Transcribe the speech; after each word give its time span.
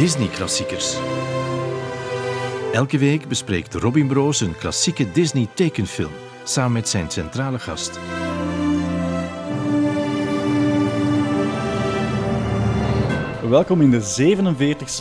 Disney-klassiekers. 0.00 0.96
Elke 2.72 2.98
week 2.98 3.28
bespreekt 3.28 3.74
Robin 3.74 4.06
Broos 4.06 4.40
een 4.40 4.56
klassieke 4.56 5.12
Disney-tekenfilm 5.12 6.10
samen 6.44 6.72
met 6.72 6.88
zijn 6.88 7.10
centrale 7.10 7.58
gast. 7.58 8.00
Welkom 13.48 13.80
in 13.80 13.90
de 13.90 14.36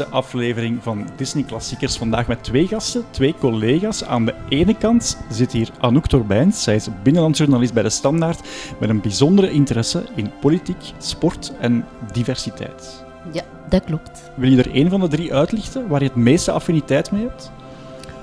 47e 0.06 0.10
aflevering 0.10 0.84
van 0.84 1.10
Disney 1.16 1.44
Klassiekers. 1.44 1.98
Vandaag 1.98 2.28
met 2.28 2.44
twee 2.44 2.68
gasten, 2.68 3.06
twee 3.12 3.36
collega's. 3.40 4.04
Aan 4.04 4.26
de 4.26 4.36
ene 4.50 4.78
kant 4.78 5.18
zit 5.30 5.52
hier 5.52 5.70
Anouk 5.80 6.08
Torbijns. 6.08 6.64
Zij 6.64 6.76
is 6.76 6.88
binnenlandsjournalist 7.04 7.74
bij 7.74 7.84
De 7.84 7.90
Standaard 7.90 8.48
met 8.80 8.90
een 8.90 9.02
bijzondere 9.02 9.52
interesse 9.52 10.04
in 10.16 10.32
politiek, 10.42 10.94
sport 10.98 11.54
en 11.60 11.86
diversiteit. 12.12 13.06
Ja, 13.32 13.44
dat 13.70 13.84
klopt. 13.84 14.32
Wil 14.36 14.50
je 14.50 14.58
er 14.64 14.72
één 14.74 14.90
van 14.90 15.00
de 15.00 15.08
drie 15.08 15.34
uitlichten 15.34 15.88
waar 15.88 16.02
je 16.02 16.08
het 16.08 16.16
meeste 16.16 16.52
affiniteit 16.52 17.12
mee 17.12 17.22
hebt? 17.22 17.52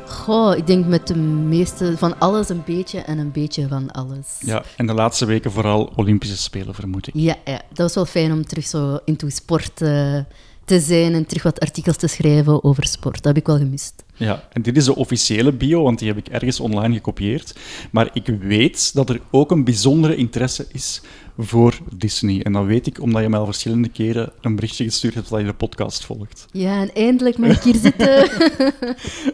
Goh, 0.07 0.57
ik 0.57 0.67
denk 0.67 0.87
met 0.87 1.07
de 1.07 1.17
meeste 1.17 1.97
van 1.97 2.19
alles 2.19 2.49
een 2.49 2.63
beetje 2.67 2.99
en 3.01 3.19
een 3.19 3.33
beetje 3.33 3.69
van 3.69 3.91
alles. 3.91 4.37
Ja, 4.41 4.63
en 4.77 4.87
de 4.87 4.95
laatste 4.95 5.25
weken 5.27 5.53
vooral 5.53 5.93
Olympische 5.97 6.37
Spelen, 6.37 6.75
vermoed 6.75 7.07
ik. 7.07 7.15
Ja, 7.17 7.37
ja. 7.45 7.61
dat 7.69 7.79
was 7.79 7.95
wel 7.95 8.07
fijn 8.07 8.33
om 8.33 8.47
terug 8.47 8.67
zo 8.67 8.99
into 9.05 9.29
sport 9.29 9.83
eh, 9.83 10.19
te 10.65 10.81
zijn 10.81 11.15
en 11.15 11.27
terug 11.27 11.43
wat 11.43 11.61
artikels 11.61 11.97
te 11.97 12.07
schrijven 12.07 12.65
over 12.65 12.87
sport. 12.87 13.15
Dat 13.15 13.25
heb 13.25 13.37
ik 13.37 13.47
wel 13.47 13.59
gemist. 13.59 14.05
Ja, 14.15 14.49
en 14.53 14.63
dit 14.63 14.77
is 14.77 14.85
de 14.85 14.97
officiële 14.97 15.53
bio, 15.53 15.83
want 15.83 15.99
die 15.99 16.09
heb 16.09 16.17
ik 16.17 16.29
ergens 16.29 16.61
online 16.61 16.95
gekopieerd. 16.95 17.55
Maar 17.91 18.11
ik 18.13 18.27
weet 18.27 18.95
dat 18.95 19.11
er 19.11 19.21
ook 19.31 19.51
een 19.51 19.65
bijzondere 19.65 20.17
interesse 20.17 20.67
is 20.73 21.01
voor 21.39 21.79
Disney. 21.95 22.43
En 22.43 22.53
dat 22.53 22.65
weet 22.65 22.87
ik 22.87 23.01
omdat 23.01 23.23
je 23.23 23.29
mij 23.29 23.39
al 23.39 23.45
verschillende 23.45 23.89
keren 23.89 24.33
een 24.41 24.55
berichtje 24.55 24.85
gestuurd 24.85 25.15
hebt 25.15 25.29
dat 25.29 25.41
je 25.41 25.47
de 25.47 25.53
podcast 25.53 26.05
volgt. 26.05 26.47
Ja, 26.53 26.81
en 26.81 26.95
eindelijk 26.95 27.39
mag 27.39 27.57
ik 27.57 27.63
hier 27.63 27.75
zitten. 27.75 28.29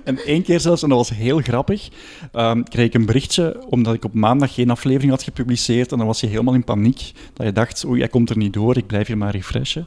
En 0.05 0.19
één 0.19 0.42
keer 0.42 0.61
zelfs, 0.61 0.83
en 0.83 0.89
dat 0.89 0.98
was 0.98 1.11
heel 1.11 1.39
grappig, 1.39 1.89
ehm, 2.33 2.62
kreeg 2.62 2.86
ik 2.86 2.95
een 2.95 3.06
berichtje 3.06 3.64
omdat 3.69 3.95
ik 3.95 4.05
op 4.05 4.14
maandag 4.14 4.55
geen 4.55 4.70
aflevering 4.70 5.11
had 5.11 5.23
gepubliceerd. 5.23 5.92
En 5.92 5.98
dan 5.98 6.06
was 6.06 6.20
je 6.20 6.27
helemaal 6.27 6.55
in 6.55 6.64
paniek. 6.64 7.12
Dat 7.33 7.47
je 7.47 7.53
dacht, 7.53 7.84
oei, 7.86 8.00
hij 8.00 8.08
komt 8.08 8.30
er 8.30 8.36
niet 8.36 8.53
door, 8.53 8.77
ik 8.77 8.86
blijf 8.86 9.06
hier 9.06 9.19
maar 9.19 9.30
refreshen. 9.30 9.86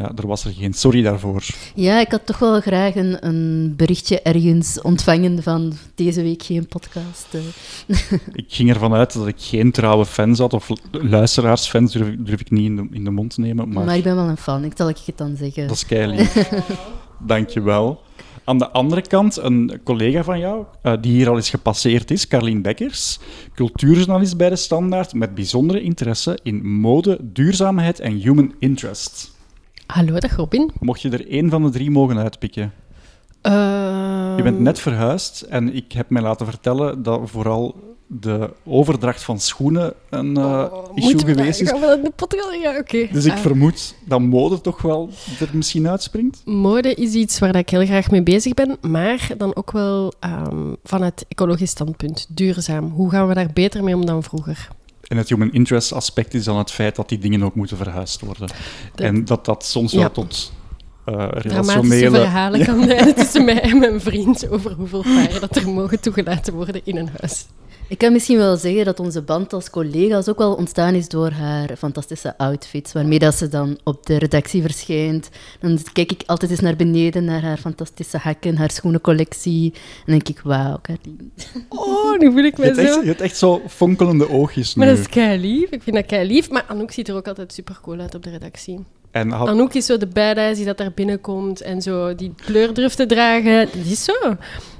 Ja, 0.00 0.12
er 0.16 0.26
was 0.26 0.44
er 0.44 0.52
geen. 0.52 0.72
Sorry 0.72 1.02
daarvoor. 1.02 1.44
Ja, 1.74 2.00
ik 2.00 2.10
had 2.10 2.26
toch 2.26 2.38
wel 2.38 2.60
graag 2.60 2.94
een, 2.96 3.26
een 3.26 3.74
berichtje 3.76 4.20
ergens 4.22 4.80
ontvangen 4.82 5.42
van 5.42 5.72
deze 5.94 6.22
week 6.22 6.42
geen 6.42 6.66
podcast. 6.66 7.26
eh. 7.30 7.40
Ik 8.42 8.44
ging 8.48 8.70
ervan 8.70 8.94
uit 8.94 9.12
dat 9.12 9.26
ik 9.26 9.34
geen 9.38 9.70
trouwe 9.72 10.06
fans 10.06 10.38
had, 10.38 10.52
of 10.52 10.68
luisteraarsfans 10.90 11.92
durf, 11.92 12.14
durf 12.18 12.40
ik 12.40 12.50
niet 12.50 12.64
in 12.64 12.76
de, 12.76 12.86
in 12.90 13.04
de 13.04 13.10
mond 13.10 13.34
te 13.34 13.40
nemen. 13.40 13.68
Maar, 13.68 13.84
Maar 13.84 13.96
ik 13.96 14.02
ben 14.02 14.14
wel 14.16 14.28
een 14.28 14.36
fan, 14.36 14.64
ik 14.64 14.72
zal 14.76 14.88
ik 14.88 14.96
het 15.06 15.18
dan 15.18 15.36
zeggen. 15.36 15.66
dat 15.66 15.76
is 15.76 15.86
keilief. 15.86 16.50
Dank 17.26 17.48
je 17.48 17.62
wel. 17.62 18.00
Aan 18.44 18.58
de 18.58 18.70
andere 18.70 19.02
kant, 19.02 19.36
een 19.36 19.80
collega 19.84 20.22
van 20.24 20.38
jou, 20.38 20.64
eh, 20.82 20.92
die 21.00 21.12
hier 21.12 21.28
al 21.28 21.36
eens 21.36 21.50
gepasseerd 21.50 22.10
is, 22.10 22.26
Carlien 22.28 22.62
Bekkers, 22.62 23.18
cultuurjournalist 23.54 24.36
bij 24.36 24.48
De 24.48 24.56
Standaard, 24.56 25.14
met 25.14 25.34
bijzondere 25.34 25.80
interesse 25.80 26.38
in 26.42 26.66
mode, 26.80 27.18
duurzaamheid 27.22 28.00
en 28.00 28.12
human 28.12 28.54
interest. 28.58 29.38
Hallo, 29.92 30.18
dag 30.18 30.36
Robin. 30.36 30.70
Mocht 30.80 31.02
je 31.02 31.10
er 31.10 31.28
één 31.30 31.50
van 31.50 31.62
de 31.62 31.70
drie 31.70 31.90
mogen 31.90 32.18
uitpikken? 32.18 32.72
Eh, 33.42 33.52
Je 34.36 34.42
bent 34.42 34.60
net 34.60 34.78
verhuisd 34.80 35.40
en 35.40 35.74
ik 35.74 35.92
heb 35.92 36.10
mij 36.10 36.22
laten 36.22 36.46
vertellen 36.46 37.02
dat 37.02 37.20
vooral 37.24 37.88
de 38.06 38.50
overdracht 38.64 39.22
van 39.22 39.38
schoenen 39.40 39.92
een 40.10 40.36
eh, 40.36 40.64
oh, 40.72 40.88
issue 40.94 41.18
geweest 41.34 41.60
is. 41.60 41.68
Gaan 41.68 41.80
we 41.80 41.86
dat 41.86 41.96
in 41.96 42.04
de 42.04 42.10
podcast? 42.16 42.48
Ja, 42.62 42.78
oké. 42.78 43.08
Dus 43.12 43.24
ik 43.24 43.32
Eh, 43.32 43.38
vermoed 43.38 43.94
dat 44.04 44.20
mode 44.20 44.60
toch 44.60 44.82
wel 44.82 45.10
er 45.40 45.48
misschien 45.52 45.88
uitspringt. 45.88 46.42
Mode 46.44 46.94
is 46.94 47.12
iets 47.14 47.38
waar 47.38 47.56
ik 47.56 47.70
heel 47.70 47.84
graag 47.86 48.10
mee 48.10 48.22
bezig 48.22 48.54
ben, 48.54 48.76
maar 48.80 49.28
dan 49.36 49.56
ook 49.56 49.70
wel 49.72 50.12
ehm, 50.20 50.74
vanuit 50.84 51.24
ecologisch 51.28 51.70
standpunt. 51.70 52.26
Duurzaam. 52.28 52.90
Hoe 52.90 53.10
gaan 53.10 53.28
we 53.28 53.34
daar 53.34 53.50
beter 53.52 53.84
mee 53.84 53.94
om 53.94 54.06
dan 54.06 54.22
vroeger? 54.22 54.68
En 55.10 55.16
het 55.16 55.28
human 55.28 55.52
interest 55.52 55.92
aspect 55.92 56.34
is 56.34 56.44
dan 56.44 56.58
het 56.58 56.70
feit 56.70 56.96
dat 56.96 57.08
die 57.08 57.18
dingen 57.18 57.42
ook 57.42 57.54
moeten 57.54 57.76
verhuisd 57.76 58.20
worden. 58.20 58.46
Dat- 58.94 59.06
En 59.06 59.24
dat 59.24 59.44
dat 59.44 59.64
soms 59.64 59.92
wel 59.92 60.10
tot 60.10 60.52
Dramatische 61.04 61.48
relationele... 61.48 62.10
verhalen 62.18 62.64
kan 62.64 62.86
leiden 62.86 63.14
tussen 63.14 63.44
mij 63.44 63.60
en 63.60 63.78
mijn 63.78 64.00
vriend 64.00 64.48
over 64.50 64.72
hoeveel 64.72 65.02
paren 65.02 65.40
dat 65.40 65.56
er 65.56 65.68
mogen 65.68 66.00
toegelaten 66.00 66.54
worden 66.54 66.80
in 66.84 66.96
een 66.96 67.08
huis. 67.20 67.46
Ik 67.90 67.98
kan 67.98 68.12
misschien 68.12 68.36
wel 68.36 68.56
zeggen 68.56 68.84
dat 68.84 69.00
onze 69.00 69.22
band 69.22 69.52
als 69.52 69.70
collega's 69.70 70.28
ook 70.28 70.38
wel 70.38 70.54
ontstaan 70.54 70.94
is 70.94 71.08
door 71.08 71.30
haar 71.30 71.76
fantastische 71.76 72.38
outfits, 72.38 72.92
waarmee 72.92 73.18
dat 73.18 73.34
ze 73.34 73.48
dan 73.48 73.78
op 73.84 74.06
de 74.06 74.18
redactie 74.18 74.62
verschijnt. 74.62 75.30
Dan 75.60 75.78
kijk 75.92 76.12
ik 76.12 76.22
altijd 76.26 76.50
eens 76.50 76.60
naar 76.60 76.76
beneden, 76.76 77.24
naar 77.24 77.42
haar 77.42 77.56
fantastische 77.56 78.18
hakken, 78.18 78.56
haar 78.56 78.70
schoenencollectie. 78.70 79.72
En 80.06 80.12
denk 80.12 80.28
ik, 80.28 80.40
wauw, 80.40 80.78
Carlien. 80.82 81.32
Oh, 81.68 82.18
nu 82.18 82.32
voel 82.32 82.44
ik 82.44 82.56
Je 82.56 82.62
me 82.62 82.68
echt, 82.68 82.92
zo... 82.92 83.00
je 83.00 83.06
hebt 83.06 83.20
echt 83.20 83.36
zo 83.36 83.62
fonkelende 83.68 84.28
oogjes 84.28 84.74
nu. 84.74 84.84
Maar 84.84 84.94
dat 84.94 85.00
is 85.00 85.08
kei 85.08 85.40
lief. 85.40 85.70
Ik 85.70 85.82
vind 85.82 85.96
dat 85.96 86.06
kei 86.06 86.26
lief. 86.26 86.50
Maar 86.50 86.64
Anouk 86.68 86.90
ziet 86.90 87.08
er 87.08 87.14
ook 87.14 87.28
altijd 87.28 87.52
super 87.52 87.78
cool 87.82 88.00
uit 88.00 88.14
op 88.14 88.22
de 88.22 88.30
redactie. 88.30 88.84
En 89.10 89.30
had, 89.30 89.48
Anouk 89.48 89.74
is 89.74 89.86
zo 89.86 89.96
de 89.96 90.06
badass 90.06 90.56
die 90.56 90.64
dat 90.66 90.78
daar 90.78 90.92
binnenkomt 90.92 91.60
en 91.60 91.82
zo 91.82 92.14
die 92.14 92.32
kleur 92.36 92.74
durft 92.74 92.96
te 92.96 93.06
dragen. 93.06 93.58
Dat 93.66 93.84
is 93.86 94.04
zo. 94.04 94.12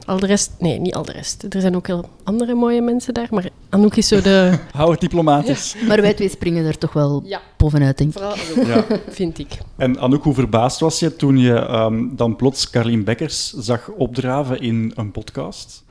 Al 0.06 0.18
de 0.18 0.26
rest... 0.26 0.50
Nee, 0.58 0.78
niet 0.80 0.94
al 0.94 1.04
de 1.04 1.12
rest. 1.12 1.46
Er 1.54 1.60
zijn 1.60 1.76
ook 1.76 1.86
heel 1.86 2.08
andere 2.24 2.54
mooie 2.54 2.80
mensen 2.82 3.14
daar. 3.14 3.26
Maar 3.30 3.48
Anouk 3.68 3.96
is 3.96 4.08
zo 4.08 4.20
de... 4.20 4.58
hou 4.72 4.90
het 4.90 5.00
diplomatisch. 5.00 5.76
Maar 5.88 6.00
wij 6.00 6.14
twee 6.14 6.28
springen 6.28 6.66
er 6.66 6.78
toch 6.78 6.92
wel 6.92 7.22
Ja, 7.24 7.40
bovenuit, 7.56 7.98
denk 7.98 8.10
ik. 8.16 8.18
vooral 8.18 8.66
Ja. 8.66 8.84
vind 9.08 9.38
ik. 9.38 9.48
En 9.76 9.98
Anouk, 9.98 10.24
hoe 10.24 10.34
verbaasd 10.34 10.80
was 10.80 10.98
je 10.98 11.16
toen 11.16 11.38
je 11.38 11.54
ehm, 11.54 12.04
dan 12.10 12.36
plots 12.36 12.70
Carlien 12.70 13.04
Bekkers 13.04 13.52
zag 13.52 13.88
opdraven 13.88 14.60
in 14.60 14.92
een 14.94 15.10
podcast? 15.10 15.84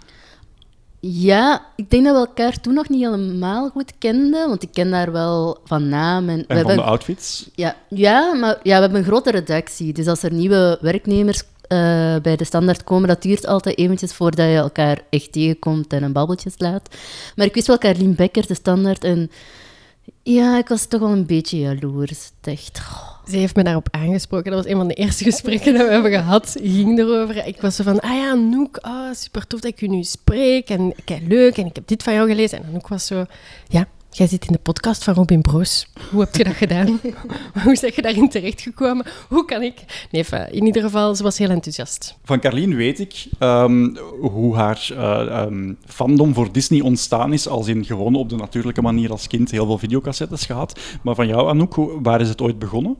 Ja, 1.01 1.65
ik 1.75 1.89
denk 1.89 2.03
dat 2.05 2.13
we 2.13 2.19
elkaar 2.27 2.61
toen 2.61 2.73
nog 2.73 2.89
niet 2.89 3.03
helemaal 3.03 3.69
goed 3.69 3.93
kenden, 3.97 4.47
want 4.47 4.63
ik 4.63 4.69
ken 4.71 4.91
haar 4.93 5.11
wel 5.11 5.57
van 5.63 5.89
naam. 5.89 6.29
En 6.29 6.35
we 6.35 6.41
En 6.41 6.45
van 6.47 6.55
hebben- 6.57 6.75
de 6.75 6.81
outfits? 6.81 7.49
Ja, 7.55 7.75
ja, 7.89 8.33
maar 8.33 8.59
ja, 8.63 8.75
we 8.75 8.81
hebben 8.81 8.99
een 8.99 9.05
grote 9.05 9.31
redactie. 9.31 9.93
Dus 9.93 10.07
als 10.07 10.23
er 10.23 10.33
nieuwe 10.33 10.77
werknemers 10.81 11.43
eh, 11.67 12.15
bij 12.21 12.35
de 12.35 12.43
standaard 12.43 12.83
komen, 12.83 13.07
dat 13.07 13.21
duurt 13.21 13.45
altijd 13.47 13.77
eventjes 13.77 14.13
voordat 14.13 14.45
je 14.47 14.55
elkaar 14.55 15.01
echt 15.09 15.31
tegenkomt 15.31 15.93
en 15.93 16.03
een 16.03 16.11
babbeltje 16.13 16.49
slaat. 16.49 16.95
Maar 17.35 17.45
ik 17.45 17.53
wist 17.53 17.67
wel 17.67 17.77
Carlien 17.77 18.15
Becker, 18.15 18.47
de 18.47 18.53
standaard, 18.53 19.03
en 19.03 19.31
ja, 20.23 20.57
ik 20.57 20.67
was 20.67 20.85
toch 20.85 20.99
wel 20.99 21.09
een 21.09 21.25
beetje 21.25 21.59
jaloers. 21.59 22.31
Echt. 22.41 22.81
Ze 23.29 23.37
heeft 23.37 23.55
me 23.55 23.63
daarop 23.63 23.87
aangesproken. 23.91 24.51
Dat 24.51 24.63
was 24.63 24.71
een 24.71 24.77
van 24.77 24.87
de 24.87 24.93
eerste 24.93 25.23
gesprekken 25.23 25.73
dat 25.73 25.87
we 25.87 25.93
hebben 25.93 26.11
gehad. 26.11 26.55
Ging 26.61 26.99
erover. 26.99 27.45
Ik 27.45 27.61
was 27.61 27.75
zo 27.75 27.83
van, 27.83 27.99
ah 27.99 28.15
ja, 28.15 28.31
Anouk, 28.31 28.77
ah, 28.77 29.13
super 29.13 29.47
tof 29.47 29.59
dat 29.59 29.71
ik 29.71 29.81
u 29.81 29.87
nu 29.87 30.03
spreek. 30.03 30.69
En 30.69 30.93
kijk, 31.05 31.21
leuk. 31.27 31.57
En 31.57 31.65
ik 31.65 31.75
heb 31.75 31.87
dit 31.87 32.03
van 32.03 32.13
jou 32.13 32.27
gelezen. 32.29 32.57
En 32.57 32.65
Anouk 32.69 32.87
was 32.87 33.05
zo, 33.05 33.25
ja, 33.67 33.87
jij 34.11 34.27
zit 34.27 34.45
in 34.45 34.53
de 34.53 34.59
podcast 34.59 35.03
van 35.03 35.13
Robin 35.13 35.41
Broos. 35.41 35.87
Hoe 36.11 36.19
heb 36.19 36.35
je 36.35 36.43
dat 36.43 36.53
gedaan? 36.53 36.87
Hoe 37.63 37.77
ben 37.81 37.91
je 37.95 38.01
daarin 38.01 38.29
terechtgekomen? 38.29 39.05
Hoe 39.27 39.45
kan 39.45 39.61
ik? 39.61 40.07
Nee, 40.11 40.25
in 40.51 40.65
ieder 40.65 40.81
geval, 40.81 41.15
ze 41.15 41.23
was 41.23 41.37
heel 41.37 41.49
enthousiast. 41.49 42.17
Van 42.23 42.39
Carlien 42.39 42.75
weet 42.75 42.99
ik 42.99 43.25
ehm, 43.39 43.95
hoe 44.21 44.55
haar 44.55 44.89
eh, 44.91 45.41
ehm, 45.41 45.73
fandom 45.85 46.33
voor 46.33 46.51
Disney 46.51 46.81
ontstaan 46.81 47.33
is, 47.33 47.47
als 47.47 47.67
in 47.67 47.85
gewoon 47.85 48.15
op 48.15 48.29
de 48.29 48.35
natuurlijke 48.35 48.81
manier 48.81 49.11
als 49.11 49.27
kind 49.27 49.51
heel 49.51 49.65
veel 49.65 49.77
videocassettes 49.77 50.45
gehad. 50.45 50.79
Maar 51.03 51.15
van 51.15 51.27
jou, 51.27 51.49
Anouk, 51.49 51.75
waar 52.01 52.21
is 52.21 52.29
het 52.29 52.41
ooit 52.41 52.59
begonnen? 52.59 52.97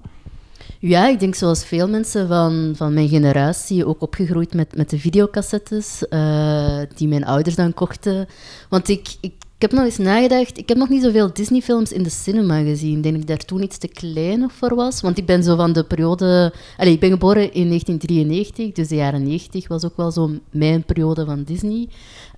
Ja, 0.81 1.07
ik 1.07 1.19
denk 1.19 1.35
zoals 1.35 1.65
veel 1.65 1.89
mensen 1.89 2.27
van, 2.27 2.73
van 2.75 2.93
mijn 2.93 3.07
generatie, 3.07 3.85
ook 3.85 4.01
opgegroeid 4.01 4.53
met, 4.53 4.75
met 4.75 4.89
de 4.89 4.99
videocassettes 4.99 6.07
eh, 6.07 6.79
die 6.95 7.07
mijn 7.07 7.25
ouders 7.25 7.55
dan 7.55 7.73
kochten. 7.73 8.27
Want 8.69 8.89
ik, 8.89 9.15
ik, 9.21 9.33
heb 9.57 9.71
nog 9.71 9.83
eens 9.83 9.97
nagedacht, 9.97 10.57
ik 10.57 10.69
heb 10.69 10.77
nog 10.77 10.89
niet 10.89 11.03
zoveel 11.03 11.33
Disney-films 11.33 11.91
in 11.91 12.03
de 12.03 12.09
cinema 12.09 12.61
gezien. 12.61 13.01
Denk 13.01 13.15
ik 13.15 13.27
daar 13.27 13.37
toen 13.37 13.63
iets 13.63 13.77
te 13.77 13.87
klein 13.87 14.49
voor 14.49 14.75
was. 14.75 15.01
Want 15.01 15.17
ik 15.17 15.25
ben 15.25 15.43
zo 15.43 15.55
van 15.55 15.73
de 15.73 15.83
periode... 15.83 16.53
Allez, 16.77 16.93
ik 16.93 16.99
ben 16.99 17.09
geboren 17.09 17.53
in 17.53 17.67
1993, 17.67 18.71
dus 18.71 18.87
de 18.87 18.95
jaren 18.95 19.23
90 19.23 19.67
was 19.67 19.85
ook 19.85 19.97
wel 19.97 20.11
zo 20.11 20.31
mijn 20.51 20.83
periode 20.83 21.25
van 21.25 21.43
Disney. 21.43 21.87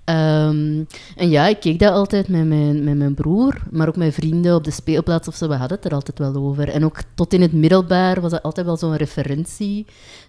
Ehm, 0.04 0.84
en 1.16 1.30
ja, 1.30 1.46
ik 1.46 1.60
keek 1.60 1.78
dat 1.78 1.92
altijd 1.92 2.28
met 2.28 2.46
mijn, 2.46 2.84
met 2.84 2.96
mijn 2.96 3.14
broer, 3.14 3.62
maar 3.70 3.88
ook 3.88 3.96
met 3.96 4.14
vrienden 4.14 4.54
op 4.54 4.64
de 4.64 4.70
speelplaats 4.70 5.28
of 5.28 5.34
zo. 5.34 5.48
We 5.48 5.54
hadden 5.54 5.76
het 5.76 5.86
er 5.86 5.94
altijd 5.94 6.18
wel 6.18 6.34
over. 6.34 6.68
En 6.68 6.84
ook 6.84 6.98
tot 7.14 7.32
in 7.32 7.40
het 7.40 7.52
middelbaar 7.52 8.20
was 8.20 8.30
dat 8.30 8.42
altijd 8.42 8.66
wel 8.66 8.76
zo'n 8.76 8.96
referentie. 8.96 9.86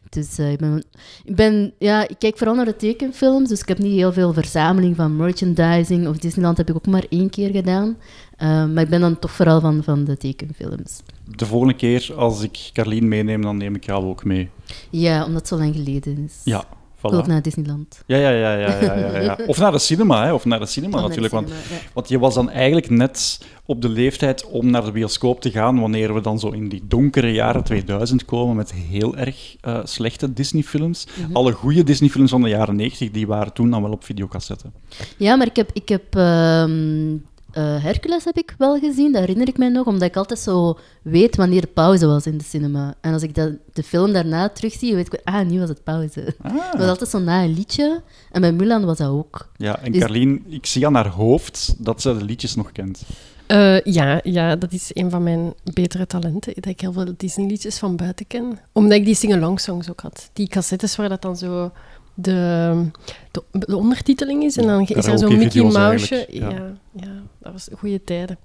Dus 0.09 0.37
eh, 0.37 0.51
ik, 0.51 0.59
ben, 0.59 0.83
ik 1.23 1.35
ben, 1.35 1.73
ja, 1.79 2.07
ik 2.07 2.15
kijk 2.19 2.37
vooral 2.37 2.55
naar 2.55 2.65
de 2.65 2.75
tekenfilms, 2.75 3.49
dus 3.49 3.61
ik 3.61 3.67
heb 3.67 3.77
niet 3.77 3.93
heel 3.93 4.13
veel 4.13 4.33
verzameling 4.33 4.95
van 4.95 5.15
merchandising. 5.15 6.07
Of 6.07 6.17
Disneyland 6.17 6.57
heb 6.57 6.69
ik 6.69 6.75
ook 6.75 6.87
maar 6.87 7.05
één 7.09 7.29
keer 7.29 7.49
gedaan. 7.49 7.97
Eh, 8.37 8.65
maar 8.65 8.83
ik 8.83 8.89
ben 8.89 9.01
dan 9.01 9.19
toch 9.19 9.31
vooral 9.31 9.59
van, 9.59 9.83
van 9.83 10.03
de 10.03 10.17
tekenfilms. 10.17 11.01
De 11.35 11.45
volgende 11.45 11.75
keer 11.75 12.13
als 12.15 12.41
ik 12.41 12.69
Carlien 12.73 13.07
meeneem, 13.07 13.41
dan 13.41 13.57
neem 13.57 13.75
ik 13.75 13.85
jou 13.85 14.05
ook 14.05 14.23
mee. 14.23 14.49
Ja, 14.89 15.25
omdat 15.25 15.39
het 15.39 15.47
zo 15.47 15.57
lang 15.57 15.75
geleden 15.75 16.17
is. 16.17 16.41
Ja, 16.43 16.65
Voilà. 17.11 17.27
naar 17.27 17.41
Disneyland. 17.41 18.03
Ja, 18.05 18.17
ja, 18.17 18.29
ja, 18.29 18.53
ja, 18.53 18.81
ja, 18.81 18.95
ja, 18.95 19.19
ja. 19.19 19.37
Of 19.47 19.57
naar 19.57 19.71
de 19.71 19.79
cinema, 19.79 20.25
hè. 20.25 20.33
Of 20.33 20.45
naar 20.45 20.59
de 20.59 20.65
cinema 20.65 20.97
Of 20.97 21.01
natuurlijk. 21.07 21.33
de 21.33 21.39
Want, 21.39 21.49
ja. 21.49 21.75
want 21.93 22.09
je 22.09 22.19
was 22.19 22.33
dan 22.33 22.49
eigenlijk 22.49 22.89
net 22.89 23.39
op 23.65 23.81
de 23.81 23.89
leeftijd 23.89 24.45
om 24.45 24.69
naar 24.69 24.85
de 24.85 24.91
bioscoop 24.91 25.41
te 25.41 25.51
gaan 25.51 25.79
wanneer 25.79 26.13
we 26.13 26.21
dan 26.21 26.39
zo 26.39 26.49
in 26.49 26.69
die 26.69 26.83
donkere 26.87 27.31
jaren 27.31 27.63
2000 27.63 28.25
komen 28.25 28.55
met 28.55 28.73
heel 28.73 29.17
erg 29.17 29.55
eh, 29.61 29.79
slechte 29.83 30.33
Disney-films. 30.33 31.07
Mhm. 31.15 31.35
Alle 31.35 31.51
goede 31.51 31.83
Disney-films 31.83 32.31
van 32.31 32.41
de 32.41 32.49
jaren 32.49 32.75
90, 32.75 33.11
die 33.11 33.27
waren 33.27 33.53
toen 33.53 33.69
dan 33.69 33.81
wel 33.81 33.91
op 33.91 34.03
videocassette. 34.03 34.71
Ja, 35.17 35.35
maar 35.35 35.47
ik 35.47 35.55
heb, 35.55 35.69
ik 35.73 35.89
heb 35.89 36.15
ehm, 36.15 37.15
eh, 37.53 37.83
Hercules 37.83 38.23
heb 38.25 38.37
ik 38.37 38.55
wel 38.57 38.79
gezien, 38.79 39.11
dat 39.11 39.21
herinner 39.21 39.47
ik 39.47 39.57
mij 39.57 39.69
nog, 39.69 39.85
omdat 39.85 40.07
ik 40.07 40.15
altijd 40.15 40.39
zo 40.39 40.77
weet 41.01 41.35
wanneer 41.35 41.61
de 41.61 41.67
pauze 41.67 42.05
was 42.05 42.25
in 42.25 42.37
de 42.37 42.43
cinema. 42.43 42.93
En 43.01 43.13
als 43.13 43.21
ik 43.23 43.35
dat, 43.35 43.51
de 43.73 43.83
film 43.83 44.13
daarna 44.13 44.49
terugzie, 44.49 44.95
weet 44.95 45.13
ik, 45.13 45.21
ah, 45.23 45.47
nu 45.47 45.59
was 45.59 45.69
het 45.69 45.83
pauze. 45.83 46.19
Het 46.43 46.77
was 46.77 46.87
altijd 46.87 47.09
zo 47.09 47.19
na 47.19 47.43
een 47.43 47.53
liedje. 47.53 48.01
En 48.31 48.41
bij 48.41 48.51
Mulan 48.51 48.85
was 48.85 48.97
dat 48.97 49.09
ook. 49.09 49.49
Ja, 49.57 49.79
en 49.79 49.91
Dus- 49.91 50.01
Carlien, 50.01 50.43
ik 50.49 50.65
zie 50.65 50.85
aan 50.85 50.95
haar 50.95 51.07
hoofd 51.09 51.75
dat 51.77 52.01
ze 52.01 52.17
de 52.17 52.23
liedjes 52.23 52.55
nog 52.55 52.71
kent. 52.71 53.01
Eh, 53.47 53.81
ja, 53.81 54.19
ja, 54.23 54.55
dat 54.55 54.71
is 54.71 54.89
een 54.93 55.09
van 55.09 55.23
mijn 55.23 55.53
betere 55.73 56.07
talenten. 56.07 56.53
Dat 56.55 56.65
ik 56.65 56.81
heel 56.81 56.93
veel 56.93 57.13
Disney-liedjes 57.17 57.77
van 57.77 57.95
buiten 57.95 58.27
ken. 58.27 58.59
Omdat 58.71 58.97
ik 58.97 59.05
die 59.05 59.15
sing-along 59.15 59.59
songs 59.59 59.89
ook 59.89 59.99
had. 60.01 60.29
Die 60.33 60.47
cassettes 60.47 60.95
waar 60.95 61.09
dat 61.09 61.21
dan 61.21 61.37
zo 61.37 61.71
de, 62.13 62.85
de, 63.31 63.43
de 63.51 63.77
ondertiteling 63.77 64.43
is. 64.43 64.57
En 64.57 64.67
dan 64.67 64.81
is 64.81 65.05
er 65.05 65.17
zo'n 65.17 65.37
Mickey 65.37 65.75
eigenlijk, 65.75 66.31
Ja. 66.31 66.49
ja. 66.49 66.73
Ja, 66.95 67.21
dat 67.39 67.51
was 67.51 67.67
goede 67.77 68.03
tijden. 68.03 68.37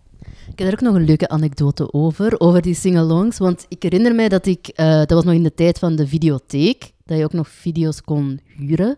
Ik 0.53 0.59
heb 0.59 0.67
er 0.69 0.73
ook 0.73 0.81
nog 0.81 0.95
een 0.95 1.05
leuke 1.05 1.29
anekdote 1.29 1.93
over, 1.93 2.41
over 2.41 2.63
die 2.63 2.75
sing-alongs. 2.75 3.39
Want 3.39 3.67
ik 3.69 3.83
herinner 3.83 4.15
mij 4.15 4.29
dat 4.29 4.47
ik, 4.47 4.69
eh, 4.69 4.99
dat 4.99 5.11
was 5.11 5.25
nog 5.25 5.35
in 5.35 5.43
de 5.43 5.55
tijd 5.55 5.79
van 5.79 5.97
de 5.97 6.07
videotheek, 6.07 6.93
dat 7.05 7.19
je 7.19 7.25
ook 7.25 7.33
nog 7.33 7.49
video's 7.49 8.03
kon 8.03 8.41
huren. 8.47 8.97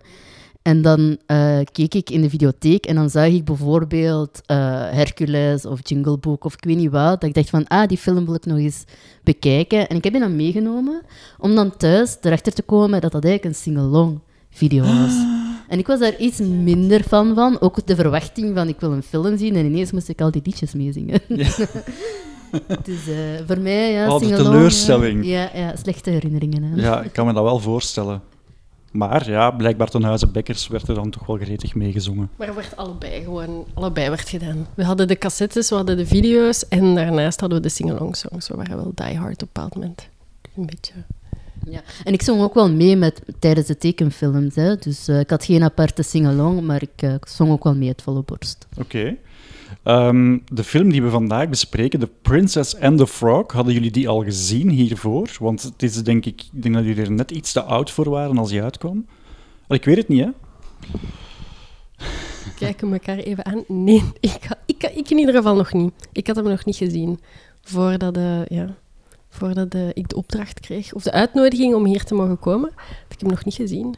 En 0.62 0.82
dan 0.82 1.18
eh, 1.26 1.58
keek 1.72 1.94
ik 1.94 2.10
in 2.10 2.20
de 2.20 2.30
videotheek 2.30 2.86
en 2.86 2.94
dan 2.94 3.10
zag 3.10 3.26
ik 3.26 3.44
bijvoorbeeld 3.44 4.40
eh, 4.46 4.56
Hercules 4.90 5.66
of 5.66 5.80
Jungle 5.82 6.18
Book 6.18 6.44
of 6.44 6.54
ik 6.54 6.64
weet 6.64 6.76
niet 6.76 6.90
wat. 6.90 7.20
Dat 7.20 7.28
ik 7.28 7.34
dacht 7.34 7.50
van, 7.50 7.68
ah, 7.68 7.88
die 7.88 7.98
film 7.98 8.24
wil 8.24 8.34
ik 8.34 8.46
nog 8.46 8.58
eens 8.58 8.84
bekijken. 9.24 9.88
En 9.88 9.96
ik 9.96 10.04
heb 10.04 10.12
die 10.12 10.22
dan 10.22 10.36
meegenomen 10.36 11.02
om 11.38 11.54
dan 11.54 11.76
thuis 11.76 12.16
erachter 12.20 12.52
te 12.52 12.62
komen 12.62 13.00
dat 13.00 13.12
dat 13.12 13.24
eigenlijk 13.24 13.54
een 13.54 13.60
sing-along 13.62 14.20
video 14.50 14.82
was. 14.84 15.12
En 15.68 15.78
ik 15.78 15.86
was 15.86 15.98
daar 16.00 16.16
iets 16.16 16.38
minder 16.38 17.02
fan 17.02 17.34
van. 17.34 17.60
Ook 17.60 17.86
de 17.86 17.94
verwachting 17.94 18.56
van, 18.56 18.68
ik 18.68 18.80
wil 18.80 18.92
een 18.92 19.02
film 19.02 19.38
zien. 19.38 19.56
En 19.56 19.64
ineens 19.64 19.92
moest 19.92 20.08
ik 20.08 20.20
al 20.20 20.30
die 20.30 20.42
liedjes 20.44 20.72
meezingen. 20.72 21.20
dus 22.88 23.08
eh, 23.08 23.16
voor 23.46 23.58
mij, 23.58 23.92
ja, 23.92 24.14
Oh, 24.14 24.20
de 24.20 24.26
teleurstelling. 24.26 25.26
Ja, 25.26 25.50
ja, 25.54 25.76
slechte 25.76 26.10
herinneringen. 26.10 26.62
Hè. 26.62 26.82
Ja, 26.82 27.02
ik 27.02 27.12
kan 27.12 27.26
me 27.26 27.32
dat 27.32 27.42
wel 27.42 27.58
voorstellen. 27.58 28.22
Maar 28.90 29.30
ja, 29.30 29.50
blijkbaar 29.50 29.88
ten 29.88 30.02
huize 30.02 30.26
Bekkers 30.26 30.68
werd 30.68 30.88
er 30.88 30.94
dan 30.94 31.10
toch 31.10 31.26
wel 31.26 31.36
gretig 31.36 31.74
meegezongen. 31.74 32.30
Maar 32.36 32.48
er 32.48 32.54
werd 32.54 32.76
allebei 32.76 33.22
gewoon, 33.22 33.66
allebei 33.74 34.08
werd 34.08 34.28
gedaan. 34.28 34.66
We 34.74 34.84
hadden 34.84 35.08
de 35.08 35.16
cassettes, 35.18 35.68
we 35.68 35.74
hadden 35.74 35.96
de 35.96 36.06
video's 36.06 36.68
en 36.68 36.94
daarnaast 36.94 37.40
hadden 37.40 37.58
we 37.58 37.64
de 37.64 37.72
sing-along 37.72 38.16
songs. 38.16 38.48
We 38.48 38.56
waren 38.56 38.76
wel 38.76 38.92
die 38.94 39.16
hard 39.16 39.32
op 39.32 39.40
een 39.40 39.48
bepaald 39.52 39.74
moment. 39.74 40.08
Een 40.56 40.66
beetje. 40.66 40.92
Ja. 41.68 41.82
En 42.04 42.12
ik 42.12 42.22
zong 42.22 42.42
ook 42.42 42.54
wel 42.54 42.70
mee 42.70 42.96
met, 42.96 43.22
tijdens 43.38 43.66
de 43.66 43.76
tekenfilms. 43.76 44.54
Hè. 44.54 44.76
Dus 44.76 45.08
eh, 45.08 45.20
ik 45.20 45.30
had 45.30 45.44
geen 45.44 45.62
aparte 45.62 46.02
sing-along, 46.02 46.60
maar 46.60 46.82
ik 46.82 47.02
eh, 47.02 47.14
zong 47.28 47.50
ook 47.50 47.64
wel 47.64 47.74
mee 47.74 47.88
het 47.88 48.02
volle 48.02 48.22
borst. 48.22 48.66
Oké. 48.78 49.16
Ehm, 49.82 50.38
de 50.52 50.64
film 50.64 50.90
die 50.90 51.02
we 51.02 51.10
vandaag 51.10 51.48
bespreken, 51.48 52.00
The 52.00 52.10
Princess 52.22 52.76
and 52.76 52.98
the 52.98 53.06
Frog, 53.06 53.52
hadden 53.52 53.74
jullie 53.74 53.90
die 53.90 54.08
al 54.08 54.22
gezien 54.22 54.68
hiervoor? 54.68 55.36
Want 55.38 55.62
het 55.62 55.82
is 55.82 56.02
denk 56.02 56.26
ik, 56.26 56.42
ik 56.52 56.62
denk 56.62 56.74
dat 56.74 56.84
jullie 56.84 57.02
er 57.02 57.12
net 57.12 57.30
iets 57.30 57.52
te 57.52 57.62
oud 57.62 57.90
voor 57.90 58.10
waren 58.10 58.38
als 58.38 58.50
die 58.50 58.62
uitkwam. 58.62 59.06
Ik 59.68 59.84
weet 59.84 59.96
het 59.96 60.08
niet, 60.08 60.24
hè? 60.24 60.30
Kijken 62.56 62.86
we 62.86 62.92
elkaar 62.92 63.18
even 63.18 63.46
aan. 63.46 63.64
Nee, 63.66 64.02
ik, 64.20 64.48
ik, 64.66 64.82
ik 64.94 65.10
in 65.10 65.18
ieder 65.18 65.34
geval 65.34 65.56
nog 65.56 65.72
niet. 65.72 65.92
Ik 66.12 66.26
had 66.26 66.36
hem 66.36 66.44
nog 66.44 66.64
niet 66.64 66.76
gezien 66.76 67.20
voordat, 67.62 68.16
eh, 68.16 68.46
ja, 68.46 68.76
voordat 69.30 69.74
eh, 69.74 69.88
ik 69.92 70.08
de 70.08 70.16
opdracht 70.16 70.60
kreeg, 70.60 70.92
of 70.92 71.02
de 71.02 71.12
uitnodiging 71.12 71.74
om 71.74 71.84
hier 71.84 72.04
te 72.04 72.14
mogen 72.14 72.38
komen. 72.38 72.70
Had 72.76 73.12
ik 73.12 73.20
hem 73.20 73.30
nog 73.30 73.44
niet 73.44 73.54
gezien. 73.54 73.96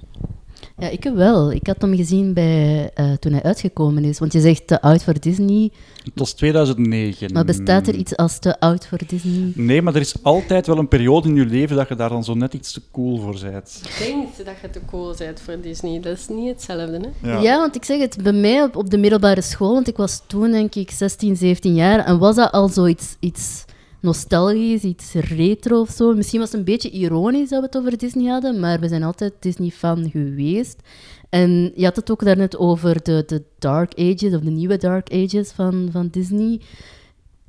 Ja, 0.79 0.89
ik 0.89 1.05
heb 1.05 1.15
wel. 1.15 1.53
Ik 1.53 1.67
had 1.67 1.81
hem 1.81 1.97
gezien 1.97 2.33
bij, 2.35 2.91
eh, 2.95 3.13
toen 3.13 3.33
hij 3.33 3.43
uitgekomen 3.43 4.05
is. 4.05 4.19
Want 4.19 4.33
je 4.33 4.41
zegt 4.41 4.67
te 4.67 4.81
oud 4.81 5.05
voor 5.05 5.21
Disney. 5.21 5.71
Het 6.05 6.13
was 6.15 6.33
2009. 6.33 7.33
Maar 7.33 7.45
bestaat 7.45 7.89
er 7.89 7.95
iets 7.95 8.17
als 8.17 8.39
te 8.39 8.61
oud 8.61 8.87
voor 8.87 8.99
Disney? 9.07 9.53
Nee, 9.55 9.83
maar 9.83 9.95
er 9.95 10.01
is 10.01 10.15
altijd 10.23 10.67
wel 10.67 10.79
een 10.79 10.89
periode 10.89 11.29
in 11.29 11.35
je 11.35 11.47
leven 11.47 11.77
dat 11.77 11.89
je 11.89 11.95
daar 11.95 12.09
dan 12.09 12.25
zo 12.25 12.35
net 12.35 12.55
iets 12.55 12.73
te 12.73 12.83
cool 12.93 13.19
voor 13.19 13.39
bent. 13.51 13.81
Ik 13.85 14.07
denk 14.07 14.47
dat 14.47 14.55
je 14.63 14.71
te 14.71 14.81
cool 14.87 15.15
bent 15.19 15.41
voor 15.41 15.61
Disney. 15.61 16.01
Dat 16.01 16.19
is 16.19 16.29
niet 16.29 16.49
hetzelfde, 16.49 17.13
hè? 17.21 17.41
Ja. 17.41 17.59
want 17.59 17.77
ik 17.77 17.85
zeg 17.85 18.01
het, 18.01 18.23
bij 18.23 18.33
mij 18.33 18.63
op, 18.63 18.77
op 18.77 18.91
de 18.91 18.99
middelbare 18.99 19.43
school, 19.43 19.73
want 19.73 19.89
ik 19.89 19.97
was 19.97 20.23
toen 20.27 20.51
denk 20.51 20.75
ik 20.75 20.91
16, 20.91 21.37
17 21.37 21.75
jaar, 21.75 22.05
en 22.05 22.19
was 22.19 22.37
dat 22.37 22.53
al 22.53 22.69
zoiets 22.69 23.17
iets 23.21 23.65
nostalgisch, 24.03 24.83
iets 24.83 25.13
retro 25.13 25.81
of 25.81 25.91
zo. 25.91 26.15
Misschien 26.15 26.41
was 26.41 26.51
het 26.51 26.59
een 26.59 26.65
beetje 26.65 26.91
ironisch 26.91 27.49
dat 27.49 27.61
we 27.61 27.67
het 27.67 27.77
over 27.77 27.99
Disney 27.99 28.31
hadden, 28.31 28.61
maar 28.61 28.81
we 28.81 28.89
zijn 28.89 29.03
altijd 29.03 29.33
Disney-fan 29.41 30.11
geweest. 30.11 30.81
En 31.29 31.73
je 31.75 31.85
had 31.85 31.97
het 31.97 32.11
ook 32.11 32.25
daarnet 32.25 32.57
over 32.57 33.03
de, 33.03 33.23
de 33.27 33.43
Dark 33.59 33.93
Ages, 33.99 34.35
of 34.35 34.41
de 34.41 34.51
nieuwe 34.51 34.77
Dark 34.77 35.13
Ages 35.13 35.51
van, 35.51 35.89
van 35.93 36.09
Disney. 36.09 36.61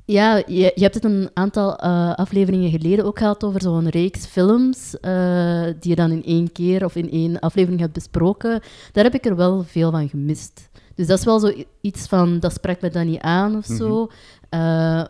Ja, 0.06 0.36
je, 0.36 0.72
je 0.74 0.82
hebt 0.82 0.94
het 0.94 1.04
een 1.04 1.30
aantal 1.34 1.76
eh, 1.76 2.14
afleveringen 2.14 2.70
geleden 2.70 3.04
ook 3.04 3.18
gehad 3.18 3.44
over 3.44 3.62
zo'n 3.62 3.88
reeks 3.88 4.26
films 4.26 5.00
eh, 5.00 5.64
die 5.80 5.90
je 5.90 5.94
dan 5.94 6.10
in 6.10 6.24
één 6.24 6.52
keer 6.52 6.84
of 6.84 6.96
in 6.96 7.10
één 7.10 7.38
aflevering 7.38 7.80
hebt 7.80 7.92
besproken. 7.92 8.60
Daar 8.92 9.04
heb 9.04 9.14
ik 9.14 9.26
er 9.26 9.36
wel 9.36 9.62
veel 9.62 9.90
van 9.90 10.08
gemist. 10.08 10.68
Dus 10.94 11.06
dat 11.06 11.18
is 11.18 11.24
wel 11.24 11.38
zo 11.40 11.46
i- 11.48 11.64
iets 11.80 12.06
van, 12.06 12.40
dat 12.40 12.52
sprak 12.52 12.80
me 12.80 12.90
dan 12.90 13.06
niet 13.06 13.20
aan 13.20 13.56
of 13.56 13.64
zo. 13.64 14.08
Eh, 14.48 14.60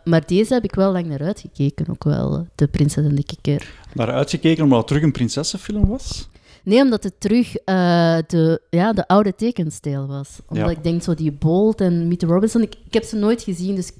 maar 0.03 0.23
deze 0.25 0.53
heb 0.53 0.63
ik 0.63 0.75
wel 0.75 0.91
lang 0.91 1.05
naar 1.05 1.21
uitgekeken, 1.21 1.85
ook 1.89 2.03
wel, 2.03 2.47
De 2.55 2.67
Prinses 2.67 3.05
en 3.05 3.15
de 3.15 3.23
Kikker. 3.23 3.73
Naar 3.93 4.11
uitgekeken 4.11 4.63
omdat 4.63 4.77
het 4.77 4.87
terug 4.87 5.03
een 5.03 5.11
prinsessenfilm 5.11 5.87
was? 5.87 6.27
Nee, 6.63 6.81
omdat 6.81 7.03
het 7.03 7.19
terug 7.19 7.55
eh, 7.55 8.17
de, 8.27 8.61
ja, 8.69 8.93
de 8.93 9.07
oude 9.07 9.35
tekenstijl 9.35 10.07
was. 10.07 10.39
Omdat 10.47 10.65
Ja. 10.65 10.71
ik 10.71 10.83
denk, 10.83 11.03
zo 11.03 11.13
die 11.13 11.31
Bolt 11.31 11.81
en 11.81 12.07
Meet 12.07 12.23
Robinson, 12.23 12.61
ik, 12.61 12.75
ik 12.85 12.93
heb 12.93 13.03
ze 13.03 13.15
nooit 13.15 13.41
gezien, 13.41 13.75
dus 13.75 13.91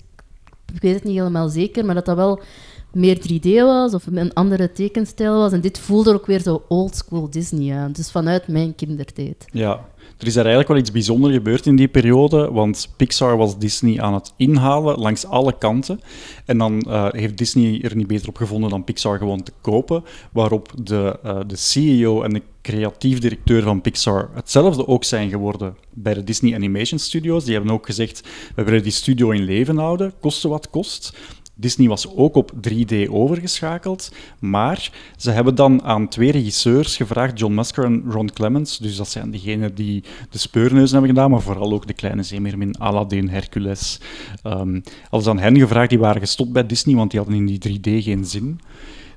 ik 0.73 0.81
weet 0.81 0.93
het 0.95 1.03
niet 1.03 1.17
helemaal 1.17 1.49
zeker, 1.49 1.85
maar 1.85 1.95
dat 1.95 2.05
dat 2.05 2.15
wel 2.15 2.39
meer 2.91 3.17
3D 3.19 3.61
was 3.61 3.93
of 3.93 4.05
een 4.07 4.33
andere 4.33 4.71
tekenstijl 4.71 5.38
was. 5.38 5.51
En 5.51 5.61
dit 5.61 5.79
voelde 5.79 6.13
ook 6.13 6.25
weer 6.25 6.41
zo 6.41 6.63
oldschool 6.67 7.29
Disney 7.29 7.75
aan. 7.77 7.91
Dus 7.91 8.11
vanuit 8.11 8.47
mijn 8.47 8.75
kindertijd. 8.75 9.45
Ja, 9.51 9.85
er 10.17 10.27
is 10.27 10.33
daar 10.33 10.45
eigenlijk 10.45 10.67
wel 10.67 10.77
iets 10.77 10.91
bijzonders 10.91 11.34
gebeurd 11.34 11.65
in 11.65 11.75
die 11.75 11.88
periode, 11.88 12.51
want 12.51 12.89
Pixar 12.98 13.38
was 13.38 13.57
Disney 13.57 14.01
aan 14.01 14.13
het 14.13 14.34
inhalen 14.38 15.00
langs 15.00 15.25
alle 15.25 15.57
kanten. 15.57 16.00
En 16.45 16.57
dan 16.57 16.81
eh, 16.81 17.07
heeft 17.12 17.38
Disney 17.38 17.81
er 17.81 17.95
niet 17.95 18.07
beter 18.07 18.29
op 18.29 18.38
gevonden 18.38 18.69
dan 18.69 18.84
Pixar 18.84 19.17
gewoon 19.17 19.43
te 19.43 19.51
kopen, 19.62 20.03
waarop 20.31 20.72
de, 20.84 21.19
eh, 21.24 21.39
de 21.48 21.55
CEO 21.55 22.22
en 22.22 22.34
de 22.34 22.41
creatief 22.62 23.19
directeur 23.19 23.62
van 23.62 23.81
Pixar 23.81 24.29
hetzelfde 24.34 24.88
ook 24.88 25.03
zijn 25.03 25.29
geworden 25.29 25.75
bij 25.93 26.13
de 26.13 26.24
Disney 26.24 26.55
Animation 26.55 27.00
Studios. 27.00 27.43
Die 27.43 27.53
hebben 27.53 27.74
ook 27.74 27.86
gezegd, 27.86 28.24
we 28.55 28.63
willen 28.63 28.84
die 28.84 28.91
studio 28.91 29.29
in 29.29 29.43
leven 29.43 29.77
houden, 29.77 30.13
koste 30.19 30.48
wat 30.48 30.69
kost. 30.69 31.13
Disney 31.55 31.88
was 31.88 32.15
ook 32.15 32.35
op 32.35 32.51
3D 32.69 33.09
overgeschakeld, 33.09 34.12
maar 34.39 34.91
ze 35.17 35.31
hebben 35.31 35.55
dan 35.55 35.83
aan 35.83 36.07
twee 36.07 36.31
regisseurs 36.31 36.95
gevraagd, 36.95 37.39
John 37.39 37.53
Musker 37.53 37.83
en 37.83 38.03
Ron 38.09 38.31
Clements, 38.33 38.77
dus 38.77 38.95
dat 38.95 39.07
zijn 39.07 39.31
degenen 39.31 39.75
die 39.75 40.03
de 40.29 40.38
speurneuzen 40.38 40.97
hebben 40.97 41.15
gedaan, 41.15 41.31
maar 41.31 41.41
vooral 41.41 41.74
ook 41.74 41.88
de 41.88 41.93
kleine 41.93 42.24
zeemeermin, 42.24 42.77
Aladdin, 42.77 43.29
Hercules. 43.29 44.00
Um, 44.43 44.83
als 45.09 45.27
aan 45.27 45.39
hen 45.39 45.57
gevraagd, 45.57 45.89
die 45.89 46.00
waren 46.00 46.21
gestopt 46.21 46.51
bij 46.51 46.65
Disney, 46.65 46.95
want 46.95 47.12
die 47.12 47.19
hadden 47.19 47.38
in 47.38 47.59
die 47.59 47.79
3D 47.79 48.03
geen 48.03 48.25
zin. 48.25 48.59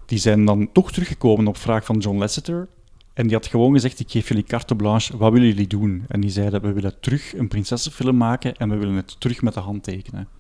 Die 0.06 0.18
zijn 0.18 0.44
dan 0.44 0.72
toch 0.72 0.92
teruggekomen 0.92 1.46
op 1.46 1.56
vraag 1.56 1.84
van 1.84 1.98
John 1.98 2.18
Lasseter, 2.18 2.68
en 3.14 3.26
die 3.26 3.36
had 3.36 3.46
gewoon 3.46 3.72
gezegd, 3.72 4.00
ik 4.00 4.10
geef 4.10 4.28
jullie 4.28 4.44
carte 4.44 4.74
blanche, 4.74 5.16
wat 5.16 5.32
willen 5.32 5.48
jullie 5.48 5.66
doen? 5.66 6.04
En 6.08 6.20
die 6.20 6.30
zeiden, 6.30 6.62
we 6.62 6.72
willen 6.72 7.00
terug 7.00 7.36
een 7.36 7.48
prinsessenfilm 7.48 8.16
maken 8.16 8.56
en 8.56 8.70
we 8.70 8.76
willen 8.76 8.94
het 8.94 9.20
terug 9.20 9.42
met 9.42 9.54
de 9.54 9.60
hand 9.60 9.82
tekenen. 9.82 10.37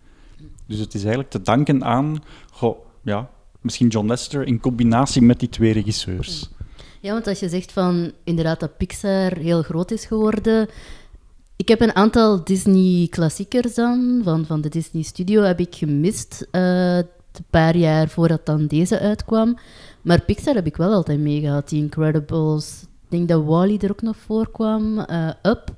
Dus 0.68 0.78
het 0.78 0.94
is 0.94 1.00
eigenlijk 1.00 1.30
te 1.30 1.42
danken 1.42 1.84
aan, 1.84 2.22
goh, 2.52 2.78
ja, 3.02 3.30
misschien 3.60 3.88
John 3.88 4.06
Lester 4.06 4.46
in 4.46 4.60
combinatie 4.60 5.22
met 5.22 5.40
die 5.40 5.48
twee 5.48 5.72
regisseurs. 5.72 6.50
Ja, 7.00 7.12
want 7.12 7.26
als 7.26 7.40
je 7.40 7.48
zegt 7.48 7.72
van 7.72 8.12
inderdaad 8.24 8.60
dat 8.60 8.76
Pixar 8.76 9.36
heel 9.36 9.62
groot 9.62 9.90
is 9.90 10.04
geworden. 10.04 10.68
Ik 11.56 11.68
heb 11.68 11.80
een 11.80 11.96
aantal 11.96 12.44
Disney-klassiekers 12.44 13.74
dan, 13.74 14.20
van, 14.24 14.46
van 14.46 14.60
de 14.60 14.68
Disney 14.68 15.02
Studio, 15.02 15.42
heb 15.42 15.60
ik 15.60 15.74
gemist. 15.74 16.46
eh, 16.50 16.96
een 16.96 17.44
paar 17.50 17.76
jaar 17.76 18.08
voordat 18.08 18.46
dan 18.46 18.66
deze 18.66 18.98
uitkwam. 18.98 19.58
Maar 20.02 20.22
Pixar 20.22 20.54
heb 20.54 20.66
ik 20.66 20.76
wel 20.76 20.92
altijd 20.92 21.18
meegehad. 21.18 21.68
Die 21.68 21.82
Incredibles, 21.82 22.82
ik 22.82 23.08
denk 23.08 23.28
dat 23.28 23.44
Wally 23.44 23.78
er 23.80 23.90
ook 23.90 24.02
nog 24.02 24.16
voor 24.16 24.50
kwam, 24.50 24.98
eh, 24.98 25.28
Up. 25.42 25.74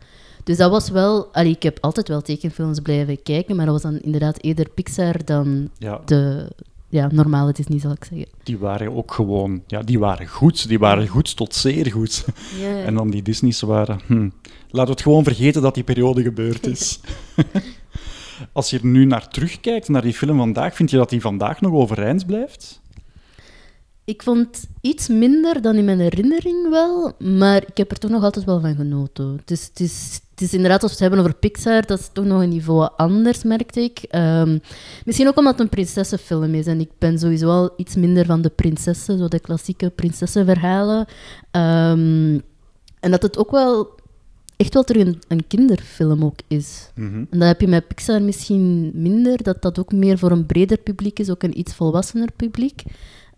Dus 0.50 0.58
dat 0.58 0.70
was 0.70 0.88
wel... 0.88 1.28
Allee, 1.32 1.52
ik 1.52 1.62
heb 1.62 1.78
altijd 1.80 2.08
wel 2.08 2.22
tekenfilms 2.22 2.80
blijven 2.80 3.22
kijken, 3.22 3.56
maar 3.56 3.64
dat 3.64 3.74
was 3.82 3.92
dan 3.92 4.00
inderdaad 4.00 4.42
eerder 4.42 4.68
Pixar 4.68 5.24
dan 5.24 5.70
Ja, 5.78 6.00
de 6.04 6.50
ja, 6.88 7.08
normale 7.12 7.52
Disney, 7.52 7.78
zal 7.78 7.90
ik 7.90 8.04
zeggen. 8.04 8.28
Die 8.42 8.58
waren 8.58 8.96
ook 8.96 9.12
gewoon, 9.12 9.62
ja, 9.66 9.82
die 9.82 9.98
waren 9.98 10.26
goed. 10.26 10.68
Die 10.68 10.78
waren 10.78 11.06
goed 11.06 11.36
tot 11.36 11.54
zeer 11.54 11.90
goed. 11.90 12.24
En 12.86 12.94
dan 12.94 13.10
die 13.10 13.22
Disney's 13.22 13.60
waren, 13.60 14.00
hm, 14.06 14.28
laten 14.70 14.84
we 14.84 14.90
het 14.90 15.02
gewoon 15.02 15.24
vergeten 15.24 15.62
dat 15.62 15.74
die 15.74 15.84
periode 15.84 16.22
gebeurd 16.22 16.66
is. 16.66 17.00
Als 18.52 18.70
je 18.70 18.78
er 18.78 18.86
nu 18.86 19.04
naar 19.04 19.28
terugkijkt, 19.28 19.88
naar 19.88 20.02
die 20.02 20.14
film 20.14 20.36
vandaag, 20.36 20.74
vind 20.74 20.90
je 20.90 20.96
dat 20.96 21.10
die 21.10 21.20
vandaag 21.20 21.60
nog 21.60 21.72
overeind 21.72 22.26
blijft? 22.26 22.80
Ik 24.04 24.22
vond 24.22 24.66
iets 24.80 25.08
minder 25.08 25.62
dan 25.62 25.76
in 25.76 25.84
mijn 25.84 26.00
herinnering 26.00 26.68
wel, 26.70 27.12
maar 27.18 27.62
ik 27.66 27.76
heb 27.76 27.90
er 27.90 27.98
toch 27.98 28.10
nog 28.10 28.22
altijd 28.22 28.44
wel 28.44 28.60
van 28.60 28.74
genoten. 28.74 29.40
Is, 29.46 29.66
het 29.66 29.80
is, 29.80 30.20
het 30.40 30.48
is 30.48 30.54
inderdaad, 30.54 30.82
als 30.82 30.90
we 30.90 31.04
het 31.04 31.06
hebben 31.06 31.26
over 31.26 31.40
Pixar, 31.40 31.86
dat 31.86 31.98
is 31.98 32.10
toch 32.12 32.24
nog 32.24 32.42
een 32.42 32.48
niveau 32.48 32.88
anders, 32.96 33.42
merkte 33.42 33.80
ik. 33.80 33.98
Ehm, 33.98 34.58
misschien 35.04 35.28
ook 35.28 35.36
omdat 35.36 35.52
het 35.52 35.60
een 35.60 35.68
prinsessenfilm 35.68 36.54
is 36.54 36.66
en 36.66 36.80
ik 36.80 36.90
ben 36.98 37.18
sowieso 37.18 37.48
al 37.48 37.72
iets 37.76 37.94
minder 37.94 38.26
van 38.26 38.42
de 38.42 38.48
prinsessen, 38.48 39.18
zo 39.18 39.28
de 39.28 39.40
klassieke 39.40 39.90
prinsessenverhalen. 39.90 41.06
Ehm, 41.50 42.38
en 43.00 43.10
dat 43.10 43.22
het 43.22 43.38
ook 43.38 43.50
wel 43.50 43.98
echt 44.56 44.74
wel 44.74 44.82
terug 44.82 45.06
een, 45.06 45.18
een 45.28 45.46
kinderfilm 45.46 46.24
ook 46.24 46.38
is. 46.48 46.90
En 47.30 47.38
dat 47.38 47.48
heb 47.48 47.60
je 47.60 47.68
met 47.68 47.88
Pixar 47.88 48.22
misschien 48.22 48.90
minder, 48.94 49.42
dat 49.42 49.62
dat 49.62 49.78
ook 49.78 49.92
meer 49.92 50.18
voor 50.18 50.30
een 50.30 50.46
breder 50.46 50.78
publiek 50.78 51.18
is, 51.18 51.30
ook 51.30 51.42
een 51.42 51.58
iets 51.58 51.74
volwassener 51.74 52.28
publiek. 52.36 52.82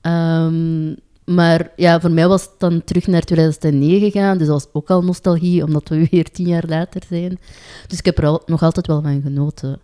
Ehm, 0.00 0.94
maar 1.24 1.70
ja, 1.76 2.00
voor 2.00 2.10
mij 2.10 2.28
was 2.28 2.42
het 2.42 2.54
dan 2.58 2.84
terug 2.84 3.06
naar 3.06 3.22
2009 3.22 4.10
gegaan, 4.10 4.38
dus 4.38 4.46
dat 4.46 4.62
was 4.62 4.72
ook 4.72 4.90
al 4.90 5.02
nostalgie, 5.02 5.64
omdat 5.64 5.88
we 5.88 6.08
weer 6.10 6.30
tien 6.30 6.46
jaar 6.46 6.64
later 6.66 7.02
zijn. 7.08 7.38
Dus 7.86 7.98
ik 7.98 8.04
heb 8.04 8.18
er 8.18 8.26
al, 8.26 8.42
nog 8.46 8.62
altijd 8.62 8.86
wel 8.86 9.02
van 9.02 9.22
genoten. 9.22 9.80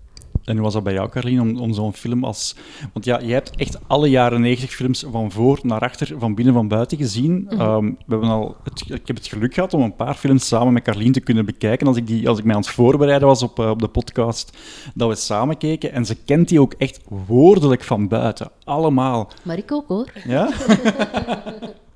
En 0.49 0.55
hoe 0.55 0.64
was 0.64 0.73
dat 0.73 0.83
bij 0.83 0.93
jou, 0.93 1.09
Carlien, 1.09 1.40
om, 1.40 1.57
om 1.57 1.73
zo'n 1.73 1.95
film 1.95 2.25
als... 2.25 2.55
Want 2.93 3.05
ja, 3.05 3.21
jij 3.21 3.33
hebt 3.33 3.57
echt 3.57 3.78
alle 3.87 4.11
jaren 4.11 4.40
90 4.40 4.71
films 4.71 5.05
van 5.11 5.33
voor 5.33 5.59
naar 5.62 5.81
achter, 5.81 6.14
van 6.19 6.35
binnen 6.35 6.55
van 6.55 6.69
buiten 6.69 6.99
gezien. 6.99 7.47
Ehm, 7.49 7.85
we 7.85 7.95
hebben 8.07 8.28
al 8.28 8.57
het, 8.64 8.81
ik 8.81 9.07
heb 9.07 9.17
het 9.17 9.26
geluk 9.26 9.55
gehad 9.55 9.75
om 9.75 9.83
een 9.83 9.97
paar 9.97 10.14
films 10.14 10.47
samen 10.47 10.73
met 10.73 10.83
Carlien 10.83 11.12
te 11.12 11.21
kunnen 11.21 11.47
bekijken. 11.47 11.87
Als 11.87 11.97
ik, 11.97 12.07
die, 12.07 12.28
als 12.28 12.38
ik 12.38 12.45
mij 12.45 12.55
aan 12.55 12.61
het 12.61 12.71
voorbereiden 12.71 13.28
was 13.28 13.43
op, 13.43 13.59
eh, 13.59 13.71
op 13.71 13.81
de 13.81 13.88
podcast, 13.88 14.57
dat 14.95 15.09
we 15.09 15.14
samen 15.14 15.57
keken. 15.57 15.93
En 15.93 16.07
ze 16.07 16.14
kent 16.14 16.49
die 16.49 16.61
ook 16.61 16.73
echt 16.73 17.00
woordelijk 17.26 17.85
van 17.85 18.09
buiten. 18.09 18.50
Allemaal. 18.64 19.31
Maar 19.43 19.59
ik 19.59 19.73
ook 19.73 19.88
hoor. 19.88 20.12
Ja? 20.25 20.49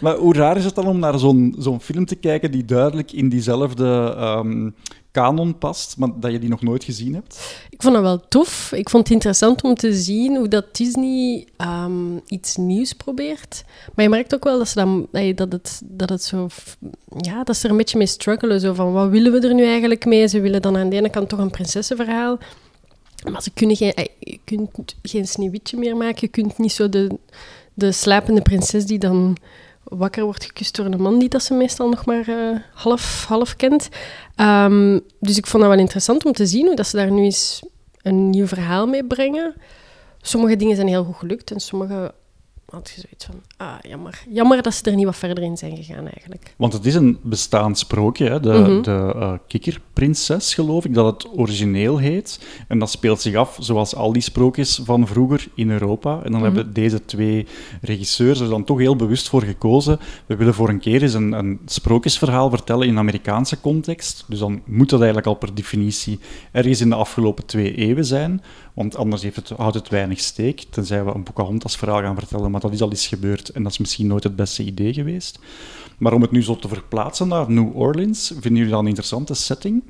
maar 0.00 0.16
hoe 0.16 0.34
raar 0.34 0.56
is 0.56 0.64
het 0.64 0.74
dan 0.74 0.86
om 0.86 0.98
naar 0.98 1.18
zo'n 1.18 1.80
film 1.80 2.04
te 2.04 2.16
kijken 2.16 2.50
die 2.50 2.64
duidelijk 2.64 3.12
in 3.12 3.28
diezelfde 3.28 4.14
ehm 4.16 4.68
kanon 5.10 5.58
past, 5.58 5.96
maar 5.96 6.08
dat 6.16 6.32
je 6.32 6.38
die 6.38 6.48
nog 6.48 6.62
nooit 6.62 6.84
gezien 6.84 7.14
hebt? 7.14 7.56
Ik 7.70 7.82
vond 7.82 7.94
dat 7.94 8.02
wel 8.02 8.28
tof. 8.28 8.72
Ik 8.72 8.88
vond 8.88 9.02
het 9.02 9.12
interessant 9.12 9.62
om 9.62 9.74
te 9.74 9.94
zien 9.94 10.36
hoe 10.36 10.48
dat 10.48 10.76
Disney 10.76 11.46
ehm, 11.56 12.16
iets 12.26 12.56
nieuws 12.56 12.92
probeert. 12.92 13.64
Maar 13.94 14.04
je 14.04 14.10
merkt 14.10 14.34
ook 14.34 14.44
wel 14.44 14.58
dat, 14.58 14.68
ze 14.68 14.74
dan, 14.74 15.08
dat, 15.34 15.52
het, 15.52 15.82
dat 15.84 16.08
het 16.08 16.22
zo... 16.22 16.48
Ja, 17.16 17.44
dat 17.44 17.56
ze 17.56 17.64
er 17.64 17.70
een 17.70 17.76
beetje 17.76 17.98
mee 17.98 18.06
struggelen. 18.06 18.60
Zo 18.60 18.74
van, 18.74 18.92
wat 18.92 19.10
willen 19.10 19.32
we 19.32 19.48
er 19.48 19.54
nu 19.54 19.64
eigenlijk 19.64 20.04
mee? 20.04 20.28
Ze 20.28 20.40
willen 20.40 20.62
dan 20.62 20.76
aan 20.76 20.88
de 20.88 20.96
ene 20.96 21.10
kant 21.10 21.28
toch 21.28 21.38
een 21.38 21.50
prinsessenverhaal. 21.50 22.38
Maar 23.30 23.42
ze 23.42 23.50
kunnen 23.50 23.76
geen... 23.76 23.92
ey, 23.92 24.08
je 24.18 24.38
kunt 24.44 24.96
geen 25.02 25.26
sneeuwwitje 25.26 25.78
meer 25.78 25.96
maken. 25.96 26.18
Je 26.20 26.28
kunt 26.28 26.58
niet 26.58 26.72
zo 26.72 26.88
de, 26.88 27.18
de 27.74 27.92
slapende 27.92 28.42
prinses 28.42 28.86
die 28.86 28.98
dan 28.98 29.36
wakker 29.90 30.24
wordt 30.24 30.44
gekust 30.44 30.76
door 30.76 30.86
een 30.86 31.02
man 31.02 31.18
die 31.18 31.28
dat 31.28 31.42
ze 31.42 31.54
meestal 31.54 31.88
nog 31.88 32.06
maar 32.06 32.28
eh, 32.28 32.60
half, 32.74 33.24
half 33.28 33.56
kent. 33.56 33.88
Ehm, 34.36 34.98
dus 35.20 35.36
ik 35.36 35.46
vond 35.46 35.62
dat 35.62 35.72
wel 35.72 35.80
interessant 35.80 36.24
om 36.24 36.32
te 36.32 36.46
zien 36.46 36.66
hoe 36.66 36.76
dat 36.76 36.86
ze 36.86 36.96
daar 36.96 37.10
nu 37.10 37.22
eens 37.22 37.62
een 38.02 38.30
nieuw 38.30 38.46
verhaal 38.46 38.86
mee 38.86 39.04
brengen. 39.04 39.54
Sommige 40.20 40.56
dingen 40.56 40.76
zijn 40.76 40.88
heel 40.88 41.04
goed 41.04 41.16
gelukt 41.16 41.50
en 41.50 41.60
sommige 41.60 42.14
had 42.70 42.92
je 42.94 43.00
zoiets 43.00 43.24
van, 43.24 43.34
ah, 43.56 43.74
jammer. 43.88 44.22
Jammer 44.28 44.62
dat 44.62 44.74
ze 44.74 44.82
er 44.90 44.96
niet 44.96 45.04
wat 45.04 45.16
verder 45.16 45.44
in 45.44 45.56
zijn 45.56 45.76
gegaan 45.76 46.04
eigenlijk. 46.08 46.54
Want 46.56 46.72
het 46.72 46.86
is 46.86 46.94
een 46.94 47.18
bestaand 47.22 47.78
sprookje, 47.78 48.28
hè? 48.28 48.40
de, 48.40 48.48
Mhm. 48.52 48.82
de 48.82 49.12
eh, 49.16 49.32
kikkerprinses, 49.46 50.54
geloof 50.54 50.84
ik, 50.84 50.94
dat 50.94 51.06
het 51.06 51.38
origineel 51.38 51.98
heet. 51.98 52.40
En 52.68 52.78
dat 52.78 52.90
speelt 52.90 53.20
zich 53.20 53.34
af, 53.34 53.56
zoals 53.60 53.94
al 53.94 54.12
die 54.12 54.22
sprookjes 54.22 54.80
van 54.84 55.06
vroeger, 55.06 55.48
in 55.54 55.70
Europa. 55.70 56.20
En 56.22 56.32
dan 56.32 56.42
hebben 56.42 56.72
deze 56.72 57.04
twee 57.04 57.46
regisseurs 57.80 58.40
er 58.40 58.48
dan 58.48 58.64
toch 58.64 58.78
heel 58.78 58.96
bewust 58.96 59.28
voor 59.28 59.42
gekozen. 59.42 59.98
We 60.26 60.36
willen 60.36 60.54
voor 60.54 60.68
een 60.68 60.80
keer 60.80 61.02
eens 61.02 61.14
een, 61.14 61.32
een 61.32 61.60
sprookjesverhaal 61.66 62.50
vertellen 62.50 62.86
in 62.86 62.98
Amerikaanse 62.98 63.60
context. 63.60 64.24
Dus 64.28 64.38
dan 64.38 64.62
moet 64.64 64.88
dat 64.90 64.98
eigenlijk 64.98 65.28
al 65.28 65.34
per 65.34 65.54
definitie 65.54 66.18
ergens 66.52 66.80
in 66.80 66.88
de 66.88 66.94
afgelopen 66.94 67.46
twee 67.46 67.74
eeuwen 67.74 68.04
zijn. 68.04 68.42
Want 68.80 68.96
anders 68.96 69.22
heeft 69.22 69.36
het, 69.36 69.48
houdt 69.48 69.74
het 69.74 69.88
weinig 69.88 70.20
steek, 70.20 70.64
tenzij 70.70 71.04
we 71.04 71.14
een 71.14 71.22
Pocahontas 71.22 71.76
verhaal 71.76 72.00
gaan 72.00 72.14
vertellen. 72.14 72.50
Maar 72.50 72.60
dat 72.60 72.72
is 72.72 72.82
al 72.82 72.90
eens 72.90 73.06
gebeurd 73.06 73.48
en 73.48 73.62
dat 73.62 73.72
is 73.72 73.78
misschien 73.78 74.06
nooit 74.06 74.24
het 74.24 74.36
beste 74.36 74.62
idee 74.62 74.92
geweest. 74.92 75.38
Maar 75.98 76.12
om 76.12 76.22
het 76.22 76.30
nu 76.30 76.42
zo 76.42 76.56
te 76.56 76.68
verplaatsen 76.68 77.28
naar 77.28 77.50
New 77.50 77.76
Orleans, 77.76 78.28
vinden 78.28 78.54
jullie 78.54 78.70
dat 78.70 78.80
een 78.80 78.86
interessante 78.86 79.34
setting? 79.34 79.82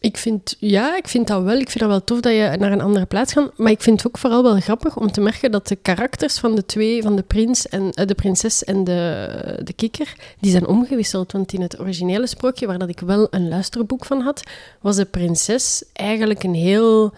Ik 0.00 0.16
vind, 0.16 0.56
ja, 0.58 0.96
ik 0.96 1.08
vind 1.08 1.26
dat 1.26 1.42
wel. 1.42 1.58
Ik 1.58 1.70
vind 1.70 1.78
dat 1.78 1.88
wel 1.88 2.04
tof 2.04 2.20
dat 2.20 2.32
je 2.32 2.56
naar 2.58 2.72
een 2.72 2.80
andere 2.80 3.06
plaats 3.06 3.32
gaat. 3.32 3.58
Maar 3.58 3.70
ik 3.70 3.82
vind 3.82 3.96
het 3.96 4.06
ook 4.06 4.18
vooral 4.18 4.42
wel 4.42 4.60
grappig 4.60 4.96
om 4.96 5.12
te 5.12 5.20
merken 5.20 5.50
dat 5.50 5.68
de 5.68 5.76
karakters 5.76 6.38
van 6.38 6.54
de 6.54 6.66
twee, 6.66 7.02
van 7.02 7.16
de, 7.16 7.22
prins 7.22 7.68
en, 7.68 7.90
eh, 7.90 8.06
de 8.06 8.14
prinses 8.14 8.64
en 8.64 8.84
de, 8.84 9.60
de 9.64 9.72
kikker, 9.72 10.16
die 10.40 10.50
zijn 10.50 10.66
omgewisseld. 10.66 11.32
Want 11.32 11.52
in 11.52 11.60
het 11.60 11.80
originele 11.80 12.26
sprookje, 12.26 12.66
waar 12.66 12.78
dat 12.78 12.88
ik 12.88 13.00
wel 13.00 13.26
een 13.30 13.48
luisterboek 13.48 14.04
van 14.04 14.20
had, 14.20 14.42
was 14.80 14.96
de 14.96 15.04
prinses 15.04 15.84
eigenlijk 15.92 16.42
een 16.42 16.54
heel 16.54 17.14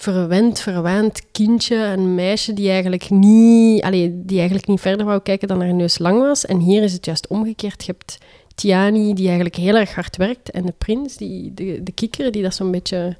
verwend, 0.00 0.60
verwaand 0.60 1.30
kindje, 1.32 1.76
een 1.76 2.14
meisje 2.14 2.52
die 2.52 2.70
eigenlijk 2.70 3.10
niet, 3.10 3.82
allee, 3.82 4.24
die 4.24 4.38
eigenlijk 4.38 4.68
niet 4.68 4.80
verder 4.80 5.06
wou 5.06 5.20
kijken 5.20 5.48
dan 5.48 5.60
haar 5.60 5.74
neus 5.74 5.98
lang 5.98 6.20
was. 6.20 6.46
En 6.46 6.58
hier 6.58 6.82
is 6.82 6.92
het 6.92 7.04
juist 7.04 7.26
omgekeerd. 7.26 7.84
Je 7.84 7.92
hebt 7.92 8.18
Tiani, 8.54 9.14
die 9.14 9.26
eigenlijk 9.26 9.56
heel 9.56 9.76
erg 9.76 9.94
hard 9.94 10.16
werkt, 10.16 10.50
en 10.50 10.66
de 10.66 10.74
prins, 10.78 11.16
die, 11.16 11.54
de, 11.54 11.82
de 11.82 11.92
kikker, 11.92 12.32
die 12.32 12.42
dat 12.42 12.54
zo'n 12.54 12.70
beetje 12.70 13.16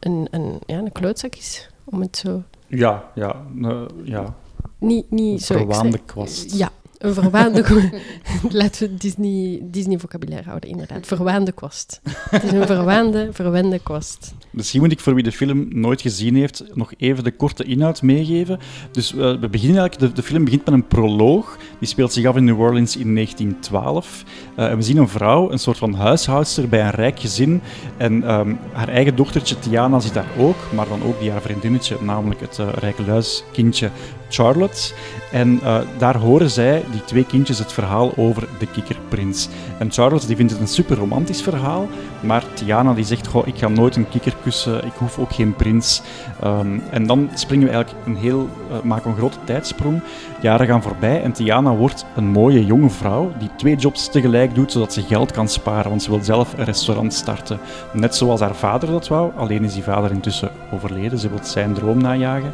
een, 0.00 0.28
een, 0.30 0.58
ja, 0.66 0.78
een 0.78 0.92
klootzak 0.92 1.34
is. 1.34 1.68
Om 1.84 2.00
het 2.00 2.16
zo... 2.16 2.42
Ja, 2.66 3.10
ja, 3.14 3.46
eh, 3.62 3.82
ja. 4.04 4.36
Niet, 4.78 5.10
niet 5.10 5.42
zo 5.42 5.56
verwaande 5.56 5.98
kwast. 5.98 6.56
Ja, 6.56 6.70
een 7.00 7.14
verwaande... 7.14 7.64
Laten 8.50 8.88
we 8.88 8.94
Disney, 8.94 9.60
Disney 9.62 9.98
vocabulaire 9.98 10.48
houden, 10.48 10.70
inderdaad. 10.70 11.06
Verwaande 11.06 11.52
kwast. 11.52 12.00
Het 12.30 12.42
is 12.42 12.52
een 12.52 12.66
verwaande, 12.66 13.28
verwende 13.32 13.78
kwast. 13.78 14.34
Misschien 14.50 14.80
moet 14.80 14.92
ik 14.92 15.00
voor 15.00 15.14
wie 15.14 15.22
de 15.22 15.32
film 15.32 15.68
nooit 15.70 16.00
gezien 16.00 16.36
heeft, 16.36 16.64
nog 16.74 16.92
even 16.96 17.24
de 17.24 17.30
korte 17.30 17.64
inhoud 17.64 18.02
meegeven. 18.02 18.58
Dus 18.90 19.12
eh, 19.12 19.18
we 19.18 19.48
beginnen 19.48 19.80
eigenlijk, 19.80 20.14
de, 20.14 20.20
de 20.20 20.26
film 20.28 20.44
begint 20.44 20.64
met 20.64 20.74
een 20.74 20.86
proloog. 20.86 21.58
Die 21.78 21.88
speelt 21.88 22.12
zich 22.12 22.26
af 22.26 22.36
in 22.36 22.44
New 22.44 22.60
Orleans 22.60 22.96
in 22.96 23.14
1912. 23.14 24.24
Eh, 24.56 24.70
en 24.70 24.76
we 24.76 24.82
zien 24.82 24.96
een 24.96 25.08
vrouw, 25.08 25.50
een 25.50 25.58
soort 25.58 25.78
van 25.78 25.94
huishoudster 25.94 26.68
bij 26.68 26.80
een 26.80 26.90
rijk 26.90 27.20
gezin. 27.20 27.60
En 27.96 28.22
ehm, 28.22 28.54
haar 28.72 28.88
eigen 28.88 29.16
dochtertje 29.16 29.58
Tiana 29.58 30.00
zit 30.00 30.14
daar 30.14 30.30
ook, 30.38 30.56
maar 30.74 30.88
dan 30.88 31.02
ook 31.02 31.20
die 31.20 31.30
haar 31.30 31.42
vriendinnetje, 31.42 31.96
namelijk 32.00 32.40
het 32.40 32.58
eh 32.58 32.68
rijke 32.78 33.02
luiskindje 33.04 33.90
Charlotte. 34.30 34.92
En 35.32 35.60
eh, 35.62 35.78
daar 35.98 36.16
horen 36.16 36.50
zij, 36.50 36.84
die 36.90 37.04
twee 37.04 37.26
kindjes, 37.26 37.58
het 37.58 37.72
verhaal 37.72 38.12
over 38.16 38.48
de 38.58 38.66
kikkerprins. 38.66 39.48
En 39.78 39.92
Charlotte 39.92 40.26
die 40.26 40.36
vindt 40.36 40.52
het 40.52 40.60
een 40.60 40.68
super 40.68 40.96
romantisch 40.96 41.42
verhaal, 41.42 41.88
maar 42.20 42.44
Tiana 42.54 42.94
die 42.94 43.04
zegt, 43.04 43.26
goh, 43.26 43.46
ik 43.46 43.58
ga 43.58 43.68
nooit 43.68 43.96
een 43.96 44.08
kikker 44.08 44.34
kussen, 44.42 44.84
ik 44.84 44.92
hoef 44.98 45.18
ook 45.18 45.32
geen 45.32 45.54
prins. 45.54 46.02
Ehm, 46.40 46.78
en 46.90 47.06
dan 47.06 47.30
springen 47.34 47.66
we 47.66 47.72
eigenlijk 47.72 48.06
een 48.06 48.16
heel, 48.16 48.48
we 48.82 49.04
een 49.04 49.16
grote 49.16 49.38
tijdsprong. 49.44 50.02
Jaren 50.40 50.66
gaan 50.66 50.82
voorbij 50.82 51.22
en 51.22 51.32
Tiana 51.32 51.74
wordt 51.74 52.06
een 52.14 52.26
mooie 52.26 52.64
jonge 52.64 52.90
vrouw 52.90 53.32
die 53.38 53.50
twee 53.56 53.76
jobs 53.76 54.08
tegelijk 54.08 54.54
doet, 54.54 54.72
zodat 54.72 54.92
ze 54.92 55.02
geld 55.02 55.32
kan 55.32 55.48
sparen, 55.48 55.88
want 55.88 56.02
ze 56.02 56.10
wil 56.10 56.22
zelf 56.22 56.58
een 56.58 56.64
restaurant 56.64 57.12
starten. 57.14 57.58
Net 57.92 58.14
zoals 58.14 58.40
haar 58.40 58.54
vader 58.54 58.90
dat 58.90 59.08
wou, 59.08 59.32
alleen 59.36 59.64
is 59.64 59.74
die 59.74 59.82
vader 59.82 60.10
intussen 60.10 60.50
overleden. 60.72 61.18
Ze 61.18 61.28
wil 61.28 61.38
zijn 61.42 61.74
droom 61.74 62.02
najagen. 62.02 62.52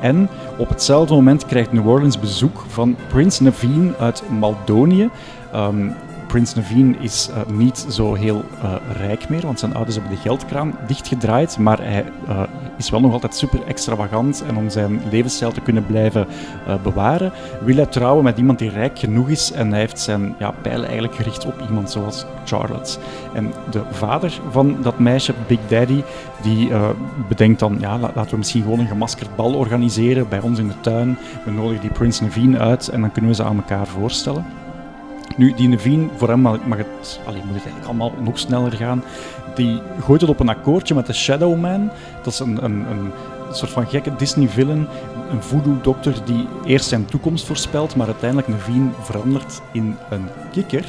En 0.00 0.28
op 0.56 0.68
hetzelfde 0.68 1.14
moment 1.14 1.46
krijgt 1.46 1.72
New 1.72 1.88
Orleans 1.88 2.20
bezoek 2.20 2.64
van 2.68 2.96
Prins 3.08 3.40
Naveen 3.40 3.94
uit 3.98 4.22
Maldonië. 4.38 5.10
Ehm, 5.52 5.88
Prins 6.34 6.54
Naveen 6.54 6.96
is 7.00 7.28
eh, 7.28 7.52
niet 7.56 7.86
zo 7.88 8.14
heel 8.14 8.44
eh, 8.62 8.74
rijk 8.96 9.28
meer, 9.28 9.40
want 9.40 9.58
zijn 9.58 9.74
ouders 9.74 9.96
hebben 9.96 10.14
de 10.14 10.20
geldkraan 10.20 10.74
dichtgedraaid. 10.86 11.58
Maar 11.58 11.78
hij 11.82 12.04
eh, 12.28 12.42
is 12.76 12.90
wel 12.90 13.00
nog 13.00 13.12
altijd 13.12 13.34
super 13.34 13.66
extravagant. 13.66 14.44
En 14.48 14.56
om 14.56 14.70
zijn 14.70 15.00
levensstijl 15.10 15.52
te 15.52 15.60
kunnen 15.60 15.86
blijven 15.86 16.26
bewaren, 16.82 17.32
wil 17.64 17.76
hij 17.76 17.86
trouwen 17.86 18.24
met 18.24 18.38
iemand 18.38 18.58
die 18.58 18.70
rijk 18.70 18.98
genoeg 18.98 19.28
is. 19.28 19.52
En 19.52 19.70
hij 19.70 19.78
heeft 19.78 20.00
zijn 20.00 20.34
ja, 20.38 20.50
pijlen 20.62 20.84
eigenlijk 20.84 21.14
gericht 21.14 21.46
op 21.46 21.54
iemand 21.68 21.90
zoals 21.90 22.24
Charlotte. 22.44 22.98
En 23.34 23.52
de 23.70 23.82
vader 23.90 24.40
van 24.50 24.76
dat 24.82 24.98
meisje, 24.98 25.34
Big 25.46 25.58
Daddy, 25.68 26.02
die 26.42 26.70
bedenkt 27.28 27.60
dan, 27.60 27.76
ja, 27.80 27.98
la- 27.98 28.10
laten 28.14 28.30
we 28.30 28.36
misschien 28.36 28.62
gewoon 28.62 28.78
een 28.78 28.86
gemaskerd 28.86 29.36
bal 29.36 29.54
organiseren 29.54 30.28
bij 30.28 30.40
ons 30.40 30.58
in 30.58 30.68
de 30.68 30.80
tuin. 30.80 31.18
We 31.44 31.50
nodigen 31.50 31.80
die 31.80 31.90
Prins 31.90 32.20
Naveen 32.20 32.58
uit 32.58 32.88
en 32.88 33.00
dan 33.00 33.12
kunnen 33.12 33.30
we 33.30 33.36
ze 33.36 33.44
aan 33.44 33.56
elkaar 33.56 33.86
voorstellen. 33.86 34.63
Nu, 35.36 35.54
die 35.54 35.68
Naveen, 35.68 36.10
voor 36.16 36.28
hem 36.28 36.40
mag, 36.40 36.58
het, 36.76 37.20
allee, 37.26 37.42
moet 37.44 37.54
het 37.54 37.64
eigenlijk 37.64 37.86
allemaal 37.86 38.12
nog 38.20 38.38
sneller 38.38 38.72
gaan. 38.72 39.02
Die 39.54 39.80
gooit 40.00 40.20
het 40.20 40.30
op 40.30 40.40
een 40.40 40.48
akkoordje 40.48 40.94
met 40.94 41.06
de 41.06 41.12
Shadow 41.12 41.60
Man. 41.60 41.90
Dat 42.22 42.32
is 42.32 42.38
een, 42.38 42.64
een, 42.64 42.86
een 42.90 43.12
soort 43.52 43.70
van 43.70 43.86
gekke 43.86 44.16
Disney-villain, 44.16 44.86
een 45.30 45.42
voodoo-dokter 45.42 46.14
die 46.24 46.46
eerst 46.64 46.88
zijn 46.88 47.06
toekomst 47.06 47.46
voorspelt, 47.46 47.96
maar 47.96 48.06
uiteindelijk 48.06 48.48
Naveen 48.48 48.92
verandert 49.00 49.60
in 49.72 49.96
een 50.10 50.28
kikker. 50.52 50.84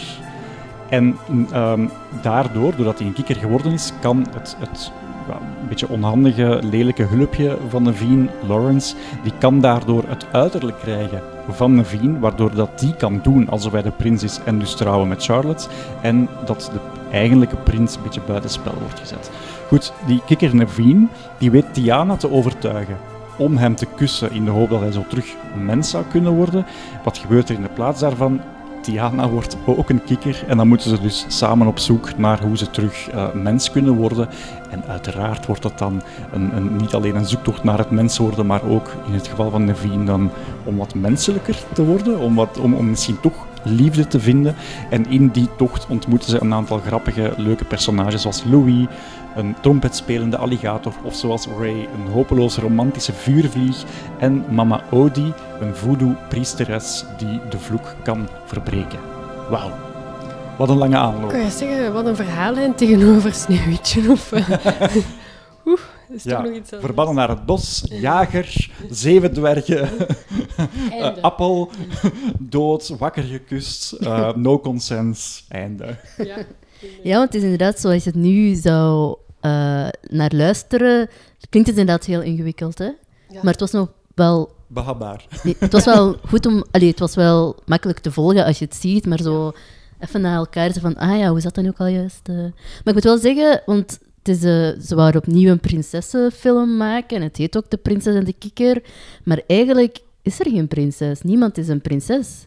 En 0.89 1.17
ehm, 1.51 1.87
daardoor, 2.21 2.75
doordat 2.75 2.97
hij 2.97 3.07
een 3.07 3.13
kikker 3.13 3.35
geworden 3.35 3.71
is, 3.71 3.91
kan 4.01 4.27
het, 4.33 4.55
het 4.59 4.91
een 5.29 5.67
beetje 5.67 5.89
onhandige, 5.89 6.59
lelijke 6.63 7.03
hulpje 7.03 7.57
van 7.69 7.83
Naveen, 7.83 8.29
Lawrence, 8.47 8.95
die 9.23 9.33
kan 9.39 9.61
daardoor 9.61 10.03
het 10.07 10.25
uiterlijk 10.31 10.79
krijgen 10.79 11.21
van 11.49 11.75
Naveen, 11.75 12.19
waardoor 12.19 12.55
dat 12.55 12.79
die 12.79 12.95
kan 12.95 13.19
doen 13.23 13.49
alsof 13.49 13.71
hij 13.71 13.81
de 13.81 13.91
prins 13.91 14.23
is 14.23 14.39
en 14.45 14.59
dus 14.59 14.75
trouwen 14.75 15.07
met 15.07 15.23
Charlotte. 15.23 15.67
En 16.01 16.29
dat 16.45 16.71
de 16.73 16.79
eigenlijke 17.11 17.55
prins 17.55 17.95
een 17.95 18.03
beetje 18.03 18.21
buitenspel 18.27 18.73
wordt 18.79 18.99
gezet. 18.99 19.31
Goed, 19.67 19.93
die 20.07 20.21
kikker 20.25 20.55
Naveen, 20.55 21.09
die 21.37 21.51
weet 21.51 21.73
Tiana 21.73 22.15
te 22.15 22.31
overtuigen 22.31 22.97
om 23.37 23.57
hem 23.57 23.75
te 23.75 23.87
kussen 23.95 24.31
in 24.31 24.45
de 24.45 24.51
hoop 24.51 24.69
dat 24.69 24.79
hij 24.79 24.91
zo 24.91 25.05
terug 25.09 25.35
mens 25.55 25.89
zou 25.89 26.03
kunnen 26.11 26.31
worden. 26.31 26.65
Wat 27.03 27.17
gebeurt 27.17 27.49
er 27.49 27.55
in 27.55 27.61
de 27.61 27.69
plaats 27.69 27.99
daarvan? 27.99 28.41
Tiana 28.85 29.29
wordt 29.29 29.57
ook 29.65 29.89
een 29.89 30.03
kikker 30.03 30.43
en 30.47 30.57
dan 30.57 30.67
moeten 30.67 30.89
ze 30.89 31.01
dus 31.01 31.25
samen 31.27 31.67
op 31.67 31.79
zoek 31.79 32.17
naar 32.17 32.41
hoe 32.41 32.57
ze 32.57 32.69
terug 32.69 33.13
uh, 33.13 33.33
mens 33.33 33.71
kunnen 33.71 33.93
worden. 33.93 34.29
En 34.69 34.83
uiteraard 34.87 35.45
wordt 35.45 35.61
dat 35.61 35.77
dan 35.77 36.01
een, 36.33 36.55
een, 36.55 36.75
niet 36.75 36.93
alleen 36.93 37.15
een 37.15 37.25
zoektocht 37.25 37.63
naar 37.63 37.77
het 37.77 37.91
mens 37.91 38.17
worden, 38.17 38.45
maar 38.45 38.63
ook 38.63 38.95
in 39.07 39.13
het 39.13 39.27
geval 39.27 39.49
van 39.49 39.65
Neveen 39.65 40.05
dan 40.05 40.31
om 40.63 40.77
wat 40.77 40.95
menselijker 40.95 41.55
te 41.73 41.85
worden, 41.85 42.19
om, 42.19 42.35
wat, 42.35 42.59
om, 42.59 42.73
om 42.73 42.89
misschien 42.89 43.19
toch 43.19 43.45
liefde 43.63 44.07
te 44.07 44.19
vinden. 44.19 44.55
En 44.89 45.09
in 45.09 45.27
die 45.27 45.49
tocht 45.57 45.87
ontmoeten 45.87 46.29
ze 46.29 46.41
een 46.41 46.53
aantal 46.53 46.77
grappige, 46.77 47.33
leuke 47.37 47.65
personages 47.65 48.21
zoals 48.21 48.43
Louis, 48.43 48.85
een 49.35 49.55
trompetspelende 49.61 50.37
alligator, 50.37 50.93
of 51.03 51.15
zoals 51.15 51.47
Ray, 51.57 51.87
een 51.93 52.11
hopeloos 52.11 52.57
romantische 52.57 53.13
vuurvlieg, 53.13 53.83
en 54.19 54.45
Mama 54.49 54.83
Odie, 54.91 55.33
een 55.59 55.75
voodoo-priesteres 55.75 57.05
die 57.17 57.39
de 57.49 57.59
vloek 57.59 57.95
kan 58.03 58.27
verbreken. 58.45 58.99
Wauw. 59.49 59.71
Wat 60.57 60.69
een 60.69 60.77
lange 60.77 60.97
aanloop. 60.97 61.29
Kan 61.29 61.43
je 61.43 61.49
zeggen, 61.49 61.93
wat 61.93 62.05
een 62.05 62.15
verhaallijn 62.15 62.75
tegenover 62.75 63.33
Sneeuwwitje? 63.33 64.11
Of, 64.11 64.31
Oeh, 65.65 65.79
is 66.09 66.23
ja, 66.23 66.35
toch 66.35 66.45
nog 66.45 66.53
iets 66.53 66.71
anders. 66.71 66.85
verbannen 66.85 67.15
naar 67.15 67.29
het 67.29 67.45
bos, 67.45 67.83
jager, 67.89 68.69
zeven 68.89 69.33
dwergen, 69.33 69.89
uh, 70.91 71.17
appel, 71.21 71.69
dood, 72.39 72.87
wakker 72.97 73.23
gekust, 73.23 73.97
uh, 74.01 74.33
no 74.33 74.59
consens, 74.59 75.45
einde. 75.49 75.97
Ja. 76.17 76.37
Ja, 77.03 77.17
want 77.17 77.33
het 77.33 77.35
is 77.35 77.41
inderdaad 77.41 77.79
zoals 77.79 78.03
je 78.03 78.09
het 78.09 78.19
nu 78.19 78.53
zou 78.53 79.17
naar 80.09 80.31
luisteren, 80.33 81.09
klinkt 81.49 81.69
het 81.69 81.77
inderdaad 81.77 82.05
heel 82.05 82.21
ingewikkeld, 82.21 82.77
hè? 82.77 82.89
Ja. 83.29 83.39
Maar 83.41 83.51
het 83.51 83.59
was 83.59 83.71
nog 83.71 83.89
wel... 84.15 84.53
Behapbaar. 84.67 85.25
Nee, 85.43 85.55
het 85.59 85.71
was 85.71 85.85
wel 85.85 86.15
goed 86.29 86.45
om... 86.45 86.63
Allee, 86.71 86.89
het 86.89 86.99
was 86.99 87.15
wel 87.15 87.55
makkelijk 87.65 87.99
te 87.99 88.11
volgen 88.11 88.45
als 88.45 88.59
je 88.59 88.65
het 88.65 88.75
ziet, 88.75 89.05
maar 89.05 89.21
zo 89.21 89.53
even 89.99 90.21
na 90.21 90.35
elkaar 90.35 90.73
zo 90.73 90.79
van, 90.79 90.95
ah 90.95 91.17
ja, 91.17 91.29
hoe 91.29 91.39
zat 91.39 91.55
dat 91.55 91.63
nu 91.63 91.69
ook 91.69 91.79
al 91.79 91.87
juist? 91.87 92.29
Uh. 92.29 92.35
Maar 92.37 92.53
ik 92.83 92.93
moet 92.93 93.03
wel 93.03 93.17
zeggen, 93.17 93.61
want 93.65 93.99
het 94.23 94.27
is, 94.27 94.43
uh, 94.43 94.81
ze 94.81 94.95
waren 94.95 95.21
opnieuw 95.21 95.51
een 95.51 95.59
prinsessenfilm 95.59 96.77
maken 96.77 97.17
en 97.17 97.23
het 97.23 97.37
heet 97.37 97.57
ook 97.57 97.69
De 97.69 97.77
Prinses 97.77 98.15
en 98.15 98.23
de 98.23 98.33
Kikker, 98.33 98.83
maar 99.23 99.41
eigenlijk 99.47 99.99
is 100.21 100.39
er 100.39 100.49
geen 100.49 100.67
prinses. 100.67 101.21
Niemand 101.21 101.57
is 101.57 101.67
een 101.67 101.81
prinses. 101.81 102.45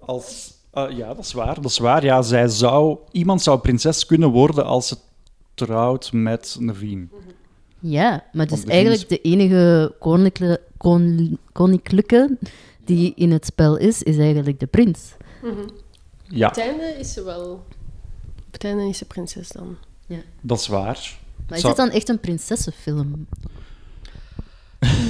Als... 0.00 0.56
Uh, 0.74 0.84
ja, 0.90 1.14
dat 1.14 1.24
is 1.24 1.32
waar. 1.32 1.54
Dat 1.54 1.64
is 1.64 1.78
waar. 1.78 2.04
Ja, 2.04 2.22
zij 2.22 2.48
zou, 2.48 2.98
iemand 3.10 3.42
zou 3.42 3.58
prinses 3.58 4.06
kunnen 4.06 4.30
worden 4.30 4.64
als 4.64 4.88
ze 4.88 4.96
trouwt 5.58 6.12
met 6.12 6.56
Naveen. 6.60 7.10
Ja, 7.80 8.24
maar 8.32 8.46
dus 8.46 8.64
eigenlijk 8.64 9.08
de 9.08 9.20
enige 9.20 9.94
koninklijke, 9.98 10.60
kon, 10.76 11.38
koninklijke 11.52 12.38
die 12.84 13.12
in 13.16 13.32
het 13.32 13.46
spel 13.46 13.76
is, 13.76 14.02
is 14.02 14.18
eigenlijk 14.18 14.60
de 14.60 14.66
prins. 14.66 15.12
Ja, 16.24 16.48
Op 16.48 16.54
het 16.54 16.64
einde 16.64 16.84
is 16.98 17.12
ze 17.12 17.22
wel... 17.22 17.50
Op 18.46 18.52
het 18.52 18.64
einde 18.64 18.88
is 18.88 18.98
ze 18.98 19.04
prinses 19.04 19.48
dan. 19.48 19.76
dat 20.40 20.58
is 20.58 20.66
waar. 20.66 21.18
Maar 21.48 21.58
is 21.58 21.64
het 21.64 21.76
dan 21.76 21.90
echt 21.90 22.08
een 22.08 22.20
prinsessenfilm? 22.20 23.26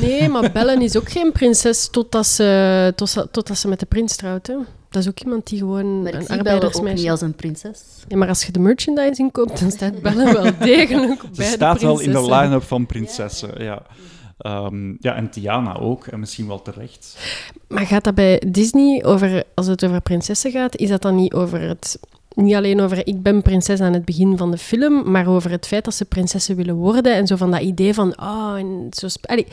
Nee, 0.00 0.28
maar 0.28 0.52
Bellen 0.52 0.82
is 0.82 0.96
ook 0.96 1.10
geen 1.10 1.32
prinses 1.32 1.88
totdat 1.88 2.26
ze, 2.26 2.92
tot 2.96 3.08
ze, 3.08 3.28
totdat 3.30 3.58
ze 3.58 3.68
met 3.68 3.80
de 3.80 3.86
prins 3.86 4.16
trouwt. 4.16 4.46
Hè. 4.46 4.54
Dat 4.90 5.02
is 5.02 5.08
ook 5.08 5.20
iemand 5.20 5.46
die 5.46 5.58
gewoon 5.58 6.02
Maar 6.02 6.14
ik 6.14 6.20
een 6.20 6.26
Belle 6.26 6.40
ook 6.40 6.46
arbeidersmeisje... 6.46 7.02
niet 7.02 7.10
als 7.10 7.20
een 7.20 7.34
prinses. 7.34 7.80
Ja, 8.08 8.16
maar 8.16 8.28
als 8.28 8.44
je 8.44 8.52
de 8.52 8.58
merchandising 8.58 9.32
koopt, 9.32 9.60
dan 9.60 9.70
staat 9.70 10.02
Belle 10.02 10.32
wel 10.32 10.58
degelijk 10.58 11.20
Ze 11.20 11.28
bij 11.36 11.46
de 11.46 11.52
staat 11.52 11.82
wel 11.82 12.00
in 12.00 12.12
de 12.12 12.22
line-up 12.22 12.62
van 12.62 12.86
prinsessen, 12.86 13.64
ja. 13.64 13.82
Ehm, 14.38 14.94
ja, 14.98 15.14
en 15.14 15.30
Tiana 15.30 15.76
ook, 15.76 16.06
en 16.06 16.20
misschien 16.20 16.46
wel 16.46 16.62
terecht. 16.62 17.18
Maar 17.68 17.86
gaat 17.86 18.04
dat 18.04 18.14
bij 18.14 18.42
Disney 18.46 19.04
over, 19.04 19.44
als 19.54 19.66
het 19.66 19.84
over 19.84 20.00
prinsessen 20.00 20.50
gaat, 20.50 20.76
is 20.76 20.88
dat 20.88 21.02
dan 21.02 21.14
niet 21.14 21.32
over 21.32 21.60
het. 21.60 21.98
Niet 22.40 22.54
alleen 22.54 22.80
over 22.80 23.06
ik 23.06 23.22
ben 23.22 23.42
prinses 23.42 23.80
aan 23.80 23.92
het 23.92 24.04
begin 24.04 24.36
van 24.36 24.50
de 24.50 24.58
film, 24.58 25.10
maar 25.10 25.26
over 25.26 25.50
het 25.50 25.66
feit 25.66 25.84
dat 25.84 25.94
ze 25.94 26.04
prinsessen 26.04 26.56
willen 26.56 26.74
worden 26.74 27.14
en 27.14 27.26
zo 27.26 27.36
van 27.36 27.50
dat 27.50 27.60
idee 27.60 27.94
van, 27.94 28.20
oh, 28.20 28.54
en 28.56 28.86
zo. 28.90 29.06
Allee, 29.22 29.46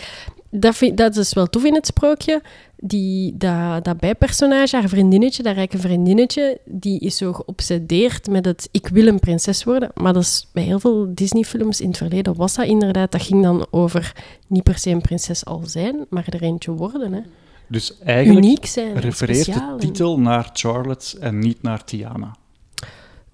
dat, 0.50 0.76
vind, 0.76 0.98
dat 0.98 1.15
is 1.15 1.34
wel 1.34 1.48
tof 1.48 1.63
in 1.63 1.74
het 1.74 1.86
sprookje. 1.86 2.41
Die, 2.78 3.38
dat, 3.38 3.84
dat 3.84 4.00
bijpersonage, 4.00 4.76
haar 4.76 4.89
vriendinnetje, 4.89 5.43
dat 5.43 5.56
rijke 5.56 5.78
vriendinnetje, 5.78 6.60
die 6.65 7.00
is 7.00 7.17
zo 7.17 7.34
geobsedeerd 7.34 8.28
met 8.28 8.45
het 8.45 8.69
ik 8.71 8.88
wil 8.88 9.08
een 9.08 9.19
prinses 9.19 9.63
worden. 9.63 9.91
Maar 9.93 10.13
dat 10.13 10.24
is 10.24 10.48
bij 10.54 10.63
heel 10.63 10.80
veel 10.80 11.12
Disney-films 11.13 11.82
in 11.82 11.88
het 11.88 11.98
verleden 11.98 12.36
was 12.36 12.56
dat 12.56 12.65
inderdaad. 12.65 13.12
Dat 13.12 13.21
ging 13.21 13.43
dan 13.43 13.67
over 13.69 14.15
niet 14.48 14.63
per 14.63 14.78
se 14.78 14.89
een 14.89 15.02
prinses 15.02 15.45
al 15.45 15.62
zijn, 15.65 16.06
maar 16.10 16.26
er 16.30 16.41
eentje 16.41 16.71
worden. 16.71 17.13
Hè. 17.13 17.21
Dus 17.67 17.98
eigenlijk 18.04 18.45
Uniek 18.45 18.65
zijn. 18.65 19.00
refereert 19.00 19.39
speciaal 19.39 19.78
de 19.78 19.86
titel 19.86 20.19
naar 20.19 20.50
Charlotte 20.54 21.19
en 21.19 21.39
niet 21.39 21.62
naar 21.62 21.84
Tiana. 21.84 22.36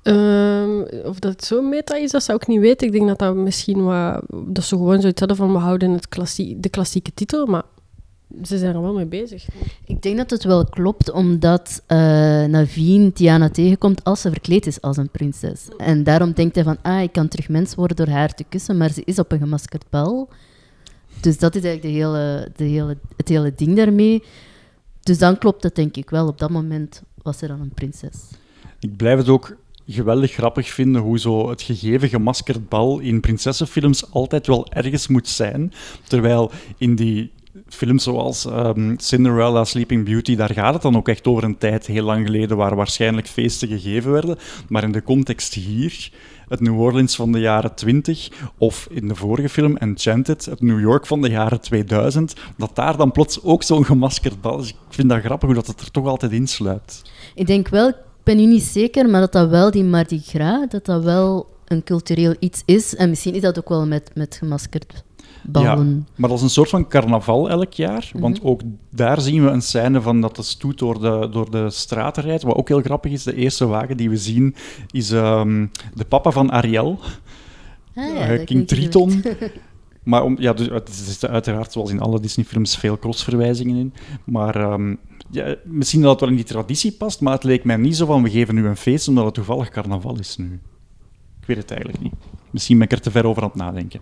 Ehm, 0.04 0.82
of 1.06 1.20
dat 1.20 1.44
zo 1.44 1.62
meta 1.62 1.96
is, 1.96 2.12
dat 2.12 2.24
zou 2.24 2.38
ik 2.42 2.48
niet 2.48 2.60
weten. 2.60 2.88
Ik 2.88 2.94
denk 2.94 3.08
dat 3.08 3.20
dat 3.20 3.36
misschien 3.36 3.84
wat... 3.84 4.22
Dat 4.46 4.64
ze 4.64 4.76
gewoon 4.76 5.02
zoiets 5.02 5.20
hadden 5.20 5.38
van, 5.38 5.52
we 5.52 5.58
houden 5.58 5.92
het 5.92 6.08
klassie, 6.08 6.60
de 6.60 6.70
klassieke 6.70 7.14
titel, 7.14 7.46
maar 7.46 7.64
ze 8.44 8.58
zijn 8.58 8.76
er 8.76 8.82
wel 8.82 8.94
mee 8.94 9.06
bezig. 9.06 9.48
Ik 9.86 10.02
denk 10.02 10.18
dat 10.18 10.30
het 10.30 10.44
wel 10.44 10.66
klopt, 10.66 11.12
omdat 11.12 11.84
eh 11.88 11.98
Naveen 12.44 13.14
Tiana 13.14 13.50
tegenkomt 13.50 14.04
als 14.04 14.22
ze 14.22 14.30
verkleed 14.30 14.68
is 14.68 14.82
als 14.82 14.98
een 14.98 15.10
prinses. 15.10 15.68
En 15.78 16.04
daarom 16.04 16.32
denkt 16.32 16.56
hij 16.56 16.64
van, 16.64 16.78
ah, 16.82 17.02
ik 17.02 17.12
kan 17.12 17.28
terug 17.28 17.50
mens 17.50 17.76
worden 17.76 17.96
door 17.96 18.08
haar 18.08 18.34
te 18.34 18.46
kussen, 18.50 18.78
maar 18.78 18.92
ze 18.92 19.02
is 19.06 19.20
op 19.20 19.32
een 19.32 19.40
gemaskerd 19.40 19.86
bal. 19.90 20.30
Dus 21.22 21.38
dat 21.38 21.56
is 21.56 21.64
eigenlijk 21.64 21.96
de 21.96 22.02
hele, 22.02 22.52
de 22.56 22.64
hele, 22.64 22.98
het 23.18 23.28
hele 23.28 23.54
ding 23.56 23.76
daarmee. 23.76 24.24
Dus 25.00 25.18
dan 25.18 25.38
klopt 25.38 25.64
het 25.64 25.76
denk 25.76 25.98
ik 25.98 26.10
wel. 26.10 26.28
Op 26.28 26.40
dat 26.40 26.50
moment 26.50 27.02
was 27.22 27.38
ze 27.38 27.48
dan 27.48 27.62
een 27.62 27.74
prinses. 27.74 28.18
Ik 28.80 28.98
blijf 28.98 29.18
het 29.18 29.30
ook 29.30 29.56
geweldig 29.88 30.32
grappig 30.32 30.70
vinden 30.70 31.02
hoe 31.02 31.20
zo 31.20 31.50
het 31.50 31.62
gegeven 31.62 32.10
gemaskerd 32.10 32.70
bal 32.70 33.00
in 33.00 33.20
prinsessenfilms 33.20 34.12
altijd 34.12 34.48
wel 34.48 34.68
ergens 34.72 35.08
moet 35.08 35.28
zijn. 35.28 35.74
Terwijl 36.08 36.52
in 36.78 36.96
die 36.96 37.32
films 37.68 38.04
zoals 38.04 38.46
ehm, 38.46 38.94
Cinderella, 38.98 39.64
Sleeping 39.64 40.06
Beauty, 40.06 40.36
daar 40.36 40.54
gaat 40.54 40.74
het 40.74 40.82
dan 40.82 40.96
ook 40.96 41.08
echt 41.08 41.28
over 41.28 41.44
een 41.44 41.58
tijd 41.58 41.86
heel 41.86 42.04
lang 42.04 42.26
geleden 42.26 42.58
waar 42.58 42.76
waarschijnlijk 42.76 43.28
feesten 43.28 43.68
gegeven 43.68 44.12
werden. 44.12 44.38
Maar 44.70 44.84
in 44.84 44.92
de 44.92 45.04
context 45.04 45.54
hier, 45.54 46.12
het 46.48 46.60
New 46.60 46.80
Orleans 46.80 47.16
van 47.16 47.32
de 47.32 47.40
jaren 47.40 47.76
20, 47.76 48.30
of 48.58 48.88
in 48.92 49.08
de 49.08 49.16
vorige 49.16 49.50
film 49.50 49.78
Enchanted, 49.78 50.46
het 50.46 50.62
New 50.62 50.80
York 50.80 51.08
van 51.08 51.22
de 51.22 51.30
jaren 51.30 51.62
2000, 51.62 52.34
dat 52.58 52.76
daar 52.76 52.98
dan 52.98 53.12
plots 53.12 53.44
ook 53.44 53.64
zo'n 53.64 53.86
gemaskerd 53.86 54.42
bal 54.42 54.60
is. 54.60 54.70
Ik 54.70 54.76
vind 54.90 55.10
dat 55.10 55.20
grappig 55.20 55.48
hoe 55.48 55.58
dat 55.58 55.68
het 55.68 55.82
er 55.82 55.92
toch 55.92 56.08
altijd 56.08 56.32
insluipt. 56.32 57.02
Ik 57.36 57.48
denk 57.48 57.68
wel, 57.68 57.94
ben 58.24 58.38
nu 58.38 58.46
niet 58.46 58.64
zeker, 58.64 59.10
maar 59.10 59.22
dat 59.22 59.32
dat 59.32 59.50
wel 59.50 59.72
die 59.72 59.84
Mardi 59.84 60.20
Gras, 60.20 60.70
dat 60.70 60.86
dat 60.86 61.04
wel 61.04 61.48
een 61.66 61.84
cultureel 61.84 62.36
iets 62.40 62.62
is. 62.66 62.96
En 62.96 63.10
misschien 63.10 63.34
is 63.34 63.42
dat 63.42 63.58
ook 63.60 63.70
wel 63.70 63.88
met, 63.88 64.12
met 64.14 64.36
gemaskerd 64.36 65.04
ballen. 65.44 66.08
Maar 66.16 66.30
dat 66.30 66.38
is 66.38 66.44
een 66.44 66.50
soort 66.50 66.70
van 66.70 66.88
carnaval 66.88 67.50
elk 67.50 67.74
jaar. 67.74 68.12
Want 68.14 68.44
ook 68.44 68.62
daar 68.90 69.22
zien 69.22 69.44
we 69.44 69.50
een 69.50 69.62
scène 69.62 70.02
van 70.02 70.22
dat 70.22 70.36
de 70.36 70.44
stoet 70.44 70.80
door 70.80 71.00
de, 71.00 71.30
door 71.32 71.52
de 71.52 71.70
straten 71.70 72.24
rijdt. 72.24 72.44
Wat 72.44 72.56
ook 72.56 72.68
heel 72.68 72.82
grappig 72.82 73.12
is, 73.12 73.24
de 73.24 73.36
eerste 73.36 73.66
wagen 73.66 73.98
die 73.98 74.10
we 74.10 74.18
zien 74.18 74.56
is 74.92 75.12
ehm, 75.12 75.68
de 75.94 76.06
papa 76.06 76.32
van 76.32 76.52
Ariel, 76.52 77.00
Ah, 77.96 78.16
ja, 78.16 78.44
King 78.44 78.68
Triton. 78.68 79.24
Maar 80.04 80.24
om, 80.24 80.36
ja, 80.40 80.54
dus, 80.54 80.68
het 80.68 80.90
is 80.90 81.26
uiteraard 81.26 81.72
zoals 81.72 81.92
in 81.92 82.00
alle 82.00 82.20
Disney-films 82.20 82.78
veel 82.78 82.98
crossverwijzingen 82.98 83.76
in. 83.76 83.94
Maar 84.24 84.56
ehm, 84.56 84.96
ja, 85.32 85.56
misschien 85.64 86.02
dat 86.02 86.12
het 86.12 86.20
wel 86.20 86.30
in 86.30 86.36
die 86.36 86.46
traditie 86.46 86.92
past, 86.92 87.22
maar 87.22 87.34
het 87.34 87.44
leek 87.44 87.64
mij 87.64 87.76
niet 87.78 87.96
zo 87.98 88.06
van 88.06 88.24
we 88.24 88.30
geven 88.30 88.56
nu 88.56 88.66
een 88.68 88.78
feest 88.78 89.08
omdat 89.08 89.26
het 89.26 89.34
toevallig 89.34 89.70
carnaval 89.70 90.20
is 90.20 90.38
nu. 90.38 90.60
Ik 91.42 91.48
weet 91.48 91.58
het 91.58 91.72
eigenlijk 91.72 92.04
niet. 92.04 92.14
Misschien 92.50 92.78
ben 92.78 92.86
ik 92.88 92.92
er 92.94 93.02
te 93.02 93.12
ver 93.12 93.26
over 93.26 93.42
aan 93.44 93.48
het 93.48 93.58
nadenken. 93.58 94.00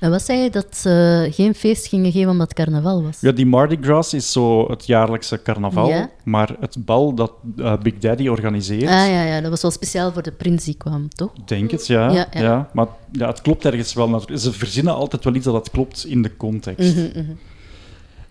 En 0.00 0.10
wat 0.10 0.22
zei 0.22 0.38
je 0.38 0.50
dat 0.50 0.76
ze 0.76 1.26
geen 1.30 1.54
feest 1.54 1.86
gingen 1.86 2.12
geven 2.12 2.30
omdat 2.30 2.48
het 2.48 2.56
carnaval 2.56 3.02
was? 3.02 3.20
Ja, 3.20 3.32
die 3.32 3.46
Mardi 3.46 3.78
Gras 3.80 4.14
is 4.14 4.32
zo 4.32 4.70
het 4.70 4.86
jaarlijkse 4.86 5.42
carnaval, 5.42 5.88
Ja. 5.88 6.10
maar 6.24 6.56
het 6.60 6.76
bal 6.84 7.14
dat 7.14 7.32
eh, 7.56 7.78
Big 7.82 7.98
Daddy 7.98 8.28
organiseert, 8.28 8.82
Ah 8.82 8.88
ja, 8.88 9.22
ja, 9.24 9.40
dat 9.40 9.50
was 9.50 9.62
wel 9.62 9.70
speciaal 9.70 10.12
voor 10.12 10.22
de 10.22 10.32
prins 10.32 10.64
die 10.64 10.74
kwam, 10.74 11.08
toch? 11.08 11.32
denk 11.44 11.70
het, 11.70 11.86
ja. 11.86 12.10
Ja, 12.12 12.26
ja, 12.32 12.40
ja. 12.40 12.70
Maar 12.72 12.86
ja, 13.12 13.26
het 13.26 13.40
klopt 13.40 13.64
ergens 13.64 13.94
wel. 13.94 14.22
Ze 14.34 14.52
verzinnen 14.52 14.94
altijd 14.94 15.24
wel 15.24 15.34
iets 15.34 15.44
dat 15.44 15.54
het 15.54 15.70
klopt 15.70 16.06
in 16.06 16.22
de 16.22 16.36
context. 16.36 16.96
Mhm. 16.96 17.22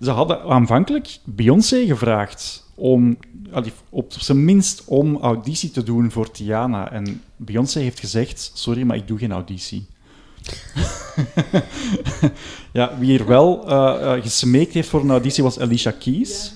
Ze 0.01 0.11
hadden 0.11 0.41
aanvankelijk 0.43 1.19
Beyoncé 1.23 1.85
gevraagd 1.85 2.71
om, 2.75 3.17
op 3.89 4.13
zijn 4.17 4.45
minst, 4.45 4.83
om 4.85 5.17
auditie 5.17 5.71
te 5.71 5.83
doen 5.83 6.11
voor 6.11 6.31
Tiana. 6.31 6.91
En 6.91 7.21
Beyoncé 7.35 7.79
heeft 7.79 7.99
gezegd, 7.99 8.51
sorry, 8.53 8.83
maar 8.83 8.95
ik 8.95 9.07
doe 9.07 9.17
geen 9.17 9.31
auditie. 9.31 9.85
ja, 12.73 12.97
wie 12.99 13.19
er 13.19 13.25
wel 13.25 13.69
eh, 13.69 14.21
gesmeekt 14.21 14.73
heeft 14.73 14.89
voor 14.89 15.01
een 15.01 15.09
auditie 15.09 15.43
was 15.43 15.59
Alicia 15.59 15.91
Keys. 15.91 16.53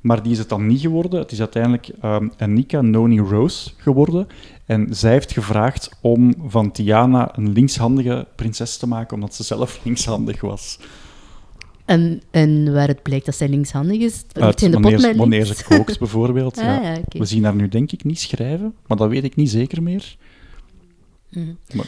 Maar 0.00 0.22
die 0.22 0.32
is 0.32 0.38
het 0.38 0.48
dan 0.48 0.66
niet 0.66 0.80
geworden. 0.80 1.20
Het 1.20 1.32
is 1.32 1.40
uiteindelijk 1.40 1.88
ehm 2.00 2.28
Anika 2.38 2.80
Noni 2.80 3.20
Rose 3.20 3.70
geworden. 3.76 4.28
En 4.66 4.86
zij 4.90 5.12
heeft 5.12 5.32
gevraagd 5.32 5.90
om 6.00 6.34
van 6.46 6.70
Tiana 6.70 7.38
een 7.38 7.52
linkshandige 7.52 8.26
prinses 8.34 8.76
te 8.76 8.88
maken, 8.88 9.14
omdat 9.14 9.34
ze 9.34 9.42
zelf 9.42 9.80
linkshandig 9.84 10.40
was. 10.40 10.78
En, 11.86 12.22
en 12.30 12.72
waar 12.72 12.88
het 12.88 13.02
blijkt 13.02 13.26
dat 13.26 13.34
zij 13.34 13.48
linkshandig 13.48 14.00
is, 14.00 14.24
Uit 14.32 14.62
in 14.62 14.70
de 14.70 14.80
wanneer, 14.80 15.16
wanneer 15.16 15.44
ze 15.44 15.64
kookt, 15.64 15.98
bijvoorbeeld. 15.98 16.58
Ah, 16.66 16.82
ja. 16.82 16.96
We 17.08 17.24
zien 17.24 17.44
haar 17.44 17.54
nu 17.54 17.68
denk 17.68 17.92
ik 17.92 18.04
niet 18.04 18.20
schrijven, 18.20 18.74
maar 18.86 18.96
dat 18.96 19.08
weet 19.08 19.24
ik 19.24 19.36
niet 19.36 19.50
zeker 19.50 19.82
meer. 19.82 20.16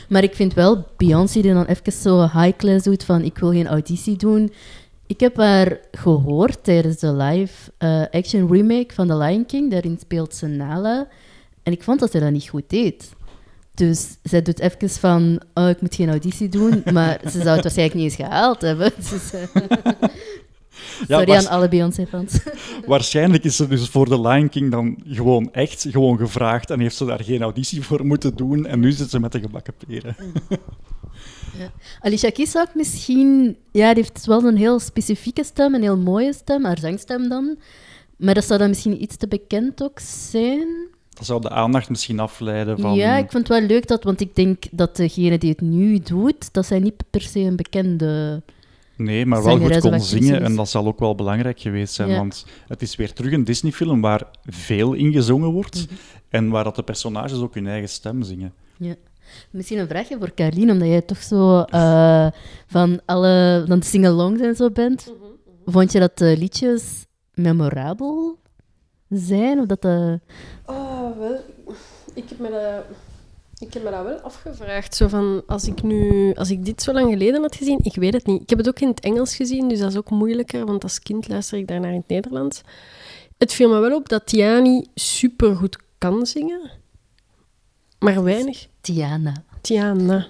Maar 0.08 0.22
ik 0.22 0.34
vind 0.34 0.54
wel 0.54 0.86
Beyoncé 0.96 1.40
die 1.40 1.52
dan 1.52 1.64
even 1.64 1.92
zo 1.92 2.20
high 2.20 2.56
class 2.56 2.84
doet 2.84 3.04
van 3.04 3.22
ik 3.22 3.38
wil 3.38 3.50
geen 3.50 3.66
auditie 3.66 4.16
doen. 4.16 4.52
Ik 5.06 5.20
heb 5.20 5.36
haar 5.36 5.78
gehoord 5.92 6.64
tijdens 6.64 6.98
de 6.98 7.12
live 7.12 7.72
eh, 7.78 8.02
action 8.10 8.52
remake 8.52 8.94
van 8.94 9.06
The 9.06 9.16
Lion 9.16 9.46
King. 9.46 9.70
Daarin 9.70 9.98
speelt 10.00 10.34
ze 10.34 10.46
Nala. 10.46 11.08
En 11.62 11.72
ik 11.72 11.82
vond 11.82 12.00
dat 12.00 12.10
ze 12.10 12.18
dat 12.18 12.30
niet 12.30 12.48
goed 12.48 12.70
deed. 12.70 13.16
Dus 13.78 14.18
zij 14.22 14.42
doet 14.42 14.58
even 14.60 14.90
van, 14.90 15.40
oh, 15.54 15.68
ik 15.68 15.80
moet 15.80 15.94
geen 15.94 16.08
auditie 16.08 16.48
doen. 16.48 16.82
Maar 16.92 17.20
ze 17.24 17.30
zou 17.30 17.48
het 17.48 17.62
waarschijnlijk 17.62 17.94
niet 17.94 18.04
eens 18.04 18.14
gehaald 18.14 18.60
hebben. 18.60 18.92
Dus, 19.10 19.30
Ja, 21.08 21.16
Sorry 21.18 21.26
waars- 21.32 21.46
aan 21.46 21.56
alle 21.56 21.68
Beyoncé-fans. 21.68 22.38
Waarschijnlijk 22.86 23.44
is 23.44 23.56
ze 23.56 23.68
dus 23.68 23.88
voor 23.88 24.06
The 24.08 24.20
Lion 24.20 24.48
King 24.48 24.70
dan 24.70 24.98
gewoon 25.06 25.52
echt 25.52 25.86
gewoon 25.90 26.18
gevraagd 26.18 26.70
en 26.70 26.80
heeft 26.80 26.96
ze 26.96 27.04
daar 27.04 27.24
geen 27.24 27.42
auditie 27.42 27.82
voor 27.82 28.06
moeten 28.06 28.36
doen 28.36 28.66
en 28.66 28.80
nu 28.80 28.92
zit 28.92 29.10
ze 29.10 29.20
met 29.20 29.32
de 29.32 29.40
gebakken 29.40 29.74
peren. 29.86 30.16
Alicia 32.00 32.30
Keys 32.30 32.50
zou 32.50 32.66
ik 32.68 32.74
misschien... 32.74 33.56
Ja, 33.72 33.94
die 33.94 34.02
heeft 34.02 34.26
wel 34.26 34.44
een 34.44 34.56
heel 34.56 34.78
specifieke 34.78 35.44
stem, 35.44 35.74
een 35.74 35.82
heel 35.82 35.98
mooie 35.98 36.32
stem, 36.32 36.64
haar 36.64 36.78
zangstem 36.78 37.28
dan. 37.28 37.58
Maar 38.16 38.34
dat 38.34 38.44
zou 38.44 38.58
dan 38.58 38.68
misschien 38.68 39.02
iets 39.02 39.16
te 39.16 39.28
bekend 39.28 39.82
ook 39.82 39.98
zijn. 40.30 40.68
Dat 41.18 41.26
zou 41.26 41.40
de 41.40 41.50
aandacht 41.50 41.88
misschien 41.88 42.20
afleiden 42.20 42.78
van... 42.78 42.94
Ja, 42.94 43.16
ik 43.16 43.30
vond 43.30 43.48
het 43.48 43.58
wel 43.58 43.66
leuk 43.68 43.86
dat, 43.88 44.04
want 44.04 44.20
ik 44.20 44.34
denk 44.36 44.64
dat 44.70 44.96
degene 44.96 45.38
die 45.38 45.50
het 45.50 45.60
nu 45.60 45.98
doet, 45.98 46.52
dat 46.52 46.66
zij 46.66 46.78
niet 46.78 46.94
per 47.10 47.20
se 47.20 47.38
een 47.40 47.56
bekende... 47.56 48.42
Nee, 48.96 49.26
maar 49.26 49.42
wel 49.44 49.58
goed 49.58 49.78
kon 49.80 50.00
zingen 50.00 50.42
en 50.42 50.56
dat 50.56 50.68
zal 50.68 50.86
ook 50.86 50.98
wel 50.98 51.14
belangrijk 51.14 51.60
geweest 51.60 51.94
zijn, 51.94 52.08
Ja. 52.08 52.16
want 52.16 52.46
het 52.68 52.82
is 52.82 52.96
weer 52.96 53.12
terug 53.12 53.32
een 53.32 53.44
Disney-film 53.44 54.00
waar 54.00 54.22
veel 54.44 54.92
in 54.92 55.12
gezongen 55.12 55.50
wordt 55.50 55.86
Mhm. 55.86 55.94
en 56.28 56.48
waar 56.50 56.64
dat 56.64 56.76
de 56.76 56.82
personages 56.82 57.40
ook 57.40 57.54
hun 57.54 57.66
eigen 57.66 57.88
stem 57.88 58.22
zingen. 58.22 58.52
Ja. 58.76 58.94
Misschien 59.50 59.78
een 59.78 59.88
vraagje 59.88 60.16
voor 60.18 60.34
Carlien, 60.34 60.70
omdat 60.70 60.88
jij 60.88 61.02
toch 61.02 61.22
zo 61.22 61.60
eh, 61.60 62.26
van 62.66 63.00
alle 63.04 63.64
van 63.68 63.78
de 63.78 63.84
sing-alongs 63.84 64.40
en 64.40 64.56
zo 64.56 64.70
bent. 64.70 65.12
Vond 65.66 65.92
je 65.92 65.98
dat 65.98 66.18
de 66.18 66.36
liedjes 66.38 67.06
memorabel 67.34 68.38
zijn? 69.08 69.58
Of 69.58 69.66
dat 69.66 69.82
de... 69.82 70.20
Oh, 70.66 70.97
wel. 71.16 71.40
Ik 72.14 72.28
heb 72.28 72.38
me 72.38 72.50
dat, 72.50 72.96
ik 73.58 73.74
heb 73.74 73.82
me 73.82 73.90
dat 73.90 74.04
wel 74.04 74.18
afgevraagd. 74.18 74.94
Zo 74.94 75.08
van, 75.08 75.42
als 75.46 75.66
ik 75.66 75.82
nu, 75.82 76.34
als 76.34 76.50
ik 76.50 76.64
dit 76.64 76.82
zo 76.82 76.92
lang 76.92 77.10
geleden 77.10 77.42
had 77.42 77.56
gezien, 77.56 77.78
ik 77.82 77.94
weet 77.94 78.12
het 78.12 78.26
niet. 78.26 78.42
Ik 78.42 78.48
heb 78.48 78.58
het 78.58 78.68
ook 78.68 78.80
in 78.80 78.88
het 78.88 79.00
Engels 79.00 79.36
gezien, 79.36 79.68
dus 79.68 79.78
dat 79.78 79.90
is 79.90 79.96
ook 79.96 80.10
moeilijker, 80.10 80.66
want 80.66 80.82
als 80.82 80.98
kind 80.98 81.28
luister 81.28 81.58
ik 81.58 81.68
daarnaar 81.68 81.92
in 81.92 81.98
het 81.98 82.08
Nederlands. 82.08 82.60
Het 83.38 83.52
viel 83.52 83.68
me 83.68 83.78
wel 83.78 83.96
op 83.96 84.08
dat 84.08 84.26
Tiani 84.26 84.86
supergoed 84.94 85.78
kan 85.98 86.26
zingen, 86.26 86.70
maar 87.98 88.22
weinig. 88.22 88.66
Tiana. 88.80 89.44
Tiana. 89.60 90.26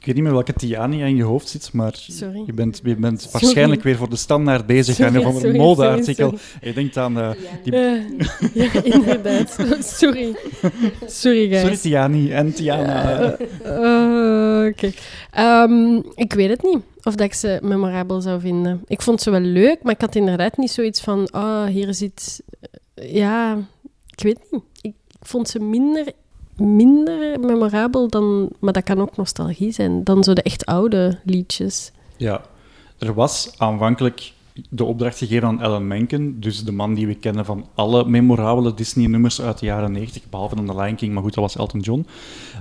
Ik 0.00 0.06
weet 0.06 0.14
niet 0.14 0.24
meer 0.24 0.32
welke 0.32 0.52
Tiani 0.52 1.02
in 1.02 1.16
je 1.16 1.22
hoofd 1.22 1.48
zit, 1.48 1.72
maar 1.72 1.92
Sorry. 1.94 2.42
je 2.46 2.52
bent, 2.52 2.80
je 2.84 2.96
bent 2.96 3.20
Sorry. 3.22 3.40
waarschijnlijk 3.40 3.82
weer 3.82 3.96
voor 3.96 4.08
de 4.10 4.16
standaard 4.16 4.66
bezig 4.66 4.94
Sorry, 4.94 5.16
aan 5.16 5.22
van 5.32 5.44
een 5.44 5.56
modeartikel. 5.56 6.30
En 6.30 6.68
Je 6.68 6.72
denkt 6.74 6.96
aan... 6.96 7.18
eh, 7.18 7.30
die... 7.64 7.72
Eh, 7.76 8.02
ja, 8.54 8.82
inderdaad. 8.84 9.56
Sorry. 9.98 10.36
Sorry, 11.06 11.48
guys. 11.48 11.60
Sorry, 11.60 11.76
Tiani 11.76 12.32
en 12.32 12.54
Tiana. 12.54 13.32
Eh, 13.62 14.66
Oké. 14.68 14.92
Ehm, 15.30 15.96
ik 16.14 16.32
weet 16.32 16.48
het 16.50 16.62
niet 16.62 16.78
of 17.02 17.14
dat 17.14 17.26
ik 17.26 17.34
ze 17.34 17.58
memorabel 17.62 18.20
zou 18.20 18.40
vinden. 18.40 18.82
Ik 18.86 19.02
vond 19.02 19.22
ze 19.22 19.30
wel 19.30 19.40
leuk, 19.40 19.82
maar 19.82 19.92
ik 19.94 20.00
had 20.00 20.14
inderdaad 20.14 20.56
niet 20.56 20.70
zoiets 20.70 21.00
van... 21.00 21.28
Oh, 21.32 21.64
hier 21.64 21.94
zit... 21.94 22.42
Ja, 22.94 23.58
ik 24.16 24.22
weet 24.22 24.38
niet. 24.50 24.62
Ik 24.80 24.94
vond 25.20 25.48
ze 25.48 25.58
minder, 25.58 26.06
minder 26.60 27.40
memorabel 27.40 28.08
dan... 28.08 28.48
Maar 28.58 28.72
dat 28.72 28.84
kan 28.84 29.00
ook 29.00 29.16
nostalgie 29.16 29.72
zijn. 29.72 30.04
Dan 30.04 30.24
zo 30.24 30.32
de 30.32 30.42
echt 30.42 30.66
oude 30.66 31.18
liedjes. 31.24 31.92
Ja, 32.16 32.40
er 32.98 33.14
was 33.14 33.54
aanvankelijk 33.56 34.32
de 34.68 34.84
opdracht 34.84 35.18
gegeven 35.18 35.48
aan 35.48 35.60
Alan 35.60 35.86
Menken, 35.86 36.40
dus 36.40 36.64
de 36.64 36.72
man 36.72 36.94
die 36.94 37.06
we 37.06 37.14
kennen 37.14 37.44
van 37.44 37.66
alle 37.74 38.04
memorabele 38.04 38.74
Disney-nummers 38.74 39.40
uit 39.40 39.58
de 39.58 39.66
jaren 39.66 39.92
90, 39.92 40.22
behalve 40.30 40.54
dan 40.56 40.66
The 40.66 40.76
Lion 40.76 40.94
King, 40.94 41.12
maar 41.12 41.22
goed, 41.22 41.34
dat 41.34 41.44
was 41.44 41.56
Elton 41.56 41.80
John. 41.80 42.06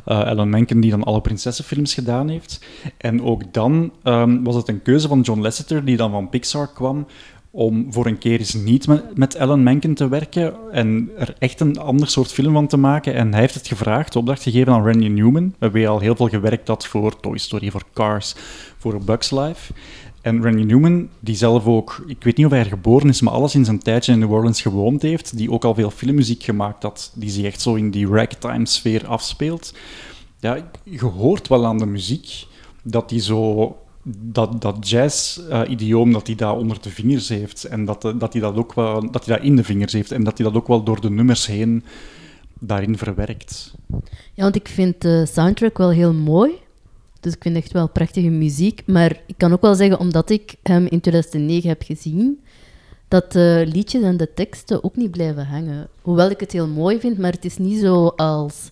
Eh, 0.05 0.23
Alan 0.23 0.49
Menken 0.49 0.79
die 0.79 0.91
dan 0.91 1.03
alle 1.03 1.21
prinsessenfilms 1.21 1.93
gedaan 1.93 2.29
heeft. 2.29 2.65
En 2.97 3.23
ook 3.23 3.53
dan 3.53 3.91
ehm, 4.03 4.43
was 4.43 4.55
het 4.55 4.67
een 4.67 4.81
keuze 4.81 5.07
van 5.07 5.21
John 5.21 5.41
Lasseter, 5.41 5.85
die 5.85 5.97
dan 5.97 6.12
van 6.12 6.29
Pixar 6.29 6.73
kwam, 6.73 7.05
om 7.51 7.93
voor 7.93 8.05
een 8.05 8.17
keer 8.17 8.39
eens 8.39 8.53
niet 8.53 8.88
met, 8.88 9.17
met 9.17 9.38
Alan 9.38 9.63
Menken 9.63 9.93
te 9.93 10.07
werken 10.07 10.53
en 10.71 11.09
er 11.17 11.35
echt 11.39 11.59
een 11.59 11.77
ander 11.77 12.07
soort 12.07 12.31
film 12.31 12.53
van 12.53 12.67
te 12.67 12.77
maken. 12.77 13.13
En 13.13 13.31
hij 13.31 13.41
heeft 13.41 13.53
het 13.53 13.67
gevraagd, 13.67 14.15
opdracht 14.15 14.43
gegeven 14.43 14.73
aan 14.73 14.85
Randy 14.85 15.07
Newman, 15.07 15.55
waarbij 15.59 15.81
hij 15.81 15.89
al 15.89 15.99
heel 15.99 16.15
veel 16.15 16.27
gewerkt 16.27 16.67
had 16.67 16.88
voor 16.88 17.19
Toy 17.19 17.38
Story, 17.38 17.71
voor 17.71 17.83
Cars, 17.93 18.35
voor 18.77 19.03
Bugs 19.03 19.31
Life. 19.31 19.73
En 20.21 20.43
Randy 20.43 20.63
Newman, 20.63 21.09
die 21.19 21.35
zelf 21.35 21.65
ook, 21.65 22.03
ik 22.07 22.23
weet 22.23 22.38
niet 22.38 22.45
of 22.45 22.51
hij 22.51 22.62
er 22.62 22.65
geboren 22.65 23.09
is, 23.09 23.21
maar 23.21 23.33
alleszins 23.33 23.67
een 23.67 23.79
tijdje 23.79 24.12
in 24.12 24.19
New 24.19 24.31
Orleans 24.31 24.62
gewoond 24.62 25.01
heeft, 25.01 25.38
die 25.38 25.51
ook 25.51 25.65
al 25.65 25.73
veel 25.73 25.91
filmmuziek 25.91 26.43
gemaakt 26.43 26.83
had, 26.83 27.12
die 27.15 27.29
zich 27.29 27.45
echt 27.45 27.62
zo 27.62 27.75
in 27.75 27.91
die 27.91 28.07
ragtime-sfeer 28.07 29.07
afspeelt. 29.07 29.73
Ja, 30.39 30.69
je 30.83 31.05
hoort 31.05 31.47
wel 31.47 31.65
aan 31.65 31.77
de 31.77 31.85
muziek 31.85 32.47
dat 32.83 33.09
die 33.09 33.21
zo 33.21 33.75
dat, 34.17 34.62
dat 34.62 34.89
jazz-idioom 34.89 36.12
dat 36.12 36.28
hij 36.28 36.36
daar 36.36 36.56
onder 36.56 36.82
de 36.82 36.89
vingers 36.89 37.30
heeft 37.30 37.63
en 37.63 37.86
dat, 37.86 38.06
eh, 38.06 38.19
dat 38.19 38.34
hij 38.34 38.41
dat 38.41 38.56
ook 38.56 38.74
wel 38.74 39.12
dat 39.12 39.26
hij 39.26 39.36
dat 39.36 39.45
in 39.45 39.56
de 39.56 39.63
vingers 39.63 39.93
heeft 39.93 40.12
en 40.12 40.24
dat 40.24 40.38
hij 40.38 40.48
dat 40.48 40.56
ook 40.56 40.67
wel 40.67 40.84
door 40.84 41.02
de 41.02 41.10
nummers 41.10 41.45
heen 41.45 41.84
daarin 42.60 42.98
verwerkt. 42.98 43.74
Ja, 44.34 44.43
want 44.43 44.56
ik 44.56 44.67
vind 44.67 45.02
de 45.02 45.26
soundtrack 45.26 45.78
wel 45.78 45.91
heel 45.91 46.13
mooi. 46.13 46.52
Dus 47.19 47.34
ik 47.34 47.41
vind 47.41 47.56
echt 47.56 47.72
wel 47.72 47.89
prachtige 47.89 48.30
muziek. 48.30 48.82
Maar 48.86 49.22
ik 49.26 49.38
kan 49.38 49.54
ook 49.54 49.62
wel 49.62 49.76
zeggen, 49.76 50.00
omdat 50.00 50.30
ik 50.30 50.56
hem 50.63 50.86
in 50.86 51.00
2009 51.00 51.69
heb 51.69 51.84
gezien, 51.84 52.39
dat 53.08 53.32
de 53.32 53.65
liedjes 53.74 54.04
en 54.04 54.17
de 54.17 54.34
teksten 54.34 54.84
ook 54.84 54.95
niet 54.95 55.12
blijven 55.12 55.45
hangen. 55.45 55.88
Hoewel 56.02 56.30
ik 56.30 56.39
het 56.39 56.52
heel 56.52 56.67
mooi 56.67 57.00
vind, 57.00 57.17
maar 57.17 57.32
het 57.32 57.45
is 57.45 57.58
niet 57.58 57.80
zo 57.80 58.08
als 58.08 58.69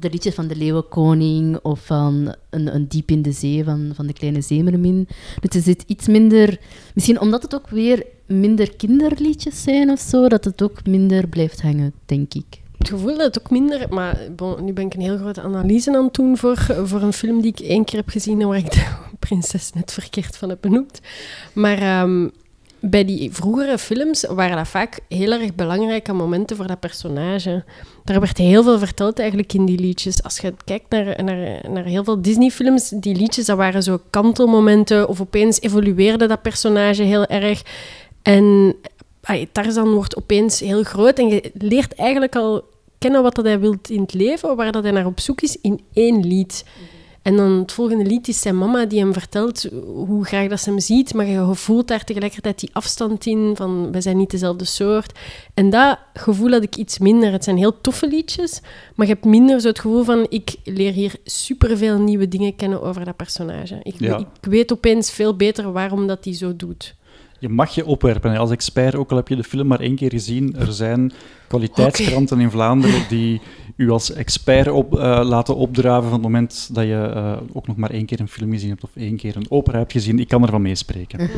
de 0.00 0.10
liedjes 0.10 0.34
van 0.34 0.46
de 0.46 0.56
Leeuwenkoning 0.56 1.58
of 1.62 1.86
van 1.86 2.34
een, 2.50 2.74
een 2.74 2.88
Diep 2.88 3.10
in 3.10 3.22
de 3.22 3.32
Zee 3.32 3.64
van, 3.64 3.90
van 3.94 4.06
de 4.06 4.12
Kleine 4.12 4.40
Zeemermin. 4.40 5.08
Dus 5.40 5.56
er 5.56 5.62
zit 5.62 5.84
iets 5.86 6.06
minder... 6.06 6.60
Misschien 6.94 7.20
omdat 7.20 7.42
het 7.42 7.54
ook 7.54 7.68
weer 7.68 8.06
minder 8.26 8.76
kinderliedjes 8.76 9.62
zijn 9.62 9.90
of 9.90 10.00
zo, 10.00 10.28
dat 10.28 10.44
het 10.44 10.62
ook 10.62 10.86
minder 10.86 11.28
blijft 11.28 11.62
hangen, 11.62 11.92
denk 12.06 12.34
ik. 12.34 12.60
Het 12.78 12.88
gevoel 12.88 13.16
dat 13.16 13.34
het 13.34 13.38
ook 13.38 13.50
minder... 13.50 13.86
Maar 13.90 14.18
bon, 14.36 14.64
nu 14.64 14.72
ben 14.72 14.86
ik 14.86 14.94
een 14.94 15.00
heel 15.00 15.18
grote 15.18 15.42
analyse 15.42 15.96
aan 15.96 16.04
het 16.04 16.14
doen 16.14 16.36
voor, 16.36 16.56
voor 16.84 17.02
een 17.02 17.12
film 17.12 17.40
die 17.40 17.50
ik 17.50 17.60
één 17.60 17.84
keer 17.84 17.98
heb 17.98 18.08
gezien 18.08 18.40
en 18.40 18.48
waar 18.48 18.58
ik 18.58 18.72
de 18.72 18.86
prinses 19.18 19.72
net 19.72 19.92
verkeerd 19.92 20.36
van 20.36 20.48
heb 20.48 20.60
benoemd. 20.60 21.00
Maar 21.52 21.78
ehm, 21.78 22.28
bij 22.80 23.04
die 23.04 23.32
vroegere 23.32 23.78
films 23.78 24.24
waren 24.24 24.56
dat 24.56 24.68
vaak 24.68 25.00
heel 25.08 25.32
erg 25.32 25.54
belangrijke 25.54 26.12
momenten 26.12 26.56
voor 26.56 26.66
dat 26.66 26.80
personage. 26.80 27.64
Daar 28.04 28.20
werd 28.20 28.38
heel 28.38 28.62
veel 28.62 28.78
verteld 28.78 29.18
eigenlijk 29.18 29.52
in 29.52 29.64
die 29.64 29.78
liedjes. 29.78 30.22
Als 30.22 30.38
je 30.38 30.54
kijkt 30.64 30.90
naar, 30.90 31.24
naar, 31.24 31.70
naar 31.70 31.84
heel 31.84 32.04
veel 32.04 32.22
Disney-films, 32.22 32.88
die 32.88 33.14
liedjes, 33.14 33.46
dat 33.46 33.56
waren 33.56 33.82
zo 33.82 34.00
kantelmomenten 34.10 35.08
of 35.08 35.20
opeens 35.20 35.60
evolueerde 35.60 36.26
dat 36.26 36.42
personage 36.42 37.02
heel 37.02 37.26
erg. 37.26 37.62
En 38.22 38.76
Tarzan 39.52 39.92
wordt 39.92 40.16
opeens 40.16 40.60
heel 40.60 40.82
groot 40.82 41.18
en 41.18 41.28
je 41.28 41.50
leert 41.54 41.94
eigenlijk 41.94 42.36
al 42.36 42.64
kennen 42.98 43.22
wat 43.22 43.34
dat 43.34 43.44
hij 43.44 43.60
wilt 43.60 43.90
in 43.90 44.00
het 44.00 44.14
leven, 44.14 44.56
waar 44.56 44.72
dat 44.72 44.82
hij 44.82 44.92
naar 44.92 45.06
op 45.06 45.20
zoek 45.20 45.40
is, 45.40 45.56
in 45.60 45.80
één 45.92 46.26
lied. 46.26 46.64
En 47.22 47.36
dan 47.36 47.50
het 47.50 47.72
volgende 47.72 48.04
lied 48.04 48.28
is 48.28 48.40
zijn 48.40 48.58
mama 48.58 48.84
die 48.84 48.98
hem 48.98 49.12
vertelt 49.12 49.68
hoe 49.84 50.24
graag 50.24 50.48
dat 50.48 50.60
ze 50.60 50.70
hem 50.70 50.80
ziet, 50.80 51.14
maar 51.14 51.26
je 51.26 51.54
voelt 51.54 51.88
daar 51.88 52.04
tegelijkertijd 52.04 52.60
die 52.60 52.70
afstand 52.72 53.26
in 53.26 53.52
van 53.56 53.92
we 53.92 54.00
zijn 54.00 54.16
niet 54.16 54.30
dezelfde 54.30 54.64
soort. 54.64 55.18
En 55.54 55.70
dat 55.70 55.98
gevoel 56.14 56.50
had 56.50 56.62
ik 56.62 56.76
iets 56.76 56.98
minder. 56.98 57.32
Het 57.32 57.44
zijn 57.44 57.56
heel 57.56 57.80
toffe 57.80 58.06
liedjes, 58.08 58.60
maar 58.94 59.06
je 59.06 59.12
hebt 59.12 59.24
minder 59.24 59.60
zo 59.60 59.68
het 59.68 59.78
gevoel 59.78 60.04
van 60.04 60.26
ik 60.28 60.54
leer 60.64 60.92
hier 60.92 61.14
superveel 61.24 61.98
nieuwe 61.98 62.28
dingen 62.28 62.56
kennen 62.56 62.82
over 62.82 63.04
dat 63.04 63.16
personage. 63.16 63.80
Ik, 63.82 63.94
Ja. 63.98 64.18
ik 64.18 64.50
weet 64.50 64.72
opeens 64.72 65.10
veel 65.10 65.36
beter 65.36 65.72
waarom 65.72 66.06
dat 66.06 66.24
hij 66.24 66.34
zo 66.34 66.56
doet. 66.56 66.96
Je 67.38 67.48
mag 67.48 67.74
je 67.74 67.86
opwerpen 67.86 68.36
als 68.36 68.50
expert, 68.50 68.94
ook 68.94 69.10
al 69.10 69.16
heb 69.16 69.28
je 69.28 69.36
de 69.36 69.44
film 69.44 69.66
maar 69.66 69.80
één 69.80 69.96
keer 69.96 70.10
gezien. 70.10 70.56
Er 70.56 70.72
zijn 70.72 71.12
kwaliteitskranten 71.46 72.40
in 72.40 72.50
Vlaanderen 72.50 73.08
die 73.08 73.40
u 73.76 73.90
als 73.90 74.12
expert 74.12 74.68
op, 74.68 74.98
eh, 74.98 75.20
laten 75.24 75.56
opdraven 75.56 76.02
van 76.02 76.12
het 76.12 76.22
moment 76.22 76.68
dat 76.72 76.84
je 76.84 77.10
eh, 77.14 77.36
ook 77.52 77.66
nog 77.66 77.76
maar 77.76 77.90
één 77.90 78.06
keer 78.06 78.20
een 78.20 78.28
film 78.28 78.50
gezien 78.50 78.68
hebt 78.68 78.84
of 78.84 78.90
één 78.94 79.16
keer 79.16 79.36
een 79.36 79.50
opera 79.50 79.78
hebt 79.78 79.92
gezien. 79.92 80.18
Ik 80.18 80.28
kan 80.28 80.42
ervan 80.42 80.62
meespreken. 80.62 81.30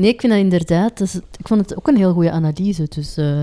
Nee, 0.00 0.10
ik 0.12 0.20
vind 0.20 0.32
dat 0.32 0.42
inderdaad... 0.42 1.00
is- 1.00 1.14
ik 1.14 1.48
vond 1.48 1.60
het 1.60 1.76
ook 1.76 1.88
een 1.88 1.96
heel 1.96 2.12
goede 2.12 2.30
analyse, 2.30 2.86
dus 2.88 3.16
eh, 3.16 3.42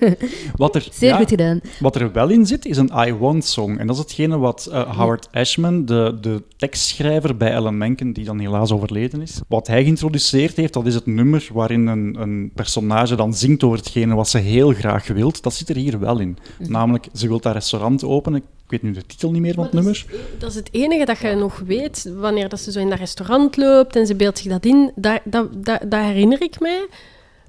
Wat 0.56 0.74
er, 0.74 0.88
zeer 0.92 1.08
ja, 1.08 1.16
goed 1.16 1.28
gedaan. 1.28 1.60
Wat 1.80 1.96
er 1.96 2.12
wel 2.12 2.28
in 2.28 2.46
zit, 2.46 2.66
is 2.66 2.76
een 2.76 2.90
I 3.06 3.12
Want 3.14 3.44
song. 3.44 3.76
En 3.78 3.86
dat 3.86 3.96
is 3.96 4.02
hetgene 4.02 4.38
wat 4.38 4.68
eh, 4.72 4.96
Howard 4.98 5.28
Ashman, 5.32 5.84
de, 5.84 6.18
de 6.20 6.42
tekstschrijver 6.56 7.36
bij 7.36 7.56
Alan 7.56 7.78
Menken, 7.78 8.12
die 8.12 8.24
dan 8.24 8.38
helaas 8.38 8.72
overleden 8.72 9.22
is, 9.22 9.40
wat 9.48 9.66
hij 9.66 9.82
geïntroduceerd 9.82 10.56
heeft, 10.56 10.72
dat 10.72 10.86
is 10.86 10.94
het 10.94 11.06
nummer 11.06 11.48
waarin 11.52 11.86
een, 11.86 12.16
een 12.20 12.50
personage 12.54 13.14
dan 13.16 13.34
zingt 13.34 13.62
over 13.62 13.78
hetgene 13.78 14.14
wat 14.14 14.28
ze 14.28 14.38
heel 14.38 14.72
graag 14.72 15.06
wilt. 15.06 15.42
Dat 15.42 15.54
zit 15.54 15.68
er 15.68 15.76
hier 15.76 15.98
wel 15.98 16.18
in. 16.18 16.38
Namelijk, 16.58 17.06
ze 17.14 17.28
wil 17.28 17.40
dat 17.40 17.52
restaurant 17.52 18.04
openen. 18.04 18.42
Ik 18.72 18.80
weet 18.80 18.92
nu 18.92 18.98
de 18.98 19.06
titel 19.06 19.30
niet 19.30 19.40
meer 19.40 19.54
van 19.54 19.64
het 19.64 19.72
nummer. 19.72 20.06
Dat 20.38 20.50
is 20.50 20.56
het 20.56 20.68
enige 20.70 21.04
dat 21.04 21.18
je 21.18 21.34
nog 21.34 21.58
weet, 21.58 22.12
wanneer 22.14 22.48
dat 22.48 22.60
ze 22.60 22.72
zo 22.72 22.80
in 22.80 22.88
dat 22.88 22.98
restaurant 22.98 23.56
loopt 23.56 23.96
en 23.96 24.06
ze 24.06 24.14
beeldt 24.14 24.38
zich 24.38 24.50
dat 24.50 24.64
in. 24.64 24.92
Dat, 24.94 25.20
dat, 25.24 25.64
dat, 25.64 25.80
dat 25.80 26.00
herinner 26.00 26.42
ik 26.42 26.60
mij. 26.60 26.86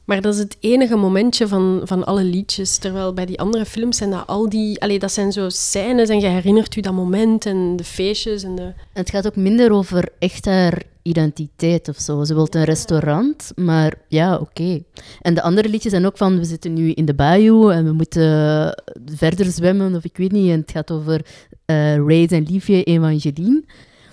Maar 0.06 0.22
dat 0.22 0.34
is 0.34 0.40
het 0.40 0.58
enige 0.60 0.96
momentje 0.96 1.48
van, 1.48 1.82
van 1.84 2.04
alle 2.04 2.24
liedjes. 2.24 2.78
Terwijl 2.78 3.14
bij 3.14 3.26
die 3.26 3.40
andere 3.40 3.66
films 3.66 3.98
zijn 3.98 4.10
dat 4.10 4.28
al 4.28 4.50
die... 4.50 4.82
Allee, 4.82 5.00
dat 5.00 5.12
zijn 5.12 5.32
zo 5.32 5.50
scènes 5.50 6.10
en 6.10 6.20
je 6.20 6.28
herinnert 6.28 6.74
je 6.74 6.82
dat 6.82 6.94
moment 6.94 7.46
en 7.46 7.76
de 7.76 7.84
feestjes 7.84 8.44
en 8.44 8.56
de... 8.56 8.74
Het 8.94 9.10
gaat 9.10 9.28
ook 9.28 9.36
minder 9.36 9.72
over 9.72 10.10
echt 10.20 10.46
haar 10.46 10.82
identiteit 11.02 11.88
of 11.88 11.98
zo. 12.00 12.24
Ze 12.24 12.34
wil 12.34 12.48
een 12.50 12.64
restaurant, 12.64 13.52
maar 13.56 13.94
ja, 14.08 14.38
oké. 14.38 14.84
En 15.22 15.34
de 15.34 15.42
andere 15.42 15.70
liedjes 15.70 15.92
zijn 15.92 16.06
ook 16.06 16.18
van, 16.18 16.38
we 16.38 16.46
zitten 16.46 16.74
nu 16.74 16.92
in 16.92 17.06
de 17.06 17.14
bayou 17.14 17.74
en 17.74 17.86
we 17.86 17.92
moeten 17.92 18.84
verder 19.06 19.46
zwemmen, 19.46 19.96
of 19.96 20.04
ik 20.04 20.18
weet 20.18 20.32
niet. 20.32 20.50
En 20.50 20.60
het 20.60 20.72
gaat 20.72 20.92
over 20.92 21.26
eh 21.66 21.96
Ray 21.96 22.28
en 22.30 22.46
liefje 22.50 22.84
Evangeline. 22.84 23.64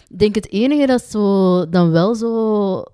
Ik 0.09 0.18
denk 0.18 0.35
het 0.35 0.50
enige 0.50 0.87
dat 0.87 1.03
zo 1.03 1.68
dan 1.68 1.90
wel 1.90 2.14
zo 2.14 2.85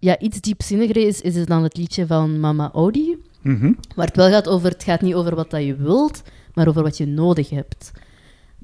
ja, 0.00 0.18
iets 0.18 0.40
diepzinniger 0.40 0.96
is, 0.96 1.20
is 1.20 1.46
dan 1.46 1.62
het 1.62 1.76
liedje 1.76 2.06
van 2.06 2.40
Mama 2.40 2.70
Audi. 2.72 3.16
Mhm. 3.42 3.72
Waar 3.94 4.06
het 4.06 4.16
wel 4.16 4.30
gaat 4.30 4.48
over, 4.48 4.70
het 4.70 4.84
gaat 4.84 5.00
niet 5.00 5.14
over 5.14 5.34
wat 5.34 5.50
dat 5.50 5.64
je 5.64 5.76
wilt, 5.76 6.22
maar 6.54 6.68
over 6.68 6.82
wat 6.82 6.96
je 6.96 7.06
nodig 7.06 7.50
hebt. 7.50 7.92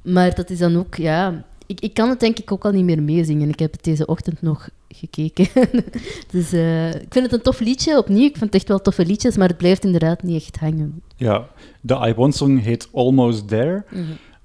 Maar 0.02 0.34
dat 0.34 0.50
is 0.50 0.58
dan 0.58 0.76
ook, 0.76 0.94
ja... 0.94 1.44
Ik, 1.68 1.80
ik 1.80 1.94
kan 1.94 2.08
het 2.08 2.20
denk 2.20 2.38
ik 2.38 2.52
ook 2.52 2.64
al 2.64 2.70
niet 2.70 2.84
meer 2.84 3.02
meezingen. 3.02 3.48
Ik 3.48 3.58
heb 3.58 3.72
het 3.72 3.84
deze 3.84 4.06
ochtend 4.06 4.42
nog 4.42 4.68
gekeken. 4.88 5.46
dus 6.32 6.52
eh, 6.52 6.94
ik 6.94 7.06
vind 7.08 7.24
het 7.24 7.32
een 7.32 7.42
tof 7.42 7.60
liedje, 7.60 7.98
opnieuw. 7.98 8.24
Ik 8.24 8.36
vind 8.36 8.44
het 8.44 8.54
echt 8.54 8.68
wel 8.68 8.80
toffe 8.80 9.06
liedjes, 9.06 9.36
maar 9.36 9.48
het 9.48 9.56
blijft 9.56 9.84
inderdaad 9.84 10.22
niet 10.22 10.42
echt 10.42 10.56
hangen. 10.56 11.02
Ja, 11.16 11.48
de 11.80 11.94
I 12.08 12.14
Want 12.14 12.34
song 12.34 12.56
heet 12.58 12.88
Almost 12.92 13.48
There. 13.48 13.84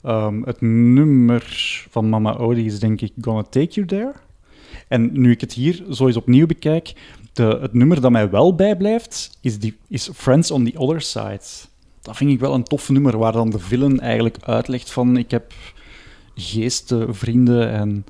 Ehm, 0.01 0.41
het 0.41 0.61
nummer 0.61 1.43
van 1.89 2.09
Mama 2.09 2.35
Audi 2.35 2.65
is 2.65 2.79
denk 2.79 3.01
ik 3.01 3.11
Gonna 3.21 3.41
Take 3.41 3.73
You 3.73 3.87
There. 3.87 4.13
En 4.91 5.09
nu 5.11 5.31
ik 5.31 5.41
het 5.41 5.53
hier 5.53 5.83
zo 5.91 6.07
eens 6.07 6.17
opnieuw 6.17 6.45
bekijk, 6.45 6.93
de, 7.33 7.57
het 7.61 7.73
nummer 7.73 8.01
dat 8.01 8.11
mij 8.11 8.29
wel 8.29 8.55
bijblijft, 8.55 9.37
is, 9.41 9.59
die, 9.59 9.77
is 9.87 10.09
Friends 10.13 10.51
on 10.51 10.65
the 10.65 10.79
Other 10.79 11.01
Side. 11.01 11.41
Dat 12.01 12.17
vind 12.17 12.31
ik 12.31 12.39
wel 12.39 12.53
een 12.53 12.63
tof 12.63 12.89
nummer, 12.89 13.17
waar 13.17 13.31
dan 13.31 13.49
de 13.49 13.59
villain 13.59 13.99
eigenlijk 13.99 14.37
uitlegt 14.41 14.91
van 14.91 15.17
ik 15.17 15.31
heb 15.31 15.53
geesten, 16.35 17.15
vrienden 17.15 17.71
en... 17.71 18.05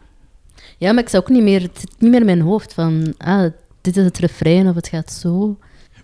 Ja, 0.78 0.92
maar 0.92 1.04
ik 1.04 1.10
zou 1.10 1.24
ook 1.24 1.30
niet 1.30 1.44
meer... 1.44 1.62
Het 1.62 1.80
zit 1.80 1.96
niet 2.00 2.12
meer 2.12 2.20
in 2.20 2.26
mijn 2.26 2.42
hoofd 2.42 2.74
van... 2.74 3.14
Ah, 3.18 3.52
dit 3.82 3.98
is 3.98 4.04
het 4.04 4.18
refrein 4.18 4.68
of 4.68 4.76
het 4.76 4.88
gaat 4.88 5.12
zo. 5.12 5.58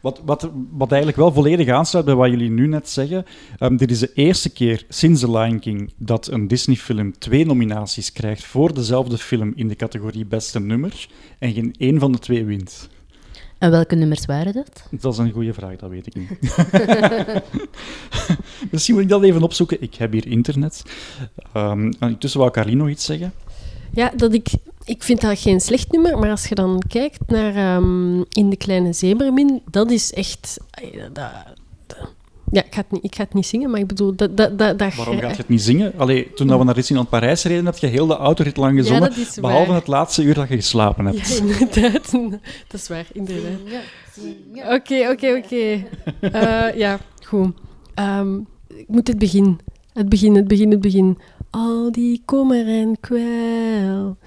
Wat, 0.08 0.22
wat, 0.26 0.50
wat 0.70 0.92
eigenlijk 0.92 1.22
wel 1.22 1.34
volledig 1.34 1.70
aansluit 1.70 2.06
bij 2.06 2.16
wat 2.16 2.30
jullie 2.30 2.50
nu 2.50 2.68
net 2.68 2.90
zeggen. 2.90 3.26
ehm, 3.58 3.76
dit 3.76 3.92
is 3.92 4.00
de 4.00 4.12
eerste 4.14 4.50
keer 4.50 4.86
sinds 4.90 5.20
The 5.20 5.32
Lion 5.32 5.60
King 5.60 5.94
dat 5.98 6.28
een 6.28 6.48
Disney-film 6.48 7.18
twee 7.18 7.46
nominaties 7.46 8.12
krijgt 8.12 8.46
voor 8.46 8.74
dezelfde 8.74 9.18
film 9.18 9.52
in 9.56 9.68
de 9.68 9.76
categorie 9.76 10.26
beste 10.26 10.60
nummer 10.60 11.08
en 11.40 11.54
geen 11.54 11.76
één 11.78 12.00
van 12.00 12.12
de 12.12 12.20
twee 12.20 12.46
wint. 12.46 12.90
En 13.58 13.72
welke 13.72 13.96
nummers 13.96 14.26
waren 14.26 14.54
dat? 14.54 14.88
Dat 14.92 15.14
is 15.14 15.20
een 15.20 15.32
goede 15.32 15.54
vraag, 15.54 15.76
dat 15.76 15.90
weet 15.90 16.08
ik 16.08 16.16
niet. 16.16 16.30
Misschien 18.72 18.94
moet 18.94 19.04
ik 19.04 19.10
dat 19.10 19.24
even 19.24 19.44
opzoeken. 19.44 19.82
Ik 19.82 19.96
heb 19.96 20.12
hier 20.12 20.28
internet. 20.28 20.84
Ehm, 21.54 21.92
intussen 22.00 22.40
wou 22.40 22.52
Carlien 22.52 22.78
nog 22.78 22.90
iets 22.90 23.06
zeggen. 23.06 23.34
Ja, 23.94 24.12
dat 24.16 24.34
ik, 24.34 24.48
ik 24.88 25.04
vind 25.04 25.22
dat 25.22 25.40
geen 25.40 25.60
slecht 25.62 25.92
nummer, 25.92 26.18
maar 26.20 26.30
als 26.30 26.48
je 26.48 26.56
dan 26.56 26.82
kijkt 26.88 27.20
naar 27.28 27.56
ehm, 27.56 28.18
In 28.32 28.50
de 28.50 28.56
Kleine 28.58 28.94
Zeemermin, 28.94 29.62
dat 29.72 29.92
is 29.92 30.14
echt... 30.14 30.58
ai, 30.72 30.92
Dat, 31.14 31.14
dat- 31.14 32.16
ja, 32.52 32.64
ik 32.64 32.74
ga, 32.74 32.80
het 32.82 32.92
niet, 32.92 33.04
ik 33.04 33.16
ga 33.16 33.24
het 33.24 33.34
niet 33.34 33.46
zingen, 33.46 33.70
maar 33.70 33.80
ik 33.80 33.88
bedoel... 33.88 34.16
Dat, 34.16 34.38
dat, 34.38 34.58
dat, 34.60 34.80
dat 34.80 34.96
Waarom 34.96 35.20
gaat 35.20 35.32
je 35.32 35.38
het 35.38 35.50
niet 35.50 35.62
zingen? 35.62 35.94
Allee, 35.98 36.34
toen 36.34 36.48
dat 36.48 36.58
we 36.60 36.64
naar 36.64 36.74
Disneyland 36.74 37.10
Parijs 37.10 37.44
reden, 37.44 37.66
heb 37.66 37.78
je 37.78 37.88
heel 37.88 38.08
de 38.08 38.16
autorit 38.16 38.58
lang 38.58 38.78
gezongen, 38.78 39.02
dat 39.02 39.18
is 39.18 39.36
behalve 39.40 39.68
waar. 39.68 39.76
het 39.76 39.88
laatste 39.88 40.24
uur 40.24 40.34
dat 40.34 40.48
je 40.50 40.56
geslapen 40.56 41.06
hebt. 41.06 41.28
Ja, 41.28 41.36
inderdaad. 41.36 42.12
Dat 42.70 42.80
is 42.80 42.88
waar, 42.88 43.06
inderdaad. 43.14 43.60
Oké, 44.54 45.10
oké, 45.12 45.42
oké. 45.44 45.84
Eh, 46.22 46.76
Ja, 46.78 47.00
goed. 47.26 47.52
Ehm, 47.94 48.36
ik 48.68 48.88
moet 48.88 49.08
het 49.08 49.18
begin. 49.20 49.60
Het 49.94 50.10
begin, 50.10 50.36
het 50.36 50.48
begin, 50.48 50.72
het 50.72 50.82
begin. 50.82 51.18
Al 51.50 51.92
die 51.92 52.22
kommer 52.26 52.68
en 52.68 52.98
kwel. 53.00 54.18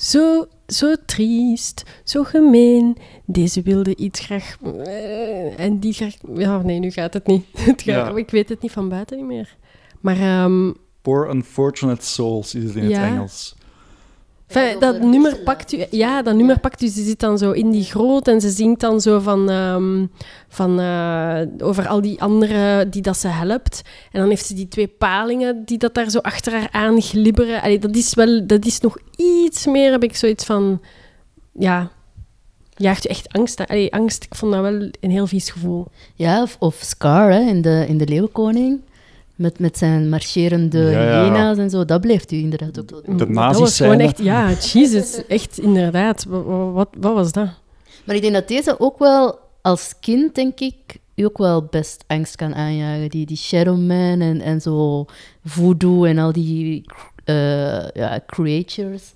Zo, 0.00 0.46
zo 0.66 0.94
triest, 1.06 1.82
zo 2.04 2.24
gemeen. 2.24 2.96
Deze 3.26 3.62
wilde 3.62 3.96
iets 3.96 4.20
graag... 4.20 4.56
eh, 4.84 5.58
en 5.60 5.78
die 5.78 5.92
graag... 5.92 6.14
Ja, 6.34 6.62
nee, 6.62 6.78
nu 6.78 6.90
gaat 6.90 7.14
het 7.14 7.26
niet. 7.26 7.44
Het 7.56 7.82
gaat, 7.82 7.84
Ja. 7.84 8.16
Ik 8.16 8.30
weet 8.30 8.48
het 8.48 8.62
niet 8.62 8.72
van 8.72 8.88
buiten 8.88 9.16
niet 9.16 9.26
meer. 9.26 9.56
Maar 10.00 10.16
ehm, 10.20 10.72
Poor 11.02 11.30
Unfortunate 11.30 12.04
Souls 12.04 12.54
is 12.54 12.64
het 12.64 12.74
in 12.74 12.88
Ja. 12.88 13.00
het 13.00 13.10
Engels. 13.12 13.56
Enfin, 14.52 14.78
dat 14.78 15.00
nummer 15.00 15.36
pakt 15.36 15.72
u, 15.72 15.84
ja, 15.90 16.22
dat 16.22 16.34
nummer 16.34 16.60
pakt 16.60 16.82
u. 16.82 16.88
Ze 16.88 17.02
zit 17.02 17.20
dan 17.20 17.38
zo 17.38 17.50
in 17.50 17.70
die 17.70 17.84
groot 17.84 18.28
en 18.28 18.40
ze 18.40 18.50
zingt 18.50 18.80
dan 18.80 19.00
zo 19.00 19.18
van, 19.18 19.50
ehm, 19.50 20.06
van 20.48 20.80
eh, 20.80 21.40
over 21.58 21.88
al 21.88 22.00
die 22.00 22.20
anderen 22.22 22.90
die 22.90 23.02
dat 23.02 23.16
ze 23.16 23.28
helpt. 23.28 23.82
En 24.12 24.20
dan 24.20 24.28
heeft 24.28 24.46
ze 24.46 24.54
die 24.54 24.68
twee 24.68 24.88
palingen 24.88 25.64
die 25.64 25.78
dat 25.78 25.94
daar 25.94 26.10
zo 26.10 26.18
achter 26.18 26.52
haar 26.52 26.68
aan 26.70 27.02
glibberen. 27.02 27.62
Allee, 27.62 27.78
dat 27.78 27.96
is 27.96 28.14
wel, 28.14 28.46
dat 28.46 28.64
is 28.64 28.80
nog 28.80 28.98
iets 29.16 29.66
meer, 29.66 29.90
heb 29.90 30.02
ik 30.02 30.16
zoiets 30.16 30.44
van, 30.44 30.80
ja, 31.52 31.90
jaagt 32.74 33.06
u 33.06 33.08
echt 33.08 33.32
angst 33.32 33.60
aan. 33.60 33.66
Allee, 33.66 33.92
angst, 33.92 34.24
ik 34.24 34.34
vond 34.34 34.52
dat 34.52 34.62
wel 34.62 34.88
een 35.00 35.10
heel 35.10 35.26
vies 35.26 35.50
gevoel. 35.50 35.86
Ja, 36.14 36.42
of, 36.42 36.56
of 36.58 36.78
Scar 36.80 37.32
hè, 37.32 37.40
in, 37.40 37.62
de, 37.62 37.84
in 37.88 37.98
de 37.98 38.06
Leeuwenkoning. 38.06 38.80
Met, 39.40 39.58
met 39.58 39.78
zijn 39.78 40.08
marcherende 40.08 40.78
Ja, 40.78 41.02
ja. 41.02 41.22
hyena's 41.22 41.58
en 41.58 41.70
zo. 41.70 41.84
Dat 41.84 42.00
blijft 42.00 42.32
u 42.32 42.36
inderdaad 42.36 42.80
ook 42.80 42.90
wel. 42.90 43.16
De 43.16 43.32
dat 43.32 43.58
was 43.58 43.76
gewoon 43.76 43.98
echt, 43.98 44.18
ja, 44.18 44.52
Jesus, 44.52 45.26
echt 45.26 45.58
inderdaad. 45.58 46.24
Wat, 46.24 46.72
wat, 46.72 46.88
wat 46.98 47.14
was 47.14 47.32
dat? 47.32 47.48
Maar 48.04 48.16
ik 48.16 48.22
denk 48.22 48.34
dat 48.34 48.48
deze 48.48 48.80
ook 48.80 48.98
wel, 48.98 49.38
als 49.62 49.94
kind 50.00 50.34
denk 50.34 50.60
ik, 50.60 50.74
u 51.14 51.24
ook 51.24 51.38
wel 51.38 51.64
best 51.64 52.04
angst 52.06 52.36
kan 52.36 52.54
aanjagen. 52.54 53.08
Die, 53.08 53.26
die 53.26 53.36
Shadow 53.36 53.78
Man 53.78 54.20
en, 54.20 54.40
en 54.40 54.60
zo 54.60 55.06
voodoo 55.44 56.04
en 56.04 56.18
al 56.18 56.32
die 56.32 56.84
eh, 57.24 57.88
ja, 57.90 58.20
creatures. 58.26 59.12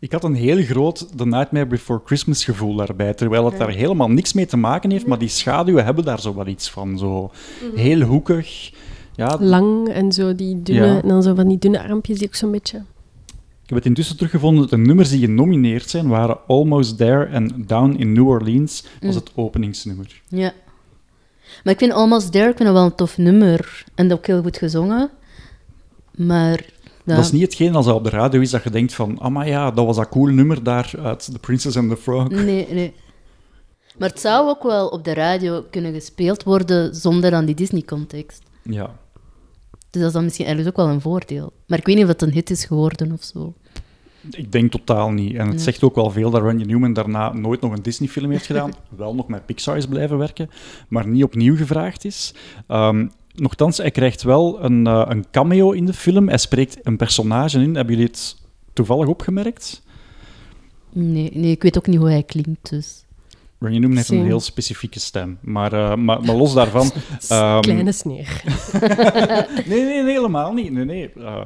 Ik 0.00 0.12
had 0.12 0.24
een 0.24 0.34
heel 0.34 0.62
groot 0.62 1.18
The 1.18 1.26
Nightmare 1.26 1.66
Before 1.66 2.00
Christmas 2.04 2.44
gevoel 2.44 2.74
daarbij, 2.74 3.14
terwijl 3.14 3.44
het 3.44 3.58
daar 3.58 3.70
helemaal 3.70 4.10
niks 4.10 4.32
mee 4.32 4.46
te 4.46 4.56
maken 4.56 4.90
heeft, 4.90 5.06
maar 5.06 5.18
die 5.18 5.28
schaduwen 5.28 5.84
hebben 5.84 6.04
daar 6.04 6.20
zo 6.20 6.34
wel 6.34 6.46
iets 6.46 6.70
van. 6.70 6.98
Zo 6.98 7.30
heel 7.74 8.00
hoekig. 8.00 8.70
Ja, 9.18 9.36
lang 9.40 9.88
en 9.88 10.12
zo, 10.12 10.34
die 10.34 10.62
dunne, 10.62 10.86
Ja. 10.86 11.00
en 11.02 11.08
dan 11.08 11.22
zo 11.22 11.34
van 11.34 11.48
die 11.48 11.58
dunne 11.58 11.82
armpjes 11.82 12.18
die 12.18 12.26
ook 12.28 12.34
zo'n 12.34 12.50
beetje... 12.50 12.76
ik 13.62 13.68
heb 13.74 13.76
het 13.78 13.86
intussen 13.86 14.16
teruggevonden. 14.16 14.68
De 14.68 14.76
nummers 14.76 15.08
die 15.10 15.20
genomineerd 15.20 15.90
zijn 15.90 16.08
waren 16.08 16.38
Almost 16.46 16.96
There 16.96 17.24
en 17.24 17.64
Down 17.66 17.94
in 17.98 18.12
New 18.12 18.28
Orleans. 18.28 18.82
Dat 18.82 18.90
was 19.00 19.14
het 19.14 19.30
openingsnummer. 19.34 20.22
Ja. 20.28 20.52
Maar 21.64 21.72
ik 21.72 21.78
vind 21.78 21.92
Almost 21.92 22.32
There 22.32 22.48
ik 22.48 22.56
vind 22.56 22.68
dat 22.68 22.78
wel 22.78 22.84
een 22.84 22.94
tof 22.94 23.18
nummer. 23.18 23.84
En 23.94 24.12
ook 24.12 24.26
heel 24.26 24.42
goed 24.42 24.56
gezongen. 24.56 25.10
Maar... 26.10 26.64
ja. 27.04 27.14
Dat 27.14 27.24
is 27.24 27.32
niet 27.32 27.42
hetgeen 27.42 27.74
als 27.74 27.86
dat 27.86 27.94
op 27.94 28.04
de 28.04 28.10
radio 28.10 28.40
is 28.40 28.50
dat 28.50 28.62
je 28.62 28.70
denkt 28.70 28.94
van, 28.94 29.18
ah 29.18 29.32
maar 29.32 29.48
ja, 29.48 29.70
dat 29.70 29.86
was 29.86 29.96
dat 29.96 30.08
cool 30.08 30.26
nummer 30.26 30.62
daar 30.62 30.92
uit 31.02 31.28
The 31.32 31.38
Princess 31.38 31.76
and 31.76 31.90
the 31.90 31.96
Frog. 31.96 32.28
Nee, 32.28 32.66
nee. 32.70 32.94
Maar 33.98 34.08
het 34.08 34.20
zou 34.20 34.48
ook 34.48 34.62
wel 34.62 34.88
op 34.88 35.04
de 35.04 35.14
radio 35.14 35.64
kunnen 35.70 35.92
gespeeld 35.92 36.42
worden 36.42 36.94
zonder 36.94 37.30
dan 37.30 37.44
die 37.44 37.54
Disney-context. 37.54 38.42
Ja. 38.62 38.98
Dus 39.98 40.06
dat 40.06 40.06
is 40.06 40.12
dan 40.12 40.24
misschien 40.24 40.46
ergens 40.46 40.68
ook 40.68 40.76
wel 40.76 40.88
een 40.88 41.00
voordeel. 41.00 41.52
Maar 41.66 41.78
ik 41.78 41.86
weet 41.86 41.94
niet 41.94 42.04
of 42.04 42.10
het 42.10 42.22
een 42.22 42.32
hit 42.32 42.50
is 42.50 42.64
geworden 42.64 43.12
of 43.12 43.22
zo. 43.22 43.54
Ik 44.30 44.52
denk 44.52 44.70
totaal 44.70 45.10
niet. 45.10 45.32
En 45.34 45.40
het 45.46 45.48
Nee. 45.54 45.58
zegt 45.58 45.82
ook 45.82 45.94
wel 45.94 46.10
veel 46.10 46.30
dat 46.30 46.42
Randy 46.42 46.64
Newman 46.64 46.92
daarna 46.92 47.32
nooit 47.32 47.60
nog 47.60 47.72
een 47.72 47.82
Disney-film 47.82 48.30
heeft 48.30 48.46
gedaan. 48.46 48.72
wel 48.96 49.14
nog 49.14 49.28
met 49.28 49.46
Pixar 49.46 49.76
is 49.76 49.86
blijven 49.86 50.18
werken, 50.18 50.50
maar 50.88 51.06
niet 51.08 51.22
opnieuw 51.24 51.56
gevraagd 51.56 52.04
is. 52.04 52.34
Ehm 52.66 53.06
nochtans, 53.34 53.76
hij 53.78 53.90
krijgt 53.90 54.22
wel 54.22 54.64
een, 54.64 54.86
eh, 54.86 55.04
een 55.08 55.24
cameo 55.30 55.70
in 55.70 55.86
de 55.86 55.92
film. 55.92 56.28
Hij 56.28 56.38
spreekt 56.38 56.78
een 56.82 56.96
personage 56.96 57.60
in. 57.62 57.74
Hebben 57.74 57.94
jullie 57.94 58.10
het 58.10 58.36
toevallig 58.72 59.06
opgemerkt? 59.06 59.82
Nee, 60.92 61.30
nee, 61.34 61.50
ik 61.50 61.62
weet 61.62 61.76
ook 61.78 61.86
niet 61.86 61.98
hoe 61.98 62.08
hij 62.10 62.22
klinkt, 62.22 62.70
dus... 62.70 63.04
Randy 63.58 63.78
Newman 63.78 63.96
heeft 63.96 64.08
een 64.08 64.24
heel 64.24 64.40
specifieke 64.40 65.00
stem. 65.00 65.38
Maar, 65.40 65.72
eh, 65.72 65.94
maar, 65.94 66.20
maar 66.22 66.34
los 66.34 66.54
daarvan... 66.54 66.90
ehm, 67.28 67.60
Kleine 67.60 67.92
sneer. 67.92 68.42
Nee, 69.66 69.82
nee, 69.84 70.02
nee, 70.02 70.12
helemaal 70.12 70.52
niet. 70.52 70.72
Nee, 70.72 70.84
nee. 70.84 71.10
Eh, 71.12 71.40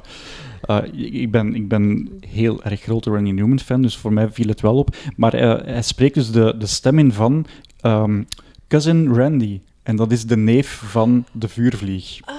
eh, 0.62 0.82
ik, 1.20 1.30
ben, 1.30 1.54
ik 1.54 1.68
ben 1.68 2.10
heel 2.26 2.62
erg 2.62 2.80
grote 2.80 3.10
Randy 3.10 3.30
Newman-fan, 3.30 3.82
dus 3.82 3.96
voor 3.96 4.12
mij 4.12 4.28
viel 4.30 4.48
het 4.48 4.60
wel 4.60 4.76
op. 4.76 4.96
Maar 5.16 5.34
eh, 5.34 5.64
hij 5.64 5.82
spreekt 5.82 6.14
dus 6.14 6.30
de, 6.30 6.54
de 6.58 6.66
stem 6.66 6.98
in 6.98 7.12
van 7.12 7.46
ehm, 7.80 8.22
Cousin 8.68 9.14
Randy. 9.14 9.60
En 9.82 9.96
dat 9.96 10.12
is 10.12 10.26
de 10.26 10.36
neef 10.36 10.82
van 10.84 11.24
de 11.32 11.48
vuurvlieg. 11.48 12.20
Ah, 12.24 12.34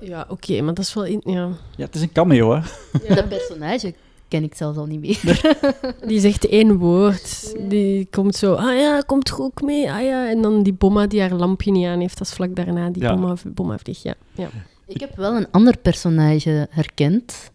ja, 0.00 0.26
oké, 0.28 0.60
maar 0.60 0.74
dat 0.74 0.84
is 0.84 0.94
wel... 0.94 1.04
In, 1.04 1.20
ja. 1.24 1.48
Ja, 1.76 1.84
het 1.84 1.94
is 1.94 2.00
een 2.00 2.12
cameo, 2.12 2.54
hè? 2.54 2.60
Dat 3.14 3.28
personage 3.28 3.94
ken 4.28 4.42
ik 4.42 4.54
zelfs 4.54 4.78
al 4.78 4.86
niet 4.86 5.00
meer. 5.00 5.54
Die 6.08 6.20
zegt 6.20 6.46
één 6.48 6.76
woord. 6.76 7.54
Die 7.68 8.06
komt 8.10 8.34
zo, 8.34 8.54
ah 8.54 8.78
ja, 8.78 9.00
komt 9.00 9.30
goed 9.30 9.44
ook 9.44 9.62
mee, 9.62 9.92
ah 9.92 10.02
ja. 10.02 10.28
En 10.28 10.42
dan 10.42 10.62
die 10.62 10.72
bomma 10.72 11.06
die 11.06 11.20
haar 11.20 11.32
lampje 11.32 11.70
niet 11.70 11.86
aan 11.86 12.00
heeft, 12.00 12.18
dat 12.18 12.26
is 12.26 12.32
vlak 12.32 12.56
daarna 12.56 12.90
die 12.90 13.02
Ja. 13.02 13.12
bomma, 13.14 13.34
bomma 13.46 13.78
vliegt, 13.78 14.02
ja. 14.02 14.14
ja. 14.34 14.48
Ik 14.86 15.00
heb 15.00 15.16
wel 15.16 15.36
een 15.36 15.50
ander 15.50 15.76
personage 15.78 16.66
herkend. 16.70 17.50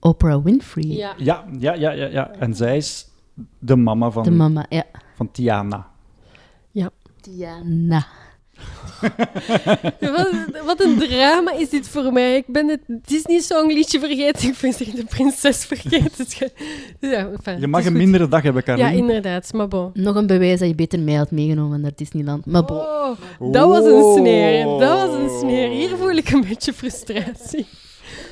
Oprah 0.00 0.44
Winfrey. 0.44 0.84
Ja, 0.84 1.14
ja, 1.16 1.44
ja, 1.58 1.72
ja. 1.74 1.90
ja. 1.92 2.30
En 2.30 2.54
zij 2.54 2.76
is 2.76 3.08
de 3.58 3.76
mama 3.76 4.10
van, 4.10 4.22
De 4.22 4.30
mama, 4.30 4.66
ja. 4.68 4.84
van 5.14 5.30
Tiana. 5.30 5.86
Diana. 7.20 8.06
Wat, 10.00 10.30
wat 10.64 10.80
een 10.84 10.98
drama 10.98 11.52
is 11.52 11.68
dit 11.68 11.88
voor 11.88 12.12
mij. 12.12 12.36
Ik 12.36 12.44
ben 12.46 12.68
het 12.68 12.80
Disney-songliedje 12.86 13.98
vergeten. 14.00 14.48
Ik 14.48 14.56
ben 14.60 14.72
zich 14.72 14.90
de 14.90 15.04
prinses 15.04 15.64
vergeten. 15.64 16.26
Is 16.26 16.34
ge- 16.34 16.50
Ja, 17.00 17.28
enfin, 17.36 17.60
Je 17.60 17.66
mag 17.66 17.80
een 17.80 17.86
goed. 17.86 17.96
mindere 17.96 18.28
dag 18.28 18.42
hebben, 18.42 18.62
Karin. 18.62 18.84
Ja, 18.84 18.90
inderdaad, 18.90 19.52
maar 19.52 19.68
bon. 19.68 19.90
Nog 19.94 20.14
een 20.16 20.26
bewijs 20.26 20.58
dat 20.58 20.68
je 20.68 20.74
beter 20.74 21.00
mij 21.00 21.14
had 21.14 21.30
meegenomen 21.30 21.80
naar 21.80 21.90
Disneyland. 21.94 22.46
Maar 22.46 22.64
bon. 22.64 22.76
Oh, 22.76 23.52
dat 23.52 23.68
was 23.68 23.84
een 23.84 24.14
sneer. 24.16 24.64
Dat 24.64 24.80
was 25.10 25.18
een 25.20 25.38
sneer. 25.38 25.68
Hier 25.70 25.88
voel 25.96 26.10
ik 26.12 26.30
een 26.30 26.44
beetje 26.48 26.72
frustratie. 26.72 27.66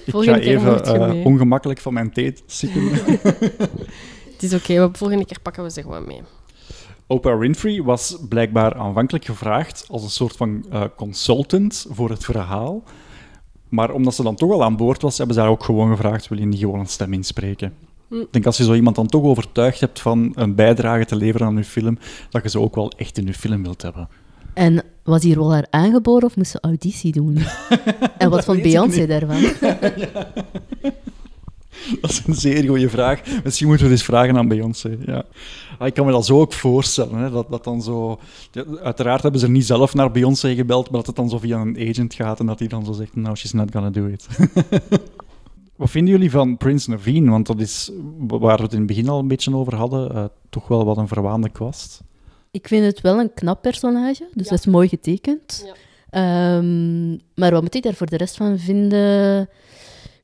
Ik 0.05 0.13
Volgende 0.13 0.39
ga 0.43 0.45
even 0.47 0.85
eh, 0.85 1.27
ongemakkelijk 1.27 1.81
van 1.81 1.93
mijn 1.95 2.13
thee 2.13 2.35
sippen. 2.47 2.83
Het 4.33 4.43
is 4.43 4.55
oké, 4.55 4.79
maar 4.79 4.89
volgende 4.93 5.25
keer 5.25 5.41
pakken 5.43 5.63
we 5.63 5.71
ze 5.71 5.83
gewoon 5.83 6.07
mee. 6.07 6.21
Oprah 7.07 7.39
Winfrey 7.39 7.83
was 7.83 8.17
blijkbaar 8.29 8.75
aanvankelijk 8.75 9.25
gevraagd 9.25 9.85
als 9.89 10.03
een 10.03 10.11
soort 10.11 10.37
van 10.37 10.67
eh, 10.71 10.83
consultant 10.97 11.87
voor 11.91 12.11
het 12.11 12.25
verhaal. 12.25 12.83
Maar 13.69 13.91
omdat 13.91 14.15
ze 14.15 14.23
dan 14.23 14.35
toch 14.35 14.53
al 14.53 14.65
aan 14.65 14.77
boord 14.77 15.03
was, 15.03 15.19
hebben 15.19 15.37
ze 15.37 15.43
haar 15.43 15.51
ook 15.51 15.65
gewoon 15.65 15.91
gevraagd: 15.91 16.29
wil 16.29 16.39
je 16.39 16.47
niet 16.47 16.59
gewoon 16.59 16.81
een 16.81 16.87
stem 16.87 17.13
inspreken? 17.13 17.73
Hm. 18.09 18.21
Ik 18.21 18.33
denk 18.33 18.47
als 18.47 18.57
je 18.57 18.65
zo 18.65 18.75
iemand 18.75 18.97
dan 18.97 19.07
toch 19.07 19.23
overtuigd 19.23 19.81
hebt 19.81 20.01
van 20.01 20.33
een 20.35 20.55
bijdrage 20.55 21.05
te 21.05 21.17
leveren 21.17 21.47
aan 21.47 21.57
je 21.57 21.65
film, 21.65 21.99
dat 22.31 22.43
je 22.43 22.49
ze 22.49 22.61
ook 22.61 22.75
wel 22.75 22.93
echt 22.97 23.19
in 23.19 23.27
je 23.27 23.35
film 23.35 23.63
wilt 23.63 23.83
hebben. 23.83 24.09
En 24.55 24.85
was 25.03 25.21
die 25.21 25.35
rol 25.35 25.53
haar 25.53 25.67
aangeboren 25.71 26.25
of 26.25 26.37
moest 26.37 26.51
ze 26.51 26.61
auditie 26.61 27.13
doen? 27.13 27.39
en 28.19 28.31
wat 28.31 28.45
vond 28.45 28.63
Beyoncé 28.63 29.07
daarvan? 29.07 29.43
Dat 32.01 32.11
is 32.11 32.23
een 32.27 32.35
zeer 32.35 32.69
goede 32.69 32.89
vraag. 32.89 33.21
Misschien 33.45 33.67
moeten 33.67 33.87
we 33.87 33.93
het 33.93 34.01
eens 34.01 34.09
vragen 34.09 34.37
aan 34.37 34.49
Beyoncé. 34.49 34.97
Ja. 35.07 35.25
Ah, 35.79 35.87
ik 35.87 35.95
kan 35.95 36.07
me 36.07 36.13
dat 36.13 36.27
zo 36.27 36.41
ook 36.41 36.53
voorstellen. 36.53 37.19
Hè, 37.19 37.31
dat, 37.31 37.51
dat 37.51 37.65
dan 37.65 37.83
zo... 37.83 38.19
Uiteraard 38.83 39.23
hebben 39.23 39.41
ze 39.41 39.51
niet 39.51 39.67
zelf 39.67 39.95
naar 39.95 40.11
Beyoncé 40.11 40.55
gebeld, 40.55 40.85
maar 40.85 40.99
dat 40.99 41.07
het 41.07 41.17
dan 41.17 41.29
zo 41.29 41.39
via 41.39 41.61
een 41.61 41.89
agent 41.89 42.15
gaat 42.15 42.41
en 42.41 42.47
dat 42.47 42.59
die 42.59 42.69
dan 42.69 42.85
zo 42.85 42.93
zegt, 42.93 43.17
no, 43.17 43.35
she's 43.35 43.53
not 43.53 43.71
gonna 43.73 43.91
do 43.91 44.07
it. 44.07 44.27
Wat 45.77 45.91
vinden 45.91 46.13
jullie 46.13 46.31
van 46.31 46.57
Prince 46.57 46.91
Naveen? 46.91 47.31
Want 47.31 47.47
dat 47.47 47.61
is, 47.61 47.91
waar 48.27 48.57
we 48.57 48.63
het 48.63 48.73
in 48.73 48.79
het 48.79 48.87
begin 48.87 49.09
al 49.09 49.19
een 49.19 49.29
beetje 49.29 49.55
over 49.55 49.75
hadden, 49.75 50.15
eh, 50.15 50.25
toch 50.51 50.69
wel 50.69 50.85
wat 50.85 50.97
een 50.97 51.09
verwaande 51.09 51.49
kwast. 51.49 52.01
Ik 52.51 52.69
vind 52.69 52.85
het 52.85 53.01
wel 53.01 53.19
een 53.19 53.35
knap 53.35 53.63
personage, 53.63 54.29
dus 54.35 54.49
dat 54.49 54.59
is 54.59 54.67
mooi 54.67 54.89
getekend. 54.89 55.65
Ja. 55.67 55.75
Ehm, 56.11 57.11
maar 57.35 57.51
wat 57.51 57.63
moet 57.63 57.75
ik 57.75 57.83
daar 57.83 57.95
voor 57.95 58.07
de 58.07 58.17
rest 58.17 58.37
van 58.37 58.59
vinden? 58.59 59.49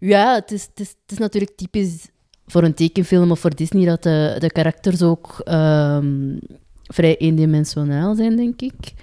Ja, 0.04 0.34
het 0.34 0.52
is, 0.52 0.68
het 0.74 0.94
is, 1.06 1.18
natuurlijk 1.18 1.56
typisch 1.56 2.08
voor 2.46 2.62
een 2.62 2.74
tekenfilm 2.74 3.30
of 3.30 3.40
voor 3.40 3.54
Disney 3.54 3.86
dat 3.86 4.02
de, 4.02 4.36
de 4.38 4.50
karakters 4.50 5.02
ook 5.02 5.40
ehm, 5.44 6.38
vrij 6.82 7.16
eendimensionaal 7.16 8.14
zijn, 8.14 8.36
denk 8.36 8.60
ik. 8.60 8.94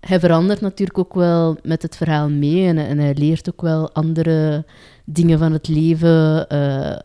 Hij 0.00 0.20
verandert 0.20 0.60
natuurlijk 0.60 0.98
ook 0.98 1.14
wel 1.14 1.56
met 1.62 1.82
het 1.82 1.96
verhaal 1.96 2.28
mee 2.28 2.66
en, 2.66 2.78
en 2.78 2.98
hij 2.98 3.14
leert 3.14 3.50
ook 3.52 3.62
wel 3.62 3.92
andere 3.92 4.64
dingen 5.04 5.38
van 5.38 5.52
het 5.52 5.68
leven. 5.68 6.48
eh, 6.48 6.96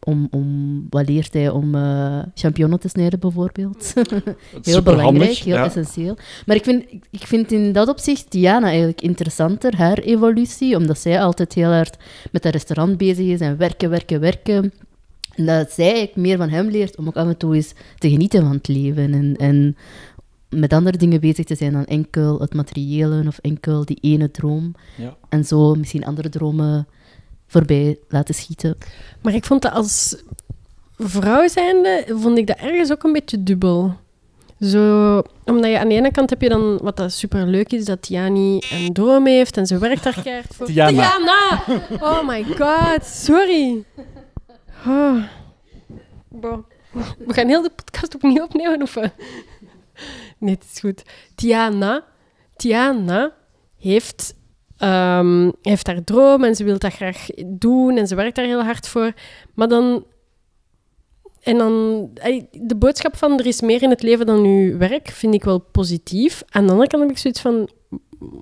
om, 0.00 0.28
om, 0.30 0.86
wat 0.90 1.08
leert 1.08 1.32
hij? 1.32 1.50
Om 1.50 1.74
eh 1.74 2.18
champignonnen 2.34 2.80
te 2.80 2.88
snijden, 2.88 3.18
bijvoorbeeld. 3.18 3.92
Is 4.62 4.72
Heel 4.72 4.82
belangrijk, 4.82 5.36
heel 5.36 5.56
ja. 5.56 5.64
essentieel. 5.64 6.16
Maar 6.46 6.56
ik 6.56 6.64
vind, 6.64 6.84
ik- 7.10 7.26
vind 7.26 7.52
in 7.52 7.72
dat 7.72 7.88
opzicht 7.88 8.30
Diana 8.30 8.66
eigenlijk 8.66 9.00
interessanter, 9.00 9.76
haar 9.76 9.98
evolutie, 9.98 10.76
omdat 10.76 10.98
zij 10.98 11.20
altijd 11.22 11.52
heel 11.52 11.70
hard 11.72 11.96
met 12.32 12.42
dat 12.42 12.52
restaurant 12.52 12.96
bezig 12.96 13.26
is 13.26 13.40
en 13.40 13.56
werken, 13.56 13.90
werken, 13.90 14.20
werken. 14.20 14.72
En 15.34 15.46
dat 15.46 15.70
zij 15.72 15.84
eigenlijk 15.84 16.16
meer 16.16 16.36
van 16.36 16.48
hem 16.48 16.68
leert 16.68 16.96
om 16.96 17.06
ook 17.06 17.16
af 17.16 17.26
en 17.26 17.36
toe 17.36 17.54
eens 17.54 17.72
te 17.98 18.10
genieten 18.10 18.42
van 18.42 18.52
het 18.52 18.68
leven 18.68 19.12
en, 19.14 19.36
en 19.36 19.76
met 20.48 20.72
andere 20.72 20.96
dingen 20.96 21.20
bezig 21.20 21.44
te 21.44 21.54
zijn 21.54 21.72
dan 21.72 21.84
enkel 21.84 22.40
het 22.40 22.54
materiële 22.54 23.24
of 23.26 23.38
enkel 23.38 23.84
die 23.84 23.98
ene 24.00 24.30
droom. 24.30 24.74
Ja. 24.96 25.16
En 25.28 25.44
zo 25.44 25.74
misschien 25.74 26.04
andere 26.04 26.28
dromen 26.28 26.86
voorbij 27.52 27.98
laten 28.08 28.34
schieten. 28.34 28.78
Maar 29.22 29.34
ik 29.34 29.44
vond 29.44 29.62
dat 29.62 29.72
als 29.72 30.22
vrouw 30.98 31.48
zijnde, 31.48 32.04
vond 32.08 32.38
ik 32.38 32.46
dat 32.46 32.56
ergens 32.56 32.92
ook 32.92 33.02
een 33.02 33.12
beetje 33.12 33.42
dubbel. 33.42 33.94
Zo, 34.60 35.22
omdat 35.44 35.70
je 35.70 35.78
aan 35.78 35.88
de 35.88 35.94
ene 35.94 36.10
kant 36.10 36.30
heb 36.30 36.42
je 36.42 36.48
dan, 36.48 36.78
wat 36.82 36.96
dat 36.96 37.12
super 37.12 37.46
leuk 37.46 37.72
is, 37.72 37.84
dat 37.84 38.02
Tiani 38.02 38.60
een 38.70 38.92
droom 38.92 39.26
heeft 39.26 39.56
en 39.56 39.66
ze 39.66 39.78
werkt 39.78 40.02
daar 40.02 40.22
keihard 40.22 40.54
voor. 40.54 40.66
Tiana. 40.66 40.90
Tiana! 40.90 41.62
Oh 42.00 42.28
my 42.28 42.44
god, 42.44 43.04
sorry. 43.04 43.84
Oh. 44.86 45.22
We 47.18 47.34
gaan 47.34 47.48
heel 47.48 47.62
de 47.62 47.70
podcast 47.84 48.14
opnieuw 48.14 48.42
opnemen, 48.42 48.82
of... 48.82 48.96
Nee, 50.38 50.54
het 50.54 50.64
is 50.72 50.80
goed. 50.80 51.02
Tiana, 51.34 52.04
Tiana 52.56 53.32
heeft, 53.78 54.34
ehm, 54.82 55.50
heeft 55.62 55.86
haar 55.86 56.04
droom 56.04 56.44
en 56.44 56.56
ze 56.56 56.64
wil 56.64 56.78
dat 56.78 56.92
graag 56.92 57.26
doen 57.46 57.96
en 57.96 58.06
ze 58.06 58.14
werkt 58.14 58.36
daar 58.36 58.44
heel 58.44 58.62
hard 58.62 58.88
voor. 58.88 59.12
Maar 59.54 59.68
dan... 59.68 60.04
En 61.42 61.58
dan... 61.58 62.08
De 62.50 62.76
boodschap 62.76 63.16
van 63.16 63.38
er 63.38 63.46
is 63.46 63.60
meer 63.60 63.82
in 63.82 63.90
het 63.90 64.02
leven 64.02 64.26
dan 64.26 64.44
uw 64.44 64.78
werk 64.78 65.08
vind 65.08 65.34
ik 65.34 65.44
wel 65.44 65.58
positief. 65.58 66.42
Aan 66.48 66.64
de 66.66 66.70
andere 66.70 66.88
kant 66.88 67.02
heb 67.02 67.12
ik 67.12 67.18
zoiets 67.18 67.40
van... 67.40 67.68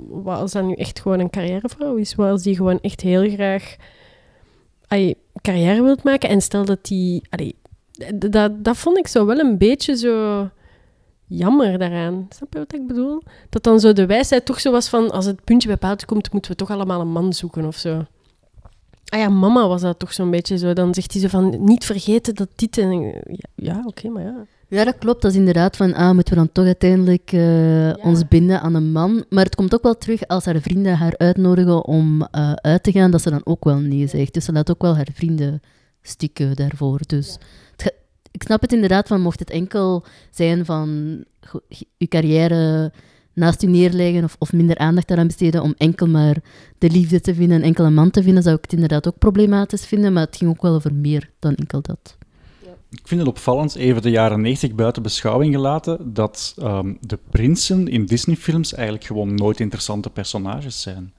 Wat 0.08 0.38
als 0.38 0.52
dat 0.52 0.64
nu 0.64 0.72
echt 0.72 1.00
gewoon 1.00 1.20
een 1.20 1.30
carrièrevrouw 1.30 1.96
is? 1.96 2.14
Wat 2.14 2.30
als 2.30 2.42
die 2.42 2.56
gewoon 2.56 2.80
echt 2.80 3.00
heel 3.00 3.30
graag 3.30 3.76
ey, 4.88 5.14
carrière 5.40 5.82
wilt 5.82 6.02
maken? 6.02 6.28
En 6.28 6.40
stel 6.40 6.64
dat 6.64 6.84
die... 6.84 7.22
dat, 8.14 8.64
dat 8.64 8.76
vond 8.76 8.98
ik 8.98 9.06
zo 9.06 9.26
wel 9.26 9.38
een 9.38 9.58
beetje 9.58 9.96
zo 9.96 10.48
jammer 11.30 11.78
daaraan. 11.78 12.26
Snap 12.28 12.52
je 12.52 12.58
wat 12.58 12.74
ik 12.74 12.86
bedoel? 12.86 13.22
Dat 13.48 13.62
dan 13.62 13.80
zo 13.80 13.92
de 13.92 14.06
wijsheid 14.06 14.44
toch 14.44 14.60
zo 14.60 14.70
was 14.70 14.88
van, 14.88 15.10
als 15.10 15.26
het 15.26 15.44
puntje 15.44 15.68
bij 15.68 15.76
paaltje 15.76 16.06
komt, 16.06 16.32
moeten 16.32 16.50
we 16.50 16.56
toch 16.56 16.70
allemaal 16.70 17.00
een 17.00 17.12
man 17.12 17.32
zoeken 17.32 17.64
of 17.64 17.76
zo. 17.76 18.04
Ah 19.04 19.18
ja, 19.20 19.28
mama 19.28 19.68
was 19.68 19.80
dat 19.80 19.98
toch 19.98 20.12
zo'n 20.12 20.30
beetje 20.30 20.58
zo. 20.58 20.72
Dan 20.72 20.94
zegt 20.94 21.12
hij 21.12 21.20
zo 21.20 21.28
van, 21.28 21.64
niet 21.64 21.84
vergeten 21.84 22.34
dat 22.34 22.48
dit 22.54 22.78
en... 22.78 23.02
Ja, 23.26 23.48
ja 23.54 23.82
oké, 23.86 24.08
maar 24.08 24.22
ja. 24.22 24.46
Ja, 24.68 24.84
dat 24.84 24.98
klopt. 24.98 25.22
Dat 25.22 25.30
is 25.30 25.36
inderdaad 25.36 25.76
van, 25.76 25.94
ah, 25.94 26.10
moeten 26.10 26.34
we 26.34 26.38
dan 26.38 26.52
toch 26.52 26.64
uiteindelijk 26.64 27.32
eh, 27.32 28.06
ons 28.06 28.28
binden 28.28 28.60
aan 28.60 28.74
een 28.74 28.92
man. 28.92 29.24
Maar 29.28 29.44
het 29.44 29.54
komt 29.54 29.74
ook 29.74 29.82
wel 29.82 29.98
terug 29.98 30.26
als 30.26 30.44
haar 30.44 30.60
vrienden 30.60 30.96
haar 30.96 31.14
uitnodigen 31.16 31.84
om 31.84 32.22
eh, 32.22 32.52
uit 32.52 32.82
te 32.82 32.92
gaan, 32.92 33.10
dat 33.10 33.22
ze 33.22 33.30
dan 33.30 33.40
ook 33.44 33.64
wel 33.64 33.78
nee 33.78 34.06
zegt. 34.06 34.34
Dus 34.34 34.44
ze 34.44 34.52
laat 34.52 34.70
ook 34.70 34.82
wel 34.82 34.96
haar 34.96 35.08
vrienden 35.14 35.60
stikken 36.02 36.56
daarvoor. 36.56 37.00
Dus 37.06 37.38
ik 38.30 38.42
snap 38.42 38.60
het 38.60 38.72
inderdaad 38.72 39.08
van, 39.08 39.20
mocht 39.20 39.38
het 39.38 39.50
enkel 39.50 40.04
zijn 40.30 40.64
van 40.64 41.18
je 41.96 42.08
carrière 42.08 42.92
naast 43.32 43.62
u 43.62 43.66
neerleggen 43.66 44.24
of, 44.24 44.36
of 44.38 44.52
minder 44.52 44.78
aandacht 44.78 45.08
daaraan 45.08 45.26
besteden 45.26 45.62
om 45.62 45.74
enkel 45.76 46.06
maar 46.06 46.36
de 46.78 46.90
liefde 46.90 47.20
te 47.20 47.34
vinden 47.34 47.56
en 47.56 47.62
enkel 47.62 47.84
een 47.84 47.94
man 47.94 48.10
te 48.10 48.22
vinden, 48.22 48.42
zou 48.42 48.56
ik 48.56 48.62
het 48.62 48.72
inderdaad 48.72 49.06
ook 49.06 49.18
problematisch 49.18 49.86
vinden. 49.86 50.12
Maar 50.12 50.24
het 50.24 50.36
ging 50.36 50.50
ook 50.50 50.62
wel 50.62 50.74
over 50.74 50.94
meer 50.94 51.30
dan 51.38 51.54
enkel 51.54 51.80
dat. 51.82 52.18
Ik 52.90 53.08
vind 53.08 53.20
het 53.20 53.28
opvallend, 53.28 53.74
even 53.74 54.02
de 54.02 54.10
jaren 54.10 54.40
90 54.40 54.74
buiten 54.74 55.02
beschouwing 55.02 55.54
gelaten, 55.54 56.14
dat 56.14 56.54
ehm, 56.58 56.94
de 57.00 57.18
prinsen 57.30 57.88
in 57.88 58.06
Disney-films 58.06 58.74
eigenlijk 58.74 59.04
gewoon 59.04 59.34
nooit 59.34 59.60
interessante 59.60 60.10
personages 60.10 60.80
zijn. 60.80 61.12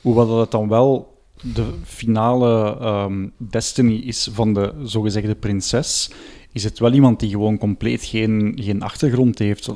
Hoewel 0.00 0.26
dat 0.26 0.40
het 0.40 0.50
dan 0.50 0.68
wel 0.68 1.11
de 1.54 1.74
finale 1.84 2.78
ehm, 2.80 3.28
destiny 3.36 3.94
is 3.94 4.28
van 4.32 4.54
de 4.54 4.72
zogezegde 4.84 5.34
prinses, 5.34 6.10
is 6.52 6.64
het 6.64 6.78
wel 6.78 6.92
iemand 6.92 7.20
die 7.20 7.30
gewoon 7.30 7.58
compleet 7.58 8.04
geen, 8.04 8.52
geen 8.60 8.82
achtergrond 8.82 9.38
heeft. 9.38 9.68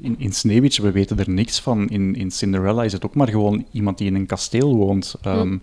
In, 0.00 0.14
in 0.18 0.32
Sneeuwwitje, 0.32 0.82
we 0.82 0.90
weten 0.90 1.18
er 1.18 1.30
niks 1.30 1.60
van. 1.60 1.88
In, 1.88 2.14
in 2.14 2.30
Cinderella 2.30 2.84
is 2.84 2.92
het 2.92 3.04
ook 3.04 3.14
maar 3.14 3.28
gewoon 3.28 3.66
iemand 3.72 3.98
die 3.98 4.06
in 4.06 4.14
een 4.14 4.26
kasteel 4.26 4.76
woont. 4.76 5.14
Ehm, 5.22 5.58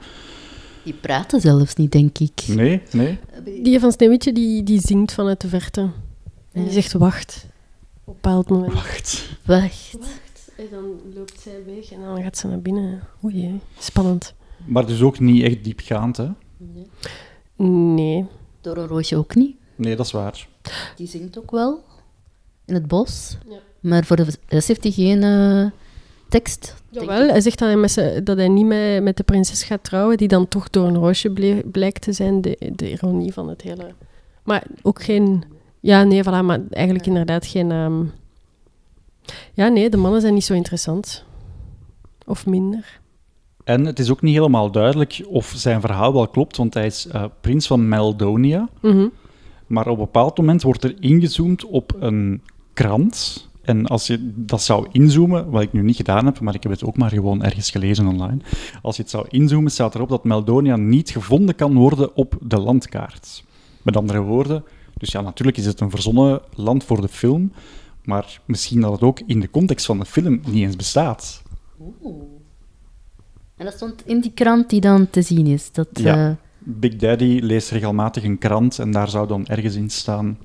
Die 0.84 0.94
praten 0.94 1.42
zelfs 1.42 1.76
niet, 1.76 1.92
denk 1.92 2.18
ik. 2.20 2.44
nee, 2.48 2.82
nee. 2.92 3.18
Die 3.64 3.80
van 3.80 3.92
Sneeuwwitje, 3.92 4.34
die, 4.34 4.64
die 4.64 4.80
zingt 4.82 5.14
vanuit 5.14 5.42
de 5.42 5.48
verte. 5.48 5.90
En 6.52 6.64
die 6.64 6.72
zegt 6.74 6.94
wacht. 6.94 7.48
Op 8.04 8.08
een 8.08 8.14
bepaald 8.22 8.50
moment. 8.50 8.74
Wacht. 8.74 9.30
Wacht. 9.46 9.98
En 10.58 10.66
dan 10.72 10.84
loopt 11.16 11.40
zij 11.42 11.62
weg 11.66 11.92
en 11.92 12.02
dan 12.02 12.24
gaat 12.24 12.38
ze 12.38 12.48
naar 12.48 12.62
binnen. 12.62 13.00
Oei, 13.24 13.60
spannend. 13.80 14.34
Maar 14.66 14.86
dus 14.86 15.02
ook 15.02 15.20
niet 15.20 15.44
echt 15.44 15.64
diepgaand, 15.64 16.18
hè? 16.18 16.28
Nee. 17.66 18.26
Door 18.62 18.78
een 18.78 18.88
roosje 18.88 19.16
ook 19.18 19.36
niet. 19.36 19.56
Nee, 19.76 19.96
dat 19.96 20.06
is 20.06 20.12
waar. 20.12 20.48
Die 20.96 21.08
zingt 21.08 21.40
ook 21.40 21.52
wel. 21.52 21.84
In 22.66 22.74
het 22.74 22.88
bos. 22.88 23.38
Ja. 23.50 23.58
Maar 23.80 24.06
voor 24.06 24.16
de 24.16 24.26
rest 24.48 24.68
heeft 24.68 24.84
hij 24.84 24.92
geen 24.92 25.24
eh, 25.24 25.66
tekst. 26.30 26.76
Jawel, 26.90 27.28
hij 27.30 27.42
zegt 27.42 27.60
dat 27.60 27.68
hij, 27.68 27.78
met 27.78 28.26
dat 28.26 28.38
hij 28.38 28.48
niet 28.48 28.66
met, 28.66 29.04
met 29.04 29.18
de 29.18 29.24
prinses 29.24 29.64
gaat 29.64 29.84
trouwen, 29.84 30.18
die 30.18 30.28
dan 30.28 30.48
toch 30.48 30.70
door 30.70 30.88
een 30.88 30.96
roosje 30.98 31.62
blijkt 31.72 32.02
te 32.02 32.12
zijn. 32.14 32.42
De, 32.42 32.72
de 32.76 32.92
ironie 32.92 33.34
van 33.34 33.50
het 33.50 33.62
hele. 33.62 33.94
Maar 34.44 34.64
ook 34.82 35.04
geen. 35.04 35.44
Ja, 35.80 36.04
nee, 36.04 36.24
voilà, 36.24 36.44
maar 36.44 36.60
eigenlijk 36.70 37.06
inderdaad 37.08 37.46
geen. 37.46 37.72
ehm, 37.72 38.04
Ja, 39.54 39.68
nee, 39.68 39.90
de 39.90 39.98
mannen 39.98 40.22
zijn 40.22 40.34
niet 40.34 40.46
zo 40.46 40.54
interessant. 40.54 41.24
Of 42.26 42.46
minder. 42.46 42.99
En 43.70 43.86
het 43.86 44.00
is 44.00 44.12
ook 44.12 44.22
niet 44.22 44.34
helemaal 44.34 44.72
duidelijk 44.72 45.22
of 45.28 45.54
zijn 45.56 45.82
verhaal 45.82 46.14
wel 46.14 46.28
klopt, 46.28 46.58
want 46.58 46.74
hij 46.74 46.86
is 46.86 47.08
eh, 47.08 47.24
prins 47.42 47.68
van 47.68 47.88
Meldonia. 47.88 48.70
Mhm. 48.82 49.08
Maar 49.68 49.88
op 49.88 49.98
een 49.98 50.04
bepaald 50.04 50.38
moment 50.38 50.62
wordt 50.62 50.84
er 50.84 50.96
ingezoomd 51.00 51.66
op 51.66 51.96
een 52.00 52.42
krant. 52.74 53.48
En 53.62 53.86
als 53.86 54.08
je 54.08 54.32
dat 54.36 54.62
zou 54.62 54.88
inzoomen, 54.92 55.50
wat 55.50 55.62
ik 55.62 55.74
nu 55.74 55.82
niet 55.82 55.96
gedaan 55.96 56.26
heb, 56.26 56.40
maar 56.40 56.56
ik 56.56 56.64
heb 56.64 56.72
het 56.72 56.84
ook 56.84 56.98
maar 56.98 57.10
gewoon 57.10 57.44
ergens 57.44 57.72
gelezen 57.72 58.08
online. 58.08 58.38
Als 58.82 58.96
je 58.96 59.02
het 59.02 59.12
zou 59.12 59.26
inzoomen, 59.30 59.72
staat 59.72 59.96
erop 59.96 60.10
dat 60.10 60.24
Meldonia 60.24 60.76
niet 60.76 61.10
gevonden 61.10 61.56
kan 61.56 61.74
worden 61.74 62.16
op 62.16 62.38
de 62.42 62.60
landkaart. 62.60 63.44
Met 63.82 63.98
andere 63.98 64.22
woorden, 64.22 64.64
dus 64.98 65.12
ja, 65.12 65.22
natuurlijk 65.22 65.58
is 65.58 65.66
het 65.66 65.80
een 65.80 65.90
verzonnen 65.90 66.42
land 66.56 66.84
voor 66.84 67.02
de 67.02 67.08
film, 67.08 67.52
maar 68.04 68.42
misschien 68.46 68.82
dat 68.82 68.92
het 68.92 69.02
ook 69.02 69.20
in 69.26 69.40
de 69.40 69.50
context 69.50 69.86
van 69.86 70.00
de 70.00 70.06
film 70.06 70.42
niet 70.46 70.64
eens 70.64 70.76
bestaat. 70.76 71.44
En 73.60 73.66
dat 73.66 73.74
stond 73.74 74.02
in 74.06 74.20
die 74.20 74.32
krant 74.34 74.70
die 74.70 74.82
dan 74.82 75.10
te 75.10 75.22
zien 75.22 75.46
is. 75.48 75.72
Dat, 75.72 75.88
Ja. 75.94 76.30
eh, 76.30 76.36
Big 76.60 76.96
Daddy 76.96 77.40
leest 77.44 77.72
regelmatig 77.72 78.24
een 78.24 78.38
krant 78.38 78.80
en 78.80 78.92
daar 78.92 79.10
zou 79.10 79.28
dan 79.28 79.46
ergens 79.48 79.76
in 79.76 79.90
staan. 79.90 80.38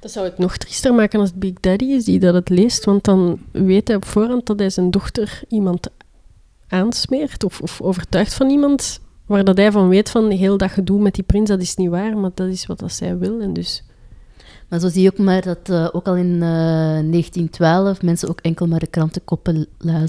Dat 0.00 0.10
zou 0.12 0.24
het 0.26 0.38
nog 0.38 0.56
triester 0.56 0.94
maken 0.94 1.20
als 1.20 1.28
het 1.28 1.38
Big 1.38 1.52
Daddy 1.60 1.84
is 1.84 2.04
die 2.04 2.18
dat 2.18 2.34
het 2.34 2.48
leest, 2.48 2.84
want 2.84 3.04
dan 3.04 3.38
weet 3.50 3.88
hij 3.88 3.96
op 3.96 4.04
voorhand 4.04 4.46
dat 4.46 4.58
hij 4.58 4.70
zijn 4.70 4.90
dochter 4.90 5.42
iemand 5.48 5.88
aansmeert 6.68 7.44
of, 7.44 7.60
of 7.60 7.80
overtuigt 7.80 8.34
van 8.34 8.50
iemand 8.50 9.00
waar 9.26 9.44
dat 9.44 9.56
hij 9.56 9.72
van 9.72 9.88
weet 9.88 10.10
van 10.10 10.30
heel 10.30 10.56
dat 10.56 10.70
gedoe 10.70 11.00
met 11.00 11.14
die 11.14 11.24
prins, 11.24 11.48
dat 11.48 11.60
is 11.60 11.74
niet 11.76 11.88
waar, 11.88 12.16
maar 12.16 12.30
dat 12.34 12.48
is 12.48 12.66
wat 12.66 12.78
dat 12.78 12.92
zij 12.92 13.18
wil. 13.18 13.40
En 13.40 13.52
dus, 13.52 13.82
Maar 14.68 14.80
zo 14.80 14.88
zie 14.88 15.02
je 15.02 15.10
ook 15.12 15.18
maar 15.18 15.42
dat 15.42 15.68
eh, 15.68 15.88
ook 15.92 16.06
al 16.06 16.16
in 16.16 16.32
eh, 16.34 16.38
1912 16.40 18.02
mensen 18.02 18.28
ook 18.28 18.40
enkel 18.40 18.66
maar 18.66 18.78
de 18.78 18.86
krantenkoppen. 18.86 19.66
Hè? 19.86 20.06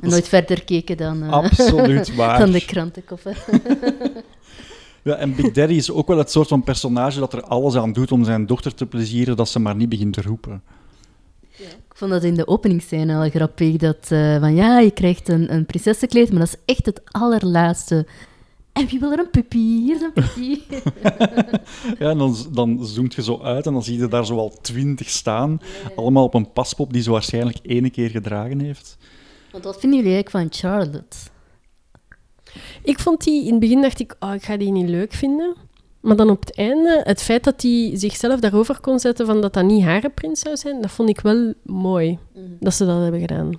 En 0.00 0.08
nooit 0.08 0.28
verder 0.28 0.64
keken 0.64 0.96
dan, 0.96 1.22
eh, 1.22 1.30
Absoluut 1.32 2.14
waar. 2.16 2.38
dan 2.38 2.50
de 2.50 2.64
krantenkoppen. 2.64 3.34
Ja, 5.02 5.14
en 5.14 5.34
Big 5.34 5.52
Daddy 5.52 5.74
is 5.74 5.90
ook 5.90 6.08
wel 6.08 6.18
het 6.18 6.30
soort 6.30 6.48
van 6.48 6.62
personage 6.62 7.18
dat 7.18 7.32
er 7.32 7.42
alles 7.42 7.74
aan 7.76 7.92
doet 7.92 8.12
om 8.12 8.24
zijn 8.24 8.46
dochter 8.46 8.74
te 8.74 8.86
plezieren, 8.86 9.36
dat 9.36 9.48
ze 9.48 9.58
maar 9.58 9.76
niet 9.76 9.88
begint 9.88 10.12
te 10.12 10.22
roepen. 10.22 10.62
Ik 11.58 11.94
vond 12.00 12.10
dat 12.10 12.22
in 12.22 12.34
de 12.34 12.46
openingsscène 12.46 13.14
al 13.14 13.30
grappig. 13.30 13.76
Dat 13.76 14.06
eh, 14.08 14.38
van 14.40 14.54
ja, 14.54 14.78
je 14.78 14.90
krijgt 14.90 15.28
een, 15.28 15.54
een 15.54 15.66
prinsessenkleed, 15.66 16.30
maar 16.30 16.38
dat 16.38 16.48
is 16.48 16.74
echt 16.74 16.86
het 16.86 17.00
allerlaatste. 17.04 18.06
En 18.72 18.86
wie 18.86 19.00
wil 19.00 19.12
er 19.12 19.18
een 19.18 19.30
puppy? 19.30 19.58
Hier 19.58 19.94
is 19.94 20.02
een 20.02 20.12
puppy. 20.12 20.60
Ja, 21.98 22.10
en 22.10 22.18
dan, 22.18 22.36
dan 22.52 22.86
zoomt 22.86 23.14
je 23.14 23.22
zo 23.22 23.40
uit 23.42 23.66
en 23.66 23.72
dan 23.72 23.82
zie 23.82 23.98
je 23.98 24.08
daar 24.08 24.26
zo 24.26 24.36
al 24.38 24.52
twintig 24.60 25.08
staan, 25.08 25.60
allemaal 25.96 26.24
op 26.24 26.34
een 26.34 26.52
paspop 26.52 26.92
die 26.92 27.02
ze 27.02 27.10
waarschijnlijk 27.10 27.58
ene 27.62 27.90
keer 27.90 28.10
gedragen 28.10 28.60
heeft. 28.60 28.96
Want 29.54 29.66
wat 29.66 29.80
vinden 29.80 29.98
jullie 29.98 30.14
eigenlijk 30.14 30.52
van 30.52 30.60
Charlotte? 30.60 31.16
ik 32.82 32.98
vond 32.98 33.24
die, 33.24 33.44
in 33.44 33.50
het 33.50 33.60
begin 33.60 33.82
dacht 33.82 34.00
ik, 34.00 34.16
oh, 34.20 34.34
ik 34.34 34.42
ga 34.42 34.56
die 34.56 34.70
niet 34.70 34.88
leuk 34.88 35.12
vinden. 35.12 35.54
Maar 36.00 36.16
dan 36.16 36.30
op 36.30 36.40
het 36.40 36.56
einde, 36.56 37.00
het 37.04 37.22
feit 37.22 37.44
dat 37.44 37.62
hij 37.62 37.90
zichzelf 37.94 38.40
daarover 38.40 38.80
kon 38.80 38.98
zetten 38.98 39.26
van 39.26 39.40
dat 39.40 39.52
dat 39.52 39.64
niet 39.64 39.84
haar 39.84 40.10
prins 40.10 40.40
zou 40.40 40.56
zijn, 40.56 40.80
dat 40.80 40.90
vond 40.90 41.08
ik 41.08 41.20
wel 41.20 41.52
mooi, 41.62 42.18
dat 42.60 42.74
ze 42.74 42.86
dat 42.86 43.02
hebben 43.02 43.20
gedaan. 43.20 43.52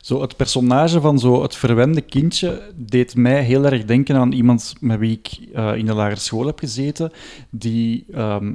Zo, 0.00 0.20
het 0.20 0.36
personage 0.36 1.00
van 1.00 1.18
zo 1.18 1.42
het 1.42 1.56
verwende 1.56 2.00
kindje 2.00 2.62
deed 2.74 3.16
mij 3.16 3.42
heel 3.42 3.64
erg 3.64 3.84
denken 3.84 4.16
aan 4.16 4.32
iemand 4.32 4.74
met 4.80 4.98
wie 4.98 5.12
ik 5.12 5.48
eh, 5.54 5.76
in 5.76 5.86
de 5.86 5.94
lagere 5.94 6.20
school 6.20 6.46
heb 6.46 6.58
gezeten, 6.58 7.12
die, 7.50 8.04
ehm, 8.12 8.54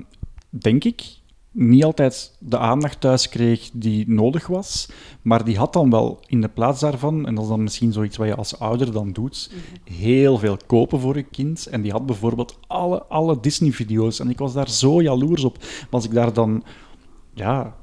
denk 0.49 0.83
ik, 0.83 1.03
niet 1.51 1.83
altijd 1.83 2.35
de 2.39 2.57
aandacht 2.57 3.01
thuis 3.01 3.29
kreeg 3.29 3.69
die 3.73 4.09
nodig 4.09 4.47
was, 4.47 4.89
maar 5.21 5.45
die 5.45 5.57
had 5.57 5.73
dan 5.73 5.89
wel 5.89 6.19
in 6.27 6.41
de 6.41 6.47
plaats 6.47 6.79
daarvan, 6.79 7.27
en 7.27 7.35
dat 7.35 7.43
is 7.43 7.49
dan 7.49 7.63
misschien 7.63 7.93
zoiets 7.93 8.17
wat 8.17 8.27
je 8.27 8.35
als 8.35 8.59
ouder 8.59 8.91
dan 8.91 9.11
doet, 9.11 9.51
heel 9.83 10.37
veel 10.37 10.57
kopen 10.65 10.99
voor 10.99 11.15
je 11.15 11.23
kind. 11.23 11.65
En 11.65 11.81
die 11.81 11.91
had 11.91 12.05
bijvoorbeeld 12.05 12.57
alle, 12.67 13.03
alle 13.03 13.39
Disney-video's. 13.39 14.19
En 14.19 14.29
ik 14.29 14.37
was 14.37 14.53
daar 14.53 14.69
zo 14.69 15.01
jaloers 15.01 15.43
op. 15.43 15.57
Maar 15.59 15.87
als 15.89 16.05
ik 16.05 16.13
daar 16.13 16.33
dan, 16.33 16.63
ja, 17.33 17.75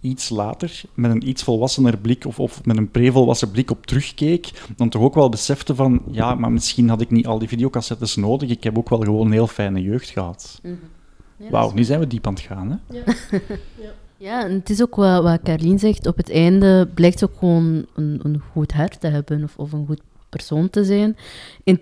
iets 0.00 0.28
later 0.28 0.82
met 0.94 1.10
een 1.10 1.28
iets 1.28 1.42
volwassener 1.42 1.98
blik 1.98 2.24
of, 2.24 2.40
of 2.40 2.64
met 2.64 2.76
een 2.76 2.90
pre-volwassen 2.90 3.50
blik 3.50 3.70
op 3.70 3.86
terugkeek, 3.86 4.50
dan 4.76 4.88
toch 4.88 5.02
ook 5.02 5.14
wel 5.14 5.28
besefte 5.28 5.74
van, 5.74 6.02
ja, 6.10 6.34
maar 6.34 6.52
misschien 6.52 6.88
had 6.88 7.00
ik 7.00 7.10
niet 7.10 7.26
al 7.26 7.38
die 7.38 7.48
videocassettes 7.48 8.16
nodig. 8.16 8.50
Ik 8.50 8.64
heb 8.64 8.78
ook 8.78 8.88
wel 8.88 9.00
gewoon 9.00 9.26
een 9.26 9.32
heel 9.32 9.46
fijne 9.46 9.82
jeugd 9.82 10.08
gehad. 10.08 10.60
Wauw, 11.36 11.72
nu 11.72 11.84
zijn 11.84 12.00
we 12.00 12.06
diep 12.06 12.26
aan 12.26 12.34
het 12.34 12.42
gaan, 12.42 12.70
hè? 12.70 13.00
Ja, 14.18 14.44
en 14.44 14.52
het 14.52 14.70
is 14.70 14.82
ook 14.82 14.94
wat, 14.94 15.22
wat 15.22 15.42
Carlien 15.42 15.78
zegt. 15.78 16.06
Op 16.06 16.16
het 16.16 16.30
einde 16.30 16.88
blijkt 16.94 17.18
ze 17.18 17.24
ook 17.24 17.38
gewoon 17.38 17.86
een, 17.94 18.20
een 18.22 18.42
goed 18.52 18.72
hart 18.72 19.00
te 19.00 19.06
hebben 19.06 19.42
of, 19.42 19.56
of 19.56 19.72
een 19.72 19.86
goed 19.86 20.00
persoon 20.28 20.70
te 20.70 20.84
zijn. 20.84 21.16
In, 21.64 21.80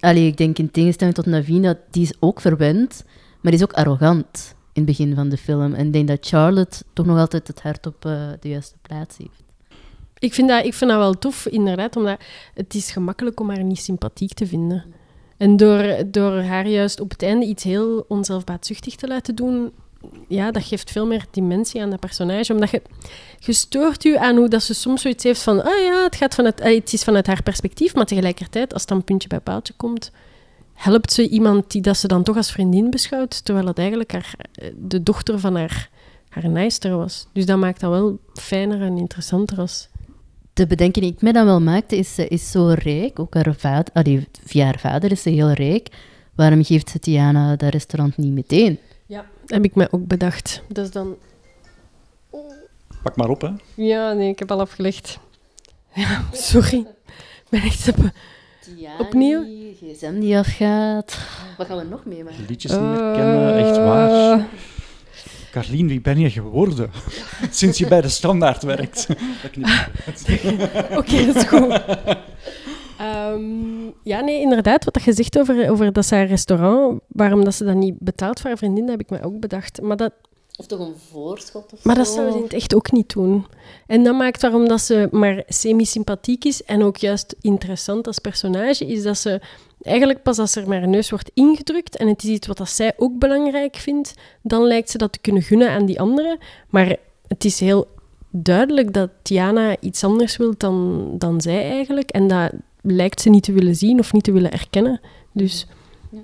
allee, 0.00 0.26
ik 0.26 0.36
denk 0.36 0.58
in 0.58 0.70
tegenstelling 0.70 1.16
tot 1.16 1.26
Navina, 1.26 1.78
die 1.90 2.02
is 2.02 2.12
ook 2.18 2.40
verwend, 2.40 3.04
maar 3.40 3.52
die 3.52 3.60
is 3.60 3.62
ook 3.62 3.72
arrogant 3.72 4.54
in 4.72 4.82
het 4.82 4.84
begin 4.84 5.14
van 5.14 5.28
de 5.28 5.36
film. 5.36 5.74
En 5.74 5.86
ik 5.86 5.92
denk 5.92 6.08
dat 6.08 6.26
Charlotte 6.26 6.82
toch 6.92 7.06
nog 7.06 7.18
altijd 7.18 7.46
het 7.48 7.62
hart 7.62 7.86
op 7.86 8.04
eh, 8.04 8.28
de 8.40 8.48
juiste 8.48 8.76
plaats 8.82 9.16
heeft. 9.16 9.42
Ik 10.18 10.34
vind, 10.34 10.48
dat, 10.48 10.64
ik 10.64 10.74
vind 10.74 10.90
dat 10.90 10.98
wel 10.98 11.18
tof, 11.18 11.46
inderdaad, 11.46 11.96
omdat 11.96 12.20
het 12.54 12.74
is 12.74 12.90
gemakkelijk 12.90 13.40
om 13.40 13.48
haar 13.48 13.64
niet 13.64 13.80
sympathiek 13.80 14.32
te 14.32 14.46
vinden. 14.46 14.84
En 15.40 15.56
door, 15.56 15.96
door 16.06 16.40
haar 16.40 16.66
juist 16.66 17.00
op 17.00 17.10
het 17.10 17.22
einde 17.22 17.46
iets 17.46 17.64
heel 17.64 18.04
onzelfbaatzuchtig 18.08 18.94
te 18.94 19.06
laten 19.06 19.34
doen, 19.34 19.72
ja, 20.28 20.50
dat 20.50 20.64
geeft 20.64 20.90
veel 20.90 21.06
meer 21.06 21.24
dimensie 21.30 21.82
aan 21.82 21.90
dat 21.90 22.00
personage. 22.00 22.52
Omdat 22.52 22.70
je, 23.38 23.52
stoort 23.52 24.02
je 24.02 24.18
aan 24.18 24.36
hoe 24.36 24.48
dat 24.48 24.62
ze 24.62 24.74
soms 24.74 25.02
zoiets 25.02 25.24
heeft 25.24 25.42
van, 25.42 25.64
ah 25.64 25.82
ja, 25.84 26.02
het, 26.02 26.16
gaat 26.16 26.34
vanuit, 26.34 26.60
eh, 26.60 26.74
het 26.74 26.92
is 26.92 27.04
vanuit 27.04 27.26
haar 27.26 27.42
perspectief, 27.42 27.94
maar 27.94 28.04
tegelijkertijd, 28.04 28.72
als 28.72 28.80
het 28.80 28.90
dan 28.90 29.04
puntje 29.04 29.28
bij 29.28 29.40
paaltje 29.40 29.74
komt, 29.76 30.10
helpt 30.74 31.12
ze 31.12 31.28
iemand 31.28 31.70
die 31.70 31.82
dat 31.82 31.96
ze 31.96 32.08
dan 32.08 32.22
toch 32.22 32.36
als 32.36 32.52
vriendin 32.52 32.90
beschouwt, 32.90 33.44
terwijl 33.44 33.66
het 33.66 33.78
eigenlijk 33.78 34.12
haar, 34.12 34.34
eh, 34.52 34.70
de 34.76 35.02
dochter 35.02 35.38
van 35.38 35.56
haar, 35.56 35.90
haar 36.28 36.48
nijster 36.48 36.96
was. 36.96 37.26
Dus 37.32 37.46
dat 37.46 37.58
maakt 37.58 37.80
dat 37.80 37.90
wel 37.90 38.18
fijner 38.34 38.82
en 38.82 38.98
interessanter 38.98 39.58
als... 39.58 39.88
De 40.60 40.66
bedenking 40.66 41.04
die 41.04 41.14
ik 41.14 41.22
mij 41.22 41.32
dan 41.32 41.44
wel 41.46 41.60
maakte, 41.60 41.96
is 41.96 42.14
ze 42.14 42.28
is 42.28 42.50
zo 42.50 42.74
rijk. 42.78 43.18
Ook 43.18 43.34
haar 43.34 43.54
vader, 43.58 43.94
allee, 43.94 44.28
via 44.44 44.64
haar 44.64 44.78
vader 44.78 45.10
is 45.10 45.22
ze 45.22 45.30
heel 45.30 45.50
rijk. 45.52 45.88
Waarom 46.34 46.64
geeft 46.64 46.90
ze 46.90 46.98
Tiana 46.98 47.56
dat 47.56 47.72
restaurant 47.72 48.16
niet 48.16 48.32
meteen? 48.32 48.78
Ja, 49.06 49.26
heb 49.46 49.64
ik 49.64 49.74
mij 49.74 49.88
ook 49.90 50.06
bedacht. 50.06 50.62
Dat 50.68 50.84
is 50.84 50.90
dan... 50.90 51.16
Pak 53.02 53.16
maar 53.16 53.28
op, 53.28 53.40
hè. 53.40 53.48
Ja, 53.74 54.12
nee, 54.12 54.28
ik 54.28 54.38
heb 54.38 54.50
al 54.50 54.60
afgelegd. 54.60 55.18
Ja, 55.94 56.24
sorry. 56.32 56.78
Ik 56.78 57.48
ben 57.50 57.62
echt... 57.62 57.88
op- 57.88 58.10
Opnieuw? 58.98 59.44
gsm 59.80 60.20
die 60.20 60.38
afgaat. 60.38 61.18
Wat 61.58 61.66
gaan 61.66 61.76
we 61.78 61.84
nog 61.84 62.04
meemaken? 62.04 62.44
Liedjes 62.48 62.70
niet 62.72 62.80
meer 62.80 63.12
kennen, 63.12 63.56
echt 63.66 63.76
waar. 63.76 64.46
Carlien, 65.50 65.88
wie 65.88 66.00
ben 66.00 66.18
je 66.18 66.30
geworden? 66.30 66.90
Sinds 67.50 67.78
je 67.78 67.86
bij 67.88 68.00
de 68.00 68.08
standaard 68.08 68.62
werkt. 68.62 69.06
Dat. 70.06 70.26
Oké, 70.98 71.26
dat 71.26 71.36
is 71.36 71.42
goed. 71.44 71.80
Ehm, 72.98 73.86
ja, 74.02 74.20
nee, 74.20 74.40
inderdaad, 74.40 74.84
wat 74.84 75.02
je 75.02 75.12
zegt 75.12 75.38
over, 75.38 75.70
over 75.70 75.92
dat 75.92 76.10
haar 76.10 76.26
restaurant, 76.26 77.00
waarom 77.08 77.44
dat 77.44 77.54
ze 77.54 77.64
dat 77.64 77.74
niet 77.74 77.98
betaalt 77.98 78.40
voor 78.40 78.48
haar 78.48 78.58
vriendin, 78.58 78.82
dat 78.82 78.90
heb 78.90 79.00
ik 79.00 79.10
mij 79.10 79.24
ook 79.24 79.40
bedacht. 79.40 79.80
Maar 79.82 79.96
dat, 79.96 80.12
Of 80.56 80.66
toch 80.66 80.78
een 80.80 80.94
voorschot 81.10 81.72
of 81.72 81.84
Maar 81.84 81.94
dat 81.94 82.06
zo. 82.06 82.14
zou 82.14 82.30
ze 82.30 82.36
in 82.36 82.42
het 82.42 82.52
echt 82.52 82.74
ook 82.74 82.92
niet 82.92 83.12
doen. 83.12 83.46
En 83.86 84.02
dat 84.04 84.16
maakt 84.16 84.42
waarom 84.42 84.68
dat 84.68 84.80
ze 84.80 85.08
maar 85.10 85.42
semi-sympathiek 85.46 86.44
is 86.44 86.64
en 86.64 86.82
ook 86.82 86.96
juist 86.96 87.34
interessant 87.40 88.06
als 88.06 88.18
personage, 88.18 88.86
is 88.86 89.02
dat 89.02 89.18
ze 89.18 89.40
eigenlijk 89.82 90.22
pas 90.22 90.38
als 90.38 90.56
er 90.56 90.68
maar 90.68 90.82
een 90.82 90.90
neus 90.90 91.10
wordt 91.10 91.30
ingedrukt 91.34 91.96
en 91.96 92.08
het 92.08 92.22
is 92.24 92.30
iets 92.30 92.46
wat 92.46 92.56
dat 92.56 92.68
zij 92.68 92.92
ook 92.96 93.18
belangrijk 93.18 93.76
vindt, 93.76 94.14
dan 94.42 94.62
lijkt 94.62 94.90
ze 94.90 94.98
dat 94.98 95.12
te 95.12 95.18
kunnen 95.18 95.42
gunnen 95.42 95.70
aan 95.70 95.86
die 95.86 96.00
anderen. 96.00 96.38
Maar 96.68 96.96
het 97.28 97.44
is 97.44 97.60
heel 97.60 97.86
duidelijk 98.30 98.92
dat 98.92 99.10
Tiana 99.22 99.76
iets 99.80 100.04
anders 100.04 100.36
wil 100.36 100.54
dan, 100.56 101.06
dan 101.18 101.40
zij 101.40 101.70
eigenlijk. 101.70 102.10
En 102.10 102.28
dat 102.28 102.52
lijkt 102.82 103.20
ze 103.20 103.30
niet 103.30 103.42
te 103.42 103.52
willen 103.52 103.76
zien 103.76 103.98
of 103.98 104.12
niet 104.12 104.24
te 104.24 104.32
willen 104.32 104.52
erkennen. 104.52 105.00
Dus 105.32 105.66
Ja. 106.10 106.18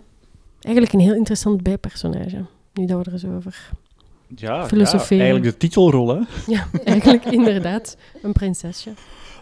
eigenlijk 0.61 0.95
een 0.95 1.01
heel 1.01 1.15
interessant 1.15 1.63
bijpersonage, 1.63 2.45
nu 2.75 2.87
dat 2.87 3.05
we 3.07 3.11
er 3.13 3.19
zo 3.19 3.37
over... 3.37 3.71
Ja, 4.37 4.67
Filosoferen. 4.67 5.17
ja, 5.17 5.23
eigenlijk 5.31 5.53
de 5.61 5.67
titelrol, 5.67 6.09
hè. 6.09 6.21
Ja, 6.55 6.69
eigenlijk 6.85 7.25
inderdaad. 7.25 7.97
Een 8.23 8.33
prinsesje. 8.33 8.91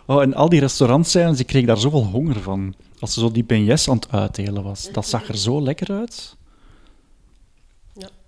Oh, 0.07 0.23
en 0.23 0.35
al 0.35 0.49
die 0.49 0.61
restaurantscènes, 0.61 1.41
ik 1.41 1.47
kreeg 1.47 1.65
daar 1.67 1.79
zoveel 1.79 2.05
honger 2.05 2.41
van. 2.41 2.75
Als 3.05 3.15
ze 3.15 3.21
zo 3.21 3.31
die 3.31 3.45
beignets 3.45 3.89
aan 3.89 3.97
het 3.97 4.11
uitdelen 4.11 4.63
was. 4.63 4.89
Dat 4.93 5.07
zag 5.07 5.29
er 5.29 5.37
zo 5.37 5.63
lekker 5.63 5.93
uit. 5.93 6.37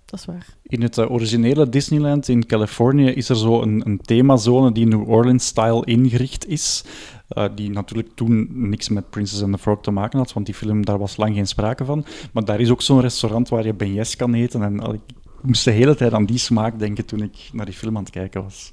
Dat 0.05 0.19
is 0.19 0.25
waar. 0.25 0.55
In 0.63 0.81
het 0.81 0.97
eh, 0.97 1.11
originele 1.11 1.69
Disneyland 1.69 2.27
in 2.27 2.45
Californië 2.45 3.05
is 3.07 3.29
er 3.29 3.35
zo 3.37 3.61
een, 3.61 3.81
een 3.85 3.99
themazone 4.01 4.71
die 4.71 4.85
New 4.87 5.09
Orleans-style 5.09 5.85
ingericht 5.85 6.47
is. 6.47 6.83
eh, 7.27 7.45
die 7.55 7.69
natuurlijk 7.69 8.09
toen 8.15 8.47
niks 8.69 8.89
met 8.89 9.09
Princess 9.09 9.41
and 9.41 9.51
the 9.53 9.57
Frog 9.57 9.81
te 9.81 9.91
maken 9.91 10.19
had, 10.19 10.33
want 10.33 10.45
die 10.45 10.55
film, 10.55 10.85
daar 10.85 10.97
was 10.97 11.17
lang 11.17 11.35
geen 11.35 11.47
sprake 11.47 11.85
van. 11.85 12.05
Maar 12.33 12.45
daar 12.45 12.59
is 12.59 12.69
ook 12.69 12.81
zo'n 12.81 13.01
restaurant 13.01 13.49
waar 13.49 13.65
je 13.65 13.73
beignets 13.73 14.15
kan 14.15 14.33
eten. 14.33 14.61
En 14.63 14.79
al- 14.79 14.93
ik 14.93 15.01
moest 15.41 15.63
de 15.65 15.71
hele 15.71 15.95
tijd 15.95 16.13
aan 16.13 16.25
die 16.25 16.37
smaak 16.37 16.79
denken 16.79 17.05
toen 17.05 17.21
ik 17.21 17.49
naar 17.53 17.65
die 17.65 17.75
film 17.75 17.97
aan 17.97 18.03
het 18.03 18.11
kijken 18.11 18.43
was. 18.43 18.71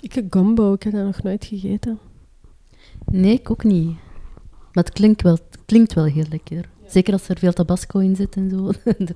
Ik 0.00 0.12
heb 0.12 0.26
gumbo, 0.32 0.72
ik 0.72 0.82
heb 0.82 0.92
dat 0.92 1.04
nog 1.04 1.22
nooit 1.22 1.44
gegeten. 1.44 1.98
Nee, 3.10 3.32
ik 3.34 3.50
ook 3.50 3.64
niet. 3.64 3.96
Maar 4.76 4.84
het 4.84 4.92
klinkt 4.92 5.22
wel, 5.22 5.32
het 5.32 5.58
klinkt 5.66 5.92
wel 5.94 6.04
heel 6.04 6.24
lekker. 6.30 6.68
Zeker 6.88 7.12
als 7.12 7.28
er 7.28 7.38
veel 7.38 7.52
tabasco 7.52 7.98
in 7.98 8.16
zit 8.16 8.36
en 8.36 8.50
zo. 8.50 8.70
Dat 9.06 9.14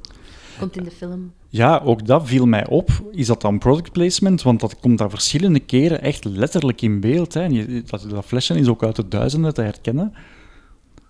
komt 0.59 0.77
in 0.77 0.85
de 0.85 0.91
film. 0.91 1.33
Ja, 1.49 1.79
ook 1.85 2.07
dat 2.07 2.27
viel 2.29 2.47
mij 2.47 2.67
op. 2.69 2.91
Is 3.11 3.27
dat 3.27 3.41
dan 3.41 3.59
product 3.59 3.93
placement? 3.93 4.43
Want 4.43 4.61
dat 4.61 4.81
komt 4.81 4.99
daar 4.99 5.11
verschillende 5.11 5.61
keren 5.61 6.03
echt 6.03 6.25
letterlijk 6.25 6.83
in 6.83 7.01
beeld. 7.01 7.35
Hè. 7.35 7.41
En 7.41 7.53
je- 7.53 7.83
dat, 7.87 8.07
dat 8.11 8.25
flesje 8.25 8.59
is 8.59 8.69
ook 8.69 8.83
uit 8.85 8.97
de 8.97 9.09
duizenden 9.09 9.55
te 9.55 9.63
herkennen. 9.63 10.13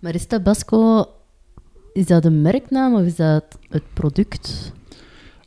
Maar 0.00 0.14
is 0.14 0.26
tabasco... 0.26 1.04
Is 1.92 2.06
dat 2.06 2.24
een 2.24 2.42
merknaam 2.42 2.94
of 2.94 3.02
is 3.02 3.16
dat 3.16 3.44
het 3.68 3.82
product? 3.92 4.72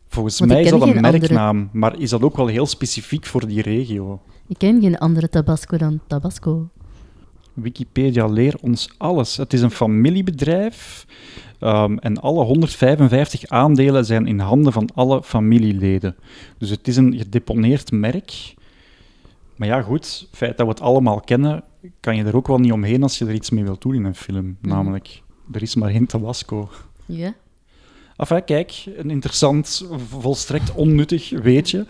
Volgens 0.08 0.40
Want 0.40 0.52
mij 0.52 0.62
is 0.62 0.70
dat 0.70 0.82
een 0.82 0.88
andere- 0.88 1.12
merknaam, 1.18 1.70
maar 1.74 2.00
is 2.00 2.10
dat 2.10 2.22
ook 2.22 2.36
wel 2.38 2.48
heel 2.48 2.66
specifiek 2.66 3.26
voor 3.26 3.48
die 3.48 3.62
regio? 3.62 4.22
Ik 4.48 4.58
ken 4.58 4.82
geen 4.82 4.98
andere 4.98 5.30
tabasco 5.30 5.78
dan 5.78 6.00
tabasco. 6.08 6.70
Wikipedia 7.54 8.26
leert 8.26 8.62
ons 8.62 8.90
alles. 8.98 9.38
Het 9.38 9.54
is 9.54 9.62
een 9.62 9.72
familiebedrijf 9.72 11.06
ehm, 11.60 11.98
en 11.98 12.22
alle 12.22 12.44
155 12.44 13.46
aandelen 13.48 14.06
zijn 14.06 14.28
in 14.28 14.40
handen 14.40 14.74
van 14.74 14.90
alle 14.94 15.24
familieleden. 15.24 16.16
Dus 16.58 16.70
het 16.70 16.88
is 16.88 16.96
een 16.96 17.18
gedeponeerd 17.18 17.92
merk. 17.92 18.54
Maar 19.56 19.68
ja, 19.68 19.82
goed, 19.82 20.06
het 20.20 20.38
feit 20.38 20.58
dat 20.58 20.66
we 20.66 20.72
het 20.72 20.82
allemaal 20.82 21.20
kennen, 21.20 21.64
kan 22.00 22.16
je 22.16 22.24
er 22.24 22.36
ook 22.36 22.48
wel 22.48 22.60
niet 22.60 22.72
omheen 22.72 23.04
als 23.04 23.18
je 23.18 23.26
er 23.26 23.34
iets 23.34 23.50
mee 23.50 23.64
wilt 23.64 23.82
doen 23.82 23.96
in 23.96 24.04
een 24.04 24.16
film. 24.16 24.58
Namelijk, 24.62 25.22
er 25.52 25.62
is 25.62 25.76
maar 25.76 25.90
één 25.90 26.06
Tabasco. 26.06 26.70
Ja. 27.06 27.34
Enfin, 28.18 28.44
kijk, 28.44 28.84
een 28.98 29.10
interessant, 29.10 29.88
volstrekt 30.10 30.74
onnuttig 30.74 31.30
weetje. 31.30 31.86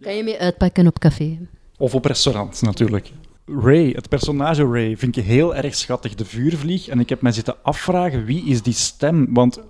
Kan 0.00 0.16
je 0.16 0.22
mee 0.22 0.38
uitpakken 0.38 0.86
op 0.86 0.98
café? 0.98 1.38
Of 1.78 1.94
op 1.94 2.04
restaurant, 2.04 2.62
natuurlijk. 2.62 3.10
Ray, 3.46 3.90
het 3.94 4.08
personage 4.08 4.64
Ray, 4.64 4.96
vind 4.96 5.16
ik 5.16 5.24
heel 5.24 5.54
erg 5.54 5.74
schattig, 5.74 6.14
de 6.14 6.24
vuurvlieg. 6.24 6.88
En 6.88 7.00
ik 7.00 7.08
heb 7.08 7.20
mij 7.20 7.32
zitten 7.32 7.54
afvragen, 7.62 8.24
wie 8.24 8.44
is 8.44 8.62
die 8.62 8.72
stem? 8.72 9.34
Want 9.34 9.60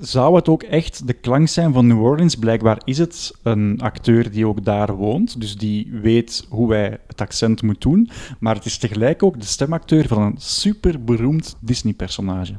zou 0.00 0.36
het 0.36 0.48
ook 0.48 0.62
echt 0.62 1.06
de 1.06 1.12
klank 1.12 1.48
zijn 1.48 1.72
van 1.72 1.86
New 1.86 2.02
Orleans? 2.02 2.34
Blijkbaar 2.36 2.80
is 2.84 2.98
het 2.98 3.32
een 3.42 3.80
acteur 3.80 4.30
die 4.30 4.46
ook 4.46 4.64
daar 4.64 4.94
woont, 4.94 5.40
dus 5.40 5.56
die 5.56 5.90
weet 6.02 6.46
hoe 6.48 6.72
hij 6.72 6.98
het 7.06 7.20
accent 7.20 7.62
moet 7.62 7.80
doen. 7.80 8.10
Maar 8.38 8.54
het 8.54 8.64
is 8.64 8.78
tegelijk 8.78 9.22
ook 9.22 9.40
de 9.40 9.46
stemacteur 9.46 10.06
van 10.06 10.22
een 10.22 10.36
superberoemd 10.38 11.56
Disney-personage. 11.60 12.56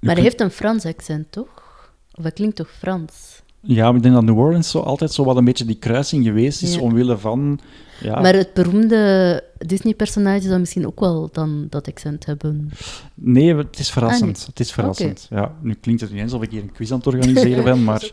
Maar 0.00 0.14
hij 0.14 0.22
heeft 0.22 0.40
een 0.40 0.50
Frans 0.50 0.84
accent, 0.84 1.32
toch? 1.32 1.48
Of 2.14 2.24
dat 2.24 2.32
klinkt 2.32 2.56
toch 2.56 2.70
Frans? 2.78 3.42
Ja, 3.60 3.94
ik 3.94 4.02
denk 4.02 4.14
dat 4.14 4.24
New 4.24 4.38
Orleans 4.38 4.70
zo 4.70 4.78
altijd 4.78 5.12
zo 5.12 5.24
wat 5.24 5.36
een 5.36 5.44
beetje 5.44 5.64
die 5.64 5.78
kruising 5.78 6.24
geweest 6.24 6.62
is, 6.62 6.74
Ja. 6.74 6.80
omwille 6.80 7.18
van... 7.18 7.60
Ja, 8.00 8.20
Maar 8.20 8.34
het 8.34 8.54
beroemde 8.54 9.42
Disney-personage 9.58 10.40
zou 10.48 10.60
misschien 10.60 10.86
ook 10.86 11.00
wel 11.00 11.28
dan 11.32 11.66
dat 11.70 11.88
accent 11.88 12.26
hebben. 12.26 12.70
Nee, 13.14 13.54
het 13.54 13.78
is 13.78 13.90
verrassend. 13.90 14.38
Ah, 14.40 14.46
Het 14.46 14.60
is 14.60 14.72
verrassend. 14.72 15.26
Ja, 15.30 15.54
nu 15.62 15.74
klinkt 15.74 16.00
het 16.00 16.10
niet 16.10 16.20
eens 16.20 16.32
of 16.32 16.42
ik 16.42 16.50
hier 16.50 16.62
een 16.62 16.72
quiz 16.72 16.90
aan 16.90 16.96
het 16.98 17.06
organiseren 17.14 17.64
ben, 17.64 17.84
maar 17.84 18.10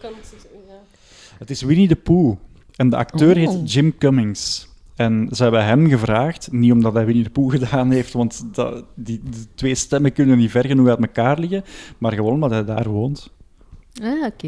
het 1.37 1.49
is 1.49 1.61
Winnie 1.61 1.87
the 1.87 1.95
Pooh. 1.95 2.37
En 2.75 2.89
de 2.89 2.95
acteur 2.95 3.29
Oh. 3.29 3.35
heet 3.35 3.71
Jim 3.73 3.97
Cummings. 3.97 4.67
En 4.95 5.27
ze 5.31 5.43
hebben 5.43 5.65
hem 5.65 5.87
gevraagd, 5.89 6.51
niet 6.51 6.71
omdat 6.71 6.93
hij 6.93 7.05
Winnie 7.05 7.23
the 7.23 7.29
Pooh 7.29 7.51
gedaan 7.57 7.91
heeft, 7.91 8.13
want 8.13 8.45
dat, 8.55 8.83
die, 8.95 9.21
de 9.29 9.45
twee 9.55 9.75
stemmen 9.75 10.13
kunnen 10.13 10.37
niet 10.37 10.51
ver 10.51 10.65
genoeg 10.65 10.87
uit 10.87 10.99
elkaar 10.99 11.39
liggen, 11.39 11.63
maar 11.97 12.13
gewoon 12.13 12.33
omdat 12.33 12.49
hij 12.51 12.65
daar 12.65 12.89
woont. 12.89 13.29
Ah, 14.01 14.25
oké. 14.25 14.47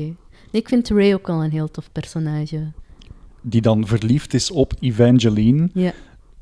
Nee, 0.52 0.62
ik 0.62 0.68
vind 0.68 0.90
Ray 0.90 1.14
ook 1.14 1.30
al 1.30 1.44
een 1.44 1.52
heel 1.52 1.72
tof 1.72 1.92
personage. 1.92 2.72
Die 3.42 3.62
dan 3.62 3.88
verliefd 3.88 4.34
is 4.34 4.52
op 4.52 4.74
Evangeline, 4.80 5.70
Ja. 5.74 5.94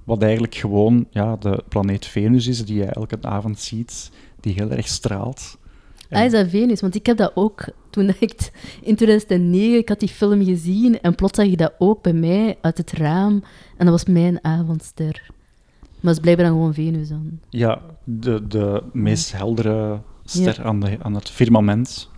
wat 0.03 0.21
eigenlijk 0.21 0.55
gewoon 0.55 1.07
ja, 1.11 1.35
de 1.35 1.63
planeet 1.69 2.05
Venus 2.05 2.47
is, 2.47 2.65
die 2.65 2.81
hij 2.81 2.89
elke 2.89 3.17
avond 3.21 3.59
ziet, 3.59 4.11
die 4.39 4.53
heel 4.53 4.71
erg 4.71 4.87
straalt. 4.87 5.57
Ah, 6.09 6.25
is 6.25 6.31
dat 6.31 6.49
Venus? 6.49 6.81
Want 6.81 6.95
ik 6.95 7.05
heb 7.05 7.17
dat 7.17 7.31
ook 7.35 7.65
toen 7.89 8.09
ik 8.19 8.51
in 8.81 8.95
2009, 8.95 9.77
ik 9.77 9.89
had 9.89 9.99
die 9.99 10.09
film 10.09 10.43
gezien 10.45 11.01
en 11.01 11.15
plots 11.15 11.37
zag 11.37 11.45
ik 11.45 11.57
dat 11.57 11.73
ook 11.77 12.01
bij 12.01 12.13
mij 12.13 12.57
uit 12.61 12.77
het 12.77 12.91
raam. 12.91 13.43
En 13.77 13.85
dat 13.85 13.89
was 13.89 14.05
mijn 14.05 14.43
avondster. 14.43 15.21
Maar 15.81 16.15
het 16.15 16.15
is 16.15 16.19
blijkbaar 16.19 16.45
dan 16.45 16.55
gewoon 16.55 16.73
Venus 16.73 17.09
dan. 17.09 17.39
Ja, 17.49 17.81
de, 18.03 18.47
de 18.47 18.83
meest 18.93 19.31
heldere 19.31 19.99
ster 20.23 20.63
aan, 20.63 20.79
de, 20.79 20.97
aan 21.01 21.13
het 21.15 21.29
firmament. 21.29 22.09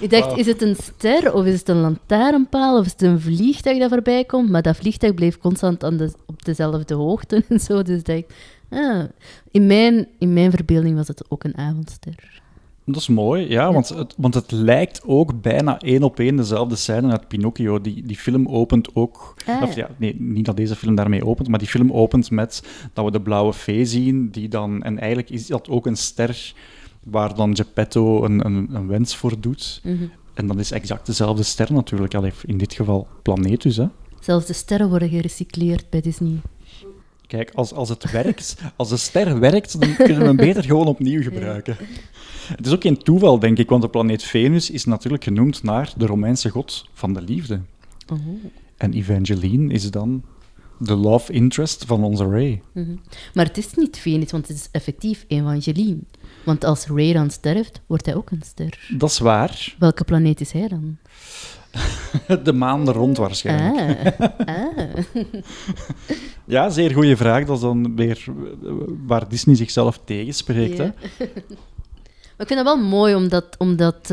Ik 0.00 0.10
dacht, 0.14 0.38
is 0.38 0.46
het 0.46 0.62
een 0.62 0.76
ster 0.76 1.34
of 1.34 1.44
is 1.44 1.58
het 1.58 1.68
een 1.68 1.80
lantaarnpaal 1.80 2.78
of 2.78 2.86
is 2.86 2.92
het 2.92 3.02
een 3.02 3.20
vliegtuig 3.20 3.78
dat 3.78 3.88
voorbij 3.88 4.24
komt? 4.24 4.50
Maar 4.50 4.62
dat 4.62 4.76
vliegtuig 4.76 5.14
bleef 5.14 5.38
constant 5.38 5.84
aan 5.84 5.96
de, 5.96 6.12
op 6.26 6.44
dezelfde 6.44 6.94
hoogte 6.94 7.44
en 7.48 7.60
zo. 7.60 7.82
Dus 7.82 7.98
ik 7.98 8.06
dacht, 8.06 8.24
ah, 8.70 9.04
in, 9.50 9.66
mijn, 9.66 10.08
in 10.18 10.32
mijn 10.32 10.50
verbeelding 10.50 10.96
was 10.96 11.08
het 11.08 11.24
ook 11.30 11.44
een 11.44 11.56
avondster. 11.56 12.44
Dat 12.84 12.96
is 12.96 13.08
mooi, 13.08 13.48
ja, 13.48 13.72
want 13.72 13.88
het, 13.88 14.14
want 14.16 14.34
het 14.34 14.50
lijkt 14.50 15.02
ook 15.04 15.42
bijna 15.42 15.80
één 15.80 16.02
op 16.02 16.18
één 16.18 16.36
dezelfde 16.36 16.76
scène 16.76 17.10
uit 17.10 17.28
Pinocchio. 17.28 17.80
Die, 17.80 18.02
die 18.06 18.16
film 18.16 18.48
opent 18.48 18.94
ook... 18.94 19.34
Ah, 19.46 19.62
Of 19.62 19.74
ja, 19.74 19.88
nee, 19.96 20.16
niet 20.18 20.44
dat 20.44 20.56
deze 20.56 20.76
film 20.76 20.94
daarmee 20.94 21.26
opent, 21.26 21.48
maar 21.48 21.58
die 21.58 21.68
film 21.68 21.92
opent 21.92 22.30
met 22.30 22.62
dat 22.92 23.04
we 23.04 23.10
de 23.10 23.20
blauwe 23.20 23.52
fee 23.52 23.84
zien, 23.84 24.30
die 24.30 24.48
dan... 24.48 24.82
En 24.82 24.98
eigenlijk 24.98 25.30
is 25.30 25.46
dat 25.46 25.68
ook 25.68 25.86
een 25.86 25.96
ster 25.96 26.54
waar 27.10 27.34
dan 27.34 27.56
Geppetto 27.56 28.24
een, 28.24 28.46
een, 28.46 28.68
een 28.72 28.86
wens 28.86 29.16
voor 29.16 29.40
doet. 29.40 29.80
Mhm. 29.82 30.04
En 30.34 30.46
dat 30.46 30.58
is 30.58 30.70
exact 30.70 31.06
dezelfde 31.06 31.42
ster 31.42 31.72
natuurlijk. 31.72 32.14
Allee, 32.14 32.32
in 32.46 32.58
dit 32.58 32.74
geval 32.74 33.06
Planetus, 33.22 33.76
hè. 33.76 33.86
Zelfs 34.20 34.46
de 34.46 34.52
sterren 34.52 34.88
worden 34.88 35.08
gerecycleerd 35.08 35.90
bij 35.90 36.00
Disney. 36.00 36.40
Kijk, 37.26 37.50
als, 37.54 37.72
als 37.72 37.88
het 37.88 38.10
werkt, 38.10 38.56
als 38.76 38.88
de 38.88 38.96
ster 38.96 39.38
werkt, 39.40 39.80
dan 39.80 39.94
kunnen 39.96 40.18
we 40.18 40.24
hem 40.24 40.36
beter 40.36 40.64
gewoon 40.64 40.86
opnieuw 40.86 41.22
gebruiken. 41.22 41.76
Het 42.56 42.66
is 42.66 42.72
ook 42.72 42.82
geen 42.82 43.02
toeval, 43.02 43.38
denk 43.38 43.58
ik, 43.58 43.68
want 43.68 43.82
de 43.82 43.88
planeet 43.88 44.22
Venus 44.22 44.70
is 44.70 44.84
natuurlijk 44.84 45.24
genoemd 45.24 45.62
naar 45.62 45.92
de 45.96 46.06
Romeinse 46.06 46.48
god 46.48 46.86
van 46.92 47.12
de 47.12 47.22
liefde. 47.22 47.60
Oh. 48.12 48.18
En 48.76 48.92
Evangeline 48.92 49.72
is 49.72 49.90
dan 49.90 50.22
de 50.78 50.94
love 50.94 51.32
interest 51.32 51.84
van 51.84 52.04
onze 52.04 52.24
Ray. 52.24 52.62
Mhm. 52.72 52.96
Maar 53.34 53.46
het 53.46 53.58
is 53.58 53.74
niet 53.74 53.98
Venus, 53.98 54.30
want 54.30 54.48
het 54.48 54.56
is 54.56 54.68
effectief 54.70 55.24
Evangeline. 55.28 55.98
Want 56.46 56.64
als 56.64 56.86
Ray 56.86 57.12
dan 57.12 57.30
sterft, 57.30 57.80
wordt 57.86 58.06
hij 58.06 58.14
ook 58.14 58.30
een 58.30 58.42
ster. 58.44 58.88
Dat 58.88 59.10
is 59.10 59.18
waar. 59.18 59.74
Welke 59.78 60.04
planeet 60.04 60.40
is 60.40 60.52
hij 60.52 60.68
dan? 60.68 60.96
De 62.44 62.52
maan 62.52 62.88
er 62.88 62.94
rond 62.94 63.16
waarschijnlijk. 63.16 64.14
Ah, 64.18 64.28
ah. 64.46 64.88
Ja, 66.44 66.70
zeer 66.70 66.92
goede 66.92 67.16
vraag. 67.16 67.44
Dat 67.44 67.56
is 67.56 67.62
dan 67.62 67.96
weer 67.96 68.24
waar 69.06 69.28
Disney 69.28 69.56
zichzelf 69.56 70.00
tegenspreekt. 70.04 70.78
Hè? 70.78 70.90
Maar 72.36 72.46
ik 72.46 72.46
vind 72.46 72.64
dat 72.64 72.76
wel 72.76 72.88
mooi, 72.88 73.14
omdat, 73.14 73.46
omdat 73.58 73.96
eh, 74.02 74.08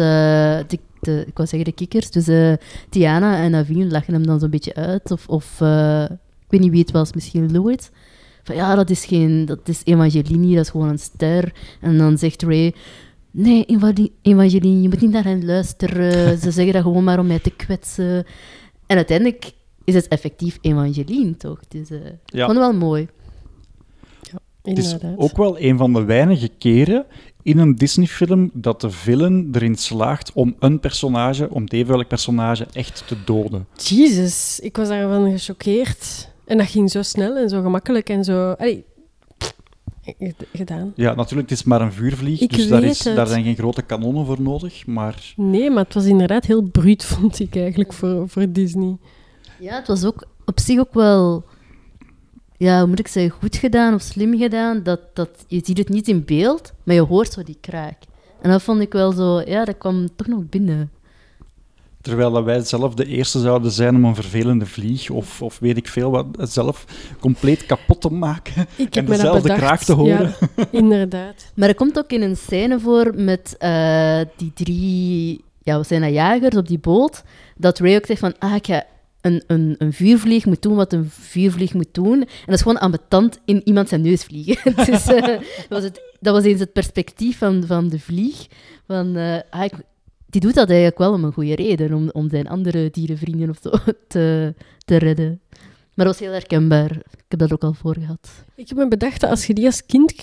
de, 0.68 0.80
de, 1.00 1.24
ik 1.28 1.38
wou 1.38 1.48
zeggen 1.48 1.64
de 1.64 1.72
kikkers, 1.76 2.12
dus 2.12 2.28
eh, 2.28 2.54
Tiana 2.90 3.38
en 3.38 3.52
Naveen 3.52 3.92
lachen 3.92 4.14
hem 4.14 4.26
dan 4.26 4.40
zo'n 4.40 4.50
beetje 4.50 4.76
uit. 4.76 5.12
Of, 5.12 5.28
of 5.28 5.62
eh, 5.62 6.04
ik 6.10 6.50
weet 6.50 6.60
niet 6.62 6.72
wie 6.72 6.82
het 6.82 6.92
was, 6.92 7.14
misschien 7.14 7.52
Louis. 7.52 7.90
Van 8.44 8.56
ja, 8.56 8.76
dat 8.76 8.90
is 8.90 9.06
geen, 9.06 9.46
dat 9.46 9.60
is 9.68 9.82
Evangeline, 9.84 10.56
dat 10.56 10.64
is 10.66 10.70
gewoon 10.72 10.90
een 10.90 11.00
ster. 11.00 11.54
En 11.82 11.98
dan 11.98 12.18
zegt 12.18 12.42
Ray, 12.44 12.74
Nee, 13.32 13.66
Evangeli- 13.66 14.12
Evangeline, 14.22 14.82
je 14.82 14.90
moet 14.90 15.02
niet 15.02 15.12
naar 15.12 15.24
hen 15.24 15.46
luisteren. 15.46 16.38
Ze 16.42 16.52
zeggen 16.52 16.74
dat 16.74 16.82
gewoon 16.82 17.04
maar 17.04 17.20
om 17.20 17.28
mij 17.28 17.40
te 17.40 17.50
kwetsen. 17.52 18.26
En 18.86 18.96
uiteindelijk 18.96 19.52
is 19.84 19.94
het 19.96 20.08
effectief 20.08 20.58
Evangeline, 20.62 21.38
toch? 21.38 21.60
Dus 21.68 21.90
eh 21.90 22.00
Ja. 22.26 22.46
vond 22.46 22.58
het 22.58 22.68
wel 22.68 22.74
mooi. 22.80 23.08
Het 24.62 24.78
is 24.78 24.96
ook 25.16 25.38
wel 25.38 25.60
een 25.60 25.78
van 25.78 25.94
de 25.94 26.04
weinige 26.04 26.50
keren 26.58 27.06
in 27.42 27.58
een 27.58 27.76
Disney-film 27.76 28.50
dat 28.54 28.82
de 28.82 28.90
villain 28.90 29.50
erin 29.52 29.76
slaagt 29.76 30.32
om 30.34 30.56
een 30.60 30.80
personage, 30.80 31.50
om 31.50 31.64
het 31.68 31.88
welk 31.88 32.08
personage, 32.08 32.68
echt 32.74 33.08
te 33.08 33.16
doden. 33.26 33.68
Jezus, 33.76 34.60
ik 34.60 34.78
was 34.78 34.88
daarvan 34.88 35.32
gechoqueerd. 35.32 36.30
En 36.46 36.58
dat 36.58 36.68
ging 36.68 36.92
zo 36.92 37.02
snel 37.02 37.38
en 37.38 37.50
zo 37.50 37.62
gemakkelijk 37.62 38.10
en 38.10 38.24
zo... 38.24 38.52
Allee, 38.52 38.86
gedaan. 40.54 40.94
Ja, 40.96 41.14
natuurlijk, 41.16 41.50
het 41.50 41.60
is 41.60 41.66
maar 41.66 41.82
een 41.82 41.92
vuurvlieg, 41.92 42.40
Ik 42.40 42.56
dus 42.56 42.68
daar, 42.68 42.84
is, 42.84 43.00
daar 43.00 43.28
zijn 43.28 43.44
geen 43.44 43.56
grote 43.56 43.82
kanonnen 43.82 44.26
voor 44.26 44.42
nodig. 44.42 44.86
Maar 44.86 45.34
Nee, 45.36 45.70
maar 45.70 45.84
het 45.84 45.94
was 45.94 46.06
inderdaad 46.06 46.46
heel 46.46 46.62
bruut, 46.62 47.06
vond 47.16 47.40
ik 47.40 47.56
eigenlijk, 47.56 47.94
voor, 47.94 48.30
voor 48.30 48.52
Disney. 48.52 48.98
Ja, 49.60 49.76
het 49.76 49.88
was 49.88 50.06
ook 50.06 50.28
op 50.46 50.60
zich 50.60 50.80
ook 50.80 50.94
wel, 50.94 51.44
ja, 52.58 52.80
hoe 52.80 52.88
moet 52.88 53.00
ik 53.00 53.08
zeggen, 53.08 53.32
goed 53.40 53.56
gedaan 53.56 53.94
of 53.94 54.02
slim 54.02 54.38
gedaan. 54.38 54.84
Dat, 54.84 55.00
dat, 55.14 55.30
je 55.48 55.62
ziet 55.64 55.78
het 55.78 55.90
niet 55.90 56.08
in 56.08 56.26
beeld, 56.26 56.74
maar 56.84 56.96
je 56.96 57.02
hoort 57.02 57.34
zo 57.34 57.44
die 57.44 57.58
kraak. 57.62 57.98
En 58.42 58.50
dat 58.50 58.62
vond 58.62 58.82
ik 58.82 58.94
wel 58.94 59.12
zo, 59.12 59.42
ja, 59.42 59.66
dat 59.66 59.78
kwam 59.78 60.16
toch 60.16 60.28
nog 60.28 60.50
binnen. 60.50 60.92
Terwijl 62.04 62.32
dat 62.32 62.44
wij 62.44 62.64
zelf 62.64 62.94
de 62.94 63.06
eerste 63.06 63.40
zouden 63.40 63.72
zijn 63.72 63.96
om 63.96 64.06
een 64.06 64.16
vervelende 64.16 64.66
vlieg 64.66 65.10
of, 65.10 65.42
of 65.42 65.60
weet 65.60 65.78
ik 65.78 65.88
veel 65.88 66.12
wat, 66.12 66.26
zelf 66.38 66.86
compleet 67.20 67.66
kapot 67.66 68.02
te 68.02 68.10
maken. 68.10 68.62
Ik 68.76 68.94
heb 68.94 69.06
En 69.06 69.12
dezelfde 69.12 69.54
kraak 69.54 69.80
te 69.80 69.94
horen. 69.94 70.36
Ja, 70.56 70.66
inderdaad. 70.72 71.52
Maar 71.56 71.70
er 71.70 71.76
komt 71.76 71.98
ook 71.98 72.12
in 72.12 72.22
een 72.22 72.38
scène 72.38 72.80
voor 72.80 73.14
met 73.16 73.56
eh, 73.58 74.20
die 74.36 74.52
drie, 74.54 75.44
ja, 75.62 75.76
wat 75.78 75.88
zijn 75.88 76.02
dat, 76.02 76.14
jagers 76.14 76.56
op 76.56 76.68
die 76.68 76.80
boot, 76.80 77.24
dat 77.58 77.80
Ray 77.80 77.96
ook 77.96 78.06
zegt 78.06 78.20
van, 78.20 78.34
ah, 78.40 78.56
ik 78.56 78.66
ga 78.66 78.84
een, 79.22 79.44
een, 79.48 79.76
een 79.78 79.94
vuurvlieg 79.94 80.46
moet 80.46 80.62
doen 80.62 80.76
wat 80.76 80.94
een 80.94 81.10
vuurvlieg 81.10 81.74
moet 81.74 81.94
doen. 81.94 82.22
En 82.22 82.28
dat 82.46 82.56
is 82.56 82.62
gewoon 82.62 82.80
ambetant 82.80 83.40
in 83.46 83.62
iemand 83.64 83.90
zijn 83.90 84.02
neus 84.02 84.24
vliegen. 84.24 84.76
dus 84.86 85.08
eh, 85.08 85.22
dat, 85.28 85.42
was 85.70 85.84
het, 85.84 86.02
dat 86.20 86.34
was 86.34 86.44
eens 86.44 86.60
het 86.60 86.74
perspectief 86.74 87.38
van, 87.38 87.64
van 87.68 87.90
de 87.90 88.00
vlieg. 88.00 88.48
Van, 88.88 89.16
eh, 89.16 89.40
ah, 89.50 89.64
ik- 89.64 89.74
die 90.34 90.42
doet 90.42 90.54
dat 90.54 90.68
eigenlijk 90.68 90.98
wel 90.98 91.14
om 91.14 91.24
een 91.24 91.34
goede 91.34 91.56
reden, 91.56 91.94
om, 91.94 92.10
om 92.10 92.30
zijn 92.30 92.48
andere 92.48 92.90
dierenvrienden 92.92 93.50
of 93.50 93.58
zo 93.62 93.70
te, 94.08 94.54
te 94.86 94.96
redden. 94.98 95.42
Maar 95.94 96.06
dat 96.06 96.16
was 96.16 96.20
heel 96.20 96.32
herkenbaar. 96.32 96.92
Ik 96.92 97.26
heb 97.28 97.40
dat 97.40 97.54
ook 97.54 97.64
al 97.64 97.74
voor 97.74 97.96
gehad. 98.00 98.30
Ik 98.56 98.70
heb 98.70 98.78
me 98.78 98.88
bedacht 98.88 99.22
dat 99.22 99.30
als 99.30 99.46
je 99.46 99.54
die 99.54 99.66
als 99.66 99.86
kind 99.86 100.14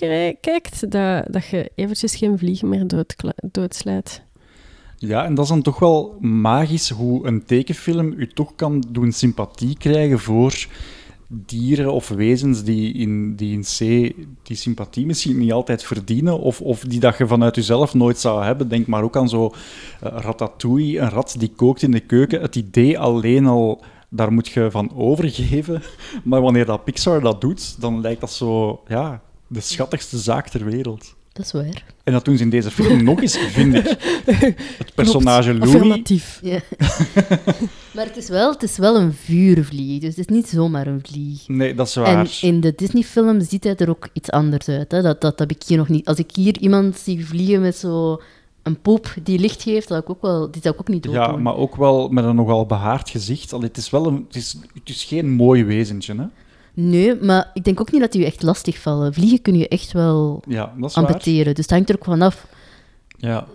kijkt, 0.41 0.91
dat, 0.91 1.25
dat 1.33 1.45
je 1.45 1.71
eventjes 1.75 2.15
geen 2.15 2.37
vliegen 2.37 2.69
meer 2.69 2.87
doodkla- 2.87 3.43
doodslaat. 3.51 4.21
Ja, 4.97 5.25
en 5.25 5.35
dat 5.35 5.43
is 5.43 5.49
dan 5.49 5.61
toch 5.61 5.79
wel 5.79 6.17
magisch 6.19 6.89
hoe 6.89 7.27
een 7.27 7.45
tekenfilm 7.45 8.13
u 8.17 8.27
toch 8.27 8.55
kan 8.55 8.83
doen 8.89 9.11
sympathie 9.11 9.77
krijgen 9.77 10.19
voor 10.19 10.67
dieren 11.33 11.93
of 11.93 12.09
wezens 12.09 12.63
die 12.63 12.93
in, 12.93 13.35
die 13.35 13.53
in 13.53 13.61
C 13.61 13.79
die 14.43 14.55
sympathie 14.55 15.05
misschien 15.05 15.37
niet 15.37 15.51
altijd 15.51 15.83
verdienen, 15.83 16.39
of, 16.39 16.61
of 16.61 16.79
die 16.79 16.99
dat 16.99 17.17
je 17.17 17.27
vanuit 17.27 17.55
jezelf 17.55 17.93
nooit 17.93 18.19
zou 18.19 18.43
hebben. 18.43 18.67
Denk 18.67 18.87
maar 18.87 19.03
ook 19.03 19.17
aan 19.17 19.29
zo 19.29 19.45
eh, 20.01 20.11
Ratatouille, 20.15 20.99
een 20.99 21.09
rat 21.09 21.35
die 21.37 21.51
kookt 21.55 21.81
in 21.81 21.91
de 21.91 21.99
keuken. 21.99 22.41
Het 22.41 22.55
idee 22.55 22.99
alleen 22.99 23.45
al, 23.45 23.83
daar 24.09 24.33
moet 24.33 24.47
je 24.47 24.71
van 24.71 24.95
overgeven. 24.95 25.81
Maar 26.23 26.41
wanneer 26.41 26.65
dat 26.65 26.83
Pixar 26.83 27.21
dat 27.21 27.41
doet, 27.41 27.81
dan 27.81 28.01
lijkt 28.01 28.21
dat 28.21 28.31
zo, 28.31 28.81
ja, 28.87 29.21
de 29.47 29.61
schattigste 29.61 30.17
zaak 30.17 30.49
ter 30.49 30.65
wereld. 30.65 31.15
Dat 31.33 31.45
is 31.45 31.51
waar. 31.51 31.83
En 32.03 32.13
dat 32.13 32.25
doen 32.25 32.37
ze 32.37 32.43
in 32.43 32.49
deze 32.49 32.71
film 32.71 33.03
nog 33.03 33.21
eens, 33.21 33.37
vind 33.37 33.75
ik. 33.75 33.83
Het 34.77 34.93
personage 34.95 35.49
Klopt, 35.49 35.65
Louis 35.65 35.75
Affirmatief. 35.75 36.39
Ja. 36.43 36.59
maar 37.95 38.05
het 38.05 38.17
is, 38.17 38.29
wel, 38.29 38.51
het 38.51 38.63
is 38.63 38.77
wel 38.77 38.95
een 38.95 39.13
vuurvlieg, 39.13 39.99
dus 39.99 40.09
het 40.15 40.29
is 40.29 40.35
niet 40.35 40.47
zomaar 40.49 40.87
een 40.87 41.01
vlieg. 41.03 41.47
Nee, 41.47 41.75
dat 41.75 41.87
is 41.87 41.95
En 41.95 42.03
waar. 42.03 42.37
in 42.41 42.61
de 42.61 42.73
Disney-film 42.75 43.41
ziet 43.41 43.63
hij 43.63 43.75
er 43.75 43.89
ook 43.89 44.09
iets 44.13 44.29
anders 44.31 44.67
uit. 44.67 44.91
Hè? 44.91 45.01
Dat, 45.01 45.21
dat 45.21 45.39
heb 45.39 45.51
ik 45.51 45.63
hier 45.63 45.77
nog 45.77 45.89
niet. 45.89 46.07
Als 46.07 46.17
ik 46.17 46.31
hier 46.35 46.57
iemand 46.59 46.97
zie 46.97 47.25
vliegen 47.25 47.61
met 47.61 47.75
zo 47.75 48.21
een 48.63 48.81
poep 48.81 49.13
die 49.23 49.39
licht 49.39 49.63
geeft, 49.63 49.87
dat 49.87 50.01
ik 50.01 50.09
ook 50.09 50.21
wel, 50.21 50.51
die 50.51 50.61
zou 50.61 50.73
ik 50.73 50.79
ook 50.79 50.87
niet 50.87 51.03
doen. 51.03 51.13
Ja, 51.13 51.35
maar 51.35 51.55
ook 51.55 51.75
wel 51.75 52.09
met 52.09 52.23
een 52.23 52.35
nogal 52.35 52.65
behaard 52.65 53.09
gezicht. 53.09 53.53
Allee, 53.53 53.67
het, 53.67 53.77
is 53.77 53.89
wel 53.89 54.07
een, 54.07 54.25
het, 54.27 54.35
is, 54.35 54.57
het 54.73 54.89
is 54.89 55.03
geen 55.03 55.29
mooi 55.29 55.63
wezentje, 55.63 56.15
hè? 56.15 56.25
Nee, 56.73 57.15
maar 57.15 57.51
ik 57.53 57.63
denk 57.63 57.79
ook 57.79 57.91
niet 57.91 58.01
dat 58.01 58.11
die 58.11 58.21
je 58.21 58.27
echt 58.27 58.41
lastig 58.41 58.77
vallen. 58.77 59.13
Vliegen 59.13 59.41
kun 59.41 59.57
je 59.57 59.67
echt 59.67 59.91
wel 59.91 60.43
Ja, 60.47 60.73
dat 60.77 60.93
waar. 60.93 61.23
dus 61.23 61.55
dat 61.55 61.69
hangt 61.69 61.89
er 61.89 61.95
ook 61.95 62.03
vanaf. 62.03 62.47
Ja. 63.17 63.47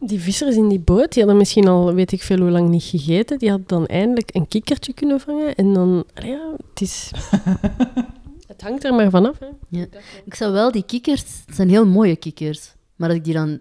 Die 0.00 0.20
vissers 0.20 0.56
in 0.56 0.68
die 0.68 0.78
boot, 0.80 1.12
die 1.12 1.22
hadden 1.22 1.36
misschien 1.36 1.68
al 1.68 1.94
weet 1.94 2.12
ik 2.12 2.22
veel 2.22 2.38
hoe 2.38 2.50
lang 2.50 2.68
niet 2.68 2.82
gegeten. 2.82 3.38
Die 3.38 3.48
hadden 3.48 3.66
dan 3.66 3.86
eindelijk 3.86 4.34
een 4.34 4.48
kikkertje 4.48 4.92
kunnen 4.92 5.20
vangen. 5.20 5.54
En 5.54 5.72
dan, 5.72 6.04
ja, 6.14 6.52
het 6.70 6.80
is... 6.80 7.10
het 8.46 8.62
hangt 8.62 8.84
er 8.84 8.94
maar 8.94 9.10
vanaf, 9.10 9.38
hè. 9.38 9.46
Ja. 9.68 9.86
Ik 10.24 10.34
zou 10.34 10.52
wel, 10.52 10.72
die 10.72 10.84
kikkers, 10.86 11.20
het 11.46 11.54
zijn 11.54 11.68
heel 11.68 11.86
mooie 11.86 12.16
kikkers. 12.16 12.74
Maar 12.96 13.08
als 13.08 13.18
ik 13.18 13.24
die 13.24 13.34
dan, 13.34 13.60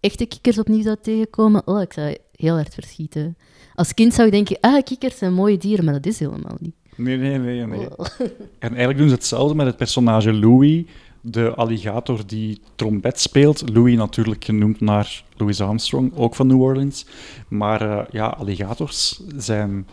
echte 0.00 0.26
kikkers 0.26 0.58
opnieuw 0.58 0.82
zou 0.82 0.96
tegenkomen, 1.02 1.62
oh, 1.66 1.80
ik 1.80 1.92
zou 1.92 2.16
heel 2.36 2.54
hard 2.54 2.74
verschieten. 2.74 3.36
Als 3.74 3.94
kind 3.94 4.14
zou 4.14 4.26
ik 4.26 4.32
denken, 4.32 4.56
ah, 4.60 4.82
kikkers 4.82 5.18
zijn 5.18 5.34
mooie 5.34 5.56
dieren, 5.56 5.84
maar 5.84 5.94
dat 5.94 6.06
is 6.06 6.18
helemaal 6.18 6.56
niet. 6.58 6.74
Nee, 6.94 7.16
nee, 7.16 7.38
nee, 7.38 7.66
nee. 7.66 7.88
Oh. 7.96 8.06
En 8.58 8.70
eigenlijk 8.70 8.98
doen 8.98 9.08
ze 9.08 9.14
hetzelfde 9.14 9.54
met 9.54 9.66
het 9.66 9.76
personage 9.76 10.32
Louis, 10.32 10.84
de 11.20 11.54
alligator 11.54 12.26
die 12.26 12.60
trompet 12.74 13.20
speelt. 13.20 13.70
Louis 13.72 13.96
natuurlijk 13.96 14.44
genoemd 14.44 14.80
naar 14.80 15.24
Louis 15.36 15.60
Armstrong, 15.60 16.16
ook 16.16 16.34
van 16.34 16.46
New 16.46 16.62
Orleans. 16.62 17.06
Maar 17.48 17.80
eh, 17.80 18.04
ja, 18.10 18.26
alligators 18.26 19.20
zijn 19.36 19.86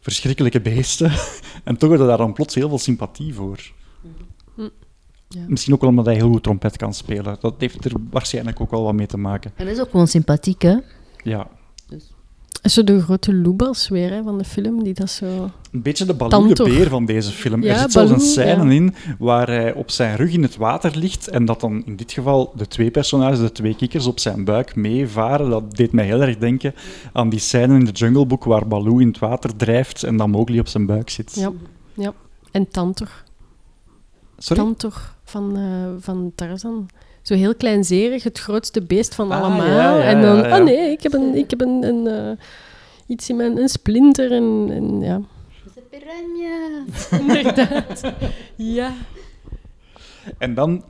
verschrikkelijke 0.00 0.60
beesten. 0.60 1.10
en 1.64 1.76
toch 1.76 1.88
hebben 1.88 1.98
we 1.98 2.06
daar 2.06 2.16
dan 2.16 2.32
plots 2.32 2.54
heel 2.54 2.68
veel 2.68 2.78
sympathie 2.78 3.34
voor. 3.34 3.72
Ja. 5.34 5.44
Misschien 5.48 5.74
ook 5.74 5.80
wel 5.80 5.90
omdat 5.90 6.06
hij 6.06 6.14
heel 6.14 6.30
goed 6.30 6.42
trompet 6.42 6.76
kan 6.76 6.94
spelen. 6.94 7.36
Dat 7.40 7.54
heeft 7.58 7.84
er 7.84 7.92
waarschijnlijk 8.10 8.60
ook 8.60 8.70
wel 8.70 8.82
wat 8.82 8.94
mee 8.94 9.06
te 9.06 9.16
maken. 9.16 9.52
En 9.56 9.64
dat 9.64 9.74
is 9.74 9.80
ook 9.80 9.90
gewoon 9.90 10.08
sympathiek, 10.08 10.62
hè? 10.62 10.76
Ja. 11.22 11.48
Zo 12.62 12.84
de 12.84 13.00
grote 13.00 13.34
loebas 13.34 13.88
weer 13.88 14.10
hè, 14.10 14.22
van 14.22 14.38
de 14.38 14.44
film, 14.44 14.84
die 14.84 14.94
dat 14.94 15.10
zo... 15.10 15.50
Een 15.72 15.82
beetje 15.82 16.04
de 16.04 16.14
Baloo 16.14 16.52
de 16.52 16.64
beer 16.64 16.88
van 16.88 17.04
deze 17.04 17.30
film. 17.30 17.62
Ja, 17.62 17.72
er 17.72 17.78
zit 17.78 17.92
zelfs 17.92 18.10
een 18.10 18.20
scène 18.20 18.64
ja. 18.64 18.70
in 18.70 18.94
waar 19.18 19.46
hij 19.46 19.72
op 19.72 19.90
zijn 19.90 20.16
rug 20.16 20.32
in 20.32 20.42
het 20.42 20.56
water 20.56 20.96
ligt 20.96 21.28
en 21.28 21.44
dat 21.44 21.60
dan 21.60 21.82
in 21.84 21.96
dit 21.96 22.12
geval 22.12 22.52
de 22.56 22.66
twee 22.66 22.90
personages, 22.90 23.38
de 23.38 23.52
twee 23.52 23.76
kikkers, 23.76 24.06
op 24.06 24.18
zijn 24.18 24.44
buik 24.44 24.76
meevaren. 24.76 25.50
Dat 25.50 25.76
deed 25.76 25.92
mij 25.92 26.04
heel 26.04 26.20
erg 26.20 26.38
denken 26.38 26.74
aan 27.12 27.28
die 27.28 27.38
scène 27.38 27.74
in 27.74 27.84
de 27.84 27.90
Jungle 27.90 28.26
Book 28.26 28.44
waar 28.44 28.66
Baloo 28.68 28.98
in 28.98 29.08
het 29.08 29.18
water 29.18 29.56
drijft 29.56 30.02
en 30.02 30.16
dan 30.16 30.30
Mowgli 30.30 30.60
op 30.60 30.68
zijn 30.68 30.86
buik 30.86 31.10
zit. 31.10 31.34
Ja, 31.34 31.52
ja. 31.94 32.12
En 32.50 32.68
Tantor. 32.68 33.10
Sorry? 34.38 34.62
Tantor 34.62 35.14
van, 35.24 35.56
eh, 35.56 36.02
van 36.02 36.32
Tarzan. 36.34 36.88
Zo 37.22 37.34
heel 37.34 37.54
kleinzerig, 37.54 38.22
het 38.22 38.38
grootste 38.38 38.82
beest 38.82 39.14
van 39.14 39.30
Ah, 39.32 39.40
allemaal. 39.40 39.66
ja, 39.66 39.96
ja, 39.96 40.02
en 40.02 40.22
dan, 40.22 40.36
ja, 40.36 40.46
ja. 40.48 40.58
oh 40.58 40.64
nee, 40.64 40.90
ik 40.90 41.02
heb, 41.02 41.12
een, 41.12 41.34
ik 41.34 41.50
heb 41.50 41.60
een, 41.60 41.82
een, 41.84 42.06
eh, 42.06 42.44
iets 43.06 43.28
in 43.28 43.36
mijn 43.36 43.56
een 43.56 43.68
splinter. 43.68 44.32
En, 44.32 44.66
en 44.70 45.00
ja, 45.00 45.20
De 45.74 45.82
piranha. 45.90 46.84
inderdaad. 47.42 48.12
ja. 48.56 48.92
En 50.38 50.54
dan 50.54 50.84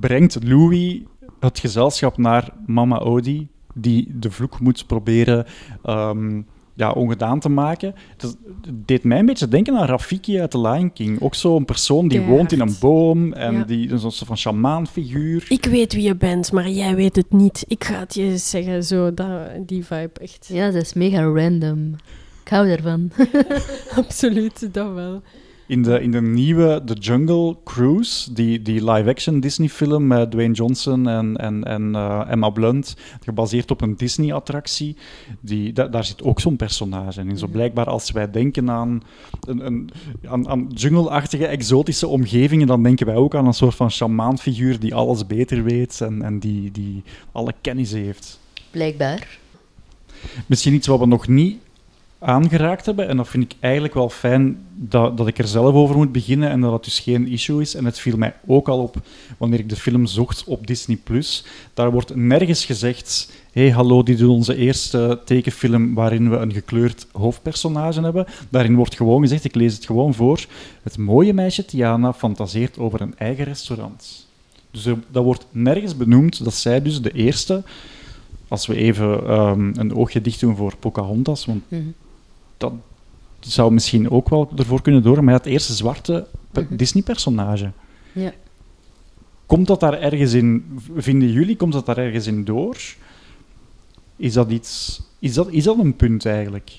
brengt 0.00 0.44
Louis 0.44 1.00
het 1.40 1.58
gezelschap 1.58 2.16
naar 2.16 2.52
Mama 2.66 2.98
Odie, 2.98 3.48
die 3.74 4.18
de 4.18 4.30
vloek 4.30 4.60
moet 4.60 4.86
proberen 4.86 5.46
ehm, 5.82 6.42
ja, 6.78 6.90
ongedaan 6.90 7.40
te 7.40 7.48
maken. 7.48 7.94
Het 8.16 8.36
deed 8.74 9.04
mij 9.04 9.18
een 9.18 9.26
beetje 9.26 9.48
denken 9.48 9.76
aan 9.76 9.86
Rafiki 9.86 10.40
uit 10.40 10.50
The 10.50 10.60
Lion 10.60 10.92
King. 10.92 11.20
Ook 11.20 11.34
zo'n 11.34 11.64
persoon 11.64 12.08
die 12.08 12.18
Keihard. 12.18 12.36
woont 12.38 12.52
in 12.52 12.60
een 12.60 12.76
boom 12.80 13.32
en 13.32 13.54
Ja. 13.54 13.64
die 13.64 13.90
een 13.90 13.98
soort 13.98 14.16
van 14.16 14.36
shamaanfiguur. 14.36 15.46
Ik 15.48 15.64
weet 15.64 15.92
wie 15.92 16.02
je 16.02 16.16
bent, 16.16 16.52
maar 16.52 16.68
jij 16.68 16.94
weet 16.94 17.16
het 17.16 17.32
niet. 17.32 17.64
Ik 17.68 17.84
ga 17.84 17.98
het 17.98 18.14
je 18.14 18.36
zeggen, 18.36 18.84
zo, 18.84 19.14
dat, 19.14 19.28
die 19.66 19.84
vibe 19.84 20.20
echt. 20.20 20.48
Ja, 20.52 20.70
dat 20.70 20.82
is 20.82 20.92
mega 20.94 21.22
random. 21.22 21.94
Ik 22.44 22.48
hou 22.54 22.68
daarvan. 22.68 23.10
Absoluut, 24.04 24.68
dat 24.74 24.92
wel. 24.94 25.22
In 25.68 25.82
de, 25.82 26.00
in 26.02 26.10
de 26.10 26.22
nieuwe 26.22 26.82
The 26.84 26.94
Jungle 26.94 27.56
Cruise, 27.64 28.32
die, 28.32 28.62
die 28.62 28.90
live-action 28.90 29.40
Disney-film 29.40 30.06
met 30.06 30.30
Dwayne 30.30 30.54
Johnson 30.54 31.08
en, 31.08 31.36
en, 31.36 31.64
en 31.64 31.94
eh, 31.94 32.22
Emma 32.28 32.50
Blunt, 32.50 32.96
gebaseerd 33.24 33.70
op 33.70 33.80
een 33.80 33.96
Disney-attractie, 33.96 34.96
die, 35.40 35.72
da- 35.72 35.88
daar 35.88 36.04
zit 36.04 36.22
ook 36.22 36.40
zo'n 36.40 36.56
personage 36.56 37.20
in. 37.20 37.38
Zo 37.38 37.46
blijkbaar 37.46 37.86
als 37.86 38.10
wij 38.10 38.30
denken 38.30 38.70
aan, 38.70 39.02
een, 39.46 39.66
een, 39.66 39.90
aan, 40.28 40.48
aan 40.48 40.66
jungle-achtige, 40.74 41.46
exotische 41.46 42.06
omgevingen, 42.06 42.66
dan 42.66 42.82
denken 42.82 43.06
wij 43.06 43.16
ook 43.16 43.34
aan 43.34 43.46
een 43.46 43.52
soort 43.54 43.74
van 43.74 43.90
shamaanfiguur 43.90 44.78
die 44.80 44.94
alles 44.94 45.26
beter 45.26 45.64
weet 45.64 46.00
en, 46.00 46.22
en 46.22 46.38
die, 46.38 46.70
die 46.70 47.02
alle 47.32 47.52
kennis 47.60 47.92
heeft. 47.92 48.40
Blijkbaar. 48.70 49.38
Misschien 50.46 50.74
iets 50.74 50.86
wat 50.86 50.98
we 50.98 51.06
nog 51.06 51.28
niet 51.28 51.58
aangeraakt 52.18 52.86
hebben. 52.86 53.08
En 53.08 53.16
dat 53.16 53.28
vind 53.28 53.44
ik 53.44 53.54
eigenlijk 53.60 53.94
wel 53.94 54.08
fijn 54.08 54.66
dat, 54.74 55.16
dat 55.16 55.26
ik 55.26 55.38
er 55.38 55.48
zelf 55.48 55.74
over 55.74 55.96
moet 55.96 56.12
beginnen 56.12 56.50
en 56.50 56.60
dat 56.60 56.72
het 56.72 56.84
dus 56.84 57.00
geen 57.00 57.28
issue 57.28 57.60
is. 57.60 57.74
En 57.74 57.84
het 57.84 57.98
viel 57.98 58.16
mij 58.16 58.34
ook 58.46 58.68
al 58.68 58.82
op 58.82 58.96
wanneer 59.36 59.58
ik 59.58 59.68
de 59.68 59.76
film 59.76 60.06
zocht 60.06 60.44
op 60.44 60.66
Disney+. 60.66 60.96
Plus. 60.96 61.44
Daar 61.74 61.90
wordt 61.90 62.16
nergens 62.16 62.64
gezegd... 62.64 63.32
hey, 63.52 63.70
hallo, 63.70 64.02
dit 64.02 64.20
is 64.20 64.26
onze 64.26 64.56
eerste 64.56 65.20
tekenfilm 65.24 65.94
waarin 65.94 66.30
we 66.30 66.36
een 66.36 66.52
gekleurd 66.52 67.06
hoofdpersonage 67.12 68.00
hebben. 68.00 68.26
Daarin 68.48 68.74
wordt 68.74 68.96
gewoon 68.96 69.20
gezegd, 69.20 69.44
ik 69.44 69.54
lees 69.54 69.74
het 69.74 69.86
gewoon 69.86 70.14
voor... 70.14 70.46
Het 70.82 70.98
mooie 70.98 71.32
meisje 71.32 71.64
Tiana 71.64 72.12
fantaseert 72.12 72.78
over 72.78 73.00
een 73.00 73.18
eigen 73.18 73.44
restaurant. 73.44 74.26
Dus 74.70 74.86
dat 75.10 75.24
wordt 75.24 75.46
nergens 75.50 75.96
benoemd 75.96 76.44
dat 76.44 76.54
zij 76.54 76.82
dus 76.82 77.02
de 77.02 77.12
eerste... 77.12 77.62
Als 78.48 78.66
we 78.66 78.74
even 78.74 79.26
ehm, 79.26 79.70
een 79.74 79.94
oogje 79.94 80.20
dicht 80.20 80.40
doen 80.40 80.56
voor 80.56 80.76
Pocahontas, 80.76 81.46
want 81.46 81.62
Mhm. 81.68 81.82
Dat 82.58 82.72
zou 83.40 83.72
misschien 83.72 84.10
ook 84.10 84.28
wel 84.28 84.50
ervoor 84.56 84.82
kunnen 84.82 85.02
door, 85.02 85.24
maar 85.24 85.34
het 85.34 85.46
eerste 85.46 85.72
zwarte 85.74 86.26
Mhm. 86.52 86.76
Disney-personage. 86.76 87.70
Ja. 88.12 88.32
Komt 89.46 89.66
dat 89.66 89.80
daar 89.80 90.00
ergens 90.00 90.32
in, 90.32 90.78
vinden 90.96 91.32
jullie, 91.32 91.56
komt 91.56 91.72
dat 91.72 91.86
daar 91.86 91.98
ergens 91.98 92.26
in 92.26 92.44
door? 92.44 92.76
Is 94.16 94.32
dat 94.32 94.50
iets, 94.50 95.00
is 95.18 95.34
dat, 95.34 95.50
is 95.50 95.64
dat 95.64 95.78
een 95.78 95.96
punt 95.96 96.26
eigenlijk? 96.26 96.70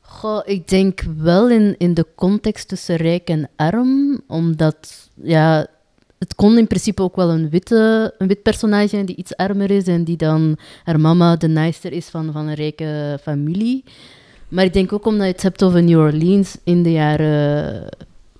Goh, 0.00 0.42
ik 0.44 0.68
denk 0.68 1.04
wel 1.16 1.50
in, 1.50 1.74
in 1.78 1.94
de 1.94 2.06
context 2.14 2.68
tussen 2.68 2.96
rijk 2.96 3.28
en 3.28 3.48
arm, 3.56 4.20
omdat 4.26 5.10
ja, 5.22 5.66
het 6.18 6.34
kon 6.34 6.58
in 6.58 6.66
principe 6.66 7.02
ook 7.02 7.16
wel 7.16 7.30
een, 7.30 7.50
witte, 7.50 8.14
een 8.18 8.26
wit 8.26 8.42
personage 8.42 8.88
zijn 8.88 9.06
die 9.06 9.16
iets 9.16 9.36
armer 9.36 9.70
is 9.70 9.86
en 9.86 10.04
die 10.04 10.16
dan 10.16 10.58
haar 10.84 11.00
mama 11.00 11.36
de 11.36 11.48
nijster 11.48 11.92
is 11.92 12.06
van, 12.06 12.32
van 12.32 12.46
een 12.46 12.54
rijke 12.54 13.18
familie. 13.22 13.84
Maar 14.48 14.64
ik 14.64 14.72
denk 14.72 14.92
ook 14.92 15.06
omdat 15.06 15.26
je 15.26 15.32
het 15.32 15.42
hebt 15.42 15.62
over 15.64 15.82
New 15.82 15.98
Orleans 15.98 16.56
in 16.64 16.82
de 16.82 16.92
jaren 16.92 17.88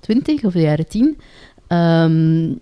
20 0.01 0.45
of 0.45 0.53
de 0.53 0.61
jaren 0.61 0.89
10. 0.89 1.19
ehm, 1.67 2.53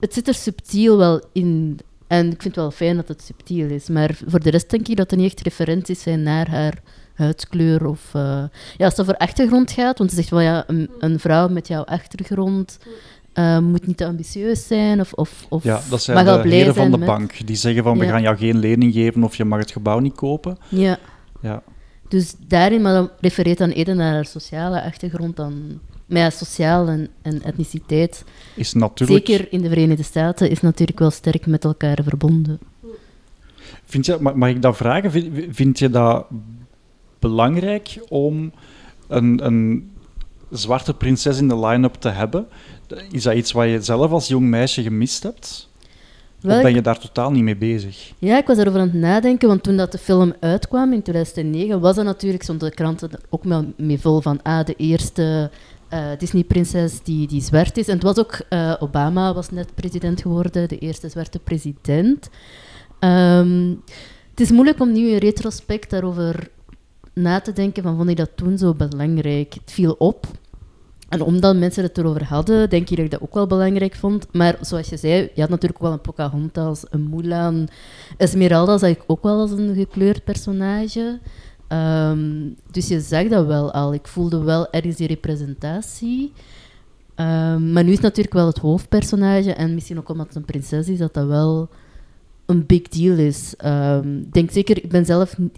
het 0.00 0.14
zit 0.14 0.28
er 0.28 0.34
subtiel 0.34 0.96
wel 0.98 1.22
in. 1.32 1.78
En 2.06 2.24
ik 2.26 2.42
vind 2.42 2.44
het 2.44 2.56
wel 2.56 2.70
fijn 2.70 2.96
dat 2.96 3.08
het 3.08 3.22
subtiel 3.22 3.68
is. 3.68 3.88
Maar 3.88 4.18
voor 4.26 4.40
de 4.40 4.50
rest 4.50 4.70
denk 4.70 4.88
ik 4.88 4.96
dat 4.96 5.10
er 5.10 5.16
niet 5.16 5.26
echt 5.26 5.40
referenties 5.40 6.02
zijn 6.02 6.22
naar 6.22 6.50
haar 6.50 6.78
huidskleur. 7.14 7.86
Of, 7.86 8.10
eh, 8.14 8.22
ja, 8.76 8.84
als 8.84 8.96
het 8.96 9.00
over 9.00 9.16
achtergrond 9.16 9.70
gaat, 9.70 9.98
want 9.98 10.10
ze 10.10 10.16
zegt 10.16 10.30
wel 10.30 10.40
ja, 10.40 10.64
een, 10.66 10.90
een 10.98 11.18
vrouw 11.18 11.48
met 11.48 11.68
jouw 11.68 11.82
achtergrond 11.84 12.78
eh, 13.32 13.58
moet 13.58 13.86
niet 13.86 13.96
te 13.96 14.06
ambitieus 14.06 14.66
zijn. 14.66 15.00
Of, 15.00 15.12
of, 15.12 15.46
of 15.48 15.64
Ja, 15.64 15.80
dat 15.90 16.02
zijn 16.02 16.24
mag 16.24 16.36
de 16.36 16.40
blij 16.42 16.56
heren 16.56 16.74
van 16.74 16.90
de 16.90 16.98
met- 16.98 17.06
bank. 17.08 17.46
Die 17.46 17.56
zeggen 17.56 17.82
van, 17.82 17.98
we 17.98 18.06
gaan 18.06 18.22
jou 18.22 18.36
geen 18.36 18.58
lening 18.58 18.92
geven 18.92 19.22
of 19.24 19.36
je 19.36 19.44
mag 19.44 19.58
het 19.58 19.70
gebouw 19.70 19.98
niet 19.98 20.14
kopen. 20.14 20.58
Ja. 20.68 20.98
Ja. 21.42 21.62
Dus 22.08 22.34
daarin, 22.46 22.82
maar 22.82 22.94
dan 22.94 23.10
refereert 23.20 23.58
dan 23.58 23.70
eerder 23.70 23.96
naar 23.96 24.12
haar 24.12 24.26
sociale 24.26 24.82
achtergrond 24.82 25.36
dan... 25.36 25.80
Maar 26.06 26.18
ja, 26.18 26.30
sociaal 26.30 26.88
en, 26.88 27.08
en 27.22 27.42
etniciteit, 27.42 28.24
Is 28.54 28.72
natuurlijk... 28.72 29.26
zeker 29.26 29.52
in 29.52 29.62
de 29.62 29.68
Verenigde 29.68 30.02
Staten, 30.02 30.50
is 30.50 30.60
natuurlijk 30.60 30.98
wel 30.98 31.10
sterk 31.10 31.46
met 31.46 31.64
elkaar 31.64 31.98
verbonden. 32.02 32.58
Vind 33.84 34.06
je, 34.06 34.16
mag, 34.20 34.34
mag 34.34 34.48
ik 34.48 34.62
dat 34.62 34.76
vragen? 34.76 35.10
Vind, 35.10 35.34
vind 35.50 35.78
je 35.78 35.90
dat 35.90 36.26
belangrijk 37.18 37.98
om 38.08 38.52
een, 39.08 39.46
een 39.46 39.90
zwarte 40.50 40.94
prinses 40.94 41.38
in 41.38 41.48
de 41.48 41.58
line-up 41.58 41.94
te 41.94 42.08
hebben? 42.08 42.46
Is 43.10 43.22
dat 43.22 43.34
iets 43.34 43.52
wat 43.52 43.68
je 43.68 43.82
zelf 43.82 44.10
als 44.10 44.28
jong 44.28 44.46
meisje 44.46 44.82
gemist 44.82 45.22
hebt? 45.22 45.65
Wel, 46.46 46.56
Of 46.56 46.62
ben 46.62 46.74
je 46.74 46.82
daar 46.82 46.98
totaal 46.98 47.30
niet 47.30 47.42
mee 47.42 47.56
bezig? 47.56 48.12
Ja, 48.18 48.38
ik 48.38 48.46
was 48.46 48.58
erover 48.58 48.80
aan 48.80 48.86
het 48.86 48.96
nadenken, 48.96 49.48
want 49.48 49.62
toen 49.62 49.76
dat 49.76 49.92
de 49.92 49.98
film 49.98 50.34
uitkwam 50.40 50.92
in 50.92 51.02
2009, 51.02 51.80
was 51.80 51.96
dat 51.96 52.04
natuurlijk, 52.04 52.42
stond 52.42 52.60
de 52.60 52.70
kranten 52.70 53.10
er 53.10 53.20
ook 53.30 53.44
wel 53.44 53.72
mee 53.76 54.00
vol 54.00 54.20
van, 54.20 54.42
ah, 54.42 54.64
de 54.64 54.74
eerste 54.74 55.50
eh, 55.88 56.06
Disney-prinses 56.18 57.02
die, 57.02 57.26
die 57.26 57.42
zwart 57.42 57.76
is. 57.76 57.88
En 57.88 57.94
het 57.94 58.02
was 58.02 58.18
ook, 58.18 58.40
eh, 58.48 58.74
Obama 58.78 59.34
was 59.34 59.50
net 59.50 59.74
president 59.74 60.20
geworden, 60.20 60.68
de 60.68 60.78
eerste 60.78 61.08
zwarte 61.08 61.38
president. 61.38 62.28
Ehm, 62.98 63.74
het 64.30 64.40
is 64.40 64.50
moeilijk 64.50 64.80
om 64.80 64.92
nu 64.92 65.08
in 65.08 65.18
retrospect 65.18 65.90
daarover 65.90 66.50
na 67.12 67.40
te 67.40 67.52
denken 67.52 67.82
van, 67.82 67.96
vond 67.96 68.08
ik 68.08 68.16
dat 68.16 68.30
toen 68.34 68.58
zo 68.58 68.74
belangrijk? 68.74 69.54
Het 69.54 69.72
viel 69.72 69.92
op. 69.92 70.26
En 71.08 71.20
omdat 71.22 71.56
mensen 71.56 71.82
het 71.82 71.98
erover 71.98 72.24
hadden, 72.24 72.70
denk 72.70 72.90
ik 72.90 72.96
dat 72.96 73.04
ik 73.04 73.10
dat 73.10 73.20
ook 73.22 73.34
wel 73.34 73.46
belangrijk 73.46 73.94
vond. 73.94 74.26
Maar 74.32 74.56
zoals 74.60 74.88
je 74.88 74.96
zei, 74.96 75.30
je 75.34 75.40
had 75.40 75.50
natuurlijk 75.50 75.80
wel 75.80 75.92
een 75.92 76.00
Pocahontas, 76.00 76.84
een 76.90 77.08
Mulan. 77.10 77.68
Esmeralda 78.16 78.78
zag 78.78 78.90
ik 78.90 79.02
ook 79.06 79.22
wel 79.22 79.40
als 79.40 79.50
een 79.50 79.74
gekleurd 79.74 80.24
personage. 80.24 81.18
Ehm, 81.68 82.48
dus 82.70 82.88
je 82.88 83.00
zag 83.00 83.28
dat 83.28 83.46
wel 83.46 83.72
al. 83.72 83.94
Ik 83.94 84.06
voelde 84.08 84.42
wel 84.42 84.70
ergens 84.70 84.96
die 84.96 85.06
representatie. 85.06 86.32
Ehm, 87.14 87.72
maar 87.72 87.84
nu 87.84 87.92
is 87.92 88.00
natuurlijk 88.00 88.34
wel 88.34 88.46
het 88.46 88.58
hoofdpersonage. 88.58 89.52
En 89.52 89.74
misschien 89.74 89.98
ook 89.98 90.08
omdat 90.08 90.26
het 90.26 90.36
een 90.36 90.44
prinses 90.44 90.88
is, 90.88 90.98
dat 90.98 91.14
dat 91.14 91.26
wel 91.26 91.68
een 92.46 92.66
big 92.66 92.82
deal 92.82 93.16
is. 93.18 93.54
Ik 94.02 94.32
denk 94.32 94.50
zeker, 94.50 94.76
ik 94.84 94.90
ben 94.90 95.04
zelf 95.04 95.38
ni- 95.38 95.50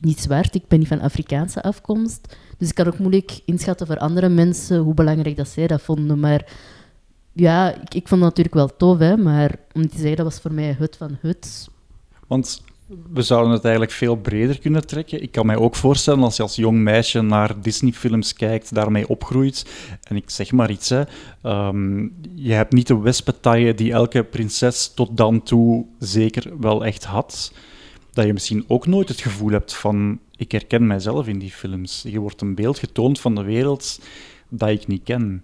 niet 0.00 0.20
zwart, 0.20 0.54
ik 0.54 0.68
ben 0.68 0.78
niet 0.78 0.88
van 0.88 1.00
Afrikaanse 1.00 1.62
afkomst. 1.62 2.36
Dus 2.58 2.68
ik 2.68 2.74
kan 2.74 2.86
ook 2.86 2.98
moeilijk 2.98 3.40
inschatten 3.44 3.86
voor 3.86 3.98
andere 3.98 4.28
mensen 4.28 4.78
hoe 4.78 4.94
belangrijk 4.94 5.36
dat 5.36 5.48
zij 5.48 5.66
dat 5.66 5.82
vonden. 5.82 6.20
Maar 6.20 6.46
ja, 7.32 7.74
ik, 7.74 8.08
vond 8.08 8.10
het 8.10 8.20
natuurlijk 8.20 8.54
wel 8.54 8.76
tof, 8.76 8.98
hè, 8.98 9.16
maar 9.16 9.56
om 9.72 9.88
te 9.88 9.96
zeggen, 9.96 10.16
dat 10.16 10.26
was 10.26 10.40
voor 10.40 10.52
mij 10.52 10.76
het 10.78 10.96
van 10.96 11.18
het. 11.20 11.68
Want 12.26 12.62
we 13.12 13.22
zouden 13.22 13.52
het 13.52 13.62
eigenlijk 13.62 13.94
veel 13.94 14.16
breder 14.16 14.58
kunnen 14.58 14.86
trekken. 14.86 15.22
Ik 15.22 15.32
kan 15.32 15.46
mij 15.46 15.56
ook 15.56 15.76
voorstellen 15.76 16.22
als 16.22 16.36
je 16.36 16.42
als 16.42 16.56
jong 16.56 16.78
meisje 16.78 17.20
naar 17.20 17.60
Disney-films 17.60 18.32
kijkt, 18.32 18.74
daarmee 18.74 19.08
opgroeit. 19.08 19.66
En 20.02 20.16
ik 20.16 20.30
zeg 20.30 20.52
maar 20.52 20.70
iets, 20.70 20.88
hè. 20.88 21.02
ehm, 21.42 22.00
je 22.34 22.52
hebt 22.52 22.72
niet 22.72 22.86
de 22.86 22.98
wespentaille 22.98 23.74
die 23.74 23.92
elke 23.92 24.24
prinses 24.24 24.92
tot 24.94 25.16
dan 25.16 25.42
toe 25.42 25.86
zeker 25.98 26.60
wel 26.60 26.84
echt 26.84 27.04
had. 27.04 27.52
Dat 28.12 28.26
je 28.26 28.32
misschien 28.32 28.64
ook 28.68 28.86
nooit 28.86 29.08
het 29.08 29.20
gevoel 29.20 29.50
hebt 29.50 29.74
van, 29.74 30.18
ik 30.42 30.52
herken 30.52 30.86
mijzelf 30.86 31.26
in 31.26 31.38
die 31.38 31.50
films. 31.50 32.02
Je 32.06 32.18
wordt 32.18 32.40
een 32.40 32.54
beeld 32.54 32.78
getoond 32.78 33.20
van 33.20 33.34
de 33.34 33.42
wereld 33.42 34.00
dat 34.48 34.68
ik 34.68 34.86
niet 34.86 35.02
ken. 35.02 35.42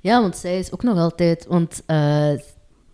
Ja, 0.00 0.20
want 0.20 0.36
zij 0.36 0.58
is 0.58 0.72
ook 0.72 0.82
nog 0.82 0.98
altijd... 0.98 1.46
Want 1.48 1.82
eh, 1.86 2.32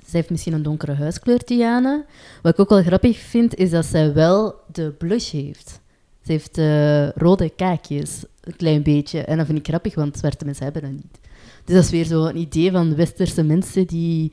zij 0.04 0.18
heeft 0.18 0.30
misschien 0.30 0.52
een 0.52 0.62
donkere 0.62 0.94
huiskleur, 0.94 1.38
Tiana. 1.38 2.04
Wat 2.42 2.52
ik 2.52 2.60
ook 2.60 2.68
wel 2.68 2.82
grappig 2.82 3.18
vind, 3.18 3.54
is 3.54 3.70
dat 3.70 3.84
zij 3.84 4.12
wel 4.12 4.54
de 4.72 4.90
blush 4.90 5.30
heeft. 5.30 5.80
Ze 6.24 6.32
heeft 6.32 6.58
eh, 6.58 7.08
rode 7.08 7.50
kaakjes, 7.50 8.24
een 8.40 8.56
klein 8.56 8.82
beetje. 8.82 9.20
En 9.20 9.36
dat 9.36 9.46
vind 9.46 9.58
ik 9.58 9.66
grappig, 9.66 9.94
want 9.94 10.18
zwarte 10.18 10.44
mensen 10.44 10.64
hebben 10.64 10.82
dat 10.82 10.90
niet. 10.90 11.18
Dus 11.64 11.74
dat 11.74 11.84
is 11.84 11.90
weer 11.90 12.04
zo 12.04 12.24
een 12.24 12.36
idee 12.36 12.70
van 12.70 12.94
westerse 12.94 13.42
mensen 13.42 13.86
die... 13.86 14.30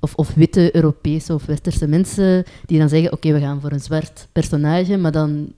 Of, 0.00 0.14
of 0.14 0.34
witte 0.34 0.76
Europese 0.76 1.34
of 1.34 1.46
westerse 1.46 1.86
mensen 1.86 2.44
die 2.66 2.78
dan 2.78 2.88
zeggen, 2.88 3.12
oké, 3.12 3.32
we 3.32 3.40
gaan 3.40 3.60
voor 3.60 3.72
een 3.72 3.80
zwart 3.80 4.28
personage, 4.32 4.96
maar 4.96 5.12
dan 5.12 5.52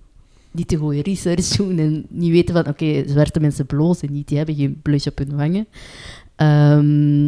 niet 0.51 0.69
te 0.69 0.77
goede 0.77 1.03
research 1.03 1.49
doen 1.57 1.79
en 1.79 2.07
niet 2.09 2.31
weten 2.31 2.55
van, 2.55 2.67
oké, 2.67 3.09
zwarte 3.09 3.41
mensen 3.41 3.67
blozen 3.67 4.13
niet, 4.13 4.29
die 4.29 4.37
hebben 4.37 4.55
geen 4.55 4.81
blush 4.83 5.07
op 5.07 5.19
hun 5.19 5.37
wangen. 5.37 5.67
Ehm, 6.37 7.27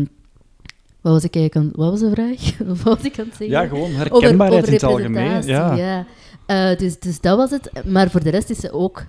wat 1.01 1.13
was 1.13 1.25
ik 1.25 1.35
eigenlijk 1.35 1.57
aan, 1.57 1.73
wat 1.75 1.91
was 1.91 2.01
de 2.01 2.11
vraag? 2.11 2.59
wat 2.69 2.83
was 2.83 3.03
ik 3.03 3.19
aan 3.19 3.25
het 3.25 3.37
zeggen? 3.37 3.49
Ja, 3.49 3.67
gewoon 3.67 3.91
herkenbaarheid 3.91 4.67
in 4.67 4.73
het 4.73 4.83
algemeen. 4.83 5.43
Ja. 5.43 5.75
ja. 5.75 6.07
Eh, 6.47 6.79
dus, 6.79 6.99
dus 6.99 7.21
dat 7.21 7.37
was 7.37 7.51
het. 7.51 7.71
Maar 7.87 8.11
voor 8.11 8.23
de 8.23 8.31
rest 8.31 8.51
is 8.51 8.59
ze 8.59 8.73
ook 8.73 9.05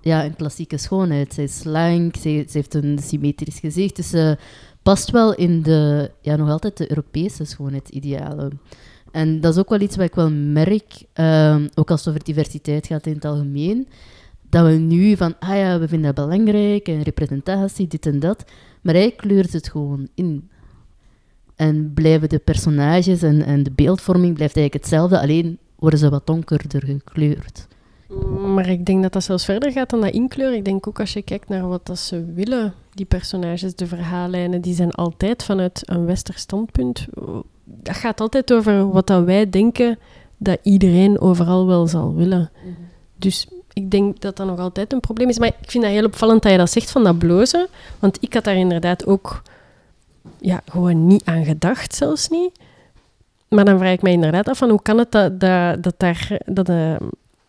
ja, 0.00 0.24
een 0.24 0.36
klassieke 0.36 0.78
schoonheid. 0.78 1.34
Ze 1.34 1.42
is 1.42 1.58
slank, 1.58 2.16
ze, 2.16 2.44
ze 2.48 2.58
heeft 2.58 2.74
een 2.74 2.98
symmetrisch 3.02 3.58
gezicht. 3.58 3.96
Dus 3.96 4.10
ze 4.10 4.38
past 4.82 5.10
wel 5.10 5.34
in 5.34 5.62
de, 5.62 6.10
ja, 6.20 6.36
nog 6.36 6.48
altijd 6.48 6.76
de 6.76 6.90
Europese 6.90 7.44
schoonheidsidealen. 7.44 8.60
En 9.14 9.40
dat 9.40 9.52
is 9.52 9.58
ook 9.58 9.68
wel 9.68 9.80
iets 9.80 9.96
wat 9.96 10.06
ik 10.06 10.14
wel 10.14 10.30
merk, 10.30 11.02
ehm, 11.12 11.68
ook 11.74 11.90
als 11.90 12.00
het 12.00 12.08
over 12.08 12.24
diversiteit 12.24 12.86
gaat 12.86 13.06
in 13.06 13.14
het 13.14 13.24
algemeen, 13.24 13.88
dat 14.48 14.66
we 14.66 14.72
nu 14.72 15.16
van, 15.16 15.34
ah 15.38 15.56
ja, 15.56 15.78
we 15.78 15.88
vinden 15.88 16.14
dat 16.14 16.24
belangrijk 16.24 16.88
en 16.88 17.02
representatie, 17.02 17.86
dit 17.86 18.06
en 18.06 18.20
dat. 18.20 18.44
Maar 18.82 18.94
hij 18.94 19.10
kleurt 19.10 19.52
het 19.52 19.68
gewoon 19.68 20.08
in. 20.14 20.48
En 21.56 21.92
blijven 21.94 22.28
de 22.28 22.38
personages 22.38 23.22
en, 23.22 23.42
en 23.42 23.62
de 23.62 23.70
beeldvorming 23.70 24.34
blijft 24.34 24.56
eigenlijk 24.56 24.84
hetzelfde, 24.84 25.20
alleen 25.20 25.58
worden 25.78 25.98
ze 25.98 26.10
wat 26.10 26.26
donkerder 26.26 26.84
gekleurd. 26.84 27.66
Maar 28.54 28.68
ik 28.68 28.86
denk 28.86 29.02
dat 29.02 29.12
dat 29.12 29.24
zelfs 29.24 29.44
verder 29.44 29.72
gaat 29.72 29.90
dan 29.90 30.00
dat 30.00 30.12
inkleur. 30.12 30.54
Ik 30.54 30.64
denk 30.64 30.86
ook 30.86 31.00
als 31.00 31.12
je 31.12 31.22
kijkt 31.22 31.48
naar 31.48 31.68
wat 31.68 31.86
dat 31.86 31.98
ze 31.98 32.24
willen, 32.32 32.74
die 32.94 33.06
personages, 33.06 33.74
de 33.74 33.86
verhaallijnen, 33.86 34.60
die 34.60 34.74
zijn 34.74 34.90
altijd 34.90 35.42
vanuit 35.42 35.82
een 35.84 36.04
westers 36.04 36.40
standpunt. 36.40 37.06
Dat 37.64 37.96
gaat 37.96 38.20
altijd 38.20 38.52
over 38.52 38.90
wat 38.90 39.06
dat 39.06 39.24
wij 39.24 39.50
denken 39.50 39.98
dat 40.36 40.58
iedereen 40.62 41.20
overal 41.20 41.66
wel 41.66 41.86
zal 41.86 42.14
willen. 42.14 42.50
Dus 43.16 43.48
ik 43.72 43.90
denk 43.90 44.20
dat 44.20 44.36
dat 44.36 44.46
nog 44.46 44.58
altijd 44.58 44.92
een 44.92 45.00
probleem 45.00 45.28
is. 45.28 45.38
Maar 45.38 45.48
ik 45.48 45.70
vind 45.70 45.84
dat 45.84 45.92
heel 45.92 46.04
opvallend 46.04 46.42
dat 46.42 46.52
je 46.52 46.58
dat 46.58 46.70
zegt 46.70 46.90
van 46.90 47.04
dat 47.04 47.18
blozen. 47.18 47.66
Want 47.98 48.18
ik 48.20 48.34
had 48.34 48.44
daar 48.44 48.56
inderdaad 48.56 49.06
ook 49.06 49.42
ja, 50.40 50.60
gewoon 50.66 51.06
niet 51.06 51.24
aan 51.24 51.44
gedacht, 51.44 51.94
zelfs 51.94 52.28
niet. 52.28 52.50
Maar 53.48 53.64
dan 53.64 53.78
vraag 53.78 53.92
ik 53.92 54.02
mij 54.02 54.12
inderdaad 54.12 54.48
af 54.48 54.58
van 54.58 54.70
hoe 54.70 54.82
kan 54.82 54.98
het 54.98 55.12
dat, 55.12 55.40
dat, 55.40 55.82
dat, 55.82 55.94
daar, 55.96 56.40
dat, 56.44 56.68
eh, 56.68 56.96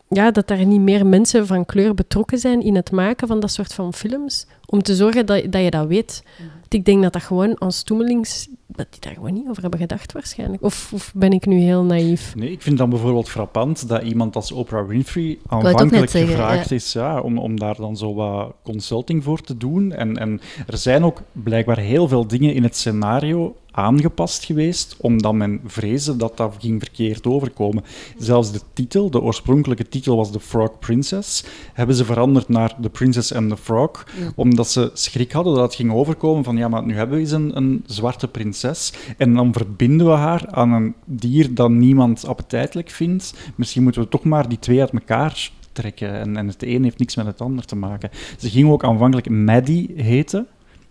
ja, 0.07 0.32
dat 0.32 0.47
daar 0.47 0.66
niet 0.66 0.82
meer 0.82 1.05
mensen 1.05 1.47
van 1.47 1.66
kleur 1.66 1.93
betrokken 1.93 2.38
zijn 2.38 2.61
in 2.61 2.76
het 2.76 2.91
maken 2.91 3.28
van 3.28 3.39
dat 3.39 3.51
soort 3.51 3.74
van 3.74 3.93
films. 3.93 4.47
Om 4.66 4.82
te 4.82 4.95
zorgen 4.95 5.26
dat, 5.26 5.51
dat 5.51 5.63
je 5.63 5.70
dat 5.70 5.88
weet. 5.88 6.24
Want 6.59 6.74
Ik 6.74 6.86
denk 6.86 7.03
dat 7.03 7.13
dat 7.13 7.24
gewoon 7.24 7.57
als 7.57 7.84
toemelings... 7.84 8.47
Dat 8.68 8.88
die 8.89 9.01
daar 9.01 9.13
gewoon 9.13 9.34
niet 9.34 9.47
over 9.49 9.61
hebben 9.61 9.80
gedacht 9.80 10.11
waarschijnlijk. 10.11 10.63
Of, 10.63 10.91
of 10.93 11.11
ben 11.16 11.32
ik 11.32 11.45
nu 11.45 11.59
heel 11.59 11.84
naïef? 11.84 12.36
Nee, 12.36 12.51
ik 12.51 12.61
vind 12.61 12.78
dan 12.78 12.89
bijvoorbeeld 12.89 13.30
frappant 13.30 13.88
dat 13.88 14.03
iemand 14.03 14.36
als 14.36 14.51
Oprah 14.51 14.88
Winfrey 14.88 15.38
aanvankelijk 15.47 16.09
zeggen, 16.09 16.30
gevraagd 16.30 16.70
ja. 16.70 16.76
is 16.76 16.93
ja, 16.93 17.20
om, 17.20 17.38
om 17.38 17.59
daar 17.59 17.76
dan 17.76 17.97
zo 17.97 18.13
wat 18.13 18.53
consulting 18.63 19.24
voor 19.24 19.41
te 19.41 19.57
doen. 19.57 19.91
En, 19.91 20.18
en 20.18 20.41
er 20.68 20.78
zijn 20.78 21.03
ook 21.03 21.22
blijkbaar 21.32 21.78
heel 21.78 22.07
veel 22.07 22.28
dingen 22.28 22.53
in 22.53 22.63
het 22.63 22.76
scenario 22.76 23.55
aangepast 23.76 24.43
geweest, 24.43 24.95
omdat 24.99 25.34
men 25.34 25.61
vreesde 25.66 26.16
dat 26.16 26.38
dat 26.38 26.55
ging 26.59 26.82
verkeerd 26.82 27.28
overkomen. 27.28 27.84
Zelfs 28.18 28.51
de 28.51 28.59
titel, 28.74 29.09
de 29.09 29.22
oorspronkelijke 29.22 29.88
titel 29.88 30.16
was 30.16 30.32
The 30.32 30.39
Frog 30.39 30.80
Princess, 30.80 31.43
hebben 31.74 31.95
ze 31.95 32.05
veranderd 32.05 32.49
naar 32.49 32.76
The 32.82 32.89
Princess 32.89 33.34
and 33.34 33.49
the 33.49 33.57
Frog, 33.57 34.07
omdat 34.56 34.72
ze 34.72 34.91
schrik 34.93 35.32
hadden 35.32 35.53
dat 35.53 35.64
het 35.64 35.76
ging 35.76 35.91
overkomen 35.91 36.43
van 36.43 36.58
ja, 36.58 36.68
maar 36.68 36.86
nu 36.86 36.95
hebben 36.95 37.16
we 37.16 37.22
eens 37.22 37.32
een, 37.32 37.58
een 37.58 37.84
zwarte 37.86 38.28
prinses 38.28 38.93
en 39.18 39.34
dan 39.34 39.53
verbinden 39.53 40.08
we 40.08 40.14
haar 40.14 40.47
aan 40.49 40.72
een 40.72 40.95
dier 41.06 41.53
dat 41.53 41.70
niemand 41.70 42.26
appetijtelijk 42.26 42.89
vindt. 42.89 43.34
Misschien 43.56 43.84
moeten 43.84 44.01
we 44.01 44.08
toch 44.08 44.24
maar 44.24 44.49
die 44.49 44.60
twee 44.60 44.80
uit 44.80 44.91
elkaar 44.91 45.51
trekken 45.72 46.14
en, 46.14 46.38
en 46.38 46.47
het 46.47 46.64
een 46.64 46.84
heeft 46.84 46.99
niks 46.99 47.16
met 47.16 47.26
het 47.26 47.41
ander 47.41 47.66
te 47.66 47.76
maken. 47.76 48.10
Ze 48.38 48.49
ging 48.49 48.70
ook 48.70 48.84
aanvankelijk 48.84 49.30
Maddie 49.30 49.93
heten. 49.95 50.47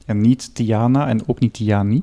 En 0.06 0.20
niet 0.20 0.54
Tiana 0.54 1.08
en 1.08 1.28
ook 1.28 1.40
niet 1.40 1.52
Tiani. 1.52 2.02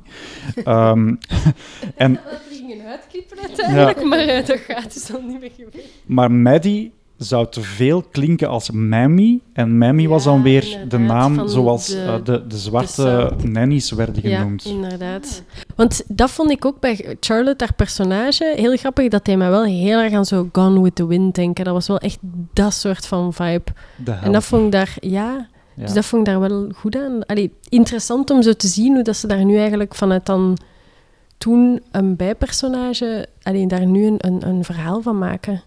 Ehm, 0.64 1.14
en, 1.96 2.12
We 2.24 2.40
gingen 2.50 2.86
uitknippen 2.86 3.38
uiteindelijk, 3.38 4.04
maar 4.04 4.18
eh, 4.18 4.46
dat 4.46 4.58
gaat 4.58 4.94
dus 4.94 5.06
dan 5.06 5.26
niet 5.26 5.40
meer 5.40 5.50
gebeuren. 5.56 5.90
maar 6.06 6.30
Maddie 6.30 6.92
zou 7.24 7.46
te 7.50 7.60
veel 7.60 8.02
klinken 8.02 8.48
als 8.48 8.70
Mammy. 8.70 9.40
En 9.52 9.78
Mammy 9.78 10.08
was 10.08 10.24
dan 10.24 10.42
weer 10.42 10.78
de 10.88 10.98
naam 10.98 11.48
zoals 11.48 11.86
de- 11.86 12.02
eh, 12.02 12.14
de, 12.24 12.46
de 12.46 12.58
zwarte 12.58 13.32
nannies 13.44 13.90
werden 13.90 14.22
genoemd. 14.22 14.62
Ja, 14.62 14.70
inderdaad. 14.70 15.42
Want 15.76 16.02
dat 16.08 16.30
vond 16.30 16.50
ik 16.50 16.64
ook 16.64 16.80
bij 16.80 17.16
Charlotte, 17.20 17.64
haar 17.64 17.74
personage, 17.74 18.52
heel 18.56 18.76
grappig. 18.76 19.08
Dat 19.08 19.24
deed 19.24 19.36
mij 19.36 19.50
wel 19.50 19.64
heel 19.64 19.98
erg 19.98 20.12
aan 20.12 20.24
zo 20.24 20.48
Gone 20.52 20.82
with 20.82 20.94
the 20.94 21.06
Wind 21.06 21.34
denken. 21.34 21.64
Dat 21.64 21.74
was 21.74 21.86
wel 21.88 21.98
echt 21.98 22.18
dat 22.52 22.74
soort 22.74 23.06
van 23.06 23.32
vibe. 23.32 23.72
De 24.04 24.10
En 24.12 24.32
dat 24.32 24.44
vond 24.44 24.64
ik 24.64 24.72
daar, 24.72 24.96
ja, 25.00 25.48
Ja. 25.76 25.82
dus 25.84 25.92
dat 25.92 26.04
vond 26.04 26.26
ik 26.26 26.32
daar 26.32 26.40
wel 26.48 26.70
goed 26.74 26.96
aan. 26.96 27.26
Allee, 27.26 27.52
interessant 27.68 28.30
om 28.30 28.42
zo 28.42 28.52
te 28.52 28.66
zien 28.66 28.94
hoe 28.94 29.02
dat 29.02 29.16
ze 29.16 29.26
daar 29.26 29.44
nu 29.44 29.56
eigenlijk 29.58 29.94
vanuit 29.94 30.26
dan 30.26 30.56
toen 31.38 31.82
een 31.90 32.16
bijpersonage, 32.16 33.26
alleen 33.42 33.68
daar 33.68 33.86
nu 33.86 34.06
een, 34.06 34.16
een, 34.18 34.48
een 34.48 34.64
verhaal 34.64 35.02
van 35.02 35.18
maken. 35.18 35.62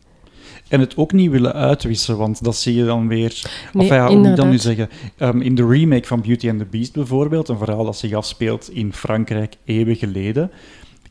En 0.67 0.79
het 0.79 0.97
ook 0.97 1.11
niet 1.11 1.31
willen 1.31 1.53
uitwissen, 1.53 2.17
want 2.17 2.43
dat 2.43 2.55
zie 2.55 2.75
je 2.75 2.85
dan 2.85 3.07
weer... 3.07 3.41
Nee, 3.73 3.83
of 3.83 3.89
ja, 3.89 4.07
hoe 4.07 4.17
moet 4.17 4.27
ik 4.27 4.35
dan 4.35 4.49
nu 4.49 4.57
zeggen? 4.57 4.89
Ehm, 5.17 5.41
in 5.41 5.55
de 5.55 5.67
remake 5.67 6.07
van 6.07 6.21
Beauty 6.21 6.49
and 6.49 6.59
the 6.59 6.65
Beast 6.65 6.93
bijvoorbeeld, 6.93 7.49
een 7.49 7.57
verhaal 7.57 7.85
dat 7.85 7.97
zich 7.97 8.13
afspeelt 8.13 8.69
in 8.71 8.93
Frankrijk 8.93 9.55
eeuwen 9.65 9.95
geleden. 9.95 10.51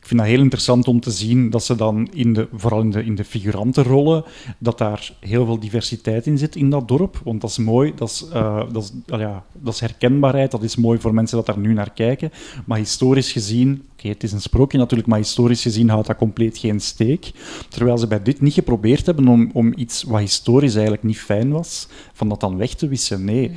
Ik 0.05 0.11
vind 0.11 0.23
dat 0.23 0.29
heel 0.29 0.41
interessant 0.41 0.87
om 0.87 0.99
te 0.99 1.11
zien 1.11 1.49
dat 1.49 1.63
ze 1.63 1.75
dan, 1.75 2.09
in 2.13 2.33
de, 2.33 2.47
vooral 2.53 2.81
in 2.81 3.15
de, 3.15 3.23
figurantenrollen, 3.23 4.23
dat 4.57 4.77
daar 4.77 5.13
heel 5.19 5.45
veel 5.45 5.59
diversiteit 5.59 6.25
in 6.25 6.37
zit 6.37 6.55
in 6.55 6.69
dat 6.69 6.87
dorp. 6.87 7.21
Want 7.23 7.41
dat 7.41 7.49
is 7.49 7.57
mooi, 7.57 7.93
dat 7.95 8.09
is, 8.09 8.27
eh, 8.33 8.63
dat 8.71 8.83
is, 8.83 8.91
ah 9.13 9.19
ja, 9.19 9.43
dat 9.53 9.73
is 9.73 9.79
herkenbaarheid, 9.79 10.51
dat 10.51 10.63
is 10.63 10.75
mooi 10.75 10.99
voor 10.99 11.13
mensen 11.13 11.37
dat 11.37 11.45
daar 11.45 11.59
nu 11.59 11.73
naar 11.73 11.91
kijken. 11.93 12.31
Maar 12.65 12.77
historisch 12.77 13.31
gezien, 13.31 13.83
oké, 13.93 14.07
het 14.07 14.23
is 14.23 14.31
een 14.31 14.41
sprookje 14.41 14.77
natuurlijk, 14.77 15.09
maar 15.09 15.19
historisch 15.19 15.61
gezien 15.61 15.89
houdt 15.89 16.07
dat 16.07 16.17
compleet 16.17 16.57
geen 16.57 16.79
steek. 16.79 17.31
Terwijl 17.69 17.97
ze 17.97 18.07
bij 18.07 18.21
dit 18.21 18.41
niet 18.41 18.53
geprobeerd 18.53 19.05
hebben 19.05 19.27
om, 19.27 19.49
om 19.53 19.73
iets 19.75 20.03
wat 20.03 20.19
historisch 20.19 20.73
eigenlijk 20.73 21.03
niet 21.03 21.19
fijn 21.19 21.51
was, 21.51 21.87
van 22.13 22.29
dat 22.29 22.39
dan 22.39 22.57
weg 22.57 22.73
te 22.73 22.87
wissen. 22.87 23.23
Nee, 23.23 23.51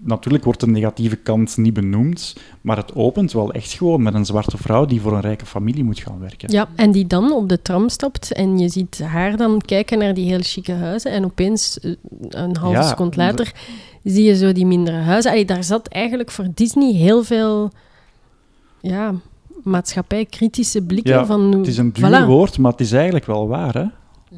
natuurlijk 0.00 0.44
wordt 0.44 0.60
de 0.60 0.66
negatieve 0.66 1.16
kant 1.16 1.56
niet 1.56 1.72
benoemd, 1.72 2.36
maar 2.60 2.76
het 2.76 2.94
opent 2.94 3.32
wel 3.32 3.52
echt 3.52 3.72
gewoon 3.72 4.02
met 4.02 4.14
een 4.14 4.24
zwarte 4.24 4.56
vrouw 4.56 4.84
die 4.84 5.00
voor 5.00 5.12
een 5.12 5.20
rijke 5.20 5.46
familie 5.46 5.84
moet 5.84 6.00
gaan 6.00 6.18
werken. 6.18 6.52
Ja, 6.52 6.68
en 6.74 6.92
die 6.92 7.06
dan 7.06 7.32
op 7.32 7.48
de 7.48 7.62
tram 7.62 7.88
stapt 7.88 8.32
en 8.32 8.58
je 8.58 8.68
ziet 8.68 9.00
haar 9.04 9.36
dan 9.36 9.60
kijken 9.60 9.98
naar 9.98 10.14
die 10.14 10.28
heel 10.28 10.42
chique 10.42 10.74
huizen 10.74 11.10
en 11.10 11.24
opeens, 11.24 11.80
eh, 11.80 11.92
een 12.28 12.56
halve 12.56 12.76
Ja, 12.76 12.82
seconde 12.88 13.16
later, 13.16 13.52
zie 14.04 14.24
je 14.24 14.36
zo 14.36 14.52
die 14.52 14.66
mindere 14.66 14.96
huizen. 14.96 15.30
Allee, 15.30 15.44
daar 15.44 15.64
zat 15.64 15.88
eigenlijk 15.88 16.30
voor 16.30 16.46
Disney 16.54 16.92
heel 16.92 17.22
veel 17.22 17.70
ja, 18.80 19.14
maatschappij-kritische 19.62 20.82
blikken 20.82 21.14
Ja, 21.14 21.26
van... 21.26 21.52
Het 21.52 21.66
is 21.66 21.78
een 21.78 21.92
duur 21.92 22.22
voilà. 22.22 22.26
woord, 22.26 22.58
maar 22.58 22.72
het 22.72 22.80
is 22.80 22.92
eigenlijk 22.92 23.26
wel 23.26 23.48
waar. 23.48 23.74
Hè? 23.74 23.84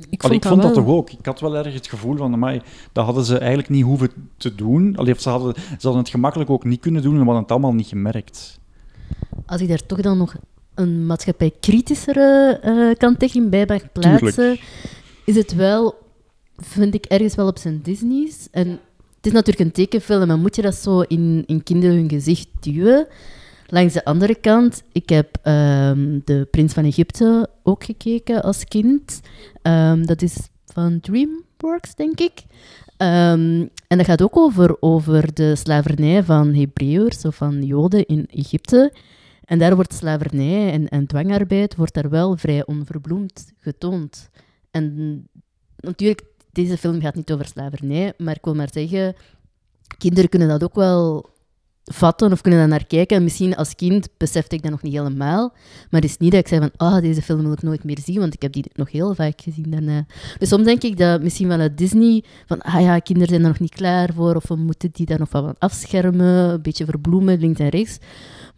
Ik 0.08 0.22
Allee, 0.22 0.40
vond, 0.40 0.44
ik 0.44 0.50
vond 0.50 0.62
dat 0.62 0.84
toch 0.84 0.94
ook. 0.94 1.10
Ik 1.10 1.26
had 1.26 1.40
wel 1.40 1.56
erg 1.56 1.74
het 1.74 1.86
gevoel 1.88 2.16
van, 2.16 2.32
amai, 2.32 2.62
dat 2.92 3.04
hadden 3.04 3.24
ze 3.24 3.38
eigenlijk 3.38 3.68
niet 3.68 3.84
hoeven 3.84 4.10
te 4.36 4.54
doen. 4.54 4.96
Allee, 4.96 5.14
ze, 5.18 5.28
hadden, 5.28 5.54
ze 5.54 5.82
hadden 5.82 5.98
het 6.02 6.08
gemakkelijk 6.08 6.50
ook 6.50 6.64
niet 6.64 6.80
kunnen 6.80 7.02
doen 7.02 7.12
en 7.12 7.18
we 7.18 7.24
hadden 7.24 7.42
het 7.42 7.50
allemaal 7.50 7.74
niet 7.74 7.86
gemerkt. 7.86 8.60
Als 9.46 9.60
ik 9.60 9.68
daar 9.68 9.86
toch 9.86 10.00
dan 10.00 10.18
nog 10.18 10.34
een 10.74 11.06
maatschappij-kritischere 11.06 12.58
eh, 12.62 12.98
kant 12.98 13.18
tegen 13.18 13.50
bij 13.50 13.66
mag 13.66 13.92
plaatsen, 13.92 14.32
Tuurlijk. 14.32 14.62
is 15.24 15.36
het 15.36 15.54
wel, 15.54 15.94
vind 16.56 16.94
ik, 16.94 17.04
ergens 17.04 17.34
wel 17.34 17.46
op 17.46 17.58
zijn 17.58 17.80
Disney's. 17.82 18.48
En 18.50 18.68
het 19.16 19.26
is 19.26 19.32
natuurlijk 19.32 19.66
een 19.66 19.72
tekenfilm, 19.72 20.26
maar 20.26 20.38
moet 20.38 20.56
je 20.56 20.62
dat 20.62 20.74
zo 20.74 21.00
in, 21.00 21.44
in 21.46 21.62
kinderen 21.62 21.96
hun 21.96 22.08
gezicht 22.08 22.48
duwen? 22.60 23.06
Langs 23.72 23.94
de 23.94 24.04
andere 24.04 24.34
kant, 24.34 24.82
ik 24.92 25.08
heb 25.08 25.38
ehm, 25.42 26.18
De 26.24 26.48
Prins 26.50 26.72
van 26.72 26.84
Egypte 26.84 27.48
ook 27.62 27.84
gekeken 27.84 28.42
als 28.42 28.64
kind. 28.64 29.20
Ehm, 29.62 30.04
dat 30.04 30.22
is 30.22 30.48
van 30.64 31.00
DreamWorks, 31.00 31.94
denk 31.94 32.20
ik. 32.20 32.42
Ehm, 32.96 33.66
en 33.86 33.96
dat 33.96 34.06
gaat 34.06 34.22
ook 34.22 34.36
over, 34.36 34.76
over 34.80 35.34
de 35.34 35.56
slavernij 35.56 36.22
van 36.22 36.54
Hebreërs 36.54 37.24
of 37.24 37.36
van 37.36 37.62
Joden 37.62 38.06
in 38.06 38.26
Egypte. 38.26 38.92
En 39.44 39.58
daar 39.58 39.74
wordt 39.74 39.94
slavernij 39.94 40.72
en, 40.72 40.88
en 40.88 41.06
dwangarbeid 41.06 41.76
wordt 41.76 41.94
daar 41.94 42.10
wel 42.10 42.36
vrij 42.36 42.66
onverbloemd 42.66 43.52
getoond. 43.58 44.30
En 44.70 45.28
natuurlijk, 45.76 46.22
deze 46.52 46.78
film 46.78 47.00
gaat 47.00 47.14
niet 47.14 47.32
over 47.32 47.46
slavernij, 47.46 48.12
maar 48.16 48.36
ik 48.36 48.44
wil 48.44 48.54
maar 48.54 48.70
zeggen, 48.72 49.14
kinderen 49.98 50.30
kunnen 50.30 50.48
dat 50.48 50.62
ook 50.62 50.74
wel 50.74 51.30
vatten 51.84 52.32
of 52.32 52.40
kunnen 52.40 52.60
daar 52.60 52.68
naar 52.68 52.86
kijken. 52.86 53.16
En 53.16 53.22
misschien 53.22 53.56
als 53.56 53.74
kind 53.74 54.08
besefte 54.16 54.54
ik 54.56 54.62
dat 54.62 54.70
nog 54.70 54.82
niet 54.82 54.92
helemaal. 54.92 55.52
Maar 55.90 56.00
het 56.00 56.10
is 56.10 56.16
niet 56.16 56.30
dat 56.30 56.40
ik 56.40 56.48
zei 56.48 56.60
van, 56.60 56.70
ah, 56.76 57.02
deze 57.02 57.22
film 57.22 57.42
wil 57.42 57.52
ik 57.52 57.62
nooit 57.62 57.84
meer 57.84 57.98
zien, 58.04 58.18
want 58.18 58.34
ik 58.34 58.42
heb 58.42 58.52
die 58.52 58.64
nog 58.72 58.90
heel 58.90 59.14
vaak 59.14 59.40
gezien 59.40 59.70
daarna. 59.70 60.06
Dus 60.38 60.48
soms 60.48 60.64
denk 60.64 60.82
ik 60.82 60.98
dat 60.98 61.22
misschien 61.22 61.48
wel 61.48 61.58
uit 61.58 61.78
Disney, 61.78 62.24
van, 62.46 62.60
ah 62.60 62.80
ja, 62.80 62.98
kinderen 62.98 63.28
zijn 63.28 63.42
er 63.42 63.48
nog 63.48 63.58
niet 63.58 63.74
klaar 63.74 64.10
voor, 64.14 64.34
of 64.34 64.48
we 64.48 64.56
moeten 64.56 64.90
die 64.92 65.06
daar 65.06 65.18
nog 65.18 65.30
wat 65.30 65.56
afschermen, 65.58 66.26
een 66.26 66.62
beetje 66.62 66.84
verbloemen, 66.84 67.38
links 67.40 67.60
en 67.60 67.68
rechts. 67.68 67.98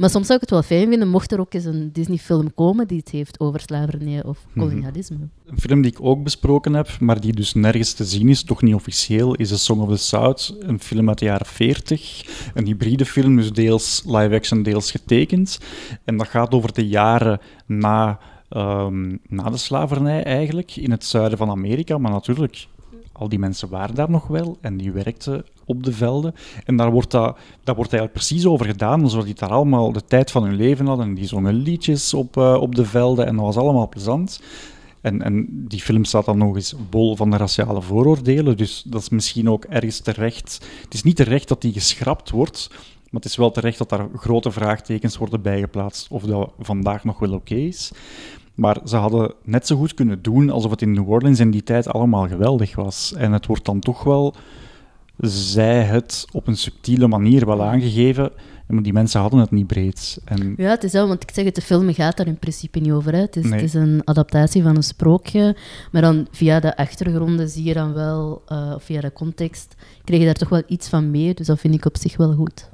Maar 0.02 0.10
soms 0.10 0.26
zou 0.26 0.34
ik 0.34 0.48
het 0.48 0.50
wel 0.50 0.62
fijn 0.62 0.88
vinden, 0.88 1.08
mocht 1.08 1.32
er 1.32 1.40
ook 1.40 1.54
eens 1.54 1.64
een 1.64 1.92
Disney-film 1.92 2.54
komen 2.54 2.88
die 2.88 2.98
het 2.98 3.10
heeft 3.10 3.40
over 3.40 3.60
slavernij 3.60 4.24
of 4.24 4.46
kolonialisme. 4.56 5.16
Een 5.46 5.60
film 5.60 5.82
die 5.82 5.90
ik 5.90 5.98
ook 6.00 6.22
besproken 6.22 6.74
heb, 6.74 7.00
maar 7.00 7.20
die 7.20 7.32
dus 7.32 7.54
nergens 7.54 7.92
te 7.92 8.04
zien 8.04 8.28
is, 8.28 8.42
toch 8.42 8.62
niet 8.62 8.74
officieel, 8.74 9.34
is 9.34 9.52
A 9.52 9.56
Song 9.56 9.80
of 9.80 9.88
the 9.88 9.96
South. 9.96 10.54
Een 10.60 10.80
film 10.80 11.08
uit 11.08 11.18
de 11.18 11.24
jaren 11.24 11.46
40. 11.46 12.24
Een 12.54 12.66
hybride 12.66 13.04
film, 13.04 13.36
dus 13.36 13.52
deels 13.52 14.02
live-action, 14.06 14.62
deels 14.62 14.90
getekend. 14.90 15.58
En 16.04 16.16
dat 16.16 16.28
gaat 16.28 16.54
over 16.54 16.72
de 16.72 16.88
jaren 16.88 17.40
na, 17.66 18.18
ehm, 18.48 19.16
na 19.28 19.50
de 19.50 19.56
slavernij 19.56 20.24
eigenlijk, 20.24 20.76
in 20.76 20.90
het 20.90 21.04
zuiden 21.04 21.38
van 21.38 21.50
Amerika. 21.50 21.98
Maar 21.98 22.12
natuurlijk, 22.12 22.66
al 23.12 23.28
die 23.28 23.38
mensen 23.38 23.68
waren 23.68 23.94
daar 23.94 24.10
nog 24.10 24.26
wel 24.26 24.58
en 24.60 24.76
die 24.76 24.92
werkten 24.92 25.44
op 25.64 25.82
de 25.82 25.92
velden. 25.92 26.34
En 26.64 26.76
daar 26.76 26.90
wordt 26.90 27.10
dat, 27.10 27.36
wordt 27.64 27.78
eigenlijk 27.78 28.12
precies 28.12 28.46
over 28.46 28.66
gedaan, 28.66 29.02
alsof 29.02 29.24
die 29.24 29.34
daar 29.34 29.50
allemaal 29.50 29.92
de 29.92 30.04
tijd 30.04 30.30
van 30.30 30.44
hun 30.44 30.56
leven 30.56 30.86
hadden. 30.86 31.06
En 31.06 31.14
die 31.14 31.26
zongen 31.26 31.54
liedjes 31.54 32.14
op, 32.14 32.36
eh, 32.36 32.54
op 32.60 32.74
de 32.74 32.84
velden 32.84 33.26
en 33.26 33.36
dat 33.36 33.44
was 33.44 33.56
allemaal 33.56 33.88
plezant. 33.88 34.40
En, 35.00 35.22
en 35.22 35.46
die 35.68 35.80
film 35.80 36.04
staat 36.04 36.24
dan 36.24 36.38
nog 36.38 36.54
eens 36.54 36.74
bol 36.90 37.16
van 37.16 37.30
de 37.30 37.36
raciale 37.36 37.82
vooroordelen, 37.82 38.56
dus 38.56 38.82
dat 38.86 39.00
is 39.00 39.08
misschien 39.08 39.50
ook 39.50 39.64
ergens 39.64 40.00
terecht. 40.00 40.66
Het 40.82 40.94
is 40.94 41.02
niet 41.02 41.16
terecht 41.16 41.48
dat 41.48 41.60
die 41.60 41.72
geschrapt 41.72 42.30
wordt, 42.30 42.68
maar 42.70 43.20
het 43.20 43.24
is 43.24 43.36
wel 43.36 43.50
terecht 43.50 43.78
dat 43.78 43.88
daar 43.88 44.08
grote 44.16 44.50
vraagtekens 44.50 45.16
worden 45.16 45.42
bijgeplaatst 45.42 46.10
of 46.10 46.22
dat 46.22 46.52
vandaag 46.58 47.04
nog 47.04 47.18
wel 47.18 47.32
oké 47.32 47.54
is. 47.54 47.92
Maar 48.54 48.78
ze 48.84 48.96
hadden 48.96 49.34
net 49.44 49.66
zo 49.66 49.76
goed 49.76 49.94
kunnen 49.94 50.22
doen 50.22 50.50
alsof 50.50 50.70
het 50.70 50.82
in 50.82 50.92
New 50.92 51.10
Orleans 51.10 51.40
in 51.40 51.50
die 51.50 51.62
tijd 51.62 51.88
allemaal 51.88 52.28
geweldig 52.28 52.74
was. 52.76 53.12
En 53.16 53.32
het 53.32 53.46
wordt 53.46 53.64
dan 53.64 53.80
toch 53.80 54.02
wel, 54.02 54.34
zij 55.18 55.82
het 55.82 56.26
op 56.32 56.46
een 56.46 56.56
subtiele 56.56 57.08
manier 57.08 57.46
wel 57.46 57.62
aangegeven, 57.64 58.30
maar 58.66 58.82
die 58.82 58.92
mensen 58.92 59.20
hadden 59.20 59.40
het 59.40 59.50
niet 59.50 59.66
breed. 59.66 60.18
En 60.24 60.54
Ja, 60.56 60.70
het 60.70 60.84
is 60.84 60.92
wel, 60.92 61.08
want 61.08 61.22
ik 61.22 61.30
zeg 61.34 61.44
het, 61.44 61.54
de 61.54 61.60
film 61.62 61.94
gaat 61.94 62.16
daar 62.16 62.26
in 62.26 62.38
principe 62.38 62.78
niet 62.78 62.92
over. 62.92 63.12
Hè. 63.12 63.20
Het, 63.20 63.36
is, 63.36 63.44
Nee. 63.44 63.52
het 63.52 63.62
is 63.62 63.74
een 63.74 64.00
adaptatie 64.04 64.62
van 64.62 64.76
een 64.76 64.82
sprookje, 64.82 65.56
maar 65.92 66.02
dan 66.02 66.26
via 66.30 66.60
de 66.60 66.76
achtergronden 66.76 67.48
zie 67.48 67.64
je 67.64 67.74
dan 67.74 67.92
wel, 67.92 68.42
eh, 68.46 68.72
of 68.74 68.82
via 68.82 69.00
de 69.00 69.12
context, 69.12 69.74
krijg 70.04 70.20
je 70.20 70.26
daar 70.26 70.36
toch 70.36 70.48
wel 70.48 70.62
iets 70.66 70.88
van 70.88 71.10
mee, 71.10 71.34
dus 71.34 71.46
dat 71.46 71.60
vind 71.60 71.74
ik 71.74 71.84
op 71.84 71.96
zich 71.96 72.16
wel 72.16 72.32
goed. 72.32 72.70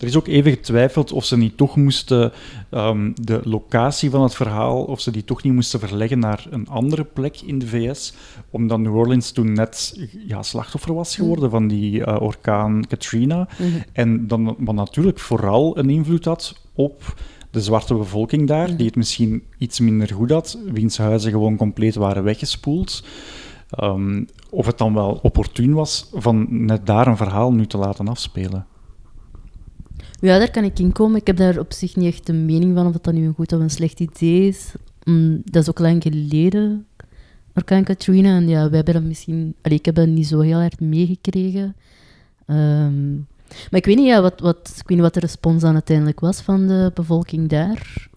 Er 0.00 0.06
is 0.06 0.16
ook 0.16 0.26
even 0.26 0.50
getwijfeld 0.50 1.12
of 1.12 1.24
ze 1.24 1.36
niet 1.36 1.56
toch 1.56 1.76
moesten 1.76 2.32
ehm, 2.70 3.10
de 3.14 3.40
locatie 3.44 4.10
van 4.10 4.22
het 4.22 4.34
verhaal, 4.34 4.82
of 4.82 5.00
ze 5.00 5.10
die 5.10 5.24
toch 5.24 5.42
niet 5.42 5.52
moesten 5.52 5.80
verleggen 5.80 6.18
naar 6.18 6.46
een 6.50 6.68
andere 6.68 7.04
plek 7.04 7.40
in 7.40 7.58
de 7.58 7.66
VS, 7.66 8.12
omdat 8.50 8.78
New 8.78 8.96
Orleans 8.96 9.30
toen 9.30 9.52
net 9.52 10.00
ja, 10.26 10.42
slachtoffer 10.42 10.94
was 10.94 11.14
geworden 11.14 11.50
van 11.50 11.68
die 11.68 12.00
uh, 12.00 12.16
orkaan 12.20 12.86
Katrina. 12.88 13.48
En 13.92 14.26
dan, 14.26 14.56
wat 14.58 14.74
natuurlijk 14.74 15.18
vooral 15.18 15.78
een 15.78 15.90
invloed 15.90 16.24
had 16.24 16.60
op 16.74 17.14
de 17.50 17.60
zwarte 17.60 17.94
bevolking 17.94 18.48
daar, 18.48 18.76
die 18.76 18.86
het 18.86 18.96
misschien 18.96 19.42
iets 19.58 19.80
minder 19.80 20.12
goed 20.14 20.30
had, 20.30 20.58
wiens 20.72 20.98
huizen 20.98 21.30
gewoon 21.30 21.56
compleet 21.56 21.94
waren 21.94 22.24
weggespoeld. 22.24 23.04
Um, 23.82 24.28
of 24.50 24.66
het 24.66 24.78
dan 24.78 24.94
wel 24.94 25.18
opportun 25.22 25.72
was 25.72 26.10
van 26.12 26.46
net 26.50 26.86
daar 26.86 27.06
een 27.06 27.16
verhaal 27.16 27.52
nu 27.52 27.66
te 27.66 27.78
laten 27.78 28.08
afspelen. 28.08 28.66
Ja, 30.20 30.38
daar 30.38 30.50
kan 30.50 30.64
ik 30.64 30.78
in 30.78 30.92
komen. 30.92 31.20
Ik 31.20 31.26
heb 31.26 31.36
daar 31.36 31.58
op 31.58 31.72
zich 31.72 31.96
niet 31.96 32.14
echt 32.14 32.28
een 32.28 32.44
mening 32.44 32.76
van 32.76 32.86
of 32.86 32.92
dat 32.92 33.14
nu 33.14 33.26
een 33.26 33.34
goed 33.34 33.52
of 33.52 33.60
een 33.60 33.70
slecht 33.70 34.00
idee 34.00 34.46
is. 34.48 34.72
Mm, 35.04 35.42
dat 35.44 35.62
is 35.62 35.68
ook 35.68 35.78
lang 35.78 36.02
geleden, 36.02 36.86
Orkaan 37.54 37.84
Katrina. 37.84 38.36
En 38.36 38.48
ja, 38.48 38.66
wij 38.66 38.76
hebben 38.76 38.94
dat 38.94 39.02
misschien... 39.02 39.54
Allee, 39.62 39.78
ik 39.78 39.84
heb 39.84 39.94
dat 39.94 40.06
niet 40.06 40.26
zo 40.26 40.40
heel 40.40 40.58
erg 40.58 40.80
meegekregen. 40.80 41.76
Um, 42.46 43.26
maar 43.70 43.80
ik 43.80 43.84
weet 43.84 43.96
niet, 43.96 44.06
ja, 44.06 44.20
wat, 44.22 44.40
wat, 44.40 44.68
ik 44.68 44.88
weet 44.88 44.88
niet 44.88 45.00
wat 45.00 45.14
de 45.14 45.20
respons 45.20 45.62
dan 45.62 45.72
uiteindelijk 45.72 46.20
was 46.20 46.40
van 46.40 46.66
de 46.66 46.90
bevolking 46.94 47.48
daar. 47.48 48.08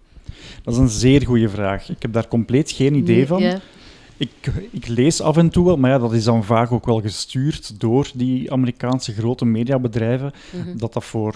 Dat 0.64 0.74
is 0.74 0.80
een 0.80 0.90
zeer 0.90 1.26
goede 1.26 1.50
vraag. 1.50 1.90
Ik 1.90 2.02
heb 2.02 2.14
daar 2.14 2.28
compleet 2.28 2.72
geen 2.72 2.96
idee 2.96 3.28
van. 3.28 3.42
Ja. 3.42 3.60
Ik, 4.18 4.52
ik, 4.72 4.88
lees 4.88 5.22
af 5.22 5.38
en 5.38 5.50
toe 5.50 5.66
wel, 5.66 5.78
maar 5.78 5.92
ja, 5.92 5.98
dat 5.98 6.14
is 6.14 6.24
dan 6.24 6.44
vaak 6.44 6.72
ook 6.72 6.86
wel 6.86 7.02
gestuurd 7.02 7.80
door 7.80 8.12
die 8.14 8.52
Amerikaanse 8.52 9.14
grote 9.14 9.46
mediabedrijven, 9.46 10.32
mhm. 10.52 10.78
dat 10.78 10.94
dat 10.94 11.04
voor 11.04 11.36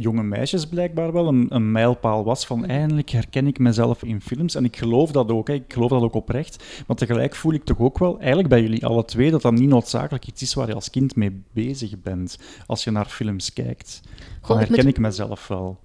jonge 0.00 0.22
meisjes 0.22 0.66
blijkbaar 0.66 1.12
wel 1.12 1.28
een, 1.28 1.46
een, 1.48 1.72
mijlpaal 1.72 2.24
was 2.24 2.46
van 2.46 2.66
eindelijk 2.66 3.10
herken 3.10 3.46
ik 3.46 3.58
mezelf 3.58 4.02
in 4.02 4.20
films. 4.20 4.54
En 4.54 4.64
ik 4.64 4.76
geloof 4.76 5.10
dat 5.10 5.30
ook, 5.30 5.48
hè. 5.48 5.54
ik 5.54 5.72
geloof 5.72 5.90
dat 5.90 6.02
ook 6.02 6.14
oprecht. 6.14 6.64
Maar 6.86 6.96
tegelijk 6.96 7.34
voel 7.34 7.52
ik 7.52 7.64
toch 7.64 7.78
ook 7.78 7.98
wel, 7.98 8.18
eigenlijk 8.18 8.48
bij 8.48 8.62
jullie 8.62 8.86
alle 8.86 9.04
twee, 9.04 9.30
dat 9.30 9.42
dat 9.42 9.52
niet 9.52 9.68
noodzakelijk 9.68 10.26
iets 10.26 10.42
is 10.42 10.54
waar 10.54 10.68
je 10.68 10.74
als 10.74 10.90
kind 10.90 11.16
mee 11.16 11.42
bezig 11.52 12.02
bent 12.02 12.38
als 12.66 12.84
je 12.84 12.90
naar 12.90 13.06
films 13.06 13.52
kijkt. 13.52 14.00
Dan 14.46 14.58
herken 14.58 14.86
ik 14.86 14.98
mezelf 14.98 15.48
wel. 15.48 15.78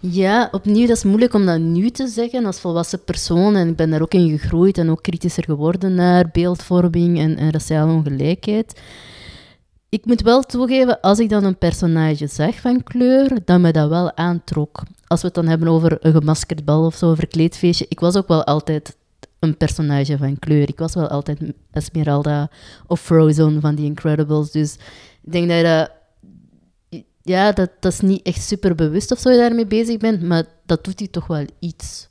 Ja, 0.00 0.48
opnieuw, 0.52 0.86
dat 0.86 0.96
is 0.96 1.04
moeilijk 1.04 1.34
om 1.34 1.46
dat 1.46 1.60
nu 1.60 1.90
te 1.90 2.06
zeggen 2.06 2.44
als 2.44 2.60
volwassen 2.60 3.04
persoon. 3.04 3.56
En 3.56 3.68
ik 3.68 3.76
ben 3.76 3.90
daar 3.90 4.02
ook 4.02 4.14
in 4.14 4.38
gegroeid 4.38 4.78
en 4.78 4.90
ook 4.90 5.02
kritischer 5.02 5.44
geworden 5.44 5.94
naar 5.94 6.28
beeldvorming 6.32 7.18
en, 7.18 7.36
en 7.36 7.50
raciale 7.50 7.92
ongelijkheid 7.92 8.80
ik 9.88 10.04
moet 10.04 10.22
wel 10.22 10.42
toegeven, 10.42 11.00
als 11.00 11.18
ik 11.18 11.28
dan 11.28 11.44
een 11.44 11.58
personage 11.58 12.26
zag 12.26 12.54
van 12.54 12.82
kleur, 12.82 13.44
dat 13.44 13.60
me 13.60 13.72
dat 13.72 13.88
wel 13.88 14.16
aantrok. 14.16 14.82
Als 15.06 15.20
we 15.20 15.26
het 15.26 15.36
dan 15.36 15.46
hebben 15.46 15.68
over 15.68 15.96
een 16.00 16.12
gemaskerd 16.12 16.64
bal 16.64 16.84
of 16.84 16.94
zo, 16.94 17.10
een 17.10 17.16
verkleedfeestje, 17.16 17.86
ik 17.88 18.00
was 18.00 18.16
ook 18.16 18.28
wel 18.28 18.44
altijd 18.44 18.96
een 19.38 19.56
personage 19.56 20.18
van 20.18 20.38
kleur. 20.38 20.68
Ik 20.68 20.78
was 20.78 20.94
wel 20.94 21.08
altijd 21.08 21.40
Esmeralda 21.70 22.50
of 22.86 23.00
Frozen 23.00 23.60
van 23.60 23.74
The 23.74 23.82
Incredibles. 23.82 24.50
Dus 24.50 24.74
ik 25.22 25.32
denk 25.32 25.48
dat 25.48 25.62
dat... 25.62 25.90
Ja, 27.22 27.52
dat, 27.52 27.70
dat 27.80 27.92
is 27.92 28.00
niet 28.00 28.22
echt 28.22 28.42
super 28.42 28.74
bewust 28.74 29.12
of 29.12 29.18
zo 29.18 29.30
je 29.30 29.38
daarmee 29.38 29.66
bezig 29.66 29.96
bent, 29.96 30.22
maar 30.22 30.44
dat 30.66 30.84
doet 30.84 30.98
hij 30.98 31.08
toch 31.08 31.26
wel 31.26 31.44
iets. 31.58 32.07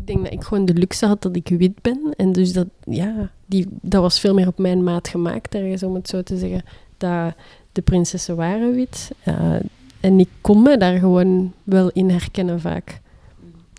Ik 0.00 0.06
denk 0.06 0.22
dat 0.22 0.32
ik 0.32 0.42
gewoon 0.42 0.64
de 0.64 0.74
luxe 0.74 1.06
had 1.06 1.22
dat 1.22 1.36
ik 1.36 1.48
wit 1.48 1.82
ben. 1.82 2.14
En 2.16 2.32
dus 2.32 2.52
dat, 2.52 2.66
ja, 2.84 3.30
die, 3.46 3.66
dat 3.70 4.02
was 4.02 4.20
veel 4.20 4.34
meer 4.34 4.46
op 4.46 4.58
mijn 4.58 4.84
maat 4.84 5.08
gemaakt, 5.08 5.54
ergens 5.54 5.82
om 5.82 5.94
het 5.94 6.08
zo 6.08 6.22
te 6.22 6.36
zeggen. 6.36 6.62
Dat 6.96 7.34
de 7.72 7.82
prinsessen 7.82 8.36
waren 8.36 8.74
wit. 8.74 9.10
Uh, 9.24 9.54
en 10.00 10.20
ik 10.20 10.28
kon 10.40 10.62
me 10.62 10.76
daar 10.76 10.98
gewoon 10.98 11.52
wel 11.64 11.90
in 11.90 12.10
herkennen 12.10 12.60
vaak. 12.60 13.00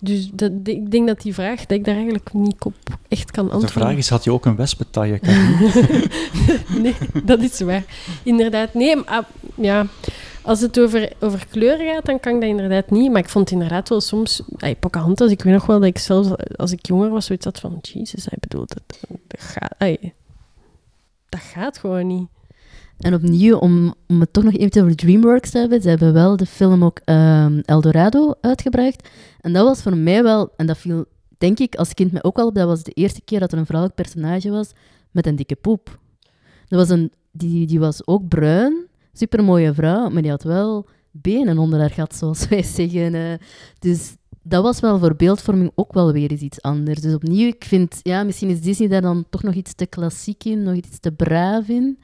Dus 0.02 0.30
dat, 0.34 0.52
ik 0.64 0.92
denk 0.92 1.08
dat 1.08 1.22
die 1.22 1.34
vraag, 1.34 1.66
dat 1.66 1.78
ik 1.78 1.86
daar 1.86 1.96
eigenlijk 1.96 2.34
niet 2.34 2.64
op 2.64 2.76
echt 3.08 3.32
kan 3.32 3.44
antwoorden. 3.44 3.68
De 3.68 3.80
vraag 3.80 3.98
is, 3.98 4.10
had 4.10 4.24
je 4.24 4.32
ook 4.32 4.46
een 4.46 4.56
wespentaille? 4.56 5.20
nee, 6.84 6.96
dat 7.24 7.40
is 7.40 7.60
waar. 7.60 7.84
Inderdaad, 8.24 8.74
nee, 8.74 8.96
maar, 8.96 9.06
ah, 9.06 9.24
ja... 9.56 9.86
Als 10.48 10.62
het 10.62 10.80
over, 10.80 11.12
over 11.20 11.48
kleur 11.48 11.78
gaat, 11.78 12.06
dan 12.06 12.20
kan 12.20 12.36
ik 12.36 12.42
dat 12.42 12.50
inderdaad 12.50 12.90
niet. 12.90 13.12
Maar 13.12 13.22
ik 13.22 13.30
vond 13.30 13.52
inderdaad 13.52 13.90
wel 13.90 14.02
soms... 14.02 14.42
Ay, 14.58 14.76
Pocahontas, 14.76 15.32
ik 15.32 15.44
weet 15.44 15.54
nog 15.54 15.66
wel 15.66 15.80
dat 15.80 15.88
ik 15.88 15.98
zelfs 15.98 16.30
als 16.56 16.72
ik 16.72 16.86
jonger 16.86 17.10
was, 17.10 17.26
zoiets 17.26 17.46
had 17.46 17.60
van... 17.60 17.78
Jezus, 17.82 18.26
hij 18.26 18.38
bedoelt, 18.40 18.74
dat, 18.74 19.00
dat, 19.28 19.42
gaat, 19.42 19.98
dat 21.30 21.42
gaat 21.42 21.78
gewoon 21.78 22.08
niet. 22.08 22.28
En 22.98 23.14
opnieuw, 23.14 23.58
om, 23.58 23.94
om 24.08 24.20
het 24.20 24.34
toch 24.34 24.44
nog 24.44 24.54
even 24.54 24.82
over 24.82 24.96
DreamWorks 24.96 25.50
te 25.50 25.58
hebben, 25.58 25.82
ze 25.82 25.90
hebben 25.90 26.14
wel 26.14 26.38
de 26.38 26.46
film 26.46 26.84
ook 26.84 27.02
um, 27.06 27.60
Eldorado 27.60 28.34
uitgebracht. 28.42 29.10
En 29.42 29.54
dat 29.54 29.66
was 29.66 29.82
voor 29.82 29.98
mij 29.98 30.24
wel, 30.24 30.54
en 30.56 30.66
dat 30.66 30.78
viel 30.78 31.06
denk 31.38 31.60
ik 31.60 31.76
als 31.76 31.94
kind 31.94 32.12
mij 32.12 32.24
ook 32.24 32.38
al 32.38 32.48
op, 32.48 32.56
dat 32.56 32.68
was 32.68 32.84
de 32.84 32.92
eerste 32.92 33.22
keer 33.22 33.40
dat 33.40 33.52
er 33.52 33.58
een 33.58 33.66
vrouwelijk 33.66 34.02
personage 34.02 34.50
was 34.50 34.72
met 35.12 35.28
een 35.28 35.36
dikke 35.36 35.56
poep. 35.56 36.00
Dat 36.68 36.80
was 36.80 36.90
een, 36.90 37.12
die, 37.32 37.68
die 37.68 37.80
was 37.80 38.08
ook 38.08 38.28
bruin, 38.28 38.87
supermooie 39.18 39.74
vrouw, 39.74 40.10
maar 40.10 40.22
die 40.22 40.32
had 40.32 40.44
wel 40.44 40.88
benen 41.12 41.58
onder 41.58 41.80
haar 41.80 41.92
gat, 41.92 42.16
zoals 42.16 42.48
wij 42.48 42.64
zeggen. 42.64 43.14
Uh, 43.14 43.34
dus 43.80 44.16
dat 44.42 44.64
was 44.64 44.80
wel 44.80 45.00
voor 45.00 45.16
beeldvorming 45.16 45.72
ook 45.76 45.94
wel 45.94 46.12
weer 46.12 46.32
eens 46.32 46.42
iets 46.42 46.62
anders. 46.62 47.02
Dus 47.02 47.14
opnieuw, 47.14 47.48
ik 47.48 47.64
vind, 47.64 48.00
ja, 48.04 48.24
misschien 48.24 48.50
is 48.50 48.62
Disney 48.62 48.88
daar 48.88 49.02
dan 49.02 49.26
toch 49.30 49.44
nog 49.44 49.54
iets 49.54 49.74
te 49.74 49.86
klassiek 49.86 50.44
in, 50.44 50.64
nog 50.64 50.76
iets 50.76 51.00
te 51.00 51.12
braaf 51.12 51.68
in. 51.68 52.00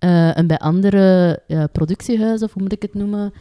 Uh, 0.00 0.38
en 0.38 0.46
bij 0.46 0.58
andere 0.58 1.38
productiehuizen, 1.72 2.46
of 2.46 2.52
hoe 2.52 2.62
moet 2.62 2.72
ik 2.72 2.82
het 2.82 2.94
noemen, 2.94 3.32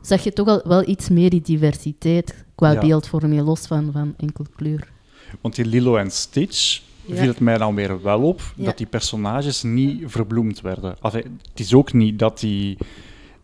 zag 0.00 0.24
je 0.24 0.32
toch 0.32 0.48
al 0.48 0.62
wel 0.64 0.88
iets 0.88 1.08
meer 1.08 1.30
die 1.30 1.40
diversiteit 1.40 2.44
qua 2.54 2.78
beeldvorming, 2.78 3.42
los 3.42 3.66
van, 3.66 3.92
van 3.92 4.14
enkel 4.16 4.46
kleur. 4.56 4.92
Want 5.40 5.54
die 5.54 5.64
Lilo 5.64 5.96
en 5.96 6.10
Stitch, 6.10 6.82
ja. 7.06 7.16
viel 7.16 7.28
het 7.28 7.40
mij 7.40 7.58
dan 7.58 7.74
weer 7.74 8.02
wel 8.02 8.22
op 8.22 8.42
dat 8.56 8.78
die 8.78 8.86
personages 8.86 9.62
niet 9.62 10.02
verbloemd 10.06 10.60
werden. 10.60 10.96
het 11.00 11.26
is 11.54 11.74
ook 11.74 11.92
niet 11.92 12.18
dat 12.18 12.40
die 12.40 12.76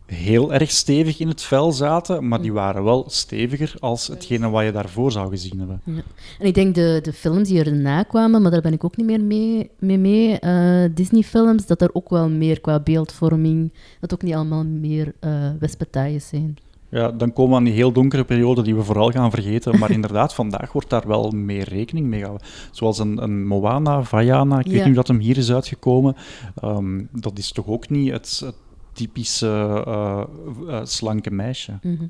heel 0.05 0.53
erg 0.53 0.71
stevig 0.71 1.19
in 1.19 1.27
het 1.27 1.41
vel 1.41 1.71
zaten, 1.71 2.27
maar 2.27 2.41
die 2.41 2.53
waren 2.53 2.83
wel 2.83 3.05
steviger 3.07 3.73
als 3.79 4.07
hetgene 4.07 4.49
wat 4.49 4.63
je 4.63 4.71
daarvoor 4.71 5.11
zou 5.11 5.29
gezien 5.29 5.59
hebben. 5.59 5.81
Ja. 5.83 6.01
En 6.39 6.45
ik 6.45 6.53
denk 6.53 6.75
de, 6.75 6.99
de 7.03 7.13
films 7.13 7.47
die 7.47 7.63
erna 7.63 8.03
kwamen, 8.03 8.41
maar 8.41 8.51
daar 8.51 8.61
ben 8.61 8.73
ik 8.73 8.83
ook 8.83 8.97
niet 8.97 9.05
meer 9.05 9.21
mee 9.21 9.69
mee, 9.79 9.97
mee 9.97 10.39
uh, 10.41 10.89
Disney-films, 10.93 11.65
dat 11.65 11.81
er 11.81 11.89
ook 11.93 12.09
wel 12.09 12.29
meer 12.29 12.61
qua 12.61 12.79
beeldvorming, 12.79 13.73
dat 13.99 14.13
ook 14.13 14.21
niet 14.21 14.33
allemaal 14.33 14.65
meer 14.65 15.13
uh, 15.21 16.17
zijn. 16.17 16.57
Ja, 16.91 17.11
dan 17.11 17.33
komen 17.33 17.51
we 17.51 17.57
aan 17.57 17.63
die 17.63 17.73
heel 17.73 17.91
donkere 17.91 18.23
periode 18.23 18.61
die 18.61 18.75
we 18.75 18.83
vooral 18.83 19.11
gaan 19.11 19.31
vergeten. 19.31 19.79
Maar 19.79 19.91
inderdaad, 19.91 20.33
vandaag 20.33 20.71
wordt 20.71 20.89
daar 20.89 21.07
wel 21.07 21.29
meer 21.29 21.69
rekening 21.69 22.07
mee 22.07 22.19
gehouden. 22.19 22.47
Zoals 22.71 22.99
een, 22.99 23.23
een 23.23 23.47
Moana, 23.47 24.03
Vaiana, 24.03 24.59
ik 24.59 24.71
weet 24.71 24.85
niet 24.85 24.95
dat 24.95 25.07
hem 25.07 25.19
hier 25.19 25.37
is 25.37 25.51
uitgekomen. 25.51 26.15
Um, 26.63 27.07
dat 27.11 27.37
is 27.37 27.51
toch 27.51 27.67
ook 27.67 27.89
niet 27.89 28.11
het, 28.11 28.53
typische 28.93 29.83
uh, 29.87 30.23
uh, 30.67 30.79
slanke 30.83 31.31
meisje. 31.31 31.79
Mhm. 31.81 32.05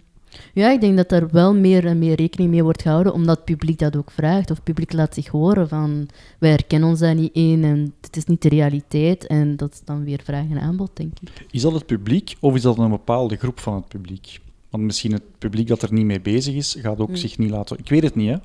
Ja, 0.53 0.71
ik 0.71 0.81
denk 0.81 0.97
dat 0.97 1.11
er 1.11 1.27
wel 1.31 1.55
meer 1.55 1.85
en 1.85 1.99
meer 1.99 2.15
rekening 2.15 2.49
mee 2.49 2.63
wordt 2.63 2.81
gehouden, 2.81 3.13
omdat 3.13 3.35
het 3.35 3.45
publiek 3.45 3.79
dat 3.79 3.95
ook 3.97 4.11
vraagt. 4.11 4.49
Of 4.49 4.55
het 4.55 4.65
publiek 4.65 4.93
laat 4.93 5.13
zich 5.13 5.27
horen 5.27 5.67
van, 5.67 6.07
wij 6.39 6.49
herkennen 6.49 6.89
ons 6.89 6.99
daar 6.99 7.15
niet 7.15 7.33
in 7.33 7.63
en 7.63 7.93
het 8.01 8.17
is 8.17 8.25
niet 8.25 8.41
de 8.41 8.49
realiteit. 8.49 9.27
En 9.27 9.55
dat 9.55 9.73
is 9.73 9.81
dan 9.85 10.03
weer 10.03 10.21
vraag 10.23 10.49
en 10.49 10.59
aanbod, 10.59 10.89
denk 10.93 11.19
ik. 11.21 11.45
Is 11.51 11.61
dat 11.61 11.73
het 11.73 11.85
publiek 11.85 12.35
of 12.39 12.55
is 12.55 12.61
dat 12.61 12.77
een 12.77 12.89
bepaalde 12.89 13.35
groep 13.35 13.59
van 13.59 13.75
het 13.75 13.87
publiek? 13.87 14.39
Want 14.71 14.83
misschien 14.83 15.11
het 15.11 15.37
publiek 15.37 15.67
dat 15.67 15.81
er 15.81 15.93
niet 15.93 16.05
mee 16.05 16.21
bezig 16.21 16.55
is, 16.55 16.77
gaat 16.79 16.99
ook 16.99 17.09
hm. 17.09 17.15
zich 17.15 17.37
niet 17.37 17.49
laten... 17.49 17.77
Ik 17.77 17.89
weet 17.89 18.03
het 18.03 18.15
niet, 18.15 18.29
hè? 18.29 18.37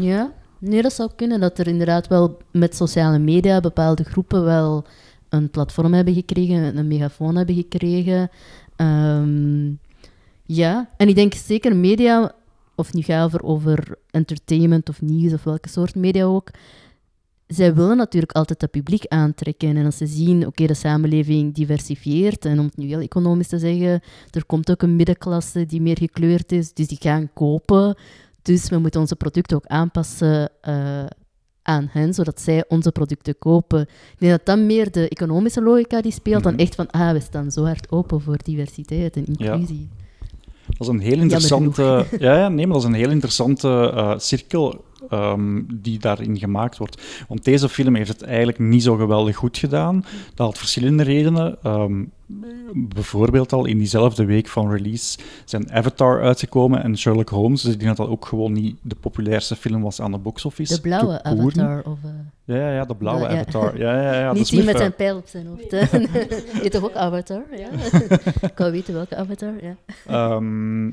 Ja, 0.00 0.32
nee, 0.58 0.82
dat 0.82 0.92
zou 0.92 1.10
kunnen. 1.16 1.40
Dat 1.40 1.58
er 1.58 1.66
inderdaad 1.66 2.08
wel 2.08 2.38
met 2.50 2.76
sociale 2.76 3.18
media 3.18 3.60
bepaalde 3.60 4.04
groepen 4.04 4.44
wel 4.44 4.84
een 5.28 5.50
platform 5.50 5.92
hebben 5.92 6.14
gekregen, 6.14 6.76
een 6.76 6.88
megafoon 6.88 7.36
hebben 7.36 7.54
gekregen. 7.54 8.30
Ehm, 8.76 9.72
ja, 10.42 10.88
en 10.96 11.08
ik 11.08 11.14
denk 11.14 11.34
zeker 11.34 11.76
media, 11.76 12.34
of 12.74 12.92
nu 12.92 13.02
gaat 13.02 13.24
over, 13.24 13.42
over 13.42 13.98
entertainment 14.10 14.88
of 14.88 15.02
nieuws 15.02 15.32
of 15.32 15.44
welke 15.44 15.68
soort 15.68 15.94
media 15.94 16.24
ook, 16.24 16.50
zij 17.46 17.74
willen 17.74 17.96
natuurlijk 17.96 18.32
altijd 18.32 18.60
het 18.60 18.70
publiek 18.70 19.06
aantrekken. 19.06 19.76
En 19.76 19.84
als 19.84 19.96
ze 19.96 20.06
zien, 20.06 20.46
oké, 20.46 20.66
de 20.66 20.74
samenleving 20.74 21.54
diversifieert, 21.54 22.44
en 22.44 22.58
om 22.58 22.64
het 22.64 22.76
nu 22.76 22.86
heel 22.86 23.00
economisch 23.00 23.48
te 23.48 23.58
zeggen, 23.58 24.02
er 24.30 24.44
komt 24.46 24.70
ook 24.70 24.82
een 24.82 24.96
middenklasse 24.96 25.66
die 25.66 25.80
meer 25.80 25.98
gekleurd 25.98 26.52
is, 26.52 26.72
dus 26.72 26.86
die 26.86 26.98
gaan 27.00 27.30
kopen. 27.34 27.96
Dus 28.42 28.68
we 28.68 28.78
moeten 28.78 29.00
onze 29.00 29.16
producten 29.16 29.56
ook 29.56 29.66
aanpassen 29.66 30.50
uh, 30.68 31.04
aan 31.62 31.88
hen, 31.90 32.14
zodat 32.14 32.40
zij 32.40 32.64
onze 32.68 32.92
producten 32.92 33.38
kopen. 33.38 33.80
Ik 33.80 34.18
denk 34.18 34.32
dat 34.32 34.46
dat 34.46 34.58
meer 34.58 34.90
de 34.90 35.08
economische 35.08 35.62
logica 35.62 36.02
die 36.02 36.12
speelt, 36.12 36.42
dan 36.42 36.52
mhm. 36.52 36.62
echt 36.62 36.74
van, 36.74 36.90
ah, 36.90 37.12
we 37.12 37.20
staan 37.20 37.50
zo 37.50 37.64
hard 37.64 37.90
open 37.90 38.20
voor 38.20 38.36
diversiteit 38.42 39.16
en 39.16 39.24
inclusie. 39.24 39.88
Dat 40.66 40.80
is 40.80 40.86
een 40.86 41.00
heel 41.00 41.18
interessante, 41.18 42.06
ja, 42.18 42.38
ja, 42.38 42.48
nee, 42.48 42.66
maar 42.66 42.74
dat 42.74 42.82
is 42.82 42.88
een 42.88 42.94
heel 42.94 43.10
interessante 43.10 43.92
uh, 43.94 44.18
cirkel 44.18 44.84
ehm, 45.08 45.62
die 45.72 45.98
daarin 45.98 46.38
gemaakt 46.38 46.78
wordt. 46.78 47.02
Want 47.28 47.44
deze 47.44 47.68
film 47.68 47.94
heeft 47.94 48.08
het 48.08 48.22
eigenlijk 48.22 48.58
niet 48.58 48.82
zo 48.82 48.96
geweldig 48.96 49.36
goed 49.36 49.58
gedaan. 49.58 50.04
Dat 50.34 50.46
had 50.46 50.58
verschillende 50.58 51.02
redenen. 51.02 51.56
Ehm, 51.62 52.02
bijvoorbeeld 52.72 53.52
al 53.52 53.64
in 53.64 53.78
diezelfde 53.78 54.24
week 54.24 54.48
van 54.48 54.70
release 54.70 55.18
zijn 55.44 55.72
Avatar 55.72 56.22
uitgekomen 56.22 56.82
en 56.82 56.98
Sherlock 56.98 57.28
Holmes. 57.28 57.62
Dus 57.62 57.72
ik 57.72 57.80
denk 57.80 57.96
dat 57.96 58.06
dat 58.06 58.16
ook 58.16 58.26
gewoon 58.26 58.52
niet 58.52 58.76
de 58.82 58.94
populairste 59.00 59.56
film 59.56 59.82
was 59.82 60.00
aan 60.00 60.12
de 60.12 60.18
box 60.18 60.44
office. 60.44 60.74
De 60.74 60.80
blauwe. 60.80 61.22
Avatar. 61.22 61.82
Of, 61.84 61.98
eh, 62.04 62.10
Ja, 62.44 62.56
ja, 62.56 62.72
ja, 62.72 62.84
de 62.84 62.94
blauwe 62.94 63.22
ja. 63.22 63.28
Avatar. 63.28 63.78
Ja, 63.78 64.02
ja, 64.02 64.20
ja, 64.20 64.32
niet 64.34 64.48
die 64.48 64.64
met 64.64 64.76
zijn 64.76 64.94
pijl 64.94 65.16
op 65.16 65.26
zijn 65.26 65.46
hoofd. 65.46 65.70
Je 66.64 66.68
toch 66.70 66.84
ook 66.84 66.94
Avatar? 66.94 67.42
Ja. 67.50 67.68
ik 68.48 68.58
weten 68.58 68.94
welke 68.94 69.16
Avatar. 69.16 69.52
Ja. 69.62 69.76
Ehm, 70.06 70.86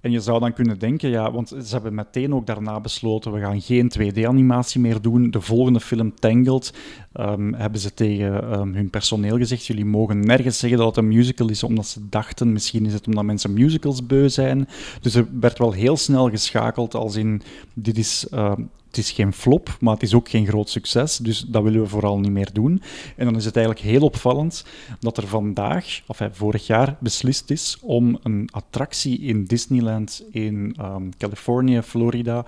en 0.00 0.10
je 0.10 0.20
zou 0.20 0.40
dan 0.40 0.52
kunnen 0.52 0.78
denken, 0.78 1.10
ja, 1.10 1.32
want 1.32 1.48
ze 1.48 1.72
hebben 1.72 1.94
meteen 1.94 2.34
ook 2.34 2.46
daarna 2.46 2.80
besloten, 2.80 3.32
we 3.32 3.40
gaan 3.40 3.60
geen 3.60 3.92
2D-animatie 3.98 4.80
meer 4.80 5.00
doen. 5.00 5.30
De 5.30 5.40
volgende 5.40 5.80
film, 5.80 6.14
Tangled, 6.14 6.74
ehm, 7.12 7.52
hebben 7.52 7.80
ze 7.80 7.94
tegen 7.94 8.42
ehm, 8.42 8.74
hun 8.74 8.90
personeel 8.90 9.36
gezegd, 9.36 9.66
jullie 9.66 9.84
mogen 9.84 10.20
nergens 10.20 10.58
zeggen 10.58 10.78
dat 10.78 10.86
het 10.86 10.96
een 10.96 11.08
musical 11.08 11.48
is, 11.48 11.62
omdat 11.62 11.86
ze 11.86 12.00
dachten, 12.08 12.52
misschien 12.52 12.86
is 12.86 12.92
het 12.92 13.06
omdat 13.06 13.24
mensen 13.24 13.52
musicals 13.52 14.06
beu 14.06 14.28
zijn. 14.28 14.68
Dus 15.00 15.14
er 15.14 15.26
werd 15.40 15.58
wel 15.58 15.72
heel 15.72 15.96
snel 15.96 16.30
geschakeld 16.30 16.94
als 16.94 17.16
in, 17.16 17.42
dit 17.74 17.98
is... 17.98 18.26
ehm, 18.30 18.62
het 18.98 19.06
is 19.06 19.12
geen 19.12 19.32
flop, 19.32 19.76
maar 19.80 19.94
het 19.94 20.02
is 20.02 20.14
ook 20.14 20.28
geen 20.28 20.46
groot 20.46 20.70
succes, 20.70 21.16
dus 21.16 21.40
dat 21.40 21.62
willen 21.62 21.80
we 21.80 21.88
vooral 21.88 22.18
niet 22.18 22.30
meer 22.30 22.52
doen. 22.52 22.82
En 23.16 23.24
dan 23.24 23.36
is 23.36 23.44
het 23.44 23.56
eigenlijk 23.56 23.86
heel 23.86 24.02
opvallend 24.02 24.64
dat 25.00 25.16
er 25.16 25.26
vandaag, 25.26 26.00
of 26.06 26.20
vorig 26.32 26.66
jaar, 26.66 26.96
beslist 27.00 27.50
is 27.50 27.78
om 27.80 28.18
een 28.22 28.48
attractie 28.52 29.20
in 29.20 29.44
Disneyland 29.44 30.24
in 30.30 30.74
ehm, 30.78 31.08
Californië, 31.18 31.82
Florida, 31.82 32.44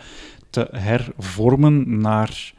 te 0.50 0.68
hervormen 0.70 2.00
naar 2.00 2.52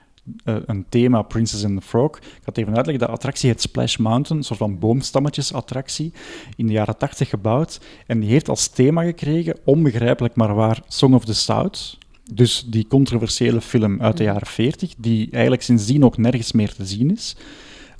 eh, 0.43 0.55
een 0.65 0.85
thema 0.89 1.21
Princess 1.21 1.65
and 1.65 1.79
the 1.79 1.87
Frog. 1.87 2.17
Ik 2.17 2.23
ga 2.43 2.51
even 2.53 2.75
uitleggen. 2.75 3.05
De 3.05 3.13
attractie 3.13 3.49
heet 3.49 3.61
Splash 3.61 3.97
Mountain, 3.97 4.37
een 4.37 4.43
soort 4.43 4.59
van 4.59 4.79
boomstammetjes-attractie, 4.79 6.13
in 6.55 6.67
de 6.67 6.73
jaren 6.73 6.97
80 6.97 7.29
gebouwd. 7.29 7.81
En 8.07 8.19
die 8.19 8.29
heeft 8.29 8.49
als 8.49 8.67
thema 8.67 9.03
gekregen, 9.03 9.57
onbegrijpelijk 9.63 10.35
maar 10.35 10.55
waar, 10.55 10.81
Song 10.87 11.13
of 11.13 11.25
the 11.25 11.33
South. 11.33 11.99
Dus 12.31 12.63
die 12.67 12.87
controversiële 12.87 13.61
film 13.61 14.01
uit 14.01 14.17
de 14.17 14.23
jaren 14.23 14.47
40, 14.47 14.93
die 14.97 15.29
eigenlijk 15.31 15.63
sindsdien 15.63 16.05
ook 16.05 16.17
nergens 16.17 16.51
meer 16.51 16.73
te 16.73 16.85
zien 16.85 17.11
is. 17.11 17.35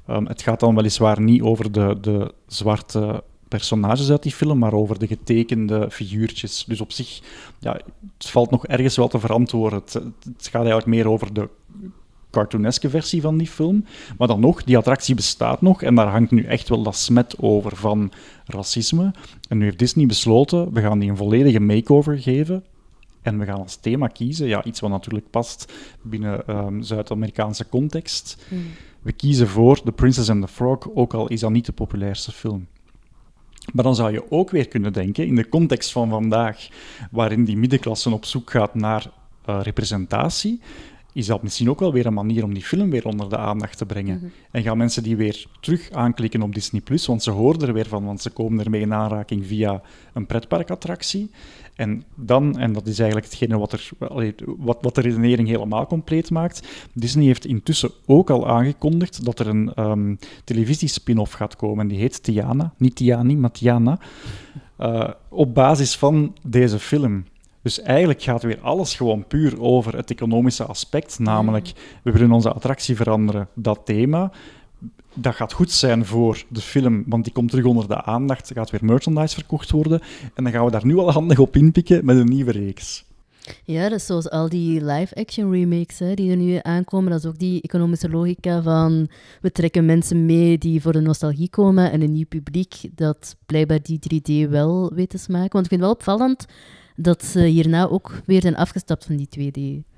Ehm, 0.08 0.26
het 0.26 0.42
gaat 0.42 0.60
dan 0.60 0.76
weliswaar 0.76 1.22
niet 1.22 1.42
over 1.42 1.72
de, 1.72 1.98
de 2.02 2.34
zwarte 2.48 3.24
personages 3.48 4.10
uit 4.10 4.24
die 4.24 4.32
film, 4.32 4.58
maar 4.58 4.74
over 4.74 5.00
de 5.00 5.08
getekende 5.08 5.92
figuurtjes. 5.92 6.66
Dus 6.68 6.82
op 6.82 6.92
zich, 6.92 7.22
ja, 7.60 7.74
het 8.18 8.30
valt 8.30 8.52
nog 8.52 8.68
ergens 8.68 8.96
wel 8.96 9.08
te 9.08 9.20
verantwoorden. 9.20 9.80
Het, 9.80 9.94
het 9.94 10.48
gaat 10.48 10.54
eigenlijk 10.62 10.86
meer 10.86 11.10
over 11.10 11.34
de 11.34 11.50
cartooneske 12.32 12.90
versie 12.90 13.22
van 13.22 13.38
die 13.38 13.48
film. 13.48 13.86
Maar 14.18 14.28
dan 14.28 14.40
nog, 14.40 14.64
die 14.64 14.78
attractie 14.78 15.16
bestaat 15.16 15.62
nog 15.62 15.82
en 15.82 15.96
daar 15.96 16.08
hangt 16.08 16.32
nu 16.32 16.44
echt 16.44 16.70
wel 16.70 16.84
dat 16.84 16.96
smet 16.96 17.36
over 17.40 17.76
van 17.76 18.12
racisme. 18.46 19.14
En 19.50 19.58
nu 19.58 19.64
heeft 19.64 19.80
Disney 19.80 20.06
besloten, 20.06 20.74
we 20.74 20.82
gaan 20.82 21.00
die 21.00 21.10
een 21.10 21.18
volledige 21.18 21.60
makeover 21.60 22.18
geven. 22.18 22.64
En 23.22 23.40
we 23.40 23.46
gaan 23.46 23.60
als 23.60 23.76
thema 23.76 24.08
kiezen, 24.08 24.48
ja, 24.48 24.64
iets 24.64 24.80
wat 24.80 24.90
natuurlijk 24.90 25.30
past 25.30 25.74
binnen 26.02 26.48
ehm, 26.48 26.82
Zuid-Amerikaanse 26.82 27.70
context. 27.70 28.38
We 29.02 29.12
kiezen 29.12 29.48
voor 29.48 29.82
The 29.82 29.92
Princess 29.92 30.30
and 30.30 30.42
the 30.42 30.48
Frog, 30.48 30.90
ook 30.94 31.14
al 31.14 31.28
is 31.28 31.40
dat 31.40 31.52
niet 31.52 31.66
de 31.66 31.72
populairste 31.72 32.32
film. 32.32 32.68
Maar 33.74 33.84
dan 33.84 33.96
zou 33.96 34.12
je 34.12 34.32
ook 34.32 34.50
weer 34.50 34.68
kunnen 34.68 34.94
denken, 34.94 35.28
in 35.28 35.36
de 35.36 35.50
context 35.50 35.92
van 35.92 36.10
vandaag, 36.10 36.68
waarin 37.12 37.46
die 37.46 37.58
middenklasse 37.58 38.10
op 38.10 38.26
zoek 38.26 38.52
gaat 38.52 38.76
naar 38.76 39.12
eh, 39.46 39.60
representatie, 39.64 40.60
is 41.14 41.26
dat 41.26 41.44
misschien 41.44 41.70
ook 41.70 41.80
wel 41.80 41.94
weer 41.94 42.06
een 42.06 42.14
manier 42.14 42.44
om 42.44 42.54
die 42.54 42.64
film 42.64 42.90
weer 42.90 43.06
onder 43.06 43.30
de 43.30 43.38
aandacht 43.38 43.78
te 43.78 43.86
brengen. 43.86 44.32
En 44.52 44.64
gaan 44.64 44.78
mensen 44.78 45.04
die 45.04 45.16
weer 45.16 45.46
terug 45.60 45.92
aanklikken 45.92 46.42
op 46.42 46.54
Disney+, 46.54 46.82
Plus, 46.82 47.06
want 47.06 47.24
ze 47.24 47.32
hoorden 47.32 47.68
er 47.68 47.74
weer 47.74 47.88
van, 47.88 48.06
want 48.06 48.22
ze 48.22 48.30
komen 48.30 48.64
ermee 48.64 48.82
in 48.82 48.94
aanraking 48.94 49.46
via 49.46 49.82
een 50.14 50.26
pretparkattractie. 50.26 51.32
En 51.76 52.04
dan, 52.16 52.60
en 52.60 52.74
dat 52.74 52.88
is 52.88 53.00
eigenlijk 53.00 53.30
hetgene 53.30 53.58
wat, 53.58 53.72
er, 53.72 53.90
wat, 54.58 54.78
wat 54.82 54.96
de 54.96 55.02
redenering 55.02 55.48
helemaal 55.48 55.88
compleet 55.88 56.30
maakt, 56.30 56.68
Disney 56.94 57.26
heeft 57.26 57.46
intussen 57.46 57.92
ook 58.06 58.30
al 58.30 58.48
aangekondigd 58.48 59.26
dat 59.26 59.40
er 59.40 59.48
een 59.48 59.74
ehm 59.74 60.16
televisiespin-off 60.44 61.34
gaat 61.34 61.56
komen. 61.56 61.88
Die 61.88 62.00
heet 62.00 62.24
Tiana, 62.24 62.74
niet 62.78 62.96
Tiani, 62.96 63.36
maar 63.36 63.52
Tiana. 63.52 64.00
Eh, 64.76 65.10
op 65.30 65.54
basis 65.54 65.96
van 65.98 66.36
deze 66.44 66.80
film. 66.80 67.26
Dus 67.62 67.82
eigenlijk 67.82 68.22
gaat 68.22 68.44
weer 68.44 68.60
alles 68.62 68.96
gewoon 68.96 69.28
puur 69.28 69.62
over 69.62 69.96
het 69.96 70.12
economische 70.12 70.66
aspect. 70.66 71.20
Namelijk, 71.20 71.72
we 72.04 72.12
willen 72.12 72.32
onze 72.32 72.52
attractie 72.52 72.96
veranderen, 72.96 73.48
dat 73.54 73.82
thema. 73.86 74.32
Dat 75.14 75.36
gaat 75.36 75.54
goed 75.54 75.72
zijn 75.72 76.06
voor 76.06 76.44
de 76.48 76.62
film, 76.62 77.04
want 77.08 77.24
die 77.24 77.34
komt 77.34 77.50
terug 77.50 77.66
onder 77.66 77.88
de 77.88 78.04
aandacht. 78.04 78.50
Er 78.50 78.56
gaat 78.56 78.70
weer 78.70 78.86
merchandise 78.86 79.36
verkocht 79.36 79.72
worden. 79.72 80.02
En 80.34 80.44
dan 80.44 80.54
gaan 80.54 80.66
we 80.66 80.72
daar 80.72 80.86
nu 80.86 80.98
al 80.98 81.12
handig 81.12 81.40
op 81.40 81.56
inpikken 81.56 82.06
met 82.06 82.18
een 82.18 82.30
nieuwe 82.30 82.52
reeks. 82.52 83.06
Ja, 83.64 83.90
dat 83.90 84.00
is 84.00 84.06
zoals 84.06 84.30
al 84.30 84.50
die 84.50 84.86
live-action 84.86 85.52
remakes 85.52 86.00
hè, 86.00 86.14
die 86.14 86.32
er 86.32 86.38
nu 86.38 86.60
aankomen. 86.62 87.12
Dat 87.12 87.20
is 87.20 87.30
ook 87.30 87.40
die 87.40 87.62
economische 87.62 88.10
logica 88.10 88.62
van 88.62 89.10
we 89.42 89.52
trekken 89.52 89.86
mensen 89.86 90.26
mee 90.26 90.58
die 90.58 90.82
voor 90.82 90.92
de 90.92 91.02
nostalgie 91.02 91.50
komen 91.50 91.92
en 91.92 92.02
een 92.02 92.12
nieuw 92.12 92.28
publiek 92.28 92.76
dat 92.96 93.36
blijkbaar 93.46 93.80
die 93.82 94.00
3D 94.46 94.50
wel 94.50 94.92
weet 94.94 95.10
te 95.10 95.18
smaken. 95.18 95.52
Want 95.52 95.66
ik 95.66 95.70
vind 95.70 95.82
het 95.82 95.90
wel 95.90 95.92
opvallend 95.92 96.46
dat 96.96 97.24
ze 97.24 97.40
hierna 97.40 97.88
ook 97.88 98.22
weer 98.26 98.42
zijn 98.42 98.56
afgestapt 98.56 99.06
van 99.06 99.16
die 99.16 99.30
2D 99.40 99.91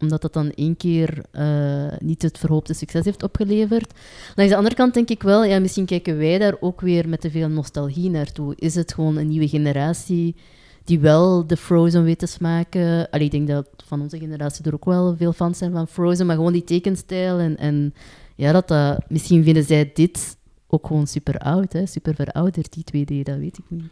omdat 0.00 0.22
dat 0.22 0.32
dan 0.32 0.50
één 0.50 0.76
keer 0.76 1.24
eh, 1.30 1.98
niet 1.98 2.22
het 2.22 2.38
verhoopte 2.38 2.74
succes 2.74 3.04
heeft 3.04 3.22
opgeleverd. 3.22 3.92
Langs 4.34 4.52
de 4.52 4.56
andere 4.56 4.74
kant 4.74 4.94
denk 4.94 5.08
ik 5.08 5.22
wel, 5.22 5.44
ja, 5.44 5.58
misschien 5.58 5.86
kijken 5.86 6.18
wij 6.18 6.38
daar 6.38 6.56
ook 6.60 6.80
weer 6.80 7.08
met 7.08 7.20
te 7.20 7.30
veel 7.30 7.48
nostalgie 7.48 8.10
naartoe. 8.10 8.54
Is 8.56 8.74
het 8.74 8.94
gewoon 8.94 9.16
een 9.16 9.28
nieuwe 9.28 9.48
generatie 9.48 10.36
die 10.84 11.00
wel 11.00 11.46
de 11.46 11.56
Frozen 11.56 12.04
weet 12.04 12.18
te 12.18 12.26
smaken? 12.26 13.10
Allee, 13.10 13.24
ik 13.24 13.30
denk 13.30 13.48
dat 13.48 13.68
van 13.86 14.00
onze 14.00 14.18
generatie 14.18 14.64
er 14.64 14.74
ook 14.74 14.84
wel 14.84 15.16
veel 15.16 15.32
fans 15.32 15.58
zijn 15.58 15.72
van 15.72 15.88
Frozen, 15.88 16.26
maar 16.26 16.36
gewoon 16.36 16.52
die 16.52 16.64
tekenstijl 16.64 17.38
en, 17.38 17.56
en 17.56 17.94
ja, 18.34 18.60
dat. 18.60 18.98
Misschien 19.08 19.44
vinden 19.44 19.64
zij 19.64 19.90
dit 19.94 20.36
ook 20.68 20.86
gewoon 20.86 21.06
super 21.06 21.38
oud, 21.38 21.72
hè? 21.72 21.86
super 21.86 22.14
verouderd, 22.14 22.72
die 22.72 23.04
2D, 23.04 23.22
dat 23.22 23.36
weet 23.36 23.58
ik 23.58 23.64
niet. 23.68 23.84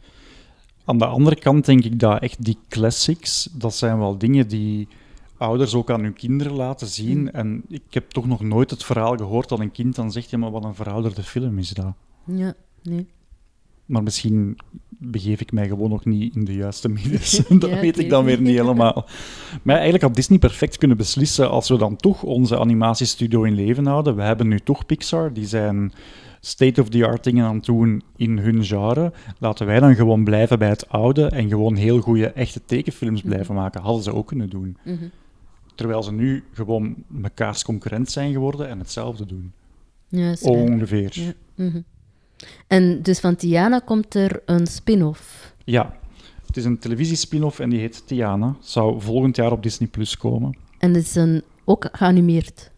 Aan 0.85 0.99
de 0.99 1.07
andere 1.07 1.37
kant 1.37 1.65
denk 1.65 1.85
ik 1.85 2.01
dat 2.01 2.23
echt 2.23 2.45
die 2.45 2.59
classics, 2.69 3.49
dat 3.53 3.75
zijn 3.75 3.99
wel 3.99 4.19
dingen 4.19 4.49
die 4.49 4.89
ouders 5.39 5.74
ook 5.74 5.91
aan 5.91 6.03
hun 6.03 6.12
kinderen 6.12 6.53
laten 6.53 6.87
zien. 6.87 7.20
Mm. 7.20 7.28
En 7.28 7.64
ik 7.68 7.82
heb 7.91 8.11
toch 8.11 8.26
nog 8.26 8.41
nooit 8.41 8.70
het 8.70 8.84
verhaal 8.84 9.16
gehoord 9.16 9.49
dat 9.49 9.61
een 9.61 9.72
kind 9.72 9.95
dan 9.95 10.12
zegt, 10.12 10.30
ja, 10.30 10.39
maar 10.39 10.51
wat 10.51 10.64
een 10.64 10.74
verouderde 10.74 11.22
film 11.22 11.59
is 11.59 11.68
dat. 11.68 11.93
Ja, 12.24 12.55
nee. 12.82 13.07
Maar 13.87 14.03
misschien 14.03 14.59
begeef 14.89 15.41
ik 15.41 15.53
mij 15.53 15.68
gewoon 15.68 15.91
nog 15.91 16.05
niet 16.05 16.34
in 16.34 16.45
de 16.45 16.55
juiste 16.55 16.89
middens. 17.03 17.43
dat 17.49 17.70
Ja, 17.70 17.80
weet 17.80 17.99
ik 17.99 18.09
dan 18.09 18.24
weer 18.24 18.41
niet 18.41 18.57
helemaal. 18.57 19.07
Maar 19.62 19.74
eigenlijk 19.74 20.05
had 20.05 20.14
Disney 20.14 20.39
perfect 20.39 20.78
kunnen 20.78 20.97
beslissen 20.97 21.51
als 21.51 21.68
we 21.68 21.78
dan 21.78 21.97
toch 21.97 22.22
onze 22.22 22.59
animatiestudio 22.59 23.43
in 23.43 23.55
leven 23.55 23.87
houden. 23.87 24.16
We 24.16 24.22
hebben 24.22 24.49
nu 24.49 24.59
toch 24.59 24.87
Pixar, 24.87 25.32
die 25.32 25.47
zijn 25.47 25.93
state-of-the-art 26.41 27.24
dingen 27.24 27.47
aan 27.47 27.55
het 27.55 27.64
doen 27.64 28.03
in 28.16 28.39
hun 28.39 28.64
genre. 28.64 29.12
Laten 29.39 29.66
wij 29.66 29.80
dan 29.80 29.95
gewoon 29.95 30.24
blijven 30.24 30.59
bij 30.59 30.68
het 30.68 30.89
oude 30.89 31.26
en 31.26 31.49
gewoon 31.49 31.74
heel 31.74 32.01
goede 32.01 32.26
echte 32.26 32.61
tekenfilms 32.64 33.22
blijven 33.22 33.55
maken. 33.55 33.80
Hadden 33.80 34.03
ze 34.03 34.14
ook 34.14 34.26
kunnen 34.26 34.51
doen. 34.51 34.76
Mhm. 34.84 35.05
Terwijl 35.77 36.03
ze 36.03 36.12
nu 36.12 36.45
gewoon 36.53 36.95
mekaars 37.07 37.64
concurrent 37.64 38.11
zijn 38.11 38.33
geworden 38.33 38.68
en 38.68 38.79
hetzelfde 38.79 39.27
doen. 39.27 39.53
Ja. 40.09 40.35
Ongeveer. 40.43 41.11
Ja. 41.12 41.33
mhm. 41.55 41.81
En 42.66 43.03
dus 43.03 43.20
van 43.20 43.37
Tiana 43.37 43.79
komt 43.79 44.14
er 44.14 44.43
een 44.47 44.66
spin-off. 44.66 45.55
Ja, 45.64 45.99
het 46.47 46.57
is 46.57 46.64
een 46.64 46.79
televisiespin-off 46.79 47.59
en 47.59 47.70
die 47.70 47.81
heet 47.81 48.07
Tiana. 48.07 48.57
Zou 48.61 49.01
volgend 49.01 49.37
jaar 49.37 49.53
op 49.53 49.62
Disney 49.62 49.89
Plus 49.89 50.16
komen. 50.16 50.57
En 50.79 50.95
het 50.95 51.05
is 51.05 51.14
een, 51.14 51.43
ook 51.64 51.89
geanimeerd. 51.93 52.70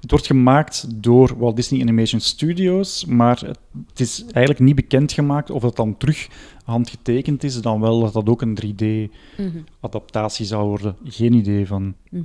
Het 0.00 0.10
wordt 0.10 0.26
gemaakt 0.26 1.02
door 1.02 1.38
Walt 1.38 1.56
Disney 1.56 1.80
Animation 1.80 2.20
Studios, 2.20 3.04
maar 3.04 3.40
het 3.88 4.00
is 4.00 4.24
eigenlijk 4.24 4.58
niet 4.58 4.74
bekendgemaakt 4.74 5.50
of 5.50 5.62
dat 5.62 5.76
dan 5.76 5.96
terug 5.96 6.28
handgetekend 6.64 7.44
is, 7.44 7.60
dan 7.60 7.80
wel 7.80 8.00
dat 8.00 8.12
dat 8.12 8.28
ook 8.28 8.42
een 8.42 8.58
3D-adaptatie 8.64 10.46
zou 10.46 10.68
worden. 10.68 10.96
Geen 11.04 11.32
idee 11.32 11.66
van. 11.66 11.94
Mhm. 12.10 12.24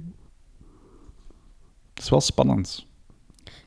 Het 1.99 2.07
is 2.07 2.13
wel 2.13 2.21
spannend. 2.21 2.85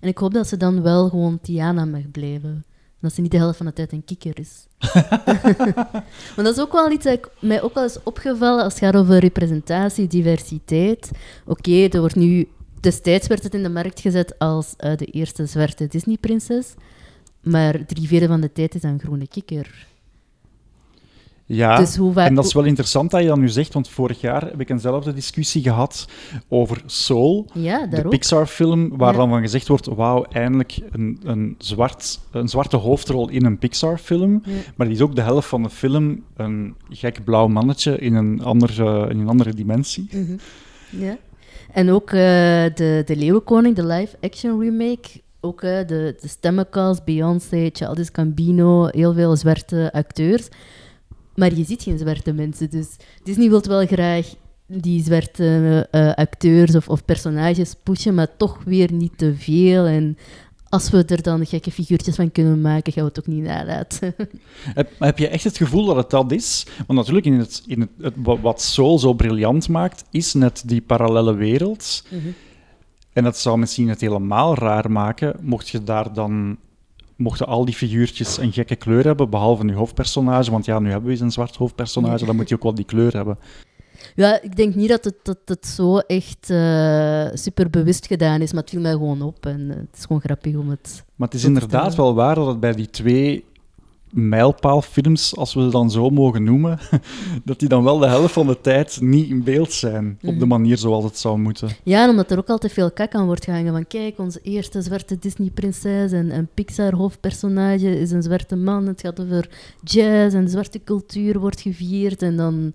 En 0.00 0.09
ik 0.09 0.18
hoop 0.18 0.34
dat 0.34 0.48
ze 0.48 0.56
dan 0.56 0.82
wel 0.82 1.09
gewoon 1.09 1.40
Tiana 1.40 1.84
mag 1.84 2.10
blijven. 2.10 2.64
Dat 3.00 3.12
ze 3.12 3.20
niet 3.20 3.30
de 3.30 3.36
helft 3.36 3.56
van 3.56 3.66
de 3.66 3.72
tijd 3.72 3.92
een 3.92 4.04
kikker 4.04 4.38
is. 4.38 4.66
Want 6.34 6.46
dat 6.46 6.56
is 6.56 6.60
ook 6.60 6.72
wel 6.72 6.90
iets 6.90 7.04
dat 7.04 7.12
ik, 7.12 7.28
mij 7.40 7.62
ook 7.62 7.74
wel 7.74 7.84
is 7.84 8.02
opgevallen 8.02 8.64
als 8.64 8.72
het 8.72 8.82
gaat 8.82 8.96
over 8.96 9.18
representatie, 9.18 10.06
diversiteit. 10.06 11.10
Oké, 11.46 11.86
er 11.88 12.00
wordt 12.00 12.14
nu... 12.14 12.48
Destijds 12.80 13.26
werd 13.26 13.42
het 13.42 13.54
in 13.54 13.62
de 13.62 13.68
markt 13.68 14.00
gezet 14.00 14.38
als 14.38 14.74
eh, 14.76 14.96
de 14.96 15.04
eerste 15.04 15.46
zwarte 15.46 15.86
Disney-prinses. 15.86 16.74
Maar 17.40 17.86
drie 17.86 18.09
vierde 18.09 18.26
van 18.26 18.40
de 18.40 18.52
tijd 18.52 18.74
is 18.74 18.82
een 18.82 19.00
groene 19.00 19.28
kikker. 19.28 19.86
Ja, 21.47 21.77
Dus 21.77 21.97
hoe 21.97 22.20
en 22.20 22.35
dat 22.35 22.44
is 22.44 22.52
wel 22.55 22.64
interessant 22.64 23.10
dat 23.10 23.20
je 23.23 23.27
dat 23.27 23.39
nu 23.39 23.48
zegt, 23.48 23.73
want 23.73 23.89
vorig 23.89 24.20
jaar 24.20 24.43
heb 24.43 24.60
ik 24.60 24.70
eenzelfde 24.70 25.12
discussie 25.14 25.62
gehad 25.62 26.06
over 26.48 26.82
Soul, 26.86 27.47
Ja, 27.55 27.86
de. 27.86 28.09
Pixar-film, 28.09 28.97
waar 28.97 29.12
Ja. 29.12 29.19
dan 29.19 29.28
van 29.28 29.40
gezegd 29.40 29.69
wordt, 29.69 29.86
wauw, 29.86 30.24
eindelijk 30.24 30.78
een, 30.90 31.20
een, 31.24 31.55
zwart, 31.59 32.20
een 32.31 32.48
zwarte 32.48 32.77
hoofdrol 32.77 33.28
in 33.28 33.44
een 33.44 33.59
Pixar-film. 33.59 34.43
Ja. 34.44 34.52
Maar 34.77 34.86
die 34.86 34.97
is 34.97 35.02
ook 35.02 35.14
de 35.14 35.23
helft 35.23 35.48
van 35.48 35.62
de 35.62 35.70
film 35.70 36.23
een 36.36 36.74
gek 36.90 37.24
blauw 37.24 37.47
mannetje 37.48 37.98
in 37.98 38.14
een 38.14 38.43
andere, 38.43 39.09
in 39.10 39.19
een 39.20 39.28
andere 39.28 39.55
dimensie. 39.55 40.09
Mhm. 40.12 40.36
Ja. 40.90 41.16
En 41.73 41.90
ook 41.90 42.10
eh, 42.10 42.14
de, 42.74 43.02
de 43.06 43.16
Leeuwenkoning, 43.16 43.77
de 43.77 43.86
live-action 43.86 44.60
remake. 44.60 45.09
Ook 45.40 45.62
eh, 45.62 45.70
de, 45.86 46.16
de 46.20 46.28
stemmencast, 46.28 47.05
Beyoncé, 47.05 47.69
Childish 47.73 48.09
Gambino, 48.12 48.86
heel 48.90 49.12
veel 49.14 49.36
zwarte 49.36 49.93
acteurs. 49.93 50.48
Maar 51.34 51.54
je 51.54 51.64
ziet 51.64 51.82
geen 51.82 51.98
zwarte 51.98 52.32
mensen. 52.32 52.70
Dus 52.70 52.86
Disney 53.22 53.48
wil 53.48 53.62
wel 53.62 53.86
graag 53.86 54.34
die 54.66 55.02
zwarte 55.04 55.88
eh, 55.90 56.12
acteurs 56.14 56.74
of, 56.74 56.88
of 56.88 57.04
personages 57.04 57.74
pushen, 57.82 58.14
maar 58.14 58.36
toch 58.36 58.59
weer 58.64 58.92
niet 58.92 59.18
te 59.18 59.34
veel. 59.36 59.84
En 59.86 60.16
als 60.68 60.90
we 60.90 61.04
er 61.04 61.22
dan 61.22 61.46
gekke 61.46 61.70
figuurtjes 61.70 62.14
van 62.14 62.32
kunnen 62.32 62.60
maken, 62.60 62.92
gaan 62.92 63.02
we 63.02 63.09
het 63.09 63.18
ook 63.18 63.26
niet 63.34 63.42
nalaten. 63.42 64.14
Heb, 64.74 64.90
heb 64.98 65.18
je 65.18 65.28
echt 65.28 65.44
het 65.44 65.56
gevoel 65.56 65.86
dat 65.86 65.96
het 65.96 66.10
dat 66.10 66.32
is? 66.32 66.66
Want 66.86 66.98
natuurlijk, 66.98 67.26
in 67.26 67.32
het, 67.38 67.62
in 67.66 67.80
het, 67.80 67.90
het- 68.00 68.14
wa- 68.16 68.40
wat 68.40 68.62
Soul 68.62 68.98
zo 68.98 69.12
briljant 69.12 69.68
maakt, 69.68 70.04
is 70.10 70.32
net 70.34 70.62
die 70.66 70.80
parallele 70.80 71.34
wereld. 71.34 72.04
En 73.12 73.24
dat 73.24 73.38
zou 73.38 73.59
misschien 73.59 73.88
het 73.88 74.00
helemaal 74.00 74.54
raar 74.54 74.90
maken, 74.90 75.36
mocht 75.40 75.68
je 75.68 75.82
daar 75.84 76.12
dan... 76.12 76.56
Mochten 77.23 77.47
al 77.47 77.65
die 77.65 77.74
figuurtjes 77.74 78.39
een 78.39 78.53
gekke 78.53 78.77
kleur 78.77 79.05
hebben, 79.05 79.31
behalve 79.31 79.65
nu 79.65 79.74
hoofdpersonage, 79.74 80.51
want 80.51 80.65
ja, 80.65 80.78
nu 80.78 80.89
hebben 80.90 81.07
we 81.07 81.11
eens 81.11 81.20
een 81.20 81.32
zwart 81.32 81.57
hoofdpersonage, 81.57 82.24
dan 82.24 82.36
moet 82.36 82.49
hij 82.49 82.57
ook 82.57 82.62
wel 82.62 82.74
die 82.74 82.85
kleur 82.85 83.12
hebben. 83.12 83.39
Ja, 84.15 84.43
ik 84.43 84.57
denk 84.57 84.74
niet 84.74 84.89
dat 84.89 85.05
het, 85.05 85.16
dat 85.23 85.39
het 85.44 85.66
zo 85.66 85.99
echt 85.99 86.51
eh, 86.51 87.27
super 87.32 87.70
bewust 87.70 88.07
gedaan 88.07 88.40
is, 88.40 88.53
maar 88.53 88.61
het 88.61 88.70
viel 88.70 88.81
mij 88.81 88.93
gewoon 88.93 89.23
op. 89.23 89.47
En 89.47 89.70
eh, 89.70 89.77
het 89.77 89.97
is 89.97 90.05
gewoon 90.05 90.23
grappig 90.23 90.57
om 90.57 90.70
het... 90.70 91.05
Maar 91.16 91.28
het 91.28 91.36
is 91.36 91.44
inderdaad 91.44 91.94
wel 91.94 92.15
waar 92.15 92.35
dat 92.35 92.47
het 92.47 92.61
bij 92.61 92.73
die 92.73 92.90
twee 92.90 93.44
mijlpaalfilms, 94.12 95.36
als 95.36 95.55
we 95.55 95.62
ze 95.62 95.68
dan 95.70 95.90
zo 95.90 96.10
mogen 96.10 96.44
noemen, 96.44 96.78
dat 97.44 97.59
die 97.59 97.68
dan 97.68 97.84
wel 97.84 97.98
de 97.98 98.06
helft 98.06 98.32
van 98.32 98.47
de 98.47 98.60
tijd 98.60 98.98
niet 99.01 99.28
in 99.28 99.43
beeld 99.43 99.72
zijn, 99.72 100.18
op 100.22 100.28
de 100.28 100.32
Mhm. 100.32 100.48
manier 100.48 100.78
zoals 100.78 101.05
het 101.05 101.18
zou 101.18 101.39
moeten. 101.39 101.68
Ja, 101.82 102.02
en 102.05 102.10
omdat 102.10 102.30
er 102.30 102.39
ook 102.39 102.48
altijd 102.48 102.72
veel 102.72 102.90
kak 102.90 103.14
aan 103.14 103.26
wordt 103.26 103.44
gehangen. 103.44 103.72
Van 103.72 103.86
kijk, 103.86 104.18
onze 104.18 104.40
eerste 104.43 104.82
zwarte 104.82 105.18
Disney-prinses 105.18 106.12
en 106.12 106.48
Pixar-hoofdpersonage 106.55 107.98
is 108.01 108.10
een 108.10 108.22
zwarte 108.22 108.56
man. 108.56 108.86
Het 108.86 109.01
gaat 109.01 109.20
over 109.20 109.48
jazz 109.82 110.34
en 110.34 110.48
zwarte 110.48 110.80
cultuur 110.84 111.39
wordt 111.40 111.60
gevierd. 111.60 112.22
En 112.22 112.36
dan, 112.36 112.72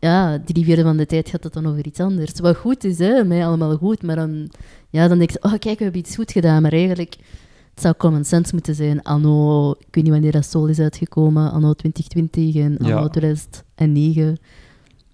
ja, 0.00 0.42
drie 0.44 0.64
vierde 0.64 0.82
van 0.82 0.96
de 0.96 1.06
tijd 1.06 1.28
gaat 1.28 1.44
het 1.44 1.52
dan 1.52 1.66
over 1.66 1.86
iets 1.86 2.00
anders. 2.00 2.40
Wat 2.40 2.56
goed 2.56 2.84
is, 2.84 2.98
hè, 2.98 3.24
mij 3.24 3.46
allemaal 3.46 3.76
goed. 3.76 4.02
Maar 4.02 4.16
dan, 4.16 4.50
ja, 4.90 5.08
dan 5.08 5.18
denk 5.18 5.30
je, 5.30 5.38
oh 5.42 5.50
kijk, 5.58 5.78
we 5.78 5.84
hebben 5.84 6.00
iets 6.00 6.14
goed 6.14 6.32
gedaan. 6.32 6.62
Maar 6.62 6.72
eigenlijk, 6.72 7.16
het 7.76 7.84
zou 7.84 7.94
common 7.96 8.24
sense 8.24 8.54
moeten 8.54 8.74
zijn. 8.74 9.02
Anno, 9.02 9.70
ik 9.70 9.86
weet 9.90 10.04
niet 10.04 10.12
wanneer 10.12 10.32
dat 10.32 10.44
Soul 10.44 10.66
is 10.66 10.78
uitgekomen, 10.78 11.52
anno 11.52 11.72
2020 11.72 12.62
en 12.62 12.78
anno 12.78 13.02
Ja. 13.02 13.08
2009. 13.08 14.38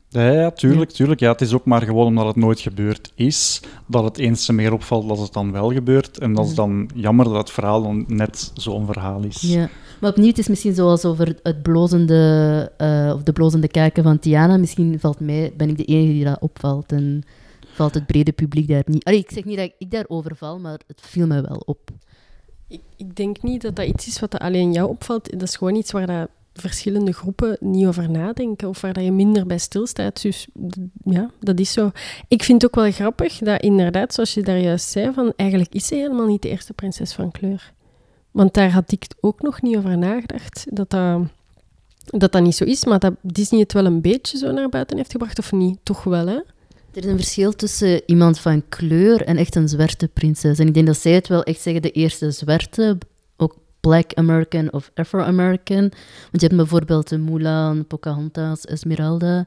Ja, 0.09 0.31
ja, 0.31 0.51
tuurlijk, 0.51 0.91
tuurlijk. 0.91 1.21
Ja, 1.21 1.31
het 1.33 1.41
is 1.41 1.53
ook 1.53 1.65
maar 1.65 1.83
gewoon 1.83 2.07
omdat 2.07 2.27
het 2.27 2.37
nooit 2.37 2.61
gebeurd 2.61 3.13
is, 3.15 3.61
dat 3.87 4.05
het 4.05 4.19
eens 4.19 4.45
te 4.47 4.53
meer 4.53 4.73
opvalt 4.73 5.11
als 5.11 5.21
het 5.21 5.33
dan 5.33 5.53
wel 5.53 5.73
gebeurt. 5.73 6.19
En 6.19 6.33
dat 6.35 6.47
is 6.47 6.55
dan 6.55 6.91
jammer 6.95 7.25
dat 7.25 7.37
het 7.37 7.51
verhaal 7.51 7.83
dan 7.83 8.05
net 8.09 8.51
zo'n 8.55 8.87
verhaal 8.87 9.23
is. 9.23 9.41
Ja, 9.41 9.69
maar 10.01 10.11
opnieuw, 10.11 10.29
het 10.29 10.39
is 10.39 10.49
misschien 10.49 10.75
zoals 10.75 11.05
over 11.05 11.37
het 11.43 11.63
blozende, 11.63 12.73
eh, 12.77 13.13
of 13.15 13.23
de 13.23 13.33
blozende 13.33 13.69
kijken 13.69 14.03
van 14.03 14.19
Tiana. 14.19 14.57
Misschien 14.57 15.01
valt 15.01 15.21
mij, 15.21 15.53
ben 15.57 15.69
ik 15.69 15.77
de 15.77 15.85
enige 15.85 16.13
die 16.13 16.25
dat 16.25 16.41
opvalt 16.41 16.93
en 16.93 17.23
valt 17.75 17.95
het 17.95 18.07
brede 18.07 18.33
publiek 18.33 18.69
daar 18.69 18.83
niet. 18.87 19.05
Allee, 19.05 19.19
ik 19.19 19.31
zeg 19.31 19.45
niet 19.45 19.57
dat 19.57 19.71
ik 19.79 19.91
daarover 19.91 20.37
val, 20.37 20.59
maar 20.59 20.81
het 20.87 21.01
viel 21.01 21.27
mij 21.27 21.43
wel 21.43 21.63
op. 21.65 21.91
Ik, 22.73 22.81
ik 22.97 23.17
denk 23.17 23.43
niet 23.43 23.63
dat 23.63 23.77
dat 23.77 23.87
iets 23.87 24.07
is 24.07 24.21
wat 24.21 24.39
alleen 24.39 24.73
jou 24.73 24.89
opvalt. 24.89 25.31
Dat 25.31 25.43
is 25.43 25.57
gewoon 25.57 25.75
iets 25.75 25.91
waar 25.91 26.07
dat 26.07 26.29
verschillende 26.55 27.13
groepen 27.13 27.57
niet 27.61 27.87
over 27.87 28.11
nadenken 28.11 28.69
of 28.69 28.81
waar 28.81 28.93
dat 28.93 29.05
je 29.05 29.13
minder 29.13 29.47
bij 29.47 29.59
stilstaat. 29.59 30.23
Dus 30.23 30.47
ja, 31.05 31.31
dat 31.41 31.61
is 31.61 31.73
zo. 31.73 31.91
Ik 32.29 32.43
vind 32.43 32.63
het 32.63 32.71
ook 32.71 32.83
wel 32.83 32.93
grappig 32.93 33.39
dat 33.39 33.63
inderdaad, 33.63 34.15
zoals 34.15 34.35
je 34.35 34.43
daar 34.43 34.59
juist 34.59 34.89
zei, 34.89 35.13
van 35.13 35.33
eigenlijk 35.37 35.75
is 35.75 35.87
ze 35.87 35.95
helemaal 35.95 36.27
niet 36.27 36.43
de 36.43 36.49
eerste 36.49 36.73
prinses 36.73 37.13
van 37.13 37.31
kleur. 37.31 37.73
Want 38.31 38.55
daar 38.55 38.71
had 38.71 38.93
ik 38.93 39.07
ook 39.21 39.43
nog 39.43 39.63
niet 39.63 39.77
over 39.77 39.99
nagedacht, 39.99 40.67
dat 40.71 40.91
dat, 40.91 41.21
dat, 42.05 42.33
dat 42.33 42.43
niet 42.43 42.57
zo 42.57 42.65
is. 42.65 42.85
Maar 42.85 42.99
dat 42.99 43.15
Disney 43.21 43.61
het 43.61 43.73
wel 43.73 43.85
een 43.87 44.01
beetje 44.01 44.39
zo 44.39 44.53
naar 44.53 44.69
buiten 44.69 44.97
heeft 44.97 45.13
gebracht, 45.13 45.39
of 45.39 45.53
niet? 45.53 45.79
Toch 45.83 46.05
wel, 46.05 46.27
hè? 46.27 46.39
Er 46.93 47.05
is 47.05 47.11
een 47.11 47.17
verschil 47.17 47.53
tussen 47.53 48.03
iemand 48.07 48.39
van 48.39 48.69
kleur 48.69 49.23
en 49.23 49.37
echt 49.37 49.55
een 49.55 49.69
zwarte 49.69 50.09
prinses. 50.09 50.59
En 50.59 50.67
ik 50.67 50.75
denk 50.75 50.87
dat 50.87 50.99
zij 50.99 51.13
het 51.13 51.29
wel 51.29 51.43
echt 51.43 51.61
zeggen, 51.61 51.83
de 51.83 51.91
eerste 51.91 52.31
zwarte, 52.31 52.99
ook 53.37 53.57
Black 53.81 54.15
American 54.15 54.73
of 54.73 54.91
Afro-American. 54.95 55.81
Want 55.81 56.41
je 56.41 56.47
hebt 56.47 56.57
bijvoorbeeld 56.57 57.09
de 57.09 57.19
Mulan, 57.19 57.87
Pocahontas, 57.87 58.65
Esmeralda. 58.65 59.47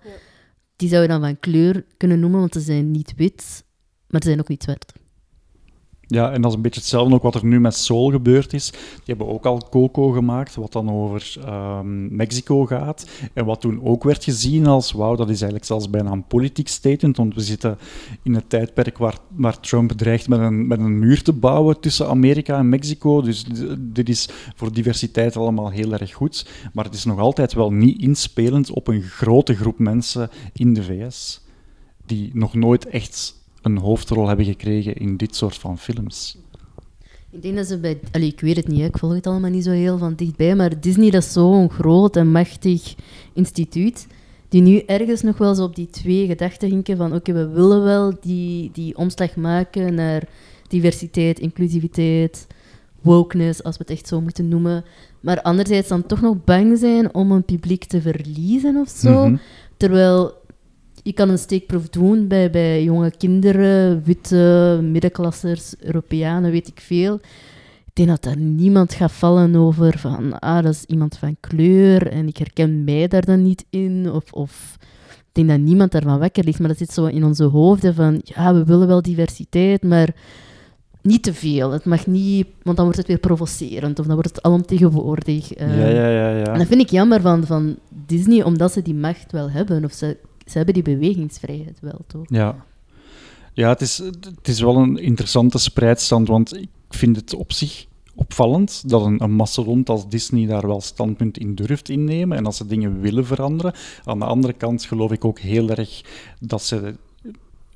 Die 0.76 0.89
zou 0.89 1.01
je 1.01 1.07
dan 1.07 1.22
van 1.22 1.39
kleur 1.39 1.85
kunnen 1.97 2.19
noemen, 2.19 2.39
want 2.39 2.53
ze 2.53 2.59
zijn 2.59 2.91
niet 2.91 3.13
wit, 3.15 3.63
maar 4.07 4.22
ze 4.22 4.27
zijn 4.27 4.39
ook 4.39 4.47
niet 4.47 4.63
zwart. 4.63 4.93
Ja, 6.07 6.32
en 6.32 6.41
dat 6.41 6.52
is 6.52 6.57
een 6.57 6.64
beetje 6.64 6.80
hetzelfde 6.80 7.15
ook 7.15 7.23
wat 7.23 7.36
er 7.36 7.45
nu 7.45 7.60
met 7.60 7.76
Soul 7.76 8.11
gebeurd 8.11 8.53
is. 8.53 8.72
Die 8.72 9.02
hebben 9.06 9.27
ook 9.27 9.45
al 9.45 9.68
Coco 9.69 10.10
gemaakt, 10.10 10.56
wat 10.56 10.72
dan 10.72 10.91
over 10.91 11.36
ehm, 11.45 12.15
Mexico 12.15 12.65
gaat. 12.65 13.10
En 13.34 13.45
wat 13.45 13.61
toen 13.61 13.84
ook 13.84 14.03
werd 14.03 14.23
gezien 14.23 14.68
als, 14.68 14.91
wauw, 14.91 15.15
dat 15.15 15.30
is 15.30 15.36
eigenlijk 15.36 15.65
zelfs 15.65 15.90
bijna 15.90 16.11
een 16.11 16.27
politiek 16.27 16.68
statement, 16.68 17.18
want 17.18 17.36
we 17.36 17.41
zitten 17.41 17.77
in 18.23 18.34
het 18.36 18.49
tijdperk 18.49 18.98
waar, 18.98 19.18
waar 19.36 19.60
Trump 19.60 19.91
dreigt 19.91 20.27
met 20.27 20.40
een, 20.40 20.68
met 20.68 20.80
een 20.80 20.99
muur 20.99 21.22
te 21.22 21.34
bouwen 21.34 21.80
tussen 21.80 22.07
Amerika 22.07 22.57
en 22.57 22.69
Mexico. 22.69 23.22
Dus 23.22 23.45
dit 23.80 24.10
is 24.10 24.30
voor 24.56 24.73
diversiteit 24.73 25.38
allemaal 25.38 25.69
heel 25.69 25.94
erg 25.94 26.14
goed. 26.14 26.48
Maar 26.73 26.86
het 26.86 26.94
is 26.94 27.06
nog 27.06 27.19
altijd 27.19 27.53
wel 27.53 27.72
niet 27.72 28.02
inspelend 28.02 28.72
op 28.72 28.88
een 28.88 29.02
grote 29.02 29.56
groep 29.56 29.80
mensen 29.80 30.30
in 30.53 30.73
de 30.73 30.84
VS, 30.84 31.41
die 32.06 32.30
nog 32.34 32.53
nooit 32.53 32.88
echt 32.88 33.44
een 33.66 33.78
hoofdrol 33.78 34.28
hebben 34.28 34.46
gekregen 34.46 34.96
in 34.96 35.18
dit 35.18 35.36
soort 35.36 35.58
van 35.58 35.78
films. 35.78 36.38
Ik 37.32 37.42
denk 37.42 37.56
dat 37.56 37.68
ze 37.68 37.80
bij... 37.80 38.00
Allee, 38.12 38.28
ik 38.28 38.40
weet 38.40 38.56
het 38.56 38.68
niet, 38.68 38.80
hè, 38.80 38.86
ik 38.86 38.98
volg 38.98 39.14
het 39.14 39.28
allemaal 39.28 39.50
niet 39.50 39.64
zo 39.64 39.72
heel 39.72 39.98
van 39.98 40.16
dichtbij, 40.16 40.56
maar 40.56 40.80
Disney 40.80 41.10
dat 41.10 41.24
is 41.24 41.34
zo'n 41.34 41.70
groot 41.70 42.16
en 42.16 42.32
machtig 42.32 42.96
instituut, 43.34 44.08
die 44.50 44.62
nu 44.62 44.80
ergens 44.80 45.22
nog 45.22 45.38
wel 45.38 45.56
zo 45.56 45.64
op 45.64 45.76
die 45.76 45.88
twee 45.88 46.28
gedachten 46.28 46.70
hinken 46.70 46.98
van 46.98 47.14
oké, 47.14 47.34
we 47.34 47.48
willen 47.48 47.84
wel 47.84 48.14
die, 48.22 48.70
die 48.74 48.98
omslag 48.98 49.36
maken 49.36 49.94
naar 49.94 50.28
diversiteit, 50.68 51.40
inclusiviteit, 51.40 52.48
wokeness, 53.02 53.64
als 53.64 53.78
we 53.78 53.84
het 53.88 53.98
echt 53.98 54.08
zo 54.08 54.22
moeten 54.22 54.48
noemen. 54.48 54.84
Maar 55.20 55.42
anderzijds 55.42 55.88
dan 55.88 56.06
toch 56.06 56.22
nog 56.22 56.44
bang 56.44 56.78
zijn 56.78 57.14
om 57.14 57.32
een 57.32 57.44
publiek 57.44 57.84
te 57.84 58.02
verliezen 58.02 58.76
of 58.76 58.90
zo. 58.90 59.28
Mhm. 59.28 59.38
Terwijl 59.78 60.34
je 61.06 61.14
kan 61.14 61.30
een 61.30 61.38
steekproef 61.38 61.90
doen 61.90 62.27
bij, 62.27 62.49
bij 62.49 62.84
jonge 62.84 63.11
kinderen, 63.18 64.03
witte, 64.03 64.80
middenklassers, 64.84 65.73
Europeanen, 65.80 66.52
weet 66.52 66.68
ik 66.68 66.80
veel. 66.80 67.15
Ik 67.86 67.91
denk 67.94 68.10
dat 68.10 68.23
daar 68.23 68.38
niemand 68.38 68.94
gaat 68.94 69.11
vallen 69.11 69.56
over 69.56 69.99
van, 69.99 70.40
ah, 70.40 70.64
dat 70.64 70.73
is 70.73 70.84
iemand 70.84 71.18
van 71.18 71.38
kleur 71.40 72.07
en 72.07 72.27
ik 72.27 72.38
herken 72.38 72.84
mij 72.84 73.07
daar 73.07 73.26
dan 73.26 73.44
niet 73.44 73.65
in. 73.69 74.11
Of, 74.11 74.32
of 74.34 74.77
ik 75.18 75.30
denk 75.32 75.49
dat 75.49 75.60
niemand 75.60 75.91
daarvan 75.91 76.19
wakker 76.19 76.44
ligt, 76.44 76.60
maar 76.60 76.68
dat 76.68 76.77
zit 76.77 76.91
zo 76.91 77.06
in 77.06 77.23
onze 77.23 77.44
hoofden 77.44 77.95
van, 77.95 78.22
ja, 78.23 78.53
we 78.53 78.64
willen 78.64 78.88
wel 78.88 79.02
diversiteit, 79.02 79.84
maar 79.84 80.15
niet 81.02 81.23
te 81.23 81.34
veel. 81.34 81.72
Het 81.72 81.86
mag 81.86 82.07
niet, 82.07 82.48
want 82.64 82.76
dan 82.76 82.86
wordt 82.86 82.99
het 82.99 83.07
weer 83.07 83.19
provocerend 83.19 83.99
of 83.99 84.06
dan 84.06 84.15
wordt 84.15 84.36
het 84.36 84.44
alomtegenwoordig. 84.44 85.53
Eh, 85.53 85.80
ja, 85.80 85.88
ja, 85.88 86.10
ja, 86.10 86.30
ja. 86.30 86.45
en 86.45 86.57
dat 86.57 86.68
vind 86.68 86.82
ik 86.82 86.90
jammer 86.90 87.22
van, 87.22 87.45
van 87.45 87.76
Disney, 88.06 88.44
omdat 88.44 88.72
ze 88.72 88.82
die 88.82 88.95
macht 88.95 89.32
wel 89.32 89.49
hebben. 89.49 89.84
Of 89.84 89.94
ze, 89.94 90.18
ze 90.45 90.57
hebben 90.57 90.73
die 90.73 90.84
bewegingsvrijheid 90.84 91.80
wel, 91.80 92.01
toch? 92.07 92.26
Ja, 92.27 92.65
ja 93.53 93.69
het, 93.69 93.81
is, 93.81 93.97
het 93.97 94.47
is 94.47 94.59
wel 94.59 94.76
een 94.76 94.97
interessante 94.97 95.57
spreidstand, 95.57 96.27
want 96.27 96.57
ik 96.57 96.69
vind 96.89 97.15
het 97.15 97.34
op 97.34 97.51
zich 97.51 97.85
opvallend 98.15 98.89
dat 98.89 99.05
een, 99.05 99.23
een 99.23 99.88
als 99.89 100.09
Disney 100.09 100.47
daar 100.47 100.67
wel 100.67 100.81
standpunt 100.81 101.38
in 101.38 101.55
durft 101.55 101.89
innemen 101.89 102.38
en 102.38 102.43
dat 102.43 102.55
ze 102.55 102.67
dingen 102.67 103.01
willen 103.01 103.26
veranderen. 103.26 103.73
Aan 104.03 104.19
de 104.19 104.26
andere 104.26 104.53
kant 104.53 104.85
geloof 104.85 105.11
ik 105.11 105.26
ook 105.26 105.39
heel 105.39 105.69
erg 105.69 106.01
dat 106.39 106.63
ze 106.63 106.95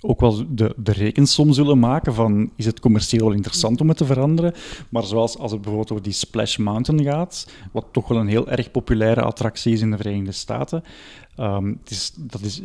ook 0.01 0.19
wel 0.19 0.43
de, 0.49 0.73
de 0.77 0.91
rekensom 0.91 1.53
zullen 1.53 1.80
maken 1.80 2.13
van 2.13 2.51
is 2.55 2.65
het 2.65 2.80
commercieel 2.80 3.26
wel 3.26 3.35
interessant 3.35 3.81
om 3.81 3.88
het 3.88 3.97
te 3.97 4.05
veranderen. 4.05 4.53
Maar 4.89 5.03
zoals 5.03 5.38
als 5.38 5.51
het 5.51 5.61
bijvoorbeeld 5.61 5.91
over 5.91 6.03
die 6.03 6.13
Splash 6.13 6.57
Mountain 6.57 7.03
gaat, 7.03 7.51
wat 7.71 7.85
toch 7.91 8.07
wel 8.07 8.17
een 8.17 8.27
heel 8.27 8.47
erg 8.49 8.71
populaire 8.71 9.21
attractie 9.21 9.73
is 9.73 9.81
in 9.81 9.91
de 9.91 9.97
Verenigde 9.97 10.31
Staten, 10.31 10.84
ehm, 11.35 11.67
het 11.67 11.89
is, 11.89 12.13
dat 12.17 12.41
is 12.41 12.61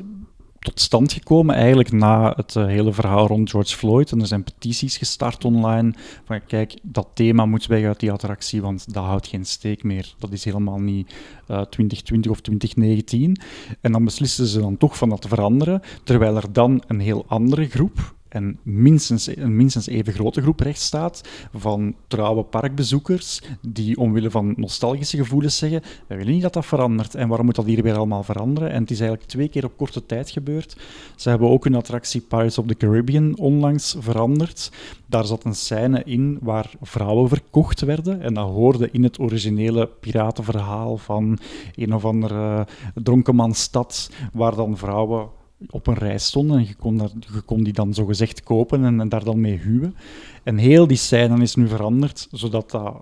tot 0.65 0.81
stand 0.81 1.13
gekomen 1.13 1.55
eigenlijk 1.55 1.93
na 1.93 2.33
het 2.37 2.57
eh, 2.57 2.67
hele 2.67 2.93
verhaal 2.93 3.27
rond 3.27 3.51
George 3.51 3.77
Floyd. 3.77 4.13
En 4.13 4.21
er 4.21 4.27
zijn 4.27 4.45
petities 4.45 4.97
gestart 4.97 5.45
online 5.45 5.95
van 6.25 6.47
kijk, 6.47 6.79
dat 6.83 7.09
thema 7.15 7.47
moet 7.47 7.67
weg 7.67 7.85
uit 7.85 8.01
die 8.01 8.13
attractie, 8.13 8.63
want 8.63 8.95
dat 8.95 9.05
houdt 9.05 9.27
geen 9.27 9.45
steek 9.45 9.83
meer. 9.83 10.15
Dat 10.19 10.33
is 10.33 10.45
helemaal 10.45 10.81
niet 10.81 11.15
2020 11.47 12.31
of 12.31 12.41
2019. 12.41 13.41
En 13.81 13.93
dan 13.93 14.05
beslissen 14.05 14.47
ze 14.47 14.61
dan 14.61 14.77
toch 14.77 14.97
van 14.97 15.09
dat 15.09 15.21
te 15.21 15.29
veranderen, 15.29 15.83
terwijl 16.05 16.37
er 16.37 16.53
dan 16.53 16.83
een 16.87 17.01
heel 17.01 17.25
andere 17.29 17.69
groep 17.69 18.15
en 18.35 18.59
minstens, 18.63 19.37
een 19.37 19.57
minstens 19.57 19.87
even 19.87 20.13
grote 20.13 20.43
groep 20.43 20.61
recht 20.61 20.81
staat 20.81 21.29
van 21.55 21.95
trouwe 22.07 22.43
parkbezoekers 22.43 23.43
die 23.61 23.99
omwille 23.99 24.31
van 24.31 24.55
nostalgische 24.57 25.17
gevoelens 25.17 25.59
zeggen 25.59 25.83
we 26.07 26.17
willen 26.17 26.33
niet 26.33 26.43
dat 26.43 26.53
dat 26.53 26.67
verandert 26.67 27.15
en 27.15 27.29
waarom 27.29 27.47
moet 27.47 27.55
dat 27.55 27.65
hier 27.65 27.83
weer 27.83 27.97
allemaal 27.97 28.23
veranderen? 28.23 28.71
En 28.71 28.81
het 28.81 28.91
is 28.91 29.01
eigenlijk 29.01 29.31
twee 29.31 29.49
keer 29.49 29.65
op 29.65 29.77
korte 29.77 30.07
tijd 30.07 30.31
gebeurd. 30.31 30.77
Ze 31.17 31.29
hebben 31.29 31.49
ook 31.49 31.65
hun 31.65 31.75
attractie 31.75 32.21
Pirates 32.21 32.59
of 32.59 32.67
the 32.67 32.77
Caribbean 32.77 33.39
onlangs 33.39 33.97
veranderd. 33.99 34.71
Daar 35.07 35.25
zat 35.25 35.45
een 35.45 35.55
scène 35.55 36.03
in 36.05 36.39
waar 36.43 36.71
vrouwen 36.83 37.29
verkocht 37.29 37.81
werden 37.81 38.21
en 38.21 38.35
dat 38.35 38.49
hoorde 38.49 38.89
in 38.91 39.03
het 39.03 39.19
originele 39.19 39.87
piratenverhaal 40.01 40.97
van 40.97 41.39
een 41.75 41.95
of 41.95 42.05
andere 42.05 42.67
dronkenmanstad 42.95 44.11
waar 44.33 44.55
dan 44.55 44.77
vrouwen 44.77 45.29
op 45.71 45.87
een 45.87 45.95
rij 45.95 46.19
stonden 46.19 46.59
en 46.59 46.67
je 46.67 46.75
kon, 46.75 46.97
daar, 46.97 47.11
je 47.35 47.41
kon 47.41 47.63
die 47.63 47.73
dan 47.73 47.95
zogezegd 47.95 48.43
kopen 48.43 48.85
en, 48.85 49.01
en, 49.01 49.09
daar 49.09 49.25
dan 49.25 49.41
mee 49.41 49.59
huwen. 49.59 49.97
En 50.43 50.57
heel 50.57 50.87
die 50.87 50.97
scène 50.97 51.43
is 51.43 51.55
nu 51.55 51.69
veranderd, 51.69 52.29
zodat 52.31 52.71
dat 52.71 52.95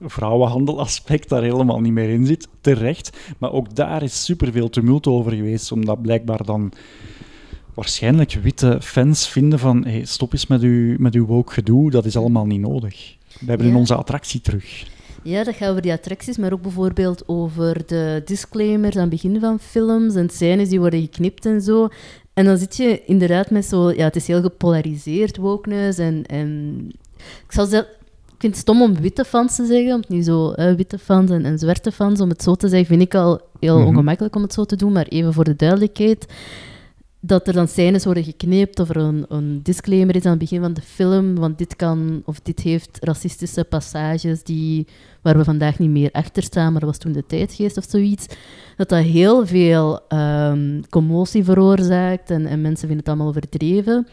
vrouwenhandelaspect 0.00 1.28
daar 1.28 1.42
helemaal 1.42 1.80
niet 1.80 1.92
meer 1.92 2.08
in 2.08 2.26
zit. 2.26 2.48
Terecht. 2.60 3.34
Maar 3.38 3.52
ook 3.52 3.74
daar 3.74 4.02
is 4.02 4.24
superveel 4.24 4.70
tumult 4.70 5.06
over 5.06 5.32
geweest, 5.32 5.72
omdat 5.72 6.02
blijkbaar 6.02 6.44
dan 6.44 6.72
waarschijnlijk 7.74 8.32
witte 8.32 8.78
fans 8.82 9.28
vinden 9.28 9.58
van 9.58 9.84
hey, 9.84 10.04
stop 10.04 10.32
eens 10.32 10.46
met 10.46 10.62
uw, 10.62 10.96
met 10.98 11.14
uw 11.14 11.26
woke 11.26 11.52
gedoe, 11.52 11.90
dat 11.90 12.04
is 12.04 12.16
allemaal 12.16 12.46
niet 12.46 12.60
nodig. 12.60 13.16
We 13.40 13.46
hebben 13.46 13.66
in 13.66 13.76
onze 13.76 13.94
attractie 13.94 14.40
terug. 14.40 14.86
Ja, 15.22 15.44
dat 15.44 15.54
gaat 15.54 15.68
over 15.68 15.82
die 15.82 15.92
attracties, 15.92 16.36
maar 16.36 16.52
ook 16.52 16.62
bijvoorbeeld 16.62 17.22
over 17.26 17.86
de 17.86 18.22
disclaimers 18.24 18.94
aan 18.94 19.00
het 19.00 19.10
begin 19.10 19.40
van 19.40 19.58
films 19.58 20.14
en 20.14 20.30
scènes 20.30 20.68
die 20.68 20.80
worden 20.80 21.00
geknipt 21.00 21.46
en 21.46 21.60
zo. 21.60 21.88
En 22.34 22.44
dan 22.44 22.58
zit 22.58 22.76
je 22.76 23.04
inderdaad 23.04 23.50
met 23.50 23.64
zo... 23.64 23.90
Ja, 23.90 24.04
het 24.04 24.16
is 24.16 24.26
heel 24.26 24.42
gepolariseerd, 24.42 25.36
wokeness. 25.36 25.98
En, 25.98 26.26
en 26.26 26.78
ik, 27.16 27.52
zal 27.52 27.66
zelf, 27.66 27.84
ik 27.84 28.34
vind 28.38 28.52
het 28.52 28.62
stom 28.62 28.82
om 28.82 29.00
witte 29.00 29.24
fans 29.24 29.56
te 29.56 29.66
zeggen, 29.66 29.94
om 29.94 30.00
het 30.00 30.08
nu 30.08 30.22
zo... 30.22 30.54
witte 30.76 30.98
fans 30.98 31.30
en, 31.30 31.44
en, 31.44 31.58
zwarte 31.58 31.92
fans, 31.92 32.20
om 32.20 32.28
het 32.28 32.42
zo 32.42 32.54
te 32.54 32.68
zeggen, 32.68 32.88
vind 32.88 33.02
ik 33.02 33.14
al 33.14 33.40
heel 33.60 33.78
mhm. 33.78 33.86
ongemakkelijk 33.86 34.36
om 34.36 34.42
het 34.42 34.52
zo 34.52 34.64
te 34.64 34.76
doen. 34.76 34.92
Maar 34.92 35.06
even 35.06 35.32
voor 35.32 35.44
de 35.44 35.56
duidelijkheid 35.56 36.26
dat 37.20 37.46
er 37.46 37.52
dan 37.52 37.68
scènes 37.68 38.04
worden 38.04 38.24
geknipt 38.24 38.78
of 38.78 38.88
er 38.88 38.96
een, 38.96 39.24
een, 39.28 39.62
disclaimer 39.62 40.16
is 40.16 40.24
aan 40.24 40.30
het 40.30 40.38
begin 40.38 40.60
van 40.60 40.72
de 40.72 40.80
film, 40.80 41.34
want 41.34 41.58
dit 41.58 41.76
kan 41.76 42.22
of 42.24 42.40
dit 42.40 42.60
heeft 42.60 42.98
racistische 43.00 43.64
passages 43.64 44.42
die, 44.42 44.86
waar 45.22 45.36
we 45.36 45.44
vandaag 45.44 45.78
niet 45.78 45.90
meer 45.90 46.10
achter 46.12 46.42
staan, 46.42 46.72
maar 46.72 46.86
was 46.86 46.98
toen 46.98 47.12
de 47.12 47.26
tijdgeest 47.26 47.76
of 47.76 47.84
zoiets, 47.88 48.26
dat 48.76 48.88
dat 48.88 49.02
heel 49.02 49.46
veel 49.46 50.00
um, 50.08 50.88
commotie 50.88 51.44
veroorzaakt 51.44 52.30
en, 52.30 52.46
en 52.46 52.60
mensen 52.60 52.88
vinden 52.88 52.98
het 52.98 53.08
allemaal 53.08 53.28
overdreven. 53.28 54.06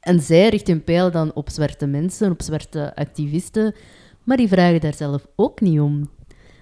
En 0.00 0.20
zij 0.20 0.48
richten 0.48 0.74
hun 0.74 0.84
pijl 0.84 1.10
dan 1.10 1.32
op 1.34 1.50
zwarte 1.50 1.86
mensen, 1.86 2.30
op 2.30 2.42
zwarte 2.42 2.96
activisten, 2.96 3.74
maar 4.24 4.36
die 4.36 4.48
vragen 4.48 4.80
daar 4.80 4.94
zelf 4.94 5.26
ook 5.36 5.60
niet 5.60 5.80
om. 5.80 6.08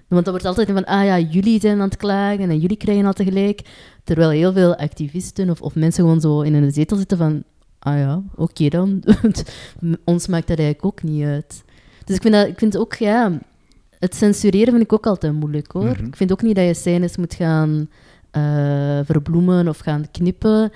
Want 0.07 0.25
dan 0.25 0.33
wordt 0.33 0.45
altijd 0.45 0.71
van, 0.71 0.85
ah 0.85 1.05
ja, 1.05 1.19
jullie 1.19 1.59
zijn 1.59 1.79
aan 1.79 1.87
het 1.87 1.97
klagen 1.97 2.49
en 2.49 2.59
jullie 2.59 2.77
krijgen 2.77 3.05
al 3.05 3.13
tegelijk. 3.13 3.61
Terwijl 4.03 4.29
heel 4.29 4.53
veel 4.53 4.75
activisten 4.75 5.49
of, 5.49 5.61
of 5.61 5.75
mensen 5.75 6.03
gewoon 6.03 6.21
zo 6.21 6.41
in 6.41 6.53
een 6.53 6.71
zetel 6.71 6.97
zitten 6.97 7.17
van, 7.17 7.43
ah 7.79 7.97
ja, 7.97 8.21
oké 8.35 8.67
dan. 8.67 9.03
Ons 10.03 10.27
maakt 10.27 10.47
dat 10.47 10.57
eigenlijk 10.57 10.85
ook 10.85 11.03
niet 11.03 11.23
uit. 11.23 11.63
Dus 12.05 12.15
ik 12.15 12.21
vind, 12.21 12.33
dat, 12.33 12.47
ik 12.47 12.57
vind 12.57 12.77
ook, 12.77 12.93
ja, 12.93 13.39
het 13.99 14.15
censureren 14.15 14.71
vind 14.73 14.83
ik 14.83 14.93
ook 14.93 15.07
altijd 15.07 15.33
moeilijk 15.33 15.71
hoor. 15.71 15.83
Mhm. 15.83 16.05
Ik 16.05 16.15
vind 16.15 16.31
ook 16.31 16.41
niet 16.41 16.55
dat 16.55 16.65
je 16.65 16.73
scènes 16.73 17.17
moet 17.17 17.33
gaan 17.33 17.89
uh, 18.37 18.99
verbloemen 19.03 19.67
of 19.67 19.77
gaan 19.77 20.11
knippen. 20.11 20.71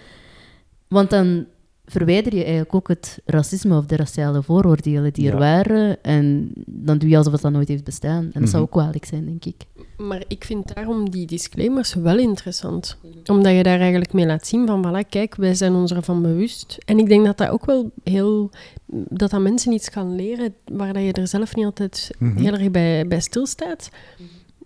Want 0.88 1.10
dan 1.10 1.46
verwijder 1.92 2.36
je 2.36 2.42
eigenlijk 2.42 2.76
ook 2.76 2.88
het 2.88 3.20
racisme 3.26 3.78
of 3.78 3.86
de 3.86 3.96
raciale 3.96 4.44
vooroordelen 4.44 5.14
die 5.14 5.32
er 5.32 5.38
waren. 5.38 6.04
En 6.04 6.52
dan 6.66 6.98
doe 6.98 7.10
je 7.10 7.18
alsof 7.18 7.34
het 7.34 7.42
dat 7.42 7.52
nooit 7.52 7.68
heeft 7.68 7.84
bestaan. 7.84 8.30
En 8.34 8.42
dat 8.42 8.50
zou 8.50 8.52
mhm. 8.52 8.62
ook 8.62 8.72
kwalijk 8.72 9.06
zijn, 9.06 9.26
denk 9.26 9.46
ik. 9.46 9.66
Maar 9.98 10.24
ik 10.28 10.44
vind 10.44 10.76
daarom 10.76 11.10
die 11.10 11.26
disclaimers 11.26 11.94
wel 11.94 12.18
interessant. 12.18 12.98
Omdat 13.26 13.56
je 13.56 13.64
daar 13.64 13.80
eigenlijk 13.80 14.14
mee 14.14 14.26
laat 14.26 14.48
zien 14.48 14.68
van, 14.68 14.88
voilà, 14.88 15.10
kijk, 15.10 15.36
wij 15.36 15.54
zijn 15.54 15.74
ons 15.74 15.92
ervan 15.92 16.22
bewust. 16.22 16.78
En 16.86 17.00
ik 17.00 17.08
denk 17.08 17.26
dat 17.26 17.38
dat 17.38 17.50
ook 17.50 17.66
wel 17.66 17.92
heel... 18.04 18.50
Dat 18.94 19.30
dat 19.30 19.42
mensen 19.42 19.72
iets 19.72 19.90
kan 19.90 20.16
leren 20.16 20.54
waar 20.66 20.94
dat 20.94 21.04
je 21.04 21.14
er 21.14 21.28
zelf 21.28 21.56
niet 21.56 21.66
altijd 21.66 22.12
mhm. 22.18 22.38
heel 22.38 22.54
erg 22.54 22.72
bij, 22.72 23.08
bij 23.08 23.20
stilstaat 23.20 23.90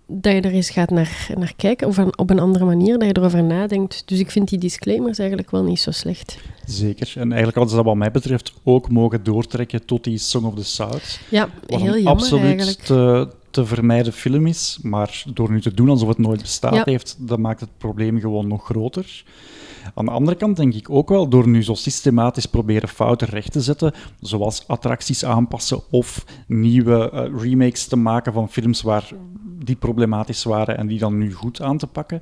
dat 0.07 0.33
je 0.33 0.41
er 0.41 0.51
eens 0.51 0.69
gaat 0.69 0.89
naar, 0.89 1.27
naar 1.37 1.53
kijken, 1.55 1.87
of 1.87 1.97
op 1.97 2.29
een 2.29 2.39
andere 2.39 2.65
manier, 2.65 2.97
dat 2.97 3.07
je 3.07 3.17
erover 3.17 3.43
nadenkt. 3.43 4.03
Dus 4.05 4.19
ik 4.19 4.31
vind 4.31 4.49
die 4.49 4.59
disclaimers 4.59 5.19
eigenlijk 5.19 5.51
wel 5.51 5.63
niet 5.63 5.79
zo 5.79 5.91
slecht. 5.91 6.37
Zeker. 6.65 7.11
En 7.15 7.27
eigenlijk 7.27 7.53
hadden 7.55 7.69
ze 7.69 7.75
dat 7.75 7.85
wat 7.85 7.95
mij 7.95 8.11
betreft 8.11 8.53
ook 8.63 8.89
mogen 8.89 9.23
doortrekken 9.23 9.85
tot 9.85 10.03
die 10.03 10.17
Song 10.17 10.45
of 10.45 10.55
the 10.55 10.63
South. 10.63 11.19
Ja, 11.29 11.49
heel 11.67 11.79
jammer 11.79 12.07
absoluut 12.07 12.43
eigenlijk. 12.43 12.79
Te, 12.79 13.27
te 13.49 13.65
vermijden 13.65 14.13
film 14.13 14.47
is, 14.47 14.79
maar 14.81 15.23
door 15.33 15.51
nu 15.51 15.61
te 15.61 15.73
doen 15.73 15.89
alsof 15.89 16.07
het 16.07 16.17
nooit 16.17 16.41
bestaat 16.41 16.85
heeft, 16.85 17.15
dat 17.19 17.39
maakt 17.39 17.59
het 17.59 17.69
probleem 17.77 18.19
gewoon 18.19 18.47
nog 18.47 18.65
groter. 18.65 19.23
Aan 19.93 20.05
de 20.05 20.11
andere 20.11 20.37
kant 20.37 20.57
denk 20.57 20.73
ik 20.73 20.89
ook 20.89 21.09
wel, 21.09 21.27
door 21.27 21.47
nu 21.47 21.63
zo 21.63 21.73
systematisch 21.73 22.45
proberen 22.45 22.89
fouten 22.89 23.27
recht 23.27 23.51
te 23.51 23.61
zetten, 23.61 23.93
zoals 24.19 24.67
attracties 24.67 25.25
aanpassen 25.25 25.81
of 25.91 26.25
nieuwe 26.47 27.11
uh, 27.13 27.41
remakes 27.41 27.87
te 27.87 27.95
maken 27.95 28.33
van 28.33 28.49
films 28.49 28.81
waar 28.81 29.11
die 29.65 29.75
problematisch 29.75 30.43
waren 30.43 30.77
en 30.77 30.87
die 30.87 30.99
dan 30.99 31.17
nu 31.17 31.33
goed 31.33 31.61
aan 31.61 31.77
te 31.77 31.87
pakken, 31.87 32.21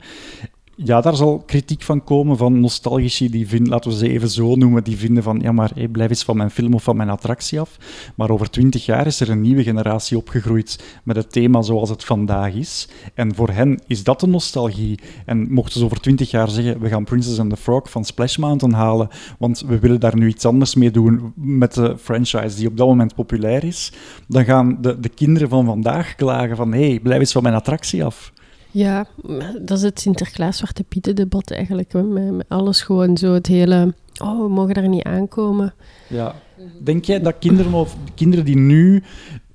ja, 0.75 1.01
daar 1.01 1.15
zal 1.15 1.43
kritiek 1.45 1.81
van 1.81 2.03
komen 2.03 2.37
van 2.37 2.59
nostalgici 2.59 3.29
die 3.29 3.47
vinden, 3.47 3.69
laten 3.71 3.91
we 3.91 3.97
ze 3.97 4.09
even 4.09 4.29
zo 4.29 4.55
noemen, 4.55 4.83
die 4.83 4.97
vinden 4.97 5.23
van 5.23 5.39
ja, 5.39 5.51
maar 5.51 5.71
blijf 5.91 6.09
eens 6.09 6.23
van 6.23 6.37
mijn 6.37 6.49
film 6.49 6.73
of 6.73 6.83
van 6.83 6.95
mijn 6.95 7.09
attractie 7.09 7.59
af. 7.59 7.77
Maar 8.15 8.29
over 8.29 8.49
twintig 8.49 8.85
jaar 8.85 9.07
is 9.07 9.19
er 9.19 9.29
een 9.29 9.41
nieuwe 9.41 9.63
generatie 9.63 10.17
opgegroeid 10.17 10.99
met 11.03 11.15
het 11.15 11.31
thema 11.31 11.61
zoals 11.61 11.89
het 11.89 12.03
vandaag 12.03 12.53
is. 12.53 12.89
En 13.13 13.35
voor 13.35 13.49
hen 13.49 13.81
is 13.87 14.03
dat 14.03 14.21
een 14.21 14.29
nostalgie. 14.29 14.99
En 15.25 15.51
mochten 15.51 15.79
ze 15.79 15.85
over 15.85 15.99
twintig 15.99 16.31
jaar 16.31 16.49
zeggen, 16.49 16.79
we 16.79 16.89
gaan 16.89 17.03
Princess 17.03 17.39
and 17.39 17.49
the 17.49 17.57
Frog 17.57 17.89
van 17.89 18.05
Splash 18.05 18.37
Mountain 18.37 18.73
halen, 18.73 19.07
want 19.39 19.63
we 19.67 19.79
willen 19.79 19.99
daar 19.99 20.15
nu 20.15 20.27
iets 20.27 20.45
anders 20.45 20.75
mee 20.75 20.91
doen 20.91 21.33
met 21.35 21.73
de 21.73 21.97
franchise 21.97 22.55
die 22.55 22.67
op 22.67 22.77
dat 22.77 22.87
moment 22.87 23.15
populair 23.15 23.63
is, 23.63 23.91
dan 24.27 24.45
gaan 24.45 24.77
de, 24.81 24.99
de 24.99 25.09
kinderen 25.09 25.49
van 25.49 25.65
vandaag 25.65 26.15
klagen 26.15 26.55
van 26.55 26.73
hé, 26.73 26.87
hey, 26.87 26.99
blijf 26.99 27.19
eens 27.19 27.31
van 27.31 27.43
mijn 27.43 27.55
attractie 27.55 28.05
af. 28.05 28.32
Ja, 28.73 29.05
dat 29.61 29.77
is 29.77 29.83
het 29.83 29.99
Sinterklaas-Zwarte 29.99 30.83
Pieten-debat 30.83 31.51
eigenlijk. 31.51 31.93
Met, 31.93 32.45
alles 32.47 32.81
gewoon 32.81 33.17
zo, 33.17 33.33
het 33.33 33.47
hele... 33.47 33.93
Oh, 34.21 34.41
we 34.41 34.49
mogen 34.49 34.73
daar 34.73 34.87
niet 34.87 35.03
aankomen. 35.03 35.73
Ja. 36.07 36.35
Denk 36.83 37.05
jij 37.05 37.21
dat 37.21 37.35
kinderen, 37.39 37.73
of 37.73 37.95
kinderen 38.15 38.45
die 38.45 38.57
nu 38.57 39.03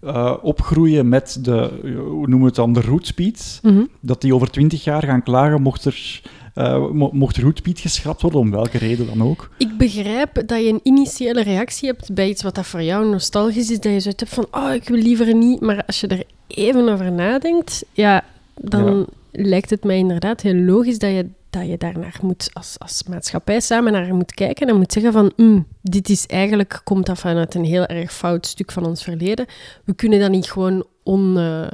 uh, 0.04 0.34
opgroeien 0.42 1.08
met 1.08 1.38
de, 1.42 1.70
hoe 1.82 2.26
noemen 2.26 2.38
we 2.38 2.46
het 2.46 2.54
dan, 2.54 2.72
de 2.72 2.80
roetspeed, 2.80 3.58
mm 3.62 3.74
-hmm. 3.74 3.88
dat 4.00 4.20
die 4.20 4.34
over 4.34 4.50
twintig 4.50 4.84
jaar 4.84 5.02
gaan 5.02 5.22
klagen 5.22 5.62
mocht 5.62 5.84
er... 5.84 6.22
Uh, 6.54 6.90
mocht 7.12 7.36
roetpiet 7.36 7.78
geschrapt 7.78 8.22
worden, 8.22 8.40
om 8.40 8.50
welke 8.50 8.78
reden 8.78 9.06
dan 9.06 9.22
ook? 9.22 9.50
Ik 9.58 9.76
begrijp 9.76 10.42
dat 10.46 10.60
je 10.60 10.68
een 10.68 10.80
initiële 10.82 11.42
reactie 11.42 11.88
hebt 11.88 12.14
bij 12.14 12.28
iets 12.28 12.42
wat 12.42 12.54
dat 12.54 12.66
voor 12.66 12.82
jou 12.82 13.10
nostalgisch 13.10 13.70
is, 13.70 13.80
dat 13.80 13.92
je 13.92 14.00
zoiets 14.00 14.20
hebt 14.20 14.34
van, 14.34 14.46
oh, 14.50 14.74
ik 14.74 14.88
wil 14.88 14.98
liever 14.98 15.34
niet. 15.34 15.60
Maar 15.60 15.84
als 15.86 16.00
je 16.00 16.06
er 16.06 16.24
even 16.46 16.88
over 16.88 17.12
nadenkt, 17.12 17.84
ja, 17.92 18.24
dan 18.60 19.06
lijkt 19.32 19.70
het 19.70 19.84
mij 19.84 19.98
inderdaad 19.98 20.40
heel 20.40 20.54
logisch 20.54 20.98
dat 20.98 21.10
je, 21.10 21.28
dat 21.50 21.66
je 21.66 21.78
daarnaar 21.78 22.18
moet, 22.22 22.50
als, 22.52 22.78
als 22.78 23.02
maatschappij 23.02 23.60
samen 23.60 23.92
naar 23.92 24.14
moet 24.14 24.34
kijken 24.34 24.68
en 24.68 24.76
moet 24.76 24.92
zeggen 24.92 25.12
van, 25.12 25.32
mm, 25.36 25.66
dit 25.82 26.08
is 26.08 26.26
eigenlijk, 26.26 26.80
komt 26.84 27.06
dat 27.06 27.18
vanuit 27.18 27.54
een 27.54 27.64
heel 27.64 27.86
erg 27.86 28.12
fout 28.12 28.46
stuk 28.46 28.72
van 28.72 28.86
ons 28.86 29.02
verleden. 29.02 29.46
We 29.84 29.94
kunnen 29.94 30.20
dat 30.20 30.30
niet 30.30 30.50
gewoon 30.50 30.86
on, 31.02 31.36
uh, 31.36 31.66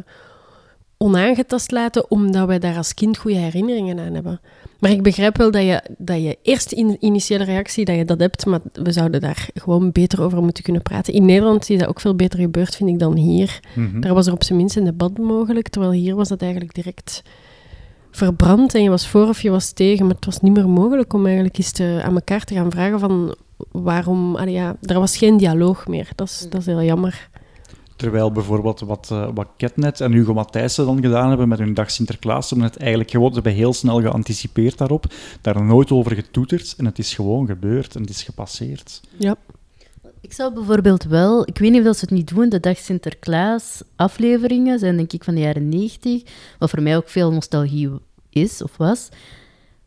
onaangetast 0.96 1.70
laten, 1.70 2.10
omdat 2.10 2.46
wij 2.46 2.58
daar 2.58 2.76
als 2.76 2.94
kind 2.94 3.16
goede 3.18 3.36
herinneringen 3.36 3.98
aan 3.98 4.14
hebben. 4.14 4.40
Maar 4.84 4.92
ik 4.92 5.02
begrijp 5.02 5.36
wel 5.36 5.50
dat 5.50 5.62
je, 5.62 5.82
dat 5.98 6.22
je 6.22 6.38
eerst 6.42 6.72
in 6.72 6.96
initiële 7.00 7.44
reactie 7.44 7.84
dat 7.84 7.96
je 7.96 8.04
dat 8.04 8.20
hebt, 8.20 8.46
maar 8.46 8.60
we 8.72 8.92
zouden 8.92 9.20
daar 9.20 9.48
gewoon 9.54 9.92
beter 9.92 10.22
over 10.22 10.42
moeten 10.42 10.62
kunnen 10.62 10.82
praten. 10.82 11.12
In 11.12 11.24
Nederland 11.24 11.70
is 11.70 11.78
dat 11.78 11.88
ook 11.88 12.00
veel 12.00 12.14
beter 12.14 12.38
gebeurd, 12.38 12.76
vind 12.76 12.90
ik, 12.90 12.98
dan 12.98 13.16
hier. 13.16 13.60
Mhm. 13.74 14.00
Daar 14.00 14.14
was 14.14 14.26
er 14.26 14.32
op 14.32 14.44
zijn 14.44 14.58
minst 14.58 14.76
een 14.76 14.84
debat 14.84 15.18
mogelijk, 15.18 15.68
terwijl 15.68 15.92
hier 15.92 16.14
was 16.14 16.28
dat 16.28 16.42
eigenlijk 16.42 16.74
direct 16.74 17.22
verbrand 18.10 18.74
en 18.74 18.82
je 18.82 18.90
was 18.90 19.08
voor 19.08 19.28
of 19.28 19.40
je 19.40 19.50
was 19.50 19.72
tegen, 19.72 20.06
maar 20.06 20.14
het 20.14 20.24
was 20.24 20.40
niet 20.40 20.52
meer 20.52 20.68
mogelijk 20.68 21.12
om 21.12 21.24
eigenlijk 21.24 21.58
eens 21.58 21.72
te, 21.72 22.00
aan 22.04 22.14
elkaar 22.14 22.44
te 22.44 22.54
gaan 22.54 22.70
vragen 22.70 23.00
van 23.00 23.34
waarom... 23.72 24.36
Allee, 24.36 24.54
ja, 24.54 24.76
er 24.82 24.98
was 24.98 25.16
geen 25.16 25.36
dialoog 25.36 25.86
meer, 25.86 26.08
dat 26.14 26.28
is, 26.28 26.46
dat 26.50 26.60
is 26.60 26.66
heel 26.66 26.82
jammer. 26.82 27.28
Terwijl 28.04 28.32
bijvoorbeeld 28.32 28.80
wat, 28.80 29.08
uh, 29.12 29.28
wat 29.34 29.48
Ketnet 29.56 30.00
en 30.00 30.12
Hugo 30.12 30.34
Matthijssen 30.34 30.86
dan 30.86 31.02
gedaan 31.02 31.28
hebben 31.28 31.48
met 31.48 31.58
hun 31.58 31.74
dag 31.74 31.90
Sinterklaas, 31.90 32.50
hebben 32.50 32.68
het 32.68 32.78
eigenlijk 32.78 33.10
gewoon, 33.10 33.28
ze 33.28 33.34
hebben 33.34 33.52
heel 33.52 33.72
snel 33.72 34.00
geanticipeerd 34.00 34.78
daarop, 34.78 35.06
daar 35.40 35.64
nooit 35.64 35.90
over 35.90 36.14
getoeterd 36.14 36.74
en 36.76 36.84
het 36.84 36.98
is 36.98 37.14
gewoon 37.14 37.46
gebeurd 37.46 37.94
en 37.94 38.00
het 38.00 38.10
is 38.10 38.22
gepasseerd. 38.22 39.00
Ja. 39.16 39.36
Ik 40.20 40.32
zou 40.32 40.54
bijvoorbeeld 40.54 41.04
wel, 41.04 41.48
ik 41.48 41.58
weet 41.58 41.70
niet 41.70 41.88
of 41.88 41.96
ze 41.96 42.00
het 42.00 42.10
niet 42.10 42.28
doen, 42.28 42.48
de 42.48 42.60
Dag 42.60 42.78
Sinterklaas 42.78 43.82
afleveringen 43.96 44.78
zijn 44.78 44.96
denk 44.96 45.12
ik 45.12 45.24
van 45.24 45.34
de 45.34 45.40
jaren 45.40 45.68
90, 45.68 46.22
wat 46.58 46.70
voor 46.70 46.82
mij 46.82 46.96
ook 46.96 47.08
veel 47.08 47.32
nostalgie 47.32 47.90
is 48.30 48.62
of 48.62 48.76
was. 48.76 49.08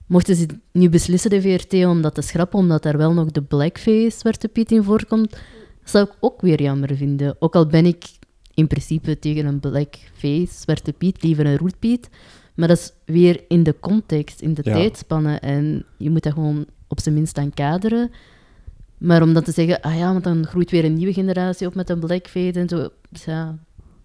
Mochten 0.08 0.36
ze 0.36 0.46
nu 0.72 0.90
beslissen, 0.90 1.30
de 1.30 1.42
VRT, 1.42 1.74
om 1.74 2.02
dat 2.02 2.16
te 2.16 2.22
schrappen, 2.22 2.60
omdat 2.60 2.84
daar 2.84 2.98
wel 2.98 3.14
nog 3.14 3.32
de 3.32 3.42
blackface 3.42 4.18
Zwarte 4.18 4.48
Piet 4.48 4.72
in 4.72 4.84
voorkomt, 4.84 5.38
zou 5.90 6.06
ik 6.06 6.14
ook 6.20 6.42
weer 6.42 6.62
jammer 6.62 6.96
vinden. 6.96 7.36
Ook 7.40 7.56
al 7.56 7.68
ben 7.68 7.86
ik 7.86 8.06
in 8.54 8.68
principe 8.68 9.20
tegen 9.20 9.46
een 9.46 9.60
blackface 9.60 10.54
Zwarte 10.54 10.94
Piet, 10.94 11.24
liever 11.24 11.46
een 11.46 11.58
roetpiet. 11.58 12.10
Maar 12.56 12.68
dat 12.68 12.78
is 12.78 12.92
weer 13.06 13.44
in 13.48 13.64
de 13.64 13.76
context, 13.80 14.42
in 14.42 14.54
de 14.54 14.62
ja. 14.64 14.74
tijdspannen. 14.74 15.40
En 15.40 15.86
je 15.98 16.10
moet 16.10 16.24
dat 16.24 16.34
gewoon 16.34 16.66
op 16.88 17.00
zijn 17.00 17.16
minst 17.16 17.38
aan 17.38 17.54
kaderen. 17.54 18.12
Maar 18.98 19.22
om 19.22 19.34
dan 19.34 19.44
te 19.44 19.52
zeggen, 19.52 19.82
ah 19.82 19.98
ja, 19.98 20.12
want 20.12 20.24
dan 20.24 20.46
groeit 20.46 20.72
weer 20.72 20.86
een 20.86 20.94
nieuwe 20.94 21.14
generatie 21.14 21.68
op 21.68 21.76
met 21.76 21.90
een 21.90 22.00
blackface 22.00 22.60
en 22.60 22.70
zo. 22.70 22.90
Dus 23.10 23.24
ja, 23.24 23.58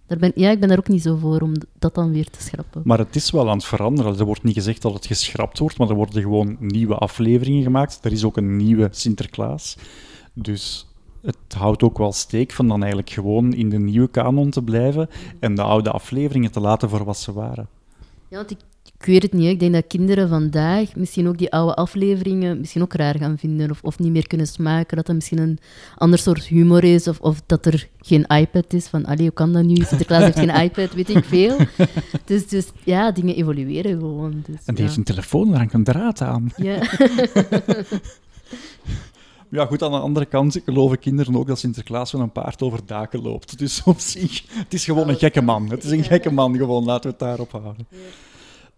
daar 0.07 0.17
ben, 0.17 0.31
ja, 0.35 0.49
ik 0.49 0.59
ben 0.59 0.69
daar 0.69 0.77
ook 0.77 0.87
niet 0.87 1.01
zo 1.01 1.15
voor 1.15 1.41
om 1.41 1.53
dat 1.79 1.95
dan 1.95 2.11
weer 2.11 2.29
te 2.29 2.41
schrappen. 2.41 2.81
Maar 2.85 2.97
het 2.97 3.15
is 3.15 3.31
wel 3.31 3.49
aan 3.49 3.57
het 3.57 3.65
veranderen. 3.65 4.19
Er 4.19 4.25
wordt 4.25 4.43
niet 4.43 4.53
gezegd 4.53 4.81
dat 4.81 4.93
het 4.93 5.05
geschrapt 5.05 5.59
wordt, 5.59 5.77
maar 5.77 5.89
er 5.89 5.95
worden 5.95 6.21
gewoon 6.21 6.57
nieuwe 6.59 6.95
afleveringen 6.95 7.63
gemaakt. 7.63 7.99
Er 8.01 8.11
is 8.11 8.23
ook 8.23 8.37
een 8.37 8.55
nieuwe 8.55 8.87
Sinterklaas. 8.91 9.77
Dus 10.33 10.87
het 11.23 11.53
houdt 11.57 11.83
ook 11.83 11.97
wel 11.97 12.11
steek 12.11 12.51
van 12.51 12.67
dan 12.67 12.79
eigenlijk 12.79 13.09
gewoon 13.09 13.53
in 13.53 13.69
de 13.69 13.79
nieuwe 13.79 14.09
kanon 14.09 14.49
te 14.49 14.63
blijven 14.63 15.09
en 15.39 15.55
de 15.55 15.61
oude 15.61 15.91
afleveringen 15.91 16.51
te 16.51 16.59
laten 16.59 16.89
voor 16.89 17.03
wat 17.03 17.17
ze 17.17 17.33
waren. 17.33 17.67
Ja, 18.29 18.37
want 18.37 18.51
ik, 18.51 18.57
ik 18.99 19.05
weet 19.05 19.21
het 19.21 19.33
niet. 19.33 19.49
Ik 19.49 19.59
denk 19.59 19.73
dat 19.73 19.87
kinderen 19.87 20.29
vandaag 20.29 20.95
misschien 20.95 21.27
ook 21.27 21.37
die 21.37 21.51
oude 21.51 21.73
afleveringen 21.73 22.59
misschien 22.59 22.81
ook 22.81 22.93
raar 22.93 23.17
gaan 23.17 23.37
vinden 23.37 23.69
of, 23.69 23.79
of 23.81 23.99
niet 23.99 24.11
meer 24.11 24.27
kunnen 24.27 24.47
smaken. 24.47 24.97
Dat 24.97 25.05
dat 25.05 25.15
misschien 25.15 25.39
een 25.39 25.59
ander 25.97 26.19
soort 26.19 26.45
humor 26.45 26.83
is 26.83 27.07
of, 27.07 27.19
of 27.19 27.41
dat 27.45 27.65
er 27.65 27.89
geen 27.99 28.25
iPad 28.27 28.73
is. 28.73 28.87
Van, 28.87 29.05
allee, 29.05 29.25
hoe 29.25 29.33
kan 29.33 29.53
dat 29.53 29.63
nu? 29.63 29.75
Sinterklaas 29.75 30.23
heeft 30.23 30.39
geen 30.39 30.61
iPad, 30.63 30.93
weet 30.93 31.09
ik 31.09 31.25
veel. 31.25 31.57
Dus, 32.25 32.47
dus 32.47 32.71
ja, 32.83 33.11
dingen 33.11 33.35
evolueren 33.35 33.99
gewoon. 33.99 34.31
Dus, 34.31 34.55
en 34.65 34.73
die 34.73 34.75
ja. 34.75 34.83
heeft 34.83 34.97
een 34.97 35.03
telefoon, 35.03 35.49
daar 35.49 35.57
hangt 35.57 35.73
een 35.73 35.83
draad 35.83 36.21
aan. 36.21 36.51
Ja. 36.55 36.81
Ja, 39.53 39.65
goed, 39.65 39.83
aan 39.83 39.91
de 39.91 39.97
andere 39.97 40.25
kant 40.25 40.61
geloven 40.65 40.99
kinderen 40.99 41.35
ook 41.35 41.47
dat 41.47 41.59
Sinterklaas 41.59 42.11
van 42.11 42.21
een 42.21 42.31
paard 42.31 42.61
over 42.61 42.79
daken 42.85 43.21
loopt. 43.21 43.57
Dus 43.57 43.83
op 43.83 43.99
zich, 43.99 44.43
het 44.47 44.73
is 44.73 44.85
gewoon 44.85 45.09
een 45.09 45.15
gekke 45.15 45.41
man. 45.41 45.69
Het 45.69 45.83
is 45.83 45.91
een 45.91 46.03
gekke 46.03 46.31
man, 46.31 46.57
gewoon. 46.57 46.85
Laten 46.85 47.03
we 47.03 47.09
het 47.09 47.19
daarop 47.19 47.51
houden. 47.51 47.87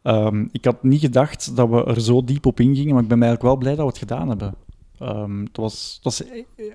Um, 0.03 0.49
ik 0.52 0.65
had 0.65 0.84
niet 0.84 0.99
gedacht 0.99 1.56
dat 1.56 1.69
we 1.69 1.84
er 1.84 2.02
zo 2.02 2.23
diep 2.23 2.45
op 2.45 2.60
ingingen, 2.60 2.93
maar 2.93 3.03
ik 3.03 3.10
ben 3.10 3.23
eigenlijk 3.23 3.41
wel 3.41 3.57
blij 3.57 3.76
dat 3.76 3.85
we 3.85 3.89
het 3.89 3.97
gedaan 3.97 4.27
hebben. 4.30 4.56
Um, 5.02 5.43
het, 5.43 5.57
was, 5.57 5.93
het 5.95 6.03
was 6.03 6.23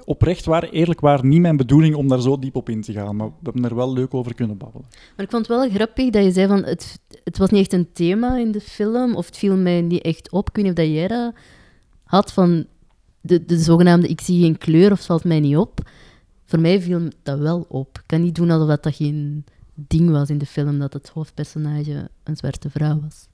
oprecht 0.05 0.45
waar, 0.45 0.69
eerlijk 0.69 1.01
waar, 1.01 1.25
niet 1.25 1.41
mijn 1.41 1.57
bedoeling 1.57 1.95
om 1.95 2.09
daar 2.09 2.21
zo 2.21 2.39
diep 2.39 2.57
op 2.57 2.69
in 2.69 2.83
te 2.83 2.93
gaan. 2.93 3.17
Maar 3.17 3.27
we 3.27 3.35
hebben 3.43 3.65
er 3.65 3.75
wel 3.75 3.93
leuk 3.93 4.15
over 4.15 4.35
kunnen 4.35 4.57
babbelen. 4.57 4.87
Maar 5.17 5.25
ik 5.25 5.31
vond 5.31 5.47
het 5.47 5.57
wel 5.57 5.71
grappig 5.71 6.11
dat 6.11 6.25
je 6.25 6.33
zei 6.33 6.47
van 6.47 6.65
het, 6.65 7.01
het 7.25 7.39
was 7.39 7.51
niet 7.51 7.61
echt 7.61 7.73
een 7.73 7.93
thema 7.93 8.37
in 8.37 8.53
de 8.53 8.61
film, 8.61 9.15
of 9.15 9.27
het 9.27 9.37
viel 9.37 9.57
mij 9.57 9.81
niet 9.81 10.03
echt 10.03 10.31
op. 10.31 10.49
Ik 10.49 10.57
weet 10.57 10.67
of 10.67 10.73
dat 10.73 10.87
jij 10.87 11.09
dat 11.09 11.33
had 12.05 12.33
van 12.33 12.67
de, 13.21 13.45
de 13.45 13.59
zogenaamde 13.59 14.09
ik 14.09 14.21
zie 14.21 14.43
geen 14.43 14.59
kleur 14.59 14.93
of 14.93 15.05
valt 15.05 15.25
mij 15.25 15.41
niet 15.41 15.57
op. 15.57 15.91
Voor 16.45 16.61
mij 16.61 16.81
viel 16.81 17.09
dat 17.23 17.39
wel 17.39 17.67
op. 17.69 17.99
Ik 17.99 18.05
kan 18.07 18.23
niet 18.23 18.35
doen 18.35 18.51
alsof 18.51 18.79
dat 18.79 18.95
geen 18.95 19.45
ding 19.75 20.11
was 20.11 20.31
in 20.31 20.39
de 20.39 20.47
film 20.47 20.79
dat 20.79 20.93
het 20.93 21.09
hoofdpersonage 21.09 22.11
een 22.23 22.37
zwarte 22.37 22.71
vrouw 22.71 23.01
was. 23.01 23.29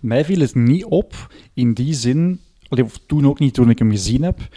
Mij 0.00 0.24
viel 0.24 0.40
het 0.40 0.54
niet 0.54 0.84
op 0.84 1.34
in 1.54 1.72
die 1.72 1.94
zin, 1.94 2.40
of 2.68 2.98
toen 3.06 3.26
ook 3.26 3.38
niet 3.38 3.54
toen 3.54 3.70
ik 3.70 3.78
hem 3.78 3.90
gezien 3.90 4.22
heb, 4.22 4.48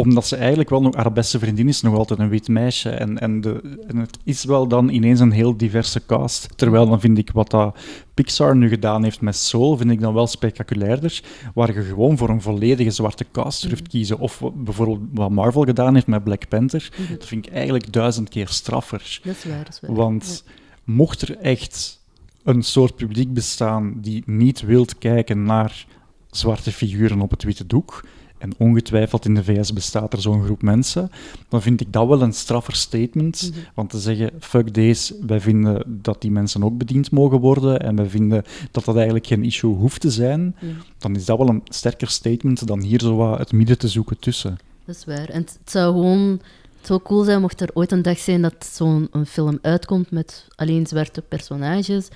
omdat 0.00 0.26
ze 0.26 0.36
eigenlijk 0.36 0.70
wel 0.70 0.82
nog 0.82 0.94
haar 0.94 1.12
beste 1.12 1.38
vriendin 1.38 1.68
is, 1.68 1.80
nog 1.80 1.96
altijd 1.96 2.18
een 2.18 2.28
wit 2.28 2.48
meisje. 2.48 2.90
En, 2.90 3.18
en, 3.18 3.40
de, 3.40 3.78
en 3.86 3.96
het 3.96 4.18
is 4.24 4.44
wel 4.44 4.68
dan 4.68 4.88
ineens 4.88 5.20
een 5.20 5.30
heel 5.30 5.56
diverse 5.56 6.06
cast. 6.06 6.48
Terwijl 6.56 6.88
dan 6.88 7.00
vind 7.00 7.18
ik 7.18 7.30
wat 7.30 7.50
dat 7.50 7.78
Pixar 8.14 8.56
nu 8.56 8.68
gedaan 8.68 9.02
heeft 9.02 9.20
met 9.20 9.36
Soul, 9.36 9.76
vind 9.76 9.90
ik 9.90 10.00
dan 10.00 10.14
wel 10.14 10.26
spectaculairder. 10.26 11.22
Waar 11.54 11.74
je 11.74 11.82
gewoon 11.82 12.16
voor 12.16 12.28
een 12.28 12.42
volledige 12.42 12.90
zwarte 12.90 13.26
cast 13.32 13.68
durft 13.68 13.88
kiezen. 13.88 14.18
Of 14.18 14.42
bijvoorbeeld 14.54 15.00
wat 15.12 15.30
Marvel 15.30 15.62
gedaan 15.62 15.94
heeft 15.94 16.06
met 16.06 16.24
Black 16.24 16.48
Panther. 16.48 16.92
Dat 17.10 17.26
vind 17.26 17.46
ik 17.46 17.52
eigenlijk 17.52 17.92
duizend 17.92 18.28
keer 18.28 18.48
straffer. 18.48 19.20
Dat 19.22 19.34
is 19.36 19.44
waar, 19.44 19.64
dat 19.64 19.74
is 19.74 19.80
waar. 19.80 19.94
Want 19.96 20.44
mocht 20.84 21.22
er 21.22 21.36
echt 21.38 22.00
een 22.44 22.62
soort 22.62 22.96
publiek 22.96 23.32
bestaan 23.32 23.94
die 23.96 24.22
niet 24.26 24.60
wilt 24.60 24.98
kijken 24.98 25.42
naar 25.42 25.86
zwarte 26.30 26.72
figuren 26.72 27.20
op 27.20 27.30
het 27.30 27.42
witte 27.42 27.66
doek, 27.66 28.04
en 28.40 28.52
ongetwijfeld 28.58 29.24
in 29.24 29.34
de 29.34 29.44
VS 29.44 29.72
bestaat 29.72 30.12
er 30.12 30.20
zo'n 30.20 30.44
groep 30.44 30.62
mensen, 30.62 31.10
dan 31.48 31.62
vind 31.62 31.80
ik 31.80 31.92
dat 31.92 32.08
wel 32.08 32.22
een 32.22 32.32
straffer 32.32 32.74
statement. 32.74 33.42
Mm 33.42 33.52
-hmm. 33.52 33.62
Want 33.74 33.90
te 33.90 33.98
zeggen, 33.98 34.30
fuck 34.40 34.74
deze, 34.74 35.16
wij 35.26 35.40
vinden 35.40 35.82
dat 35.86 36.20
die 36.20 36.30
mensen 36.30 36.64
ook 36.64 36.78
bediend 36.78 37.10
mogen 37.10 37.40
worden 37.40 37.80
en 37.80 37.96
wij 37.96 38.08
vinden 38.08 38.44
dat 38.70 38.84
dat 38.84 38.94
eigenlijk 38.94 39.26
geen 39.26 39.44
issue 39.44 39.74
hoeft 39.74 40.00
te 40.00 40.10
zijn, 40.10 40.40
mm 40.40 40.54
-hmm. 40.58 40.76
dan 40.98 41.16
is 41.16 41.24
dat 41.24 41.38
wel 41.38 41.48
een 41.48 41.62
sterker 41.64 42.08
statement 42.08 42.66
dan 42.66 42.80
hier 42.80 43.00
zo 43.00 43.16
wat 43.16 43.38
het 43.38 43.52
midden 43.52 43.78
te 43.78 43.88
zoeken 43.88 44.18
tussen. 44.18 44.58
Dat 44.84 44.96
is 44.96 45.04
waar. 45.04 45.28
En 45.28 45.40
het 45.40 45.58
zou 45.64 45.94
gewoon... 45.94 46.40
Zou 46.80 47.00
cool 47.02 47.24
zijn 47.24 47.40
mocht 47.40 47.60
er 47.60 47.70
ooit 47.72 47.92
een 47.92 48.02
dag 48.02 48.18
zijn 48.18 48.42
dat 48.42 48.70
zo'n 48.72 49.08
film 49.26 49.58
uitkomt 49.62 50.10
met 50.10 50.46
alleen 50.56 50.86
zwarte 50.86 51.22
personages 51.22 52.08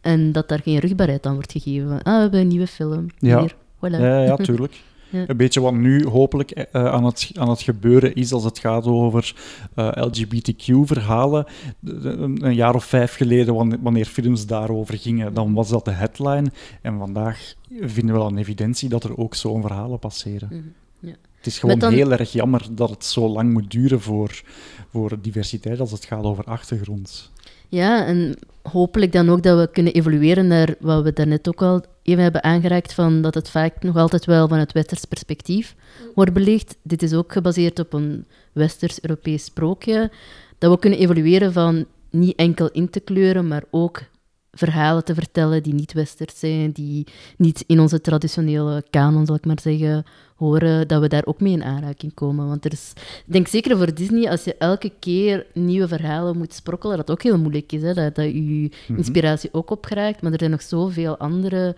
en 0.00 0.32
dat 0.32 0.48
daar 0.48 0.60
geen 0.62 0.78
rugbaarheid 0.78 1.26
aan 1.26 1.34
wordt 1.34 1.52
gegeven. 1.52 2.02
Ah, 2.02 2.14
we 2.14 2.20
hebben 2.20 2.40
een 2.40 2.48
nieuwe 2.48 2.66
film. 2.66 3.06
Ja, 3.18 3.40
Hier, 3.40 3.54
voilà. 3.54 4.00
ja, 4.00 4.22
ja 4.22 4.36
tuurlijk. 4.36 4.80
Ja. 5.10 5.24
Een 5.26 5.36
beetje 5.36 5.60
wat 5.60 5.74
nu 5.74 6.06
hopelijk 6.06 6.68
uh, 6.72 6.84
aan, 6.86 7.04
het, 7.04 7.30
aan 7.34 7.48
het 7.48 7.62
gebeuren 7.62 8.14
is 8.14 8.32
als 8.32 8.44
het 8.44 8.58
gaat 8.58 8.86
over 8.86 9.34
uh, 9.76 9.90
LGBTQ-verhalen. 9.94 11.46
Een 11.82 12.54
jaar 12.54 12.74
of 12.74 12.84
vijf 12.84 13.14
geleden, 13.14 13.82
wanneer, 13.82 14.06
films 14.06 14.46
daarover 14.46 14.98
gingen, 14.98 15.34
dan 15.34 15.54
was 15.54 15.68
dat 15.68 15.84
de 15.84 15.90
headline. 15.90 16.50
En 16.82 16.98
vandaag 16.98 17.54
vinden 17.80 18.14
we 18.14 18.20
al 18.20 18.28
een 18.28 18.38
evidentie 18.38 18.88
dat 18.88 19.04
er 19.04 19.18
ook 19.18 19.34
zo'n 19.34 19.62
verhalen 19.62 19.98
passeren. 19.98 20.48
Mm 20.52 20.58
-hmm. 20.58 20.72
ja. 21.10 21.16
Het 21.36 21.46
is 21.46 21.58
gewoon 21.58 21.78
dan... 21.78 21.92
heel 21.92 22.12
erg 22.12 22.32
jammer 22.32 22.66
dat 22.72 22.90
het 22.90 23.04
zo 23.04 23.28
lang 23.28 23.52
moet 23.52 23.70
duren 23.70 24.00
voor, 24.00 24.42
voor 24.90 25.18
diversiteit 25.20 25.80
als 25.80 25.90
het 25.90 26.04
gaat 26.04 26.24
over 26.24 26.44
achtergrond. 26.44 27.30
Ja, 27.68 28.06
en 28.06 28.38
hopelijk 28.72 29.12
dan 29.12 29.30
ook 29.30 29.42
dat 29.42 29.58
we 29.58 29.72
kunnen 29.72 29.92
evolueren 29.92 30.46
naar 30.46 30.74
wat 30.80 31.02
we 31.02 31.12
daarnet 31.12 31.48
ook 31.48 31.62
al 31.62 31.84
even 32.02 32.22
hebben 32.22 32.44
aangeraakt, 32.44 32.94
van 32.94 33.22
dat 33.22 33.34
het 33.34 33.50
vaak 33.50 33.82
nog 33.82 33.96
altijd 33.96 34.24
wel 34.24 34.48
van 34.48 34.58
het 34.58 34.72
westers 34.72 35.04
perspectief 35.04 35.74
wordt 36.14 36.32
belicht. 36.32 36.76
Dit 36.82 37.02
is 37.02 37.14
ook 37.14 37.32
gebaseerd 37.32 37.78
op 37.78 37.92
een 37.92 38.26
westers-Europees 38.52 39.44
sprookje. 39.44 40.10
Dat 40.58 40.72
we 40.72 40.78
kunnen 40.78 40.98
evolueren 40.98 41.52
van 41.52 41.86
niet 42.10 42.36
enkel 42.36 42.68
in 42.70 42.90
te 42.90 43.00
kleuren, 43.00 43.48
maar 43.48 43.64
ook 43.70 44.02
verhalen 44.50 45.04
te 45.04 45.14
vertellen 45.14 45.62
die 45.62 45.74
niet 45.74 45.92
westers 45.92 46.38
zijn, 46.38 46.70
die 46.70 47.06
niet 47.36 47.64
in 47.66 47.80
onze 47.80 48.00
traditionele 48.00 48.84
kanon, 48.90 49.26
zal 49.26 49.34
ik 49.34 49.46
maar 49.46 49.60
zeggen, 49.60 50.04
horen, 50.36 50.88
dat 50.88 51.00
we 51.00 51.08
daar 51.08 51.26
ook 51.26 51.40
mee 51.40 51.52
in 51.52 51.64
aanraking 51.64 52.14
komen. 52.14 52.48
Want 52.48 52.64
er 52.64 52.72
is, 52.72 52.92
ik 53.26 53.32
denk 53.32 53.48
zeker 53.48 53.76
voor 53.76 53.94
Disney, 53.94 54.30
als 54.30 54.44
je 54.44 54.54
elke 54.54 54.92
keer 54.98 55.46
nieuwe 55.54 55.88
verhalen 55.88 56.38
moet 56.38 56.54
sprokkelen, 56.54 56.96
dat 56.96 57.10
ook 57.10 57.22
heel 57.22 57.38
moeilijk 57.38 57.72
is, 57.72 57.82
hè? 57.82 57.94
Dat, 57.94 58.14
dat 58.14 58.24
je 58.24 58.70
inspiratie 58.96 59.52
ook 59.52 59.70
opgeraakt, 59.70 60.22
maar 60.22 60.32
er 60.32 60.38
zijn 60.38 60.50
nog 60.50 60.62
zoveel 60.62 61.16
andere 61.16 61.76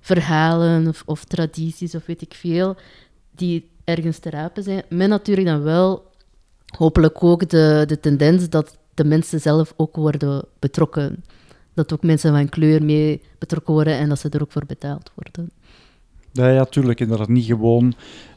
verhalen 0.00 0.88
of, 0.88 1.02
of 1.06 1.24
tradities 1.24 1.94
of 1.94 2.06
weet 2.06 2.22
ik 2.22 2.34
veel, 2.34 2.76
die 3.30 3.70
ergens 3.84 4.18
te 4.18 4.30
rapen 4.30 4.62
zijn. 4.62 4.82
Met 4.88 5.08
natuurlijk 5.08 5.46
dan 5.46 5.62
wel 5.62 6.10
hopelijk 6.76 7.22
ook 7.24 7.48
de, 7.48 7.84
de 7.86 8.00
tendens 8.00 8.48
dat 8.48 8.78
de 8.94 9.04
mensen 9.04 9.40
zelf 9.40 9.74
ook 9.76 9.96
worden 9.96 10.44
betrokken 10.58 11.24
dat 11.74 11.92
ook 11.92 12.02
mensen 12.02 12.32
van 12.32 12.48
kleur 12.48 12.84
mee 12.84 13.20
betrokken 13.38 13.74
worden 13.74 13.98
en 13.98 14.08
dat 14.08 14.18
ze 14.18 14.28
er 14.28 14.42
ook 14.42 14.52
voor 14.52 14.66
betaald 14.66 15.10
worden. 15.14 15.50
Ja, 16.32 16.48
ja 16.48 16.64
tuurlijk. 16.64 17.00
En 17.00 17.08
dat 17.08 17.18
het 17.18 17.28
niet 17.28 17.44
gewoon 17.44 17.94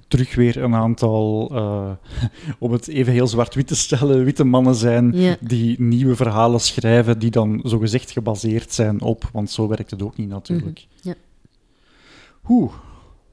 terug 0.07 0.35
weer 0.35 0.63
een 0.63 0.75
aantal, 0.75 1.49
uh, 1.53 1.91
om 2.59 2.71
het 2.71 2.87
even 2.87 3.13
heel 3.13 3.27
zwart-wit 3.27 3.67
te 3.67 3.75
stellen, 3.75 4.23
witte 4.23 4.43
mannen 4.43 4.75
zijn 4.75 5.11
ja. 5.13 5.37
die 5.41 5.81
nieuwe 5.81 6.15
verhalen 6.15 6.59
schrijven 6.59 7.19
die 7.19 7.31
dan 7.31 7.59
zogezegd 7.63 8.11
gebaseerd 8.11 8.73
zijn 8.73 9.01
op, 9.01 9.29
want 9.33 9.51
zo 9.51 9.67
werkt 9.67 9.91
het 9.91 10.01
ook 10.01 10.17
niet 10.17 10.29
natuurlijk. 10.29 10.85
Mm 10.87 10.89
-hmm. 11.01 11.11
ja. 11.11 11.15
Oeh. 12.49 12.73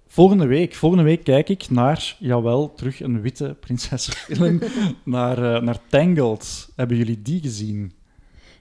Volgende 0.07 0.47
week. 0.47 0.75
Volgende 0.75 1.05
week 1.05 1.25
kijk 1.25 1.49
ik 1.49 1.71
naar, 1.71 2.17
jawel, 2.19 2.75
terug 2.75 3.03
een 3.03 3.21
witte 3.21 3.57
prinsessenfilm, 3.61 4.61
naar, 5.05 5.39
uh, 5.39 5.61
naar 5.61 5.79
Tangled. 5.89 6.69
Hebben 6.77 6.97
jullie 6.97 7.23
die 7.23 7.41
gezien? 7.41 7.93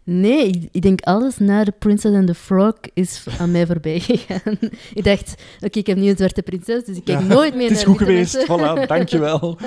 Nee, 0.05 0.47
ik, 0.47 0.69
ik, 0.71 0.81
denk 0.81 1.01
alles 1.01 1.37
na 1.37 1.63
The 1.63 1.71
Princess 1.71 2.15
and 2.15 2.27
the 2.27 2.33
Frog 2.33 2.73
is 2.93 3.25
aan 3.39 3.51
mij 3.51 3.65
voorbij 3.65 3.99
gegaan. 4.09 4.57
ik 4.93 5.03
dacht, 5.03 5.35
oké, 5.55 5.65
okay, 5.65 5.81
ik 5.81 5.87
heb 5.87 5.97
nu 5.97 6.09
een 6.09 6.17
zwarte 6.17 6.41
prinses, 6.41 6.83
dus 6.83 6.97
ik 6.97 7.03
kijk 7.03 7.19
ja, 7.19 7.25
nooit 7.25 7.55
meer 7.55 7.69
naar 7.69 7.69
Het 7.69 7.77
is 7.77 7.83
goed 7.83 7.97
geweest, 7.97 8.43
voilà, 8.43 8.87
dankjewel. 8.87 9.57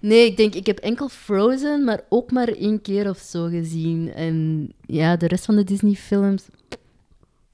Nee, 0.00 0.26
ik 0.26 0.36
denk, 0.36 0.54
ik 0.54 0.66
heb 0.66 0.78
enkel 0.78 1.08
Frozen, 1.08 1.84
maar 1.84 2.00
ook 2.08 2.30
maar 2.30 2.48
één 2.48 2.82
keer 2.82 3.08
of 3.08 3.18
zo 3.18 3.46
gezien. 3.46 4.12
En 4.14 4.68
ja, 4.86 5.16
de 5.16 5.26
rest 5.26 5.44
van 5.44 5.56
de 5.56 5.64
Disney-films... 5.64 6.44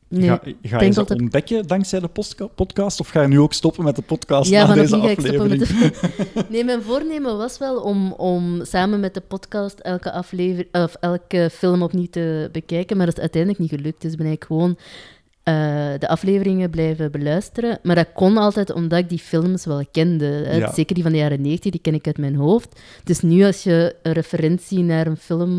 Nee, 0.08 0.28
ga 0.28 0.40
ga 0.62 0.82
je 0.82 0.92
dat 0.92 1.10
ontdekken 1.10 1.66
dankzij 1.66 2.00
de 2.00 2.08
podcast? 2.54 3.00
Of 3.00 3.08
ga 3.08 3.22
je 3.22 3.28
nu 3.28 3.40
ook 3.40 3.52
stoppen 3.52 3.84
met 3.84 3.96
de 3.96 4.02
podcast 4.02 4.50
Ja, 4.50 4.66
na 4.66 4.74
deze 4.74 4.96
aflevering? 4.96 5.66
de... 5.66 5.90
Nee, 6.48 6.64
mijn 6.64 6.82
voornemen 6.82 7.36
was 7.36 7.58
wel 7.58 7.80
om, 7.80 8.12
om 8.12 8.64
samen 8.64 9.00
met 9.00 9.14
de 9.14 9.20
podcast 9.20 9.78
elke, 9.78 10.12
aflever... 10.12 10.66
of 10.72 10.96
elke 11.00 11.50
film 11.52 11.82
opnieuw 11.82 12.06
te 12.10 12.48
bekijken, 12.52 12.96
maar 12.96 13.06
dat 13.06 13.14
is 13.14 13.20
uiteindelijk 13.20 13.62
niet 13.62 13.80
gelukt. 13.80 14.02
Dus 14.02 14.14
ben 14.14 14.26
ik 14.26 14.44
gewoon 14.44 14.76
eh, 15.46 15.54
de 15.98 16.08
afleveringen 16.08 16.70
blijven 16.70 17.10
beluisteren. 17.10 17.78
Maar 17.82 17.94
dat 17.94 18.06
kon 18.14 18.36
altijd 18.36 18.72
omdat 18.72 18.98
ik 18.98 19.08
die 19.08 19.18
films 19.18 19.64
wel 19.64 19.84
kende. 19.92 20.24
hè. 20.24 20.56
Ja. 20.56 20.72
Zeker 20.72 20.94
die 20.94 21.02
van 21.02 21.12
de 21.12 21.18
jaren 21.18 21.40
90, 21.40 21.70
die 21.70 21.80
ken 21.80 21.94
ik 21.94 22.06
uit 22.06 22.18
mijn 22.18 22.34
hoofd. 22.34 22.80
Dus 23.04 23.20
nu 23.20 23.44
als 23.44 23.62
je 23.62 23.96
een 24.02 24.12
referentie 24.12 24.78
naar 24.82 25.06
een 25.06 25.16
film, 25.16 25.50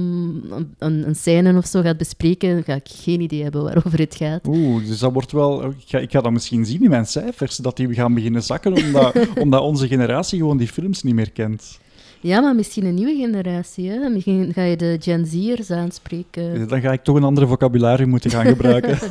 een, 0.77 1.07
een 1.07 1.15
scène 1.15 1.57
of 1.57 1.65
zo 1.65 1.81
gaat 1.81 1.97
bespreken, 1.97 2.63
ga 2.63 2.73
ik 2.73 2.87
geen 2.93 3.21
idee 3.21 3.43
hebben 3.43 3.63
waarover 3.63 3.99
het 3.99 4.15
gaat. 4.15 4.47
Oeh, 4.47 4.85
dus 4.87 4.99
dat 4.99 5.13
wordt 5.13 5.31
wel... 5.31 5.65
Ik 5.65 5.75
ga, 5.85 5.97
ik 5.97 6.11
ga 6.11 6.21
dat 6.21 6.31
misschien 6.31 6.65
zien 6.65 6.83
in 6.83 6.89
mijn 6.89 7.05
cijfers, 7.05 7.55
dat 7.57 7.77
die 7.77 7.93
gaan 7.93 8.13
beginnen 8.13 8.43
zakken, 8.43 8.73
omdat, 8.73 9.15
omdat 9.43 9.61
onze 9.61 9.87
generatie 9.87 10.39
gewoon 10.39 10.57
die 10.57 10.67
films 10.67 11.03
niet 11.03 11.15
meer 11.15 11.31
kent. 11.31 11.79
Ja, 12.19 12.41
maar 12.41 12.55
misschien 12.55 12.85
een 12.85 12.93
nieuwe 12.93 13.15
generatie. 13.15 13.89
Hè? 13.89 14.09
Misschien 14.09 14.53
ga 14.53 14.61
je 14.61 14.77
de 14.77 14.97
Gen 14.99 15.25
Z'ers 15.25 15.71
aanspreken. 15.71 16.67
Dan 16.67 16.81
ga 16.81 16.91
ik 16.91 17.03
toch 17.03 17.15
een 17.15 17.23
andere 17.23 17.47
vocabulaire 17.47 18.05
moeten 18.05 18.29
gaan 18.31 18.45
gebruiken. 18.45 18.97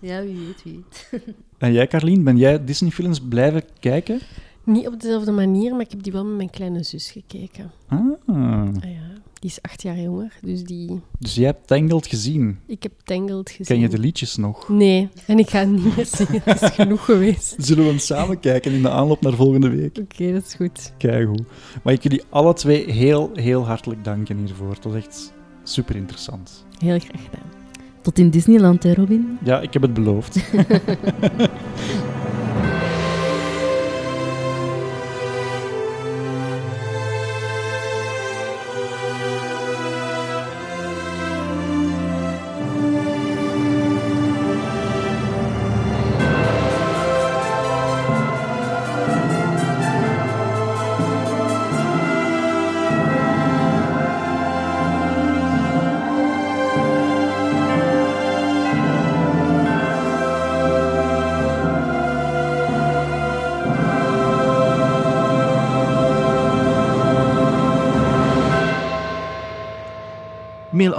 Ja, 0.00 0.22
wie 0.22 0.36
weet, 0.46 0.62
wie 0.62 0.84
weet. 1.10 1.22
en 1.58 1.72
jij, 1.72 1.86
Carlien, 1.86 2.24
ben 2.24 2.36
jij 2.36 2.64
Disney-films 2.64 3.20
blijven 3.20 3.62
kijken? 3.80 4.20
Niet 4.64 4.86
op 4.86 5.00
dezelfde 5.00 5.32
manier, 5.32 5.72
maar 5.72 5.80
ik 5.80 5.90
heb 5.90 6.02
die 6.02 6.12
wel 6.12 6.24
met 6.24 6.36
mijn 6.36 6.50
kleine 6.50 6.82
zus 6.82 7.10
gekeken. 7.10 7.70
Ah, 7.88 7.98
Ah 8.26 8.68
ja, 8.82 9.10
die 9.40 9.50
is 9.50 9.62
acht 9.62 9.82
jaar 9.82 9.98
jonger, 9.98 10.38
dus 10.42 10.64
die... 10.64 11.00
dus 11.18 11.34
jij 11.34 11.44
hebt 11.46 11.66
Tangled 11.66 12.06
gezien. 12.06 12.58
Ik 12.66 12.82
heb 12.82 12.92
Tangled 13.04 13.50
gezien. 13.50 13.66
Ken 13.66 13.80
je 13.80 13.88
de 13.88 13.98
liedjes 13.98 14.36
nog? 14.36 14.68
Nee, 14.68 15.08
en 15.26 15.38
ik 15.38 15.50
ga 15.50 15.58
het 15.58 15.68
niet 15.70 15.96
meer 15.96 16.06
zingen. 16.06 16.40
Het 16.44 16.62
is 16.62 16.70
genoeg 16.70 17.04
geweest. 17.04 17.54
Zullen 17.66 17.84
we 17.84 17.88
hem 17.90 17.98
samen 17.98 18.40
kijken 18.40 18.72
in 18.72 18.82
de 18.82 18.90
aanloop 18.90 19.20
naar 19.20 19.34
volgende 19.34 19.68
week? 19.68 19.98
Oké, 19.98 20.32
dat 20.32 20.46
is 20.46 20.54
goed. 20.54 20.92
Keigoed. 20.98 21.42
Maar 21.82 21.92
ik 21.92 22.02
jullie 22.02 22.22
alle 22.28 22.52
twee 22.54 22.90
heel, 22.92 23.30
heel 23.34 23.66
hartelijk 23.66 24.04
danken 24.04 24.38
hiervoor. 24.38 24.70
Het 24.70 24.84
was 24.84 24.94
echt 24.94 25.32
super 25.62 25.96
interessant. 25.96 26.64
Heel 26.78 26.98
graag 26.98 27.24
gedaan. 27.24 27.59
Tot 28.02 28.18
in 28.18 28.30
Disneyland, 28.30 28.82
hè, 28.82 28.94
Robin? 28.94 29.38
Ja, 29.42 29.60
ik 29.60 29.72
heb 29.72 29.82
het 29.82 29.94
beloofd. 29.94 30.38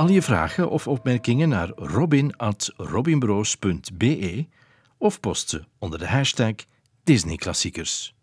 al 0.02 0.10
je 0.10 0.22
vragen 0.22 0.70
of 0.70 0.88
opmerkingen 0.88 1.50
naar 1.50 1.70
robin.robinbroos.be 1.76 4.48
of 4.98 5.20
post 5.20 5.50
ze 5.50 5.64
onder 5.80 6.00
de 6.00 6.08
hashtag 6.08 6.54
Disneyklassiekers. 7.04 8.16